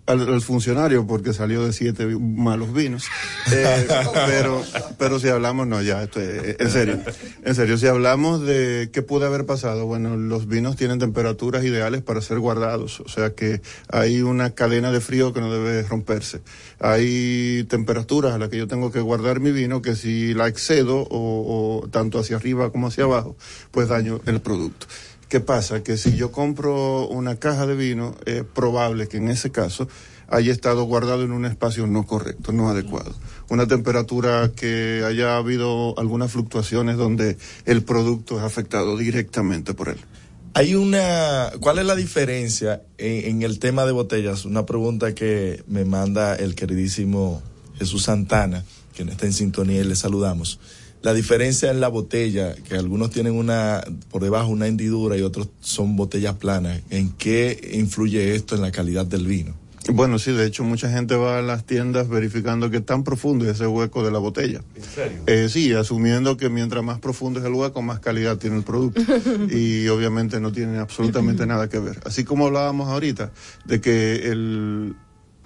al, 0.07 0.21
al 0.33 0.41
funcionario 0.41 1.07
porque 1.07 1.33
salió 1.33 1.65
de 1.65 1.73
siete 1.73 2.07
malos 2.07 2.73
vinos. 2.75 3.05
Eh, 3.53 3.87
pero, 4.27 4.63
pero 4.99 5.19
si 5.21 5.29
hablamos, 5.29 5.67
no, 5.67 5.81
ya, 5.83 6.03
esto 6.03 6.21
es- 6.21 6.57
en 6.59 6.71
serio, 6.71 6.99
en 7.45 7.55
serio, 7.55 7.79
si 7.79 7.87
hablamos 7.87 8.43
de 8.43 8.91
qué 8.93 9.03
puede 9.03 9.27
haber 9.27 9.47
pasado, 9.47 9.87
bueno, 9.87 10.17
los 10.17 10.47
vinos 10.49 10.77
tienen 10.77 10.99
temperaturas 10.99 11.65
ideales 11.65 12.03
para 12.03 12.21
ser 12.21 12.39
guardados, 12.41 13.01
o 13.01 13.09
sea 13.09 13.35
que 13.35 13.61
hay 13.89 14.23
una 14.23 14.51
cadena 14.51 14.91
de 14.91 15.01
frío 15.01 15.33
que 15.33 15.41
no 15.41 15.53
debe 15.53 15.83
romperse. 15.85 16.41
Hay 16.81 17.65
temperaturas 17.69 18.35
a 18.35 18.39
las 18.39 18.49
que 18.49 18.59
yo 18.59 18.67
tengo 18.67 18.91
que 18.91 19.01
guardar 19.01 19.39
mi 19.41 19.53
vino 19.53 19.83
que 19.83 19.95
si 19.95 20.35
la 20.35 20.49
excedo 20.49 20.99
o, 20.99 21.81
o 21.85 21.89
tanto 21.89 22.19
hacia 22.19 22.37
arriba 22.37 22.71
como 22.73 22.89
hacia 22.89 23.05
abajo, 23.05 23.37
pues 23.71 23.89
daño 23.89 24.21
el 24.27 24.41
producto. 24.41 24.87
¿Qué 25.33 25.41
pasa? 25.41 25.83
Que 25.83 25.97
si 25.97 26.15
yo 26.15 26.31
compro 26.31 27.09
una 27.09 27.37
caja 27.37 27.65
de 27.65 27.75
vino, 27.75 28.15
es 28.27 28.45
probable 28.45 29.09
que 29.09 29.17
en 29.17 29.29
ese 29.29 29.51
caso 29.51 29.89
haya 30.29 30.53
estado 30.53 30.85
guardado 30.85 31.23
en 31.23 31.33
un 31.33 31.47
espacio 31.47 31.87
no 31.87 32.05
correcto, 32.05 32.53
no 32.53 32.69
adecuado. 32.69 33.15
Una 33.49 33.67
temperatura 33.67 34.53
que 34.55 35.03
haya 35.07 35.39
habido 35.39 35.99
algunas 35.99 36.33
fluctuaciones 36.33 36.99
donde 36.99 37.39
el 37.65 37.83
producto 37.83 38.37
es 38.37 38.45
afectado 38.45 38.99
directamente 38.99 39.73
por 39.73 39.89
él. 39.89 39.97
Hay 40.53 40.75
una, 40.75 41.51
¿cuál 41.61 41.79
es 41.79 41.87
la 41.87 41.97
diferencia 41.97 42.83
en, 42.99 43.37
en 43.37 43.43
el 43.43 43.59
tema 43.59 43.87
de 43.87 43.93
botellas? 43.93 44.45
Una 44.45 44.67
pregunta 44.67 45.15
que 45.15 45.65
me 45.67 45.87
manda 45.87 46.35
el 46.37 46.55
queridísimo 46.55 47.41
Jesús 47.79 48.03
Santana, 48.03 48.67
que 48.95 49.07
no 49.07 49.13
está 49.13 49.25
en 49.25 49.33
sintonía 49.33 49.81
y 49.81 49.85
le 49.85 49.97
saludamos. 49.97 50.61
La 51.03 51.15
diferencia 51.15 51.71
en 51.71 51.81
la 51.81 51.89
botella, 51.89 52.55
que 52.55 52.77
algunos 52.77 53.11
tienen 53.11 53.35
una, 53.35 53.83
por 54.11 54.23
debajo 54.23 54.49
una 54.49 54.69
hendidura 54.69 55.17
y 55.17 55.23
otros 55.23 55.49
son 55.61 55.97
botellas 55.97 56.37
planas. 56.37 56.81
¿En 56.91 57.11
qué 57.13 57.73
influye 57.75 58.35
esto 58.35 58.55
en 58.55 58.63
la 58.63 58.71
calidad 58.71 59.05
del 59.07 59.27
vino? 59.27 59.55
Bueno, 59.91 60.19
sí, 60.21 60.31
de 60.31 60.47
hecho 60.47 60.63
mucha 60.63 60.89
gente 60.91 61.17
va 61.17 61.39
a 61.39 61.43
las 61.43 61.65
tiendas 61.65 62.09
verificando 62.09 62.71
que 62.71 62.81
tan 62.81 63.03
profundo 63.03 63.45
es 63.45 63.53
ese 63.53 63.67
hueco 63.67 64.05
de 64.05 64.13
la 64.13 64.19
botella. 64.19 64.61
¿En 64.77 64.85
serio? 64.85 65.23
Eh, 65.27 65.49
sí, 65.49 65.73
asumiendo 65.73 66.37
que 66.37 66.49
mientras 66.49 66.85
más 66.85 67.01
profundo 67.01 67.41
es 67.41 67.47
el 67.47 67.53
hueco, 67.53 67.83
más 67.83 67.99
calidad 67.99 68.39
tiene 68.39 68.57
el 68.57 68.63
producto. 68.63 69.03
y 69.51 69.89
obviamente 69.89 70.39
no 70.39 70.53
tiene 70.53 70.79
absolutamente 70.79 71.47
nada 71.49 71.69
que 71.69 71.81
ver. 71.81 71.99
Así 72.05 72.23
como 72.23 72.47
hablábamos 72.47 72.89
ahorita 72.89 73.33
de 73.65 73.81
que 73.81 74.31
el, 74.31 74.95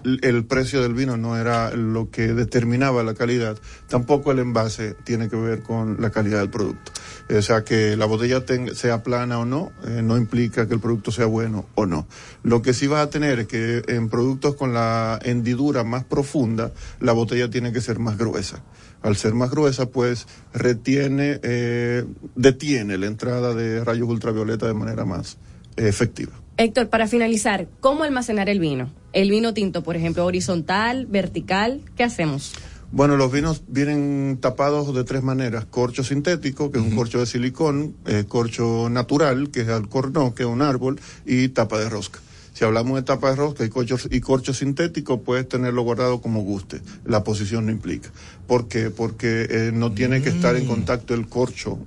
el 0.05 0.45
precio 0.45 0.83
del 0.83 0.95
vino 0.95 1.17
no 1.17 1.37
era 1.37 1.73
lo 1.75 2.11
que 2.11 2.33
determinaba 2.35 3.03
la 3.03 3.15
calidad, 3.15 3.59
tampoco 3.89 4.31
el 4.31 4.39
envase 4.39 4.95
tiene 5.05 5.29
que 5.29 5.37
ver 5.37 5.63
con 5.63 6.01
la 6.01 6.11
calidad 6.11 6.39
del 6.41 6.51
producto. 6.51 6.93
O 7.37 7.43
sea, 7.43 7.65
que 7.65 7.97
la 7.97 8.07
botella 8.07 8.45
tenga- 8.47 8.73
sea 8.75 9.03
plana 9.03 9.39
o 9.41 9.45
no, 9.45 9.73
eh, 9.85 10.03
no 10.03 10.17
implica 10.17 10.69
que 10.69 10.75
el 10.75 10.81
producto 10.81 11.11
sea 11.11 11.27
bueno 11.27 11.67
o 11.75 11.87
no. 11.87 12.07
Lo 12.45 12.63
que 12.63 12.73
sí 12.73 12.87
va 12.87 13.03
a 13.03 13.11
tener 13.11 13.41
es 13.41 13.47
que 13.49 13.83
en 13.89 14.09
productos 14.09 14.55
con 14.55 14.73
la 14.73 15.19
hendidura 15.23 15.83
más 15.83 16.05
profunda, 16.05 16.71
la 17.01 17.13
botella 17.13 17.51
tiene 17.51 17.73
que 17.73 17.81
ser 17.81 17.99
más 17.99 18.17
gruesa. 18.17 18.63
Al 19.03 19.17
ser 19.17 19.35
más 19.35 19.51
gruesa, 19.51 19.87
pues 19.91 20.27
retiene, 20.55 21.41
eh, 21.43 22.05
detiene 22.37 22.97
la 22.97 23.07
entrada 23.07 23.55
de 23.55 23.85
rayos 23.85 24.09
ultravioleta 24.09 24.67
de 24.67 24.75
manera 24.75 25.05
más 25.05 25.39
eh, 25.77 25.89
efectiva. 25.89 26.33
Héctor, 26.59 26.89
para 26.89 27.07
finalizar, 27.07 27.69
¿cómo 27.81 28.05
almacenar 28.05 28.49
el 28.49 28.61
vino? 28.61 28.91
El 29.13 29.31
vino 29.31 29.53
tinto, 29.53 29.83
por 29.83 29.95
ejemplo, 29.95 30.25
horizontal, 30.25 31.05
vertical, 31.05 31.83
¿qué 31.97 32.05
hacemos? 32.05 32.55
Bueno, 32.91 33.19
los 33.19 33.31
vinos 33.31 33.63
vienen 33.69 34.39
tapados 34.41 34.95
de 34.95 35.05
tres 35.05 35.23
maneras. 35.23 35.67
Corcho 35.67 36.03
sintético, 36.03 36.71
que 36.71 36.79
es 36.79 36.85
un 36.85 36.97
corcho 36.97 37.19
de 37.19 37.27
silicón, 37.27 37.95
eh, 38.07 38.25
corcho 38.27 38.89
natural, 38.89 39.51
que 39.51 39.61
es 39.61 39.69
alcornó, 39.69 40.35
que 40.35 40.45
es 40.45 40.49
un 40.49 40.63
árbol, 40.63 40.99
y 41.27 41.49
tapa 41.49 41.79
de 41.79 41.91
rosca. 41.91 42.21
Si 42.55 42.65
hablamos 42.65 42.97
de 42.97 43.03
tapa 43.03 43.29
de 43.29 43.37
rosca 43.37 43.63
y 43.63 43.69
corcho, 43.69 43.99
y 44.11 44.21
corcho 44.21 44.55
sintético, 44.55 45.21
puedes 45.21 45.47
tenerlo 45.47 45.83
guardado 45.83 46.23
como 46.23 46.41
guste. 46.41 46.81
La 47.05 47.23
posición 47.23 47.67
no 47.67 47.73
implica. 47.73 48.11
¿Por 48.47 48.67
qué? 48.69 48.89
Porque 48.89 49.47
eh, 49.51 49.73
no 49.75 49.93
tiene 49.93 50.23
que 50.23 50.31
estar 50.31 50.57
en 50.57 50.65
contacto 50.65 51.13
el 51.13 51.29
corcho 51.29 51.79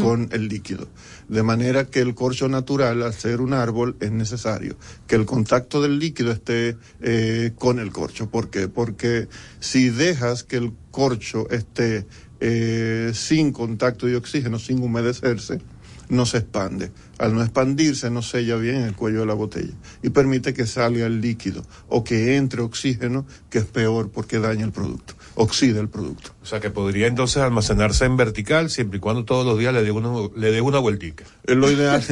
Con 0.00 0.30
el 0.32 0.48
líquido. 0.48 0.88
De 1.28 1.42
manera 1.42 1.84
que 1.86 2.00
el 2.00 2.14
corcho 2.14 2.48
natural, 2.48 3.02
al 3.02 3.12
ser 3.12 3.42
un 3.42 3.52
árbol, 3.52 3.96
es 4.00 4.10
necesario 4.10 4.76
que 5.06 5.16
el 5.16 5.26
contacto 5.26 5.82
del 5.82 5.98
líquido 5.98 6.32
esté 6.32 6.78
eh, 7.02 7.52
con 7.56 7.78
el 7.78 7.92
corcho. 7.92 8.30
¿Por 8.30 8.48
qué? 8.48 8.68
Porque 8.68 9.28
si 9.60 9.90
dejas 9.90 10.44
que 10.44 10.56
el 10.56 10.72
corcho 10.90 11.48
esté 11.50 12.06
eh, 12.40 13.12
sin 13.14 13.52
contacto 13.52 14.06
de 14.06 14.16
oxígeno, 14.16 14.58
sin 14.58 14.82
humedecerse, 14.82 15.60
no 16.08 16.26
se 16.26 16.38
expande. 16.38 16.92
Al 17.18 17.34
no 17.34 17.42
expandirse, 17.42 18.10
no 18.10 18.22
sella 18.22 18.56
bien 18.56 18.82
el 18.82 18.94
cuello 18.94 19.20
de 19.20 19.26
la 19.26 19.34
botella 19.34 19.72
y 20.02 20.10
permite 20.10 20.52
que 20.52 20.66
salga 20.66 21.06
el 21.06 21.20
líquido 21.20 21.64
o 21.88 22.04
que 22.04 22.36
entre 22.36 22.62
oxígeno, 22.62 23.26
que 23.50 23.58
es 23.58 23.64
peor 23.64 24.10
porque 24.10 24.38
daña 24.38 24.64
el 24.64 24.72
producto, 24.72 25.15
oxida 25.36 25.80
el 25.80 25.88
producto. 25.88 26.32
O 26.42 26.46
sea 26.46 26.60
que 26.60 26.70
podría 26.70 27.06
entonces 27.06 27.36
almacenarse 27.38 28.04
en 28.04 28.16
vertical 28.16 28.70
siempre 28.70 28.96
y 28.96 29.00
cuando 29.00 29.24
todos 29.24 29.46
los 29.46 29.58
días 29.58 29.72
le 29.72 29.84
dé 29.84 29.92
una, 29.92 30.28
le 30.34 30.50
dé 30.50 30.60
una 30.60 30.78
vueltica. 30.78 31.24
Eh, 31.46 31.54
Lo 31.54 31.70
ideal, 31.70 32.02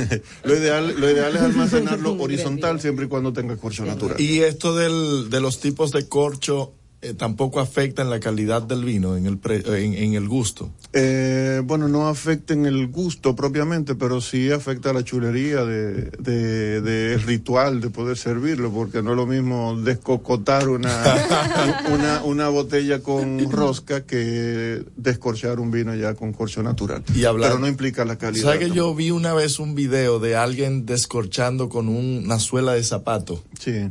lo 0.44 0.56
ideal, 0.56 0.94
lo 1.00 1.10
ideal 1.10 1.34
es 1.34 1.42
almacenarlo 1.42 2.12
horizontal 2.12 2.80
siempre 2.80 3.06
y 3.06 3.08
cuando 3.08 3.32
tenga 3.32 3.56
corcho 3.56 3.84
natural. 3.84 4.20
Y 4.20 4.40
esto 4.40 4.76
del, 4.76 5.30
de 5.30 5.40
los 5.40 5.58
tipos 5.60 5.90
de 5.90 6.08
corcho 6.08 6.74
eh, 7.04 7.14
tampoco 7.14 7.60
afecta 7.60 8.02
en 8.02 8.10
la 8.10 8.20
calidad 8.20 8.62
del 8.62 8.84
vino, 8.84 9.16
en 9.16 9.26
el, 9.26 9.38
pre- 9.38 9.62
en, 9.84 9.94
en 9.94 10.14
el 10.14 10.28
gusto. 10.28 10.70
Eh, 10.92 11.60
bueno, 11.64 11.88
no 11.88 12.08
afecta 12.08 12.52
en 12.54 12.66
el 12.66 12.88
gusto 12.88 13.34
propiamente, 13.36 13.94
pero 13.94 14.20
sí 14.20 14.50
afecta 14.50 14.90
a 14.90 14.92
la 14.92 15.02
chulería 15.04 15.64
de, 15.64 16.10
de, 16.18 16.80
de 16.80 17.18
ritual 17.18 17.80
de 17.80 17.90
poder 17.90 18.16
servirlo, 18.16 18.70
porque 18.72 19.02
no 19.02 19.10
es 19.10 19.16
lo 19.16 19.26
mismo 19.26 19.76
descocotar 19.80 20.68
una, 20.68 20.90
una, 21.92 22.22
una 22.24 22.48
botella 22.48 23.00
con 23.00 23.50
rosca 23.50 24.04
que 24.04 24.84
descorchar 24.96 25.60
un 25.60 25.70
vino 25.70 25.94
ya 25.94 26.14
con 26.14 26.32
corcho 26.32 26.62
natural. 26.62 27.02
Y 27.14 27.24
hablar- 27.24 27.50
Pero 27.50 27.60
no 27.60 27.68
implica 27.68 28.04
la 28.04 28.16
calidad. 28.16 28.44
¿Sabes 28.44 28.68
que 28.68 28.74
yo 28.74 28.94
vi 28.94 29.10
una 29.10 29.34
vez 29.34 29.58
un 29.58 29.74
video 29.74 30.18
de 30.18 30.36
alguien 30.36 30.86
descorchando 30.86 31.68
con 31.68 31.88
un- 31.88 32.22
una 32.24 32.38
suela 32.38 32.72
de 32.74 32.82
zapato? 32.84 33.42
Sí. 33.58 33.88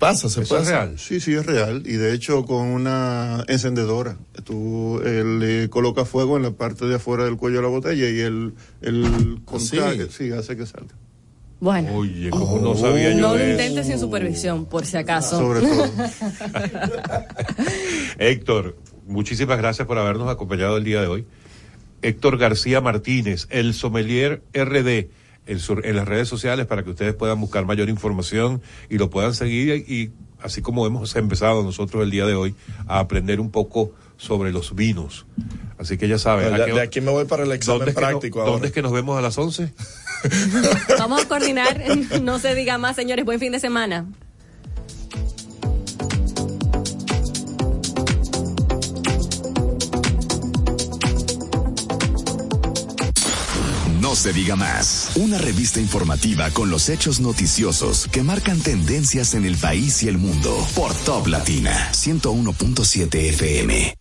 Pasa, 0.00 0.30
se 0.30 0.40
puede 0.46 0.62
hacer? 0.62 0.98
Sí, 0.98 1.20
sí, 1.20 1.34
es 1.34 1.44
real. 1.44 1.82
Y 1.84 1.92
de 1.92 2.14
hecho, 2.14 2.46
con 2.46 2.68
una 2.68 3.44
encendedora, 3.48 4.16
tú 4.44 4.98
eh, 5.04 5.22
le 5.22 5.68
colocas 5.68 6.08
fuego 6.08 6.38
en 6.38 6.42
la 6.42 6.52
parte 6.52 6.86
de 6.86 6.94
afuera 6.94 7.24
del 7.24 7.36
cuello 7.36 7.58
de 7.58 7.62
la 7.62 7.68
botella 7.68 8.08
y 8.08 8.20
el, 8.20 8.54
el 8.80 9.42
contacto, 9.44 10.10
sí, 10.10 10.32
hace 10.32 10.56
que 10.56 10.64
salga. 10.64 10.94
Bueno. 11.60 11.94
Oye, 11.96 12.30
como 12.30 12.58
no 12.60 12.74
sabía 12.74 13.12
yo 13.12 13.20
No 13.20 13.36
lo 13.36 13.46
intentes 13.46 13.86
sin 13.86 13.98
supervisión, 13.98 14.64
por 14.64 14.86
si 14.86 14.96
acaso. 14.96 15.38
Sobre 15.38 15.60
todo. 15.60 15.84
Héctor, 18.18 18.78
muchísimas 19.06 19.58
gracias 19.58 19.86
por 19.86 19.98
habernos 19.98 20.30
acompañado 20.30 20.78
el 20.78 20.84
día 20.84 21.02
de 21.02 21.08
hoy. 21.08 21.26
Héctor 22.00 22.38
García 22.38 22.80
Martínez, 22.80 23.46
el 23.50 23.74
sommelier 23.74 24.42
RD, 24.54 25.10
en, 25.46 25.58
su- 25.58 25.80
en 25.82 25.96
las 25.96 26.06
redes 26.06 26.28
sociales 26.28 26.66
para 26.66 26.82
que 26.82 26.90
ustedes 26.90 27.14
puedan 27.14 27.40
buscar 27.40 27.64
mayor 27.66 27.88
información 27.88 28.60
y 28.88 28.98
lo 28.98 29.10
puedan 29.10 29.34
seguir 29.34 29.84
y 29.88 30.12
así 30.42 30.62
como 30.62 30.86
hemos 30.86 31.14
empezado 31.16 31.62
nosotros 31.62 32.02
el 32.02 32.10
día 32.10 32.26
de 32.26 32.34
hoy 32.34 32.54
a 32.86 32.98
aprender 33.00 33.40
un 33.40 33.50
poco 33.50 33.92
sobre 34.16 34.52
los 34.52 34.74
vinos. 34.74 35.26
Así 35.78 35.96
que 35.98 36.06
ya 36.08 36.18
saben. 36.18 36.52
¿a 36.52 36.58
de- 36.58 36.64
qué- 36.66 36.72
de 36.72 36.80
aquí 36.82 37.00
me 37.00 37.10
voy 37.10 37.24
para 37.24 37.42
el 37.44 37.52
examen 37.52 37.78
¿dónde 37.80 37.90
es 37.92 37.96
que 37.96 38.00
no- 38.02 38.08
práctico 38.08 38.44
¿Dónde 38.44 38.66
es 38.68 38.72
que 38.72 38.82
nos 38.82 38.92
vemos 38.92 39.18
a 39.18 39.22
las 39.22 39.36
11? 39.38 39.72
Vamos 40.98 41.22
a 41.22 41.28
coordinar, 41.28 41.82
no 42.22 42.38
se 42.38 42.54
diga 42.54 42.76
más, 42.78 42.96
señores. 42.96 43.24
Buen 43.24 43.40
fin 43.40 43.52
de 43.52 43.60
semana. 43.60 44.06
No 54.10 54.16
se 54.16 54.32
diga 54.32 54.56
más. 54.56 55.12
Una 55.14 55.38
revista 55.38 55.78
informativa 55.78 56.50
con 56.50 56.68
los 56.68 56.88
hechos 56.88 57.20
noticiosos 57.20 58.08
que 58.10 58.24
marcan 58.24 58.58
tendencias 58.60 59.34
en 59.34 59.44
el 59.44 59.56
país 59.56 60.02
y 60.02 60.08
el 60.08 60.18
mundo. 60.18 60.66
Por 60.74 60.92
Top 60.94 61.28
Latina 61.28 61.92
101.7 61.92 63.14
FM. 63.14 63.99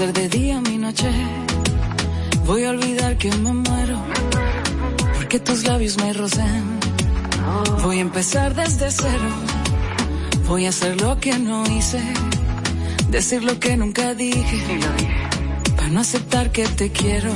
Hacer 0.00 0.14
de 0.14 0.28
día 0.30 0.60
mi 0.62 0.78
noche. 0.78 1.10
Voy 2.46 2.64
a 2.64 2.70
olvidar 2.70 3.18
que 3.18 3.30
me 3.32 3.52
muero, 3.52 3.98
porque 5.14 5.38
tus 5.38 5.64
labios 5.64 5.98
me 5.98 6.14
rocen. 6.14 6.80
Voy 7.82 7.98
a 7.98 8.00
empezar 8.00 8.54
desde 8.54 8.90
cero, 8.90 9.30
voy 10.48 10.64
a 10.64 10.70
hacer 10.70 10.98
lo 11.02 11.20
que 11.20 11.38
no 11.38 11.66
hice, 11.66 12.00
decir 13.10 13.44
lo 13.44 13.60
que 13.60 13.76
nunca 13.76 14.14
dije, 14.14 14.80
para 15.76 15.88
no 15.88 16.00
aceptar 16.00 16.50
que 16.50 16.66
te 16.66 16.90
quiero. 16.90 17.32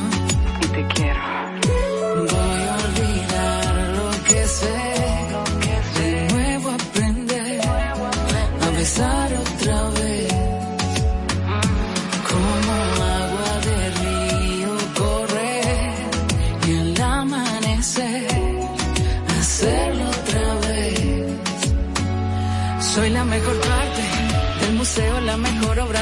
Y 0.63 0.67
te 0.69 0.87
quiero. 0.95 1.44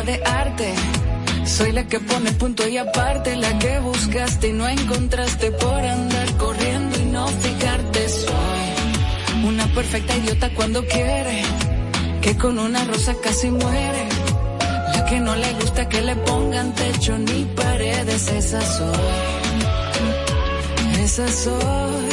De 0.04 0.22
arte. 0.24 0.74
Soy 1.44 1.72
la 1.72 1.86
que 1.86 2.00
pone 2.00 2.32
punto 2.32 2.66
y 2.66 2.76
aparte, 2.76 3.36
la 3.36 3.58
que 3.58 3.78
buscaste 3.80 4.48
y 4.48 4.52
no 4.52 4.68
encontraste 4.68 5.50
por 5.52 5.80
andar 5.84 6.36
corriendo 6.36 7.00
y 7.00 7.04
no 7.06 7.26
fijarte. 7.28 8.08
Soy 8.08 9.44
una 9.46 9.66
perfecta 9.74 10.16
idiota 10.16 10.50
cuando 10.54 10.84
quiere, 10.86 11.42
que 12.20 12.36
con 12.36 12.58
una 12.58 12.84
rosa 12.84 13.14
casi 13.22 13.50
muere. 13.50 14.08
La 14.94 15.04
que 15.06 15.20
no 15.20 15.34
le 15.36 15.52
gusta 15.54 15.88
que 15.88 16.00
le 16.00 16.16
pongan 16.16 16.74
techo 16.74 17.18
ni 17.18 17.44
paredes, 17.44 18.28
esa 18.28 18.60
soy. 18.60 18.88
Esa 21.02 21.28
soy. 21.28 22.12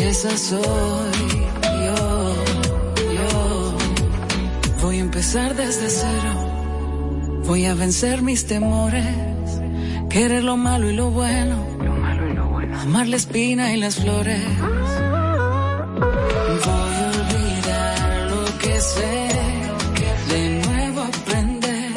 Esa 0.00 0.36
soy 0.36 1.17
empezar 5.18 5.56
desde 5.56 5.90
cero. 5.90 7.42
Voy 7.44 7.64
a 7.64 7.74
vencer 7.74 8.22
mis 8.22 8.46
temores. 8.46 9.04
Querer 10.08 10.44
lo 10.44 10.56
malo 10.56 10.88
y 10.88 10.94
lo 10.94 11.10
bueno. 11.10 11.56
Amar 12.82 13.08
la 13.08 13.16
espina 13.16 13.74
y 13.74 13.78
las 13.78 13.96
flores. 13.96 14.40
Voy 16.66 16.94
a 17.02 17.10
olvidar 17.16 18.30
lo 18.30 18.58
que 18.58 18.80
sé. 18.80 19.28
De 20.28 20.62
nuevo 20.64 21.00
aprender 21.00 21.92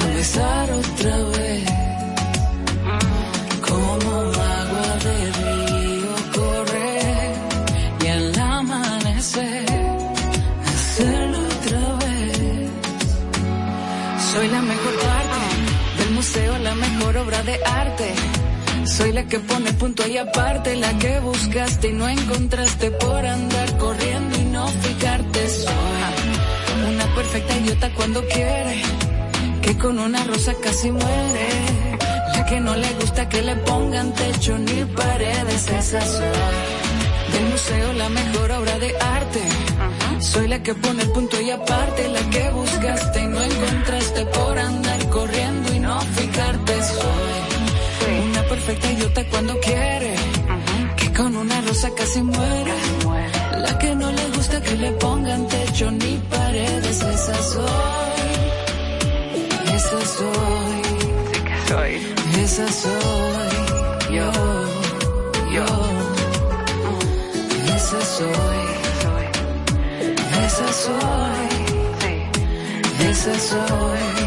a 0.00 0.06
besar 0.14 0.70
otra 0.70 1.16
vez. 1.16 1.41
Soy 18.96 19.10
la 19.12 19.24
que 19.26 19.38
pone 19.38 19.72
punto 19.72 20.06
y 20.06 20.18
aparte, 20.18 20.76
la 20.76 20.92
que 20.98 21.18
buscaste 21.20 21.88
y 21.88 21.92
no 21.94 22.06
encontraste 22.06 22.90
por 22.90 23.24
andar 23.24 23.78
corriendo 23.78 24.38
y 24.38 24.44
no 24.44 24.68
fijarte. 24.68 25.48
Soy 25.48 26.94
una 26.94 27.06
perfecta 27.14 27.56
idiota 27.56 27.90
cuando 27.94 28.22
quiere, 28.26 28.82
que 29.62 29.78
con 29.78 29.98
una 29.98 30.22
rosa 30.24 30.52
casi 30.62 30.90
muere. 30.90 31.48
La 32.34 32.44
que 32.44 32.60
no 32.60 32.76
le 32.76 32.92
gusta 33.00 33.30
que 33.30 33.40
le 33.40 33.56
pongan 33.56 34.12
techo 34.12 34.58
ni 34.58 34.84
paredes, 34.84 35.68
esa 35.68 36.00
soy. 36.02 36.26
Del 37.32 37.46
museo, 37.50 37.92
la 37.94 38.10
mejor 38.10 38.52
obra 38.52 38.78
de 38.78 38.94
arte. 39.00 39.42
Soy 40.20 40.48
la 40.48 40.62
que 40.62 40.74
pone 40.74 41.02
el 41.04 41.10
punto 41.12 41.40
y 41.40 41.50
aparte, 41.50 42.08
la 42.08 42.20
que 42.28 42.50
buscaste 42.50 43.22
y 43.22 43.26
no 43.26 43.42
encontraste 43.42 44.26
por 44.26 44.58
andar 44.58 45.08
corriendo 45.08 45.72
y 45.72 45.78
no 45.78 45.98
fijarte. 45.98 46.71
Soy 48.62 48.74
una 48.74 48.78
perfecta 48.78 48.92
idiota 48.92 49.24
cuando 49.30 49.58
quiere, 49.60 50.14
que 50.96 51.12
con 51.12 51.36
una 51.36 51.60
rosa 51.62 51.90
casi 51.96 52.22
muere. 52.22 52.74
La 53.56 53.78
que 53.78 53.94
no 53.94 54.10
le 54.10 54.28
gusta 54.36 54.60
que 54.60 54.76
le 54.76 54.92
pongan 54.92 55.48
techo 55.48 55.90
ni 55.90 56.16
paredes, 56.30 57.02
esa 57.02 57.42
soy. 57.42 57.64
Esa 59.74 60.06
soy. 60.16 60.82
Esa 62.42 62.68
soy. 62.68 64.14
Yo, 64.14 64.32
yo. 65.52 65.66
Esa 67.74 68.00
soy. 68.16 68.62
Esa 70.46 70.72
soy. 70.72 71.48
Esa 73.08 73.38
soy. 73.38 74.21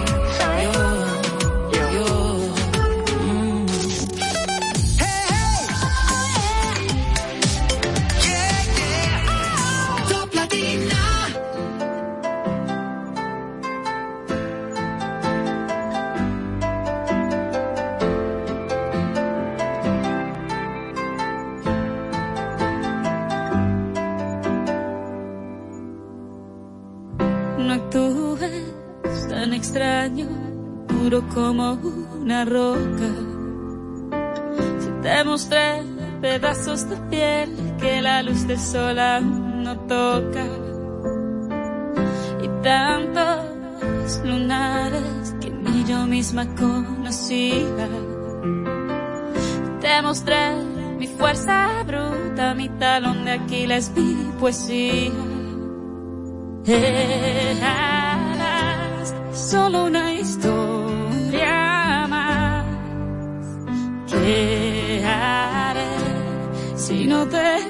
Del 38.47 38.59
sol 38.59 38.99
aún 38.99 39.63
no 39.63 39.77
toca. 39.81 40.45
Y 42.43 42.47
tantos 42.61 44.21
lunares 44.23 45.35
que 45.41 45.49
ni 45.49 45.83
yo 45.85 46.05
misma 46.05 46.45
conocía. 46.55 47.87
Te 49.81 50.01
mostré 50.01 50.55
mi 50.99 51.07
fuerza 51.07 51.83
bruta, 51.85 52.53
mi 52.55 52.69
talón 52.69 53.25
de 53.25 53.31
Aquiles, 53.31 53.91
mi 53.95 54.31
poesía. 54.39 55.11
Eras 56.65 57.95
solo 59.33 59.85
una 59.85 60.13
historia 60.13 62.07
más. 62.07 62.65
¿Qué 64.09 65.03
haré 65.05 65.97
si 66.75 67.05
no 67.05 67.27
te 67.27 67.64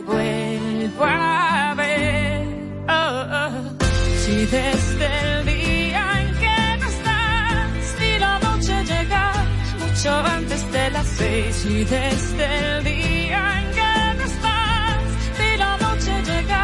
desde 4.55 5.07
el 5.21 5.45
día 5.45 6.03
en 6.21 6.29
que 6.41 6.57
no 6.81 6.87
estás 6.95 7.87
y 8.09 8.19
la 8.19 8.39
noche 8.39 8.75
llega 8.91 9.25
mucho 9.81 10.11
antes 10.37 10.71
de 10.71 10.89
las 10.91 11.07
seis. 11.07 11.55
Si 11.61 11.83
desde 11.83 12.45
el 12.67 12.83
día 12.83 13.41
en 13.59 13.67
que 13.77 13.93
no 14.17 14.23
estás 14.31 15.03
y 15.47 15.57
la 15.63 15.73
noche 15.85 16.13
llega 16.29 16.63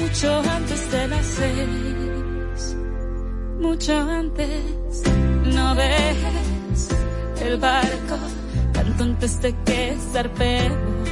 mucho 0.00 0.28
antes 0.58 0.80
de 0.92 1.08
las 1.08 1.26
seis, 1.38 2.76
mucho 3.66 3.94
antes. 4.22 5.02
No 5.56 5.74
dejes 5.74 6.80
el 7.46 7.56
barco 7.58 8.18
tanto 8.72 9.04
antes 9.04 9.40
de 9.42 9.50
que 9.66 9.96
zarpemos 10.12 11.08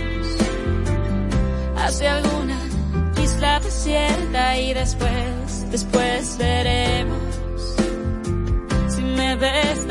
hacia 1.77 2.16
alguna 2.16 2.72
isla 3.43 3.59
desierta 3.59 4.56
y 4.56 4.73
después, 4.73 5.70
después 5.73 6.39
veremos 6.39 7.19
si 8.86 9.02
me 9.02 9.35
ves 9.35 9.85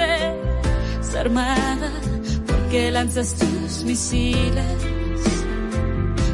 desarmada 1.01 1.91
porque 2.47 2.91
lanzas 2.91 3.35
tus 3.35 3.83
misiles. 3.83 4.77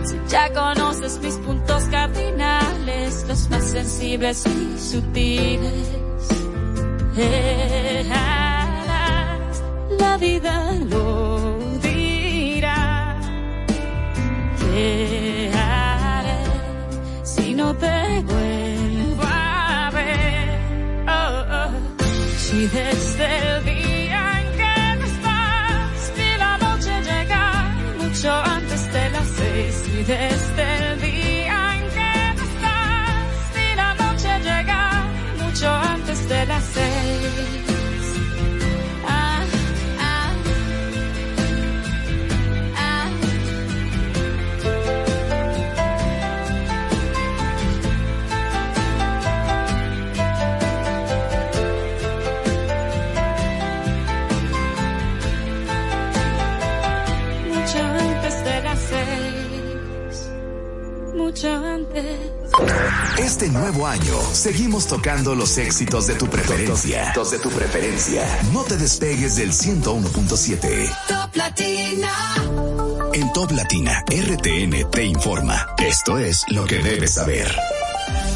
Si 0.06 0.15
ya 0.30 0.53
conoces 0.53 1.19
mis 1.23 1.35
puntos 1.38 1.85
cardinales, 1.85 3.26
los 3.27 3.49
más 3.49 3.64
sensibles 3.64 4.45
y 4.45 4.77
sutiles. 4.77 5.88
Eras, 7.18 8.14
la 9.99 10.18
vida 10.18 10.72
lo 10.88 11.57
dirá. 11.81 13.19
¿Qué 14.60 15.36
Y 22.59 22.65
desde 22.65 23.25
el 23.38 23.65
día 23.65 24.41
en 24.41 24.47
que 24.57 24.97
no 24.97 25.05
estás, 25.05 26.13
vi 26.17 26.38
la 26.39 26.57
noche 26.57 26.91
llegar 27.03 27.65
mucho 27.99 28.31
antes 28.34 28.91
de 28.93 29.09
las 29.11 29.27
seis. 29.27 29.84
Y 29.93 30.03
desde 30.03 30.91
el 30.91 31.01
día 31.01 31.75
en 31.75 31.84
que 31.97 32.13
no 32.35 32.43
estás, 32.51 33.53
vi 33.53 33.75
la 33.75 33.93
noche 33.93 34.39
llegar 34.39 35.03
mucho 35.39 35.69
antes 35.69 36.27
de 36.27 36.45
las 36.47 36.63
seis. 36.63 37.56
Este 63.18 63.49
nuevo 63.49 63.88
año 63.88 64.19
seguimos 64.32 64.88
tocando 64.88 65.36
los 65.36 65.57
éxitos 65.57 66.07
de 66.07 66.15
tu 66.15 66.28
preferencia. 66.28 67.03
Éxitos 67.03 67.32
de 67.32 67.40
tu 67.40 67.49
preferencia. 67.49 68.24
No 68.53 68.64
te 68.64 68.78
despegues 68.78 69.36
del 69.36 69.52
101.7. 69.52 70.90
Top 71.07 71.36
Latina. 71.36 72.11
En 73.14 73.34
Top 73.34 73.52
Latina, 73.52 74.03
RTN 74.07 74.90
te 74.91 75.03
informa. 75.03 75.68
Esto 75.80 76.18
es 76.18 76.44
lo 76.49 76.65
que 76.65 76.78
debes 76.80 77.15
saber. 77.15 77.53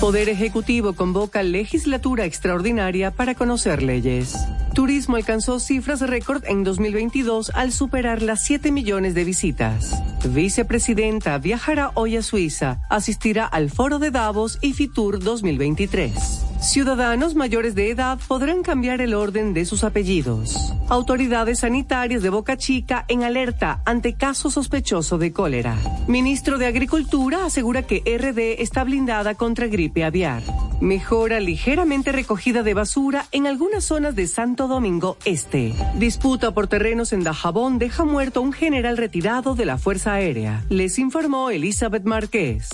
Poder 0.01 0.29
Ejecutivo 0.29 0.93
convoca 0.93 1.43
legislatura 1.43 2.25
extraordinaria 2.25 3.11
para 3.11 3.35
conocer 3.35 3.83
leyes. 3.83 4.35
Turismo 4.73 5.15
alcanzó 5.15 5.59
cifras 5.59 6.01
récord 6.01 6.43
en 6.47 6.63
2022 6.63 7.51
al 7.53 7.71
superar 7.71 8.23
las 8.23 8.43
7 8.43 8.71
millones 8.71 9.13
de 9.13 9.23
visitas. 9.25 10.01
Vicepresidenta 10.27 11.37
viajará 11.37 11.91
hoy 11.93 12.17
a 12.17 12.23
Suiza, 12.23 12.81
asistirá 12.89 13.45
al 13.45 13.69
Foro 13.69 13.99
de 13.99 14.09
Davos 14.09 14.57
y 14.59 14.73
Fitur 14.73 15.19
2023. 15.19 16.50
Ciudadanos 16.61 17.33
mayores 17.33 17.73
de 17.73 17.89
edad 17.89 18.19
podrán 18.27 18.61
cambiar 18.61 19.01
el 19.01 19.15
orden 19.15 19.51
de 19.51 19.65
sus 19.65 19.83
apellidos. 19.83 20.75
Autoridades 20.89 21.61
sanitarias 21.61 22.21
de 22.21 22.29
Boca 22.29 22.55
Chica 22.55 23.03
en 23.07 23.23
alerta 23.23 23.81
ante 23.83 24.13
caso 24.13 24.51
sospechoso 24.51 25.17
de 25.17 25.33
cólera. 25.33 25.75
Ministro 26.07 26.59
de 26.59 26.67
Agricultura 26.67 27.45
asegura 27.45 27.81
que 27.81 28.03
RD 28.05 28.61
está 28.61 28.83
blindada 28.83 29.33
contra 29.33 29.65
gripe 29.65 30.03
aviar. 30.03 30.43
Mejora 30.81 31.39
ligeramente 31.39 32.11
recogida 32.11 32.61
de 32.61 32.75
basura 32.75 33.25
en 33.31 33.47
algunas 33.47 33.83
zonas 33.83 34.15
de 34.15 34.27
Santo 34.27 34.67
Domingo 34.67 35.17
Este. 35.25 35.73
Disputa 35.95 36.53
por 36.53 36.67
terrenos 36.67 37.11
en 37.11 37.23
Dajabón 37.23 37.79
deja 37.79 38.05
muerto 38.05 38.39
a 38.39 38.43
un 38.43 38.53
general 38.53 38.97
retirado 38.97 39.55
de 39.55 39.65
la 39.65 39.79
Fuerza 39.79 40.13
Aérea. 40.13 40.63
Les 40.69 40.99
informó 40.99 41.49
Elizabeth 41.49 42.03
Márquez. 42.03 42.69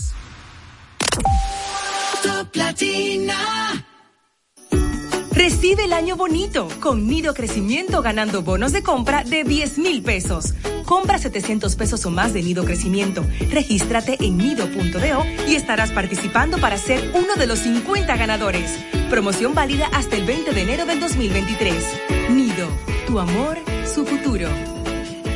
Recibe 5.31 5.85
el 5.85 5.94
año 5.94 6.15
bonito 6.15 6.68
con 6.81 7.07
Nido 7.07 7.34
Crecimiento 7.34 8.02
ganando 8.02 8.41
bonos 8.41 8.73
de 8.73 8.84
compra 8.84 9.23
de 9.23 9.44
10 9.44 9.77
mil 9.77 10.02
pesos. 10.02 10.53
Compra 10.85 11.18
700 11.19 11.76
pesos 11.76 12.06
o 12.06 12.11
más 12.11 12.34
de 12.34 12.41
Nido 12.41 12.65
Crecimiento. 12.65 13.26
Regístrate 13.52 14.18
en 14.19 14.38
nido.do 14.38 15.26
y 15.48 15.56
estarás 15.56 15.91
participando 15.91 16.57
para 16.57 16.77
ser 16.77 17.11
uno 17.14 17.35
de 17.35 17.48
los 17.48 17.60
50 17.60 18.15
ganadores. 18.18 18.72
Promoción 19.10 19.53
válida 19.53 19.89
hasta 19.94 20.15
el 20.15 20.26
20 20.26 20.52
de 20.52 20.61
enero 20.61 20.85
del 20.85 20.99
2023. 20.99 21.76
Nido, 22.30 22.68
tu 23.06 23.19
amor, 23.19 23.57
su 23.85 24.06
futuro. 24.06 24.77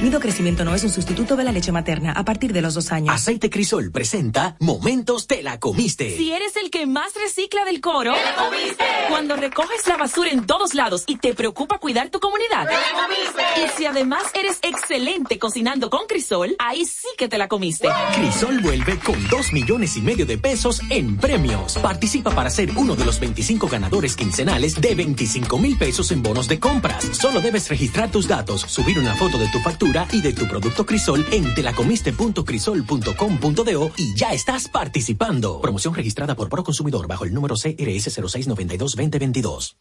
Nido 0.02 0.20
Crecimiento 0.20 0.66
no 0.66 0.74
es 0.74 0.84
un 0.84 0.90
sustituto 0.90 1.36
de 1.36 1.44
la 1.44 1.52
leche 1.52 1.72
materna 1.72 2.12
a 2.14 2.26
partir 2.26 2.54
de 2.54 2.62
los 2.64 2.74
dos 2.74 2.92
años. 2.92 3.14
Aceite 3.14 3.52
Crisol 3.52 3.92
presenta 3.92 4.56
Momentos 4.60 5.28
te 5.28 5.44
la 5.44 5.60
comiste. 5.60 6.18
Si 6.18 6.32
eres 6.32 6.56
el 6.56 6.72
que 6.72 6.88
más 6.88 7.14
recicla 7.14 7.66
del 7.66 7.82
coro, 7.82 8.14
¡Te 8.14 8.24
la 8.24 8.36
comiste! 8.36 8.84
Cuando 9.10 9.36
recoges 9.36 9.86
la 9.86 9.98
basura 9.98 10.32
en 10.32 10.48
todos 10.48 10.74
lados 10.74 11.04
y 11.06 11.18
te 11.18 11.36
preocupa 11.36 11.78
cuidar 11.78 12.10
tu 12.10 12.20
comunidad, 12.20 12.66
¡Te 12.66 12.74
la 12.74 13.04
comiste! 13.04 13.64
Y 13.64 13.78
si 13.78 13.86
además 13.86 14.24
eres 14.34 14.58
excelente 14.64 15.38
cocinando 15.38 15.92
con 15.92 16.08
Crisol, 16.08 16.56
ahí 16.58 16.84
sí 16.86 17.08
que 17.16 17.28
te 17.28 17.38
la 17.38 17.48
comiste. 17.48 17.88
Crisol 18.16 18.58
vuelve 18.58 18.98
con 18.98 19.28
dos 19.28 19.54
millones 19.54 19.98
y 19.98 20.02
medio 20.02 20.26
de 20.26 20.40
pesos 20.40 20.82
en 20.90 21.18
premios. 21.18 21.78
Participa 21.78 22.32
para 22.32 22.50
ser 22.50 22.72
uno 22.76 22.96
de 22.96 23.06
los 23.06 23.20
25 23.20 23.68
ganadores 23.68 24.16
quincenales 24.16 24.82
de 24.82 24.96
25 24.96 25.60
mil 25.60 25.78
pesos 25.78 26.12
en 26.12 26.24
bonos 26.24 26.48
de 26.48 26.60
compras. 26.60 27.06
Solo 27.12 27.40
debes 27.40 27.70
registrar 27.70 28.10
tus 28.10 28.28
datos, 28.28 28.62
subir 28.62 28.98
una 28.98 29.14
foto 29.14 29.38
de 29.38 29.48
tu 29.50 29.60
factura 29.60 29.91
y 30.12 30.22
de 30.22 30.32
tu 30.32 30.48
producto 30.48 30.86
Crisol 30.86 31.26
en 31.32 31.54
telacomiste.crisol.com.do 31.54 33.92
y 33.98 34.16
ya 34.16 34.32
estás 34.32 34.70
participando. 34.70 35.60
Promoción 35.60 35.94
registrada 35.94 36.34
por 36.34 36.48
Proconsumidor 36.48 37.08
bajo 37.08 37.26
el 37.26 37.34
número 37.34 37.56
CRS 37.56 38.18
0692-2022. 38.18 39.76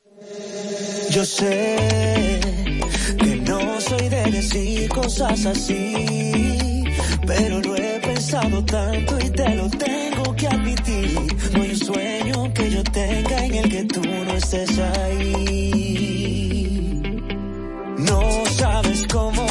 Yo 1.10 1.24
sé 1.24 2.40
que 3.18 3.36
no 3.36 3.80
soy 3.80 4.08
de 4.08 4.32
decir 4.32 4.88
cosas 4.88 5.46
así, 5.46 6.82
pero 7.24 7.60
lo 7.60 7.76
he 7.76 8.00
pensado 8.00 8.64
tanto 8.64 9.16
y 9.20 9.30
te 9.30 9.54
lo 9.54 9.70
tengo 9.70 10.34
que 10.34 10.48
admitir. 10.48 11.20
No 11.52 11.62
hay 11.62 11.76
sueño 11.76 12.52
que 12.52 12.68
yo 12.68 12.82
tenga 12.82 13.46
en 13.46 13.54
el 13.54 13.70
que 13.70 13.84
tú 13.84 14.02
no 14.02 14.32
estés 14.32 14.76
ahí. 14.76 15.70
No 17.98 18.20
sabes 18.56 19.06
cómo 19.06 19.49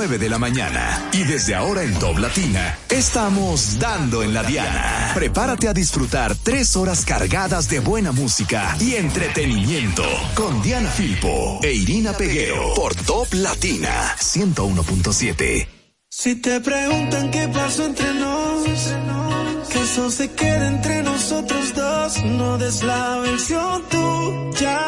9 0.00 0.16
de 0.16 0.30
la 0.30 0.38
mañana 0.38 1.10
y 1.12 1.24
desde 1.24 1.54
ahora 1.54 1.82
en 1.82 1.92
Top 1.98 2.16
Latina 2.16 2.78
estamos 2.88 3.78
dando 3.78 4.22
en 4.22 4.32
la 4.32 4.42
diana. 4.42 5.10
Prepárate 5.14 5.68
a 5.68 5.74
disfrutar 5.74 6.34
tres 6.42 6.74
horas 6.74 7.04
cargadas 7.04 7.68
de 7.68 7.80
buena 7.80 8.10
música 8.10 8.74
y 8.80 8.94
entretenimiento 8.94 10.02
con 10.34 10.62
Diana 10.62 10.88
Filpo 10.88 11.60
e 11.62 11.74
Irina 11.74 12.14
Peguero 12.14 12.72
por 12.74 12.94
Top 12.94 13.28
Latina 13.34 14.16
101.7. 14.18 15.68
Si 16.08 16.36
te 16.36 16.62
preguntan 16.62 17.30
qué 17.30 17.46
pasó 17.48 17.84
entre 17.84 18.14
nos, 18.14 19.68
que 19.68 19.82
eso 19.82 20.10
se 20.10 20.30
quede 20.30 20.66
entre 20.66 21.02
nosotros 21.02 21.74
dos, 21.74 22.24
no 22.24 22.56
des 22.56 22.82
la 22.82 23.18
versión 23.18 23.82
tuya, 23.90 24.78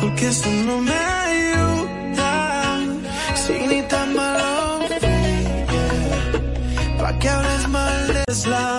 porque 0.00 0.28
eso 0.28 0.48
no 0.66 0.78
me 0.78 1.13
mal, 8.34 8.44
des 8.44 8.73